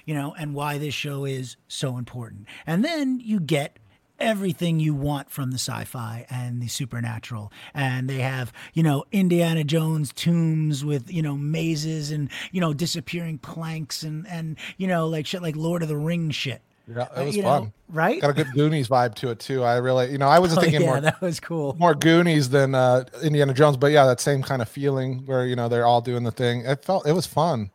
you 0.06 0.14
know, 0.14 0.34
and 0.38 0.54
why 0.54 0.78
this 0.78 0.94
show 0.94 1.26
is 1.26 1.58
so 1.68 1.98
important. 1.98 2.46
And 2.66 2.84
then 2.86 3.20
you 3.20 3.40
get 3.40 3.78
everything 4.18 4.80
you 4.80 4.94
want 4.94 5.30
from 5.30 5.52
the 5.52 5.58
sci-fi 5.58 6.26
and 6.30 6.62
the 6.62 6.68
supernatural 6.70 7.52
and 7.74 8.10
they 8.10 8.20
have 8.20 8.54
you 8.74 8.82
know 8.82 9.04
indiana 9.12 9.62
jones 9.62 10.14
tombs 10.14 10.86
with 10.86 11.12
you 11.12 11.22
know 11.22 11.36
mazes 11.36 12.12
and 12.12 12.30
you 12.54 12.62
know 12.62 12.74
disappearing 12.74 13.38
planks 13.38 14.04
and 14.04 14.26
and 14.30 14.56
you 14.78 14.88
know 14.88 15.06
like 15.06 15.26
shit 15.26 15.42
like 15.42 15.54
lord 15.58 15.82
of 15.84 15.90
the 15.90 15.98
ring 15.98 16.30
shit 16.32 16.62
Yeah, 16.88 17.02
Uh, 17.14 17.22
it 17.22 17.26
was 17.26 17.36
you 17.36 17.44
fun. 17.44 17.64
know, 17.64 17.72
right 17.90 18.22
Got 18.22 18.30
a 18.30 18.34
good 18.34 18.54
Goonies 18.54 18.88
vibe 18.88 19.16
to 19.16 19.32
it 19.32 19.40
too. 19.40 19.64
I 19.64 19.78
really, 19.78 20.10
you 20.12 20.18
know, 20.18 20.30
I 20.30 20.40
was 20.40 20.54
Oh, 20.58 20.62
thinking 20.62 20.80
yeah 20.82 20.88
more 20.88 21.02
that 21.02 21.20
was 21.20 21.42
cool 21.42 21.76
more 21.78 21.94
Goonies 21.94 22.50
than 22.52 22.74
uh, 22.74 23.04
Indiana 23.22 23.54
Jones, 23.54 23.76
but 23.76 23.88
yeah, 23.92 24.06
that 24.06 24.22
same 24.22 24.42
kind 24.44 24.62
of 24.62 24.70
feeling 24.70 25.26
where 25.26 25.46
you 25.46 25.58
know 25.58 25.68
they're 25.68 25.86
all 25.86 26.00
doing 26.00 26.24
the 26.24 26.32
thing. 26.32 26.62
It 26.66 26.86
felt 26.86 27.06
it 27.06 27.12
was 27.12 27.26
fun, 27.26 27.70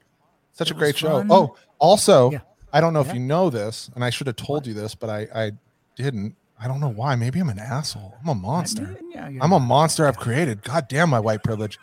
such 0.61 0.71
It 0.71 0.77
a 0.77 0.79
great 0.79 0.97
show. 0.97 1.25
Oh, 1.31 1.57
also, 1.79 2.31
Yeah. 2.31 2.41
I 2.73 2.81
don't 2.81 2.93
know 2.93 3.03
Yeah. 3.03 3.09
if 3.09 3.15
you 3.15 3.21
know 3.21 3.51
this, 3.51 3.91
and 3.95 4.05
I 4.05 4.11
should 4.11 4.27
have 4.29 4.37
told 4.37 4.67
you 4.67 4.75
this, 4.75 4.95
but 4.95 5.09
I 5.11 5.27
I 5.35 5.53
didn't. 5.97 6.37
I 6.63 6.69
don't 6.69 6.79
know 6.81 6.89
why. 6.91 7.17
Maybe 7.17 7.41
I'm 7.41 7.49
an 7.49 7.59
asshole. 7.59 8.15
I'm 8.23 8.29
a 8.29 8.35
monster. 8.35 8.99
Yeah, 9.15 9.31
I'm 9.41 9.53
a 9.53 9.59
monster 9.59 10.07
I've 10.07 10.19
created. 10.19 10.63
God 10.63 10.87
damn 10.89 11.09
my 11.09 11.19
white 11.19 11.43
privilege. 11.43 11.79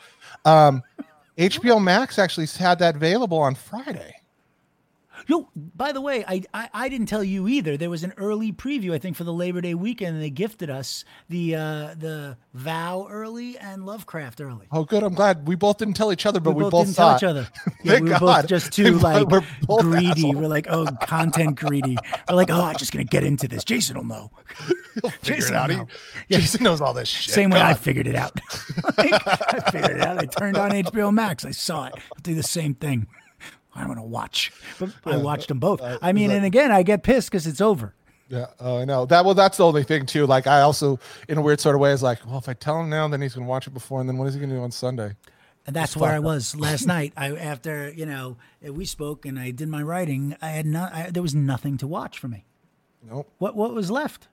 Um, 0.46 0.84
HBO 1.38 1.82
Max 1.84 2.20
actually 2.20 2.46
had 2.46 2.78
that 2.80 2.96
available 2.96 3.40
on 3.40 3.56
Friday. 3.56 4.17
Yo, 5.30 5.50
by 5.56 5.92
the 5.92 6.00
way, 6.00 6.24
I, 6.26 6.42
I 6.54 6.70
I 6.74 6.90
didn't 6.90 7.08
tell 7.08 7.24
you 7.24 7.50
either. 7.50 7.76
There 7.76 7.90
was 7.90 8.04
an 8.04 8.14
early 8.16 8.54
preview, 8.54 8.94
I 8.94 8.98
think, 8.98 9.18
for 9.18 9.26
the 9.26 9.34
Labor 9.34 9.60
Day 9.60 9.74
weekend, 9.74 10.16
and 10.16 10.24
they 10.24 10.30
gifted 10.30 10.70
us 10.70 11.04
the 11.28 11.56
uh, 11.56 11.96
the 11.98 12.38
Vow 12.54 13.08
early 13.10 13.58
and 13.58 13.86
Lovecraft 13.86 14.40
early. 14.40 14.68
Oh, 14.72 14.86
good. 14.86 15.04
I'm 15.04 15.14
glad 15.14 15.46
we 15.46 15.56
both 15.56 15.80
didn't 15.80 15.96
tell 15.96 16.14
each 16.14 16.26
other, 16.26 16.40
but 16.40 16.54
we, 16.54 16.64
both, 16.64 16.72
both, 16.72 16.86
didn't 16.86 16.96
saw 16.96 17.18
tell 17.18 17.18
each 17.18 17.24
other. 17.30 17.48
Yeah, 17.84 17.92
Thank 17.94 18.04
we 18.06 18.10
were 18.12 18.20
God. 18.20 18.42
both 18.42 18.48
just 18.48 18.72
too 18.72 18.94
We're 18.94 19.00
like 19.00 19.28
both 19.68 19.82
greedy. 19.82 20.08
assholes. 20.08 20.36
We're 20.36 20.48
like, 20.48 20.68
oh, 20.70 20.86
content 21.04 21.60
greedy. 21.60 21.98
We're 22.30 22.36
like, 22.36 22.50
oh, 22.50 22.62
I'm 22.64 22.78
just 22.78 22.92
gonna 22.94 23.04
get 23.04 23.24
into 23.26 23.48
this. 23.50 23.64
Jason 23.66 23.98
will 23.98 24.06
know. 24.06 24.32
Jason 25.24 25.56
out. 25.56 25.68
will 25.68 25.76
He- 25.76 25.82
know. 25.82 25.88
Jason 26.40 26.64
knows 26.64 26.80
all 26.82 26.94
this 26.94 27.08
shit. 27.10 27.34
Same 27.34 27.50
way 27.50 27.62
I 27.62 27.74
figured 27.74 28.08
it 28.08 28.16
out. 28.16 28.40
Like, 28.98 29.14
I 29.28 29.60
figured 29.72 29.98
it 29.98 30.02
out. 30.02 30.18
I 30.20 30.26
turned 30.26 30.58
on 30.58 30.72
HBO 30.72 31.14
Max. 31.14 31.44
I 31.46 31.52
saw 31.52 31.86
it. 31.88 31.94
I'll 31.96 32.22
do 32.24 32.34
the 32.34 32.44
same 32.44 32.74
thing. 32.74 33.08
I 33.78 33.86
want 33.86 34.00
to 34.00 34.04
watch, 34.04 34.52
but 34.80 34.92
I 35.06 35.18
watched 35.18 35.50
them 35.50 35.60
both. 35.60 35.82
I 36.02 36.12
mean, 36.12 36.32
and 36.32 36.44
again, 36.44 36.72
I 36.72 36.84
get 36.84 37.04
pissed 37.04 37.30
because 37.30 37.46
it's 37.48 37.62
over. 37.62 37.94
Yeah, 38.30 38.48
oh, 38.60 38.80
I 38.80 38.86
know 38.86 39.06
that. 39.06 39.24
Well, 39.24 39.36
that's 39.36 39.58
the 39.58 39.66
only 39.66 39.84
thing 39.84 40.06
too. 40.06 40.26
Like, 40.26 40.48
I 40.48 40.62
also, 40.62 41.00
in 41.30 41.38
a 41.38 41.42
weird 41.42 41.62
sort 41.62 41.76
of 41.76 41.82
way, 41.82 41.92
is 41.92 42.04
like, 42.04 42.26
well, 42.26 42.38
if 42.38 42.50
I 42.50 42.54
tell 42.54 42.82
him 42.82 42.90
now, 42.90 43.08
then 43.08 43.22
he's 43.22 43.34
gonna 43.34 43.48
watch 43.48 43.68
it 43.68 43.74
before, 43.74 44.02
and 44.02 44.10
then 44.10 44.18
what 44.18 44.28
is 44.28 44.34
he 44.34 44.40
gonna 44.40 44.56
do 44.56 44.62
on 44.62 44.72
Sunday? 44.72 45.16
And 45.66 45.76
that's 45.76 45.96
where 45.96 46.12
I 46.12 46.20
was 46.20 46.56
last 46.60 46.88
night. 46.88 47.14
I 47.16 47.36
after 47.36 47.90
you 47.90 48.06
know 48.06 48.38
we 48.62 48.86
spoke 48.86 49.26
and 49.26 49.40
I 49.40 49.52
did 49.52 49.70
my 49.70 49.82
writing. 49.82 50.36
I 50.42 50.50
had 50.50 50.66
not. 50.66 50.94
I, 50.94 51.10
there 51.10 51.24
was 51.24 51.36
nothing 51.36 51.78
to 51.78 51.88
watch 51.88 52.20
for 52.20 52.28
me. 52.28 52.46
Nope. 53.10 53.30
What 53.38 53.56
what 53.56 53.74
was 53.74 53.92
left? 53.92 54.28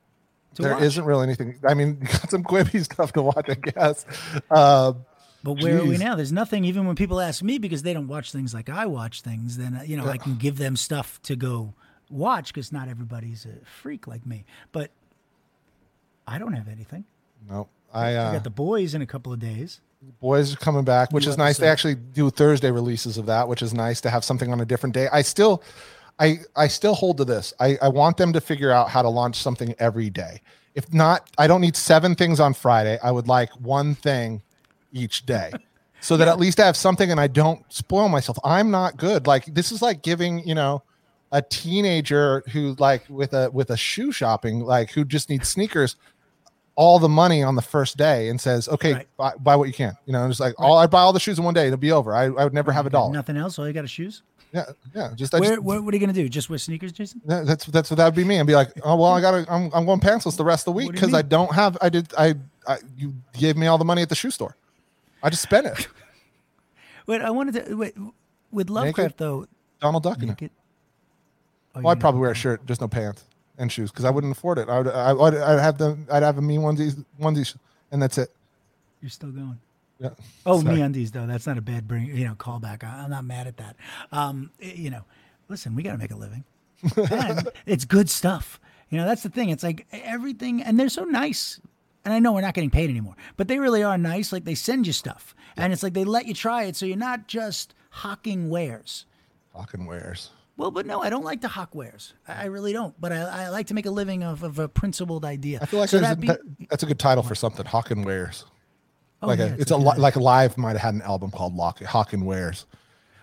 To 0.57 0.63
There 0.63 0.79
not 0.79 0.97
really 1.05 1.25
anything. 1.25 1.59
I 1.67 1.75
mean, 1.75 1.99
got 2.13 2.31
some 2.31 2.45
Quibi 2.45 2.85
stuff 2.85 3.13
to 3.15 3.23
watch, 3.23 3.47
I 3.49 3.55
guess. 3.55 4.07
Uh, 4.51 4.93
But 5.45 5.63
where 5.63 5.79
are 5.79 5.85
we 5.85 5.99
now? 5.99 6.15
There's 6.15 6.33
nothing. 6.33 6.65
Even 6.65 6.87
when 6.87 6.97
people 6.97 7.21
ask 7.21 7.43
me 7.43 7.59
because 7.59 7.83
they 7.83 7.93
don't 7.93 8.09
watch 8.09 8.33
things 8.33 8.55
like 8.55 8.71
I 8.71 8.87
watch 8.87 9.21
things, 9.21 9.59
then 9.59 9.75
uh, 9.75 9.83
you 9.83 9.95
know 9.95 10.07
I 10.07 10.17
can 10.17 10.37
give 10.37 10.57
them 10.57 10.75
stuff 10.75 11.21
to 11.25 11.37
go 11.37 11.75
watch 12.11 12.47
because 12.47 12.73
not 12.73 12.89
everybody's 12.89 13.45
a 13.45 13.63
freak 13.67 14.07
like 14.07 14.25
me. 14.25 14.47
But 14.73 14.91
I 16.27 16.39
don't 16.39 16.55
have 16.55 16.67
anything. 16.67 17.05
no, 17.47 17.69
I 17.93 18.13
I 18.13 18.15
uh, 18.15 18.33
got 18.33 18.45
the 18.45 18.51
boys 18.51 18.95
in 18.95 19.03
a 19.03 19.07
couple 19.07 19.35
of 19.35 19.39
days. 19.39 19.83
boys 20.19 20.55
are 20.55 20.57
coming 20.57 20.83
back, 20.83 21.13
which 21.13 21.27
New 21.27 21.33
is 21.33 21.37
nice. 21.37 21.59
They 21.59 21.69
actually 21.69 21.97
do 21.97 22.31
Thursday 22.31 22.71
releases 22.71 23.19
of 23.19 23.27
that, 23.27 23.47
which 23.47 23.61
is 23.61 23.75
nice 23.75 24.01
to 24.01 24.09
have 24.09 24.25
something 24.25 24.51
on 24.51 24.63
a 24.63 24.65
different 24.65 24.95
day. 24.95 25.09
I 25.13 25.21
still, 25.21 25.63
I 26.19 26.39
I 26.57 26.69
still 26.69 26.95
hold 26.95 27.19
to 27.19 27.27
this. 27.27 27.53
I 27.61 27.77
I 27.83 27.89
want 27.89 28.17
them 28.17 28.33
to 28.33 28.41
figure 28.41 28.71
out 28.71 28.89
how 28.89 29.03
to 29.03 29.11
launch 29.11 29.37
something 29.37 29.75
every 29.79 30.09
day. 30.09 30.41
If 30.75 30.91
not, 30.91 31.29
I 31.37 31.47
don't 31.49 31.61
need 31.61 31.77
seven 31.77 32.15
things 32.15 32.41
on 32.41 32.55
Friday. 32.55 32.99
I 33.03 33.11
would 33.11 33.29
like 33.29 33.51
one 33.61 33.95
thing 33.95 34.41
each 34.95 35.27
day. 35.27 35.53
So 36.01 36.17
that 36.19 36.29
at 36.29 36.39
least 36.39 36.61
I 36.61 36.67
have 36.67 36.77
something 36.77 37.11
and 37.11 37.19
I 37.19 37.27
don't 37.27 37.65
spoil 37.73 38.09
myself. 38.09 38.39
I'm 38.45 38.71
not 38.71 38.97
good. 38.97 39.27
Like 39.27 39.47
this 39.47 39.73
is 39.73 39.81
like 39.83 40.03
giving, 40.03 40.47
you 40.47 40.55
know, 40.55 40.83
a 41.33 41.41
teenager 41.43 42.43
who 42.53 42.77
like 42.79 43.05
with 43.09 43.33
a 43.33 43.51
with 43.51 43.71
a 43.71 43.77
shoe 43.77 44.13
shopping, 44.13 44.61
like 44.61 44.91
who 44.93 45.05
just 45.05 45.29
needs 45.31 45.49
sneakers, 45.49 45.97
all 46.77 46.99
the 46.99 47.09
money 47.09 47.43
on 47.43 47.55
the 47.57 47.63
first 47.63 47.97
day 47.97 48.29
and 48.29 48.41
says, 48.41 48.69
okay, 48.69 48.93
Right. 48.95 49.09
buy, 49.17 49.33
buy 49.41 49.57
what 49.57 49.65
you 49.69 49.73
can. 49.75 49.97
You 50.07 50.13
know, 50.13 50.29
just 50.29 50.41
like 50.41 50.55
all 50.59 50.77
I 50.77 50.87
buy 50.87 51.01
all 51.01 51.13
the 51.13 51.21
shoes 51.21 51.39
in 51.39 51.45
one 51.45 51.55
day, 51.55 51.67
it'll 51.67 51.77
be 51.79 51.93
over. 51.93 52.15
I, 52.15 52.25
I 52.25 52.45
would 52.45 52.55
never 52.55 52.71
have 52.73 52.87
a 52.87 52.91
dollar. 52.91 53.13
Nothing 53.13 53.37
else. 53.37 53.59
All 53.59 53.67
you 53.67 53.73
got 53.73 53.85
is 53.85 53.91
shoes. 53.91 54.23
Yeah, 54.53 54.67
yeah. 54.95 55.11
Just, 55.17 55.33
Where, 55.33 55.43
just 55.43 55.63
what, 55.63 55.83
what 55.83 55.93
are 55.93 55.97
you 55.97 56.01
gonna 56.01 56.13
do? 56.13 56.29
Just 56.29 56.49
wear 56.49 56.59
sneakers, 56.59 56.93
Jason? 56.93 57.21
that- 57.25 57.47
that's 57.47 57.65
that's 57.67 57.91
what 57.91 57.97
that 57.97 58.05
would 58.05 58.15
be 58.15 58.23
me. 58.25 58.37
And 58.37 58.47
be 58.47 58.55
like, 58.55 58.71
oh 58.85 58.95
well, 58.97 59.11
I 59.13 59.21
gotta 59.21 59.47
I'm 59.53 59.71
I'm 59.75 59.85
going 59.87 59.99
pantsless 60.01 60.37
the 60.37 60.45
rest 60.45 60.63
of 60.69 60.75
the 60.75 60.77
week 60.77 60.87
What 60.89 60.95
do 60.97 61.01
because 61.01 61.15
I 61.15 61.23
don't 61.23 61.53
have 61.55 61.77
I 61.81 61.89
did 61.89 62.13
I, 62.17 62.35
I 62.69 62.79
you 62.97 63.15
gave 63.33 63.57
me 63.57 63.67
all 63.67 63.79
the 63.79 63.85
money 63.85 64.03
at 64.03 64.09
the 64.09 64.15
shoe 64.15 64.31
store. 64.31 64.57
I 65.25 65.31
just 65.31 65.43
spent 65.43 65.67
it. 65.67 65.89
Wait, 67.07 67.21
I 67.21 67.31
wanted 67.31 67.67
to 67.67 67.75
wait 67.75 67.95
with 68.53 68.71
Lovecraft 68.71 69.19
though. 69.19 69.47
Donald 69.81 70.03
Duck 70.05 70.23
in 70.23 70.31
it. 70.31 70.53
Oh, 71.75 71.81
Well, 71.83 71.89
I'd 71.89 72.01
probably 72.01 72.21
wear 72.21 72.31
a 72.31 72.35
shirt, 72.35 72.65
just 72.67 72.81
no 72.81 72.89
pants 72.89 73.25
and 73.59 73.71
shoes, 73.71 73.91
because 73.91 74.05
I 74.07 74.11
wouldn't 74.11 74.35
afford 74.37 74.59
it. 74.59 74.69
I 74.71 74.79
would, 74.79 74.89
I 74.89 75.13
would, 75.13 75.35
I'd 75.35 75.59
have 75.61 75.77
the, 75.77 75.99
I'd 76.11 76.23
have 76.23 76.39
a 76.39 76.41
me 76.43 76.57
onesies, 76.57 77.05
onesies, 77.21 77.57
and 77.91 78.01
that's 78.01 78.17
it. 78.17 78.31
You're 79.03 79.11
still 79.11 79.31
going. 79.31 79.59
Yeah. 79.99 80.11
Oh, 80.47 80.61
Sorry. 80.63 80.77
me 80.77 80.81
undies 80.81 81.11
though. 81.11 81.27
That's 81.27 81.47
not 81.47 81.59
a 81.59 81.63
bad 81.63 81.87
bring. 81.87 82.07
You 82.07 82.25
know, 82.27 82.35
callback. 82.37 82.83
I- 82.85 83.03
I'm 83.05 83.11
not 83.11 83.25
mad 83.25 83.47
at 83.47 83.57
that. 83.59 83.77
Um, 84.13 84.51
you 84.59 84.89
know, 84.91 85.05
listen, 85.49 85.75
we 85.75 85.83
got 85.83 85.93
to 85.93 85.99
make 85.99 86.11
a 86.11 86.17
living, 86.17 86.45
and 87.11 87.49
it's 87.67 87.85
good 87.85 88.09
stuff. 88.09 88.59
You 88.89 88.99
know, 88.99 89.05
that's 89.07 89.23
the 89.23 89.29
thing. 89.31 89.51
It's 89.51 89.63
like 89.63 89.87
everything, 89.93 90.63
and 90.63 90.79
they're 90.81 90.89
so 90.89 91.05
nice. 91.05 91.61
And 92.05 92.13
I 92.13 92.19
know 92.19 92.33
we're 92.33 92.43
not 92.43 92.55
getting 92.55 92.71
paid 92.71 92.91
anymore, 92.91 93.17
but 93.37 93.49
they 93.49 93.59
really 93.59 93.83
are 93.83 93.97
nice. 93.97 94.33
Like 94.33 94.45
they 94.45 94.55
send 94.55 94.87
you 94.87 94.93
stuff, 94.93 95.35
and 95.57 95.73
it's 95.73 95.83
like 95.83 95.95
they 95.95 96.05
let 96.05 96.27
you 96.27 96.35
try 96.35 96.65
it, 96.65 96.77
so 96.77 96.85
you're 96.87 96.97
not 96.97 97.29
just 97.29 97.75
hawking 97.91 98.51
wares. 98.51 99.07
Hawking 99.55 99.87
wares. 99.87 100.31
Well, 100.57 100.71
but 100.71 100.87
no, 100.87 101.03
I 101.03 101.11
don't 101.11 101.25
like 101.25 101.41
to 101.41 101.49
hawk 101.49 101.75
wares. 101.75 102.13
I 102.29 102.43
I 102.43 102.45
really 102.47 102.73
don't. 102.73 102.95
But 103.01 103.13
I, 103.13 103.45
I 103.45 103.49
like 103.49 103.69
to 103.69 103.75
make 103.75 103.87
a 103.87 103.91
living 103.91 104.23
of, 104.23 104.43
of 104.43 104.59
a 104.59 104.69
principled 104.69 105.25
idea. 105.25 105.59
I 105.63 105.67
feel 105.67 105.81
like 105.81 105.89
so 105.89 105.99
that 105.99 106.13
a- 106.13 106.17
be, 106.21 106.27
that- 106.29 106.41
that's 106.71 106.83
a 106.83 106.87
good 106.87 106.99
title 106.99 107.23
for 107.23 107.35
something. 107.35 107.65
Hawking 107.67 108.03
wares. 108.03 108.45
oh, 109.23 109.27
like 109.29 109.39
yeah, 109.39 109.55
a, 109.55 109.59
it's 109.59 109.71
a 109.71 109.77
a 109.77 109.79
li- 109.79 109.99
like 109.99 110.17
Live 110.17 110.59
might 110.59 110.73
have 110.73 110.81
had 110.83 110.95
an 110.95 111.03
album 111.03 111.31
called 111.31 111.55
Lock 111.57 111.79
Hawken 111.81 112.25
wears. 112.25 112.67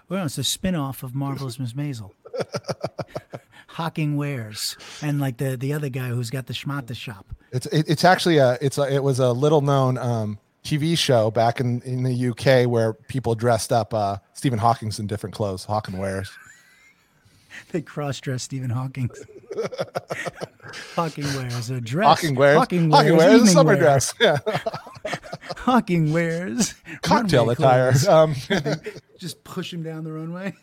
Well, 0.09 0.25
it's 0.25 0.38
a 0.38 0.43
spin-off 0.43 1.03
of 1.03 1.15
Marvelous 1.15 1.57
Miss 1.59 1.71
Maisel. 1.73 2.11
Hawking 3.72 4.17
wares 4.17 4.76
and 5.01 5.19
like 5.22 5.38
the 5.38 5.55
the 5.55 5.74
other 5.74 5.89
guy 5.89 6.09
who's 6.09 6.30
got 6.30 6.47
the 6.47 6.53
schmata 6.53 6.95
shop. 6.95 7.26
It's 7.51 7.65
it, 7.67 7.86
it's 7.89 8.03
actually 8.03 8.38
a 8.38 8.57
it's 8.61 8.78
a, 8.78 8.93
it 8.93 9.01
was 9.03 9.19
a 9.19 9.32
little 9.32 9.61
known 9.61 9.97
um, 9.97 10.39
TV 10.63 10.97
show 10.97 11.32
back 11.32 11.59
in 11.59 11.82
in 11.84 12.03
the 12.03 12.28
UK 12.30 12.69
where 12.69 12.93
people 12.93 13.34
dressed 13.36 13.72
up 13.72 13.93
uh, 13.93 14.17
Stephen 14.34 14.59
Hawking's 14.59 14.99
in 14.99 15.07
different 15.07 15.36
clothes. 15.36 15.65
Hawking 15.65 15.97
Wares. 15.97 16.30
They 17.72 17.82
cross-dress 17.82 18.43
Stephen 18.43 18.69
Hawking. 18.69 19.09
Hawking 20.95 21.26
wears 21.36 21.69
a 21.69 21.80
dress. 21.82 22.07
Hawking 22.07 22.36
wears. 22.36 22.57
Hawking 22.57 22.89
Hawking 22.89 23.17
wears, 23.17 23.30
wears 23.32 23.43
a 23.43 23.47
summer 23.47 23.74
wear. 23.74 23.78
dress. 23.82 24.13
Yeah. 24.19 24.38
Hawking 25.57 26.11
wears 26.11 26.74
Cocktail 27.01 27.49
attire. 27.49 27.93
Um, 28.09 28.36
Just 29.17 29.43
push 29.43 29.72
him 29.74 29.84
down 29.84 30.03
the 30.05 30.11
runway. 30.11 30.53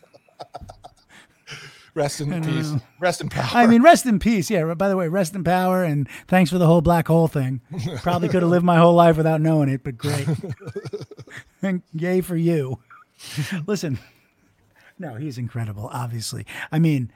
Rest 1.98 2.20
in 2.20 2.42
peace. 2.42 2.72
Rest 3.00 3.20
in 3.20 3.28
power. 3.28 3.50
I 3.52 3.66
mean, 3.66 3.82
rest 3.82 4.06
in 4.06 4.18
peace. 4.18 4.50
Yeah. 4.50 4.72
By 4.74 4.88
the 4.88 4.96
way, 4.96 5.08
rest 5.08 5.34
in 5.34 5.44
power, 5.44 5.84
and 5.84 6.08
thanks 6.28 6.50
for 6.50 6.58
the 6.58 6.66
whole 6.66 6.80
black 6.80 7.08
hole 7.08 7.28
thing. 7.28 7.60
Probably 8.02 8.28
could 8.28 8.42
have 8.42 8.50
lived 8.50 8.64
my 8.64 8.76
whole 8.78 8.94
life 8.94 9.16
without 9.16 9.40
knowing 9.40 9.68
it, 9.68 9.82
but 9.84 9.98
great. 9.98 10.26
and 11.62 11.82
yay 11.94 12.20
for 12.20 12.36
you. 12.36 12.78
Listen, 13.66 13.98
no, 14.98 15.14
he's 15.16 15.38
incredible. 15.38 15.90
Obviously, 15.92 16.46
I 16.72 16.78
mean, 16.78 17.12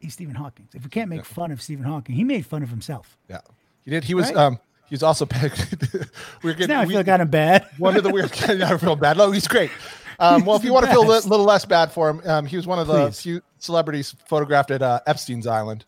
he's 0.00 0.12
Stephen 0.14 0.34
Hawking. 0.34 0.68
If 0.74 0.82
we 0.82 0.90
can't 0.90 1.08
make 1.08 1.24
fun 1.24 1.50
of 1.52 1.62
Stephen 1.62 1.84
Hawking, 1.84 2.14
he 2.16 2.24
made 2.24 2.44
fun 2.44 2.62
of 2.62 2.68
himself. 2.70 3.16
Yeah, 3.28 3.40
he 3.84 3.90
did. 3.92 4.04
He 4.04 4.14
was. 4.14 4.26
Right? 4.26 4.36
Um, 4.36 4.58
he 4.88 4.94
was 4.94 5.02
also. 5.02 5.26
we're 6.42 6.52
getting. 6.52 6.68
Now 6.68 6.80
I 6.80 6.84
we- 6.84 6.94
feel 6.94 7.04
kind 7.04 7.22
of 7.22 7.30
bad. 7.30 7.66
one 7.78 7.96
of 7.96 8.02
the 8.02 8.10
weird. 8.10 8.32
I 8.42 8.76
feel 8.76 8.96
bad. 8.96 9.16
No, 9.16 9.30
he's 9.30 9.48
great. 9.48 9.70
Um, 10.18 10.44
well, 10.44 10.56
if 10.56 10.64
you 10.64 10.72
want 10.72 10.86
to 10.86 10.90
feel 10.92 11.02
a 11.02 11.08
little 11.08 11.44
less 11.44 11.64
bad 11.64 11.92
for 11.92 12.08
him, 12.10 12.20
um, 12.26 12.46
he 12.46 12.56
was 12.56 12.66
one 12.66 12.78
of 12.78 12.86
the 12.86 13.06
Please. 13.06 13.20
few 13.20 13.40
celebrities 13.58 14.14
photographed 14.26 14.70
at 14.70 14.82
uh, 14.82 15.00
Epstein's 15.06 15.46
Island. 15.46 15.84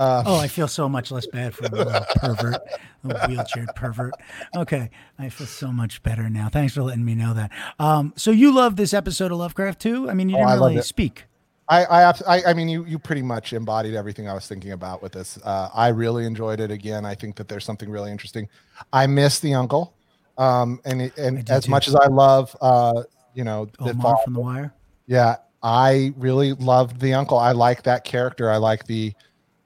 Oh, 0.00 0.36
I 0.38 0.46
feel 0.46 0.68
so 0.68 0.88
much 0.88 1.10
less 1.10 1.26
bad 1.26 1.54
for 1.54 1.64
him, 1.64 1.72
the 1.72 2.06
pervert, 2.16 2.60
the 3.02 3.14
wheelchaired 3.14 3.74
pervert. 3.74 4.14
Okay, 4.56 4.90
I 5.18 5.28
feel 5.28 5.46
so 5.48 5.72
much 5.72 6.02
better 6.04 6.30
now. 6.30 6.48
Thanks 6.48 6.74
for 6.74 6.82
letting 6.82 7.04
me 7.04 7.16
know 7.16 7.34
that. 7.34 7.50
Um, 7.80 8.12
so 8.16 8.30
you 8.30 8.54
love 8.54 8.76
this 8.76 8.94
episode 8.94 9.32
of 9.32 9.38
Lovecraft 9.38 9.80
too? 9.80 10.08
I 10.08 10.14
mean, 10.14 10.28
you 10.28 10.36
Oh, 10.36 10.38
didn't 10.38 10.50
I 10.50 10.54
really 10.54 10.82
speak. 10.82 11.24
I, 11.68 11.84
I, 11.84 12.10
I, 12.28 12.42
I 12.46 12.54
mean, 12.54 12.68
you, 12.68 12.84
you 12.86 12.98
pretty 12.98 13.22
much 13.22 13.52
embodied 13.52 13.94
everything 13.94 14.28
I 14.28 14.34
was 14.34 14.46
thinking 14.46 14.70
about 14.72 15.02
with 15.02 15.12
this. 15.12 15.36
Uh, 15.44 15.68
I 15.74 15.88
really 15.88 16.24
enjoyed 16.26 16.60
it. 16.60 16.70
Again, 16.70 17.04
I 17.04 17.14
think 17.16 17.34
that 17.36 17.48
there's 17.48 17.64
something 17.64 17.90
really 17.90 18.10
interesting. 18.12 18.48
I 18.92 19.06
miss 19.08 19.40
the 19.40 19.52
uncle, 19.54 19.94
um, 20.38 20.80
and 20.84 21.12
and 21.18 21.50
as 21.50 21.64
too. 21.64 21.70
much 21.72 21.88
as 21.88 21.94
I 21.96 22.06
love, 22.06 22.56
uh, 22.60 23.02
you 23.38 23.44
know, 23.44 23.68
the 23.78 23.90
Omar 23.90 24.18
from 24.24 24.34
The 24.34 24.40
Wire. 24.40 24.74
Yeah, 25.06 25.36
I 25.62 26.12
really 26.16 26.54
loved 26.54 27.00
the 27.00 27.14
uncle. 27.14 27.38
I 27.38 27.52
like 27.52 27.84
that 27.84 28.02
character. 28.02 28.50
I 28.50 28.56
like 28.56 28.84
the 28.86 29.14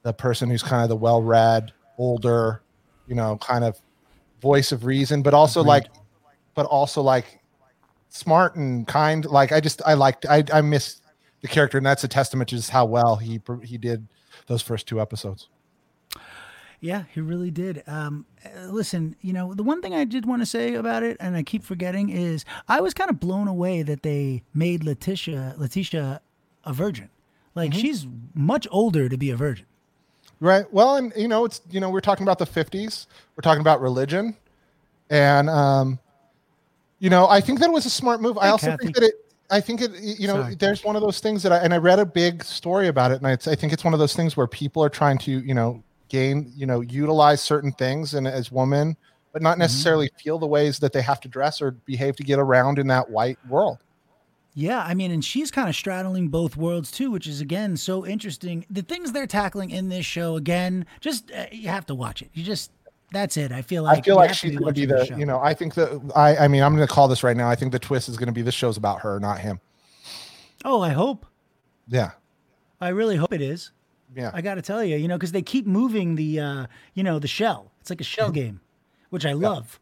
the 0.03 0.13
person 0.13 0.51
who's 0.51 0.63
kind 0.63 0.83
of 0.83 0.91
the 0.91 0.97
well-read, 0.97 1.73
older, 1.97 2.61
you 3.07 3.15
know, 3.15 3.39
kind 3.39 3.65
of 3.65 3.81
voice 4.43 4.73
of 4.73 4.85
reason, 4.85 5.23
but 5.23 5.33
also 5.33 5.61
Agreed. 5.61 5.69
like, 5.69 5.87
but 6.55 6.67
also 6.67 7.01
like 7.01 7.41
smart 8.11 8.57
and 8.57 8.87
kind. 8.87 9.25
Like 9.25 9.53
I 9.53 9.61
just 9.61 9.81
I 9.87 9.95
liked 9.95 10.27
I 10.27 10.45
I 10.53 10.61
miss 10.61 11.01
the 11.41 11.49
character, 11.49 11.79
and 11.79 11.87
that's 11.87 12.05
a 12.05 12.09
testament 12.09 12.51
to 12.51 12.57
just 12.57 12.69
how 12.69 12.85
well 12.85 13.17
he 13.17 13.41
he 13.65 13.79
did 13.79 14.07
those 14.49 14.61
first 14.61 14.87
two 14.87 15.01
episodes. 15.01 15.49
Yeah, 16.83 17.05
he 17.15 17.21
really 17.21 17.53
did. 17.53 17.85
Um, 17.87 18.27
uh, 18.45 18.67
listen, 18.67 19.15
you 19.21 19.33
know, 19.33 19.55
the 19.55 19.63
one 19.63 19.81
thing 19.81 19.95
I 19.95 20.05
did 20.05 20.27
want 20.27 20.43
to 20.43 20.47
say 20.47 20.75
about 20.75 21.05
it, 21.05 21.17
and 21.21 21.37
I 21.37 21.45
keep 21.45 21.63
forgetting, 21.63 22.11
is 22.11 22.45
I 22.69 22.81
was 22.81 22.93
kind 22.93 23.09
of 23.09 23.21
blown 23.21 23.47
away 23.47 23.83
that 23.85 24.03
they 24.03 24.43
made 24.53 24.83
Letitia 24.85 25.55
Letitia 25.59 26.21
a 26.65 26.73
virgin. 26.73 27.09
Like 27.55 27.71
Mm-hmm. 27.71 27.81
she's 27.81 28.07
much 28.35 28.67
older 28.73 29.09
to 29.09 29.17
be 29.17 29.31
a 29.31 29.37
virgin. 29.37 29.67
Right. 30.41 30.71
Well, 30.73 30.97
and 30.97 31.13
you 31.17 31.29
know, 31.29 31.45
it's 31.45 31.61
you 31.71 31.79
know, 31.79 31.89
we're 31.89 32.01
talking 32.01 32.25
about 32.25 32.39
the 32.41 32.47
'50s. 32.47 33.07
We're 33.37 33.43
talking 33.43 33.61
about 33.61 33.81
religion, 33.81 34.37
and 35.09 35.49
um, 35.49 36.01
you 36.99 37.11
know, 37.11 37.29
I 37.29 37.41
think 37.41 37.61
that 37.61 37.71
was 37.71 37.87
a 37.87 37.91
smart 37.91 38.21
move. 38.21 38.39
I 38.39 38.47
Hey, 38.47 38.51
also 38.51 38.77
think 38.77 38.97
that 38.97 39.05
it. 39.05 39.15
I 39.51 39.61
think 39.61 39.83
it. 39.83 39.93
You 40.01 40.27
know, 40.27 40.43
Sorry. 40.43 40.55
there's 40.57 40.83
one 40.85 40.97
of 40.97 41.03
those 41.03 41.21
things 41.21 41.45
that 41.45 41.53
I 41.53 41.59
and 41.59 41.73
I 41.73 41.77
read 41.77 42.01
a 42.01 42.07
big 42.07 42.43
story 42.43 42.89
about 42.89 43.13
it, 43.13 43.19
and 43.23 43.27
I 43.29 43.37
think 43.37 43.73
it's 43.73 43.85
one 43.85 43.95
of 43.95 44.01
those 44.01 44.15
things 44.17 44.37
where 44.37 44.49
people 44.49 44.83
are 44.83 44.89
trying 44.89 45.19
to, 45.19 45.31
you 45.31 45.55
know, 45.55 45.83
gain, 46.13 46.53
you 46.55 46.67
know, 46.67 46.83
utilize 46.83 47.41
certain 47.41 47.73
things, 47.73 48.15
and 48.15 48.29
as 48.29 48.53
women, 48.53 48.97
but 49.33 49.39
Mm-hmm. 49.39 49.45
not 49.45 49.59
necessarily 49.59 50.11
feel 50.23 50.39
the 50.39 50.47
ways 50.47 50.79
that 50.81 50.93
they 50.93 51.01
have 51.01 51.19
to 51.21 51.29
dress 51.29 51.63
or 51.63 51.71
behave 51.71 52.17
to 52.17 52.23
get 52.23 52.39
around 52.39 52.79
in 52.79 52.87
that 52.89 53.09
white 53.09 53.39
world. 53.49 53.79
Yeah, 54.55 54.81
I 54.81 54.93
mean, 54.93 55.11
and 55.11 55.25
she's 55.25 55.51
kind 55.51 55.71
of 55.71 55.75
straddling 55.75 56.29
both 56.29 56.55
worlds 56.59 56.93
too, 56.93 57.11
which 57.11 57.27
is 57.27 57.41
again 57.41 57.79
so 57.79 58.05
interesting. 58.07 58.67
The 58.69 58.83
things 58.83 59.11
they're 59.13 59.27
tackling 59.27 59.71
in 59.71 59.89
this 59.89 60.05
show, 60.05 60.37
again, 60.37 60.85
just 61.01 61.33
uh, 61.33 61.47
you 61.51 61.69
have 61.69 61.87
to 61.87 61.95
watch 61.95 62.21
it. 62.21 62.29
You 62.35 62.45
just 62.45 62.71
that's 63.13 63.39
it. 63.39 63.51
I 63.53 63.63
feel 63.63 63.85
like 63.85 63.99
I 63.99 64.03
feel 64.03 64.17
like 64.17 64.35
she's 64.35 64.51
be 64.51 64.57
going 64.59 64.75
to 64.75 64.87
be 64.87 64.93
watching 64.93 65.15
the, 65.15 65.21
you 65.21 65.25
know, 65.25 65.41
I 65.41 65.55
think 65.55 65.75
that 65.75 66.13
I, 66.15 66.37
I 66.37 66.49
mean, 66.49 66.63
I'm 66.63 66.77
going 66.77 66.87
to 66.87 66.93
call 66.93 67.09
this 67.09 67.23
right 67.23 67.37
now. 67.37 67.49
I 67.49 67.55
think 67.55 67.73
the 67.73 67.79
twist 67.79 68.11
is 68.11 68.19
going 68.19 68.27
to 68.27 68.33
be 68.33 68.43
this 68.43 68.55
show's 68.55 68.77
about 68.77 69.01
her, 69.01 69.19
not 69.19 69.39
him. 69.39 69.59
Oh, 70.65 70.83
I 70.83 70.91
hope. 70.91 71.25
Yeah, 71.89 72.11
I 72.81 72.89
really 72.89 73.17
hope 73.17 73.33
it 73.33 73.41
is. 73.41 73.71
Yeah. 74.15 74.31
I 74.35 74.41
got 74.43 74.55
to 74.57 74.63
tell 74.63 74.83
you, 74.85 74.97
you 74.97 75.09
know, 75.09 75.17
because 75.17 75.33
they 75.33 75.43
keep 75.43 75.67
moving 75.67 76.15
the, 76.17 76.41
uh, 76.41 76.67
you 76.95 77.03
know, 77.03 77.19
the 77.19 77.29
shell. 77.29 77.71
It's 77.81 77.91
like 77.91 78.01
a 78.01 78.05
shell 78.05 78.31
game, 78.31 78.61
which 79.11 79.25
I 79.27 79.33
love. 79.33 79.79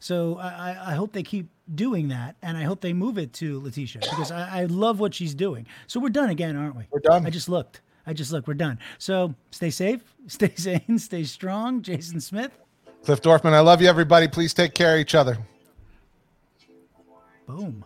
So 0.00 0.38
I, 0.38 0.48
I- 0.72 0.92
I 0.92 0.94
hope 0.94 1.12
they 1.12 1.22
keep 1.22 1.48
doing 1.74 2.08
that, 2.08 2.36
and 2.42 2.56
I 2.56 2.62
hope 2.62 2.80
they 2.80 2.92
move 2.92 3.18
it 3.18 3.32
to 3.34 3.60
Letitia 3.60 4.00
because 4.00 4.30
I, 4.30 4.60
I 4.62 4.64
love 4.64 5.00
what 5.00 5.12
she's 5.14 5.34
doing. 5.34 5.66
So 5.86 6.00
we're 6.00 6.08
done 6.08 6.30
again, 6.30 6.56
aren't 6.56 6.76
we? 6.76 6.84
We're 6.90 7.00
done. 7.00 7.26
I 7.26 7.30
just 7.30 7.48
looked. 7.48 7.80
I 8.06 8.12
just 8.14 8.32
looked. 8.32 8.48
We're 8.48 8.54
done. 8.54 8.78
So 8.98 9.34
stay 9.50 9.70
safe, 9.70 10.02
stay 10.28 10.52
sane, 10.56 10.98
stay 10.98 11.24
strong. 11.24 11.82
Jason 11.82 12.20
Smith. 12.20 12.52
Cliff 13.04 13.20
Dorfman, 13.22 13.52
I 13.52 13.60
love 13.60 13.82
you, 13.82 13.88
everybody. 13.88 14.28
Please 14.28 14.54
take 14.54 14.72
care 14.74 14.94
of 14.94 15.00
each 15.00 15.14
other. 15.14 15.38
Boom. 17.46 17.84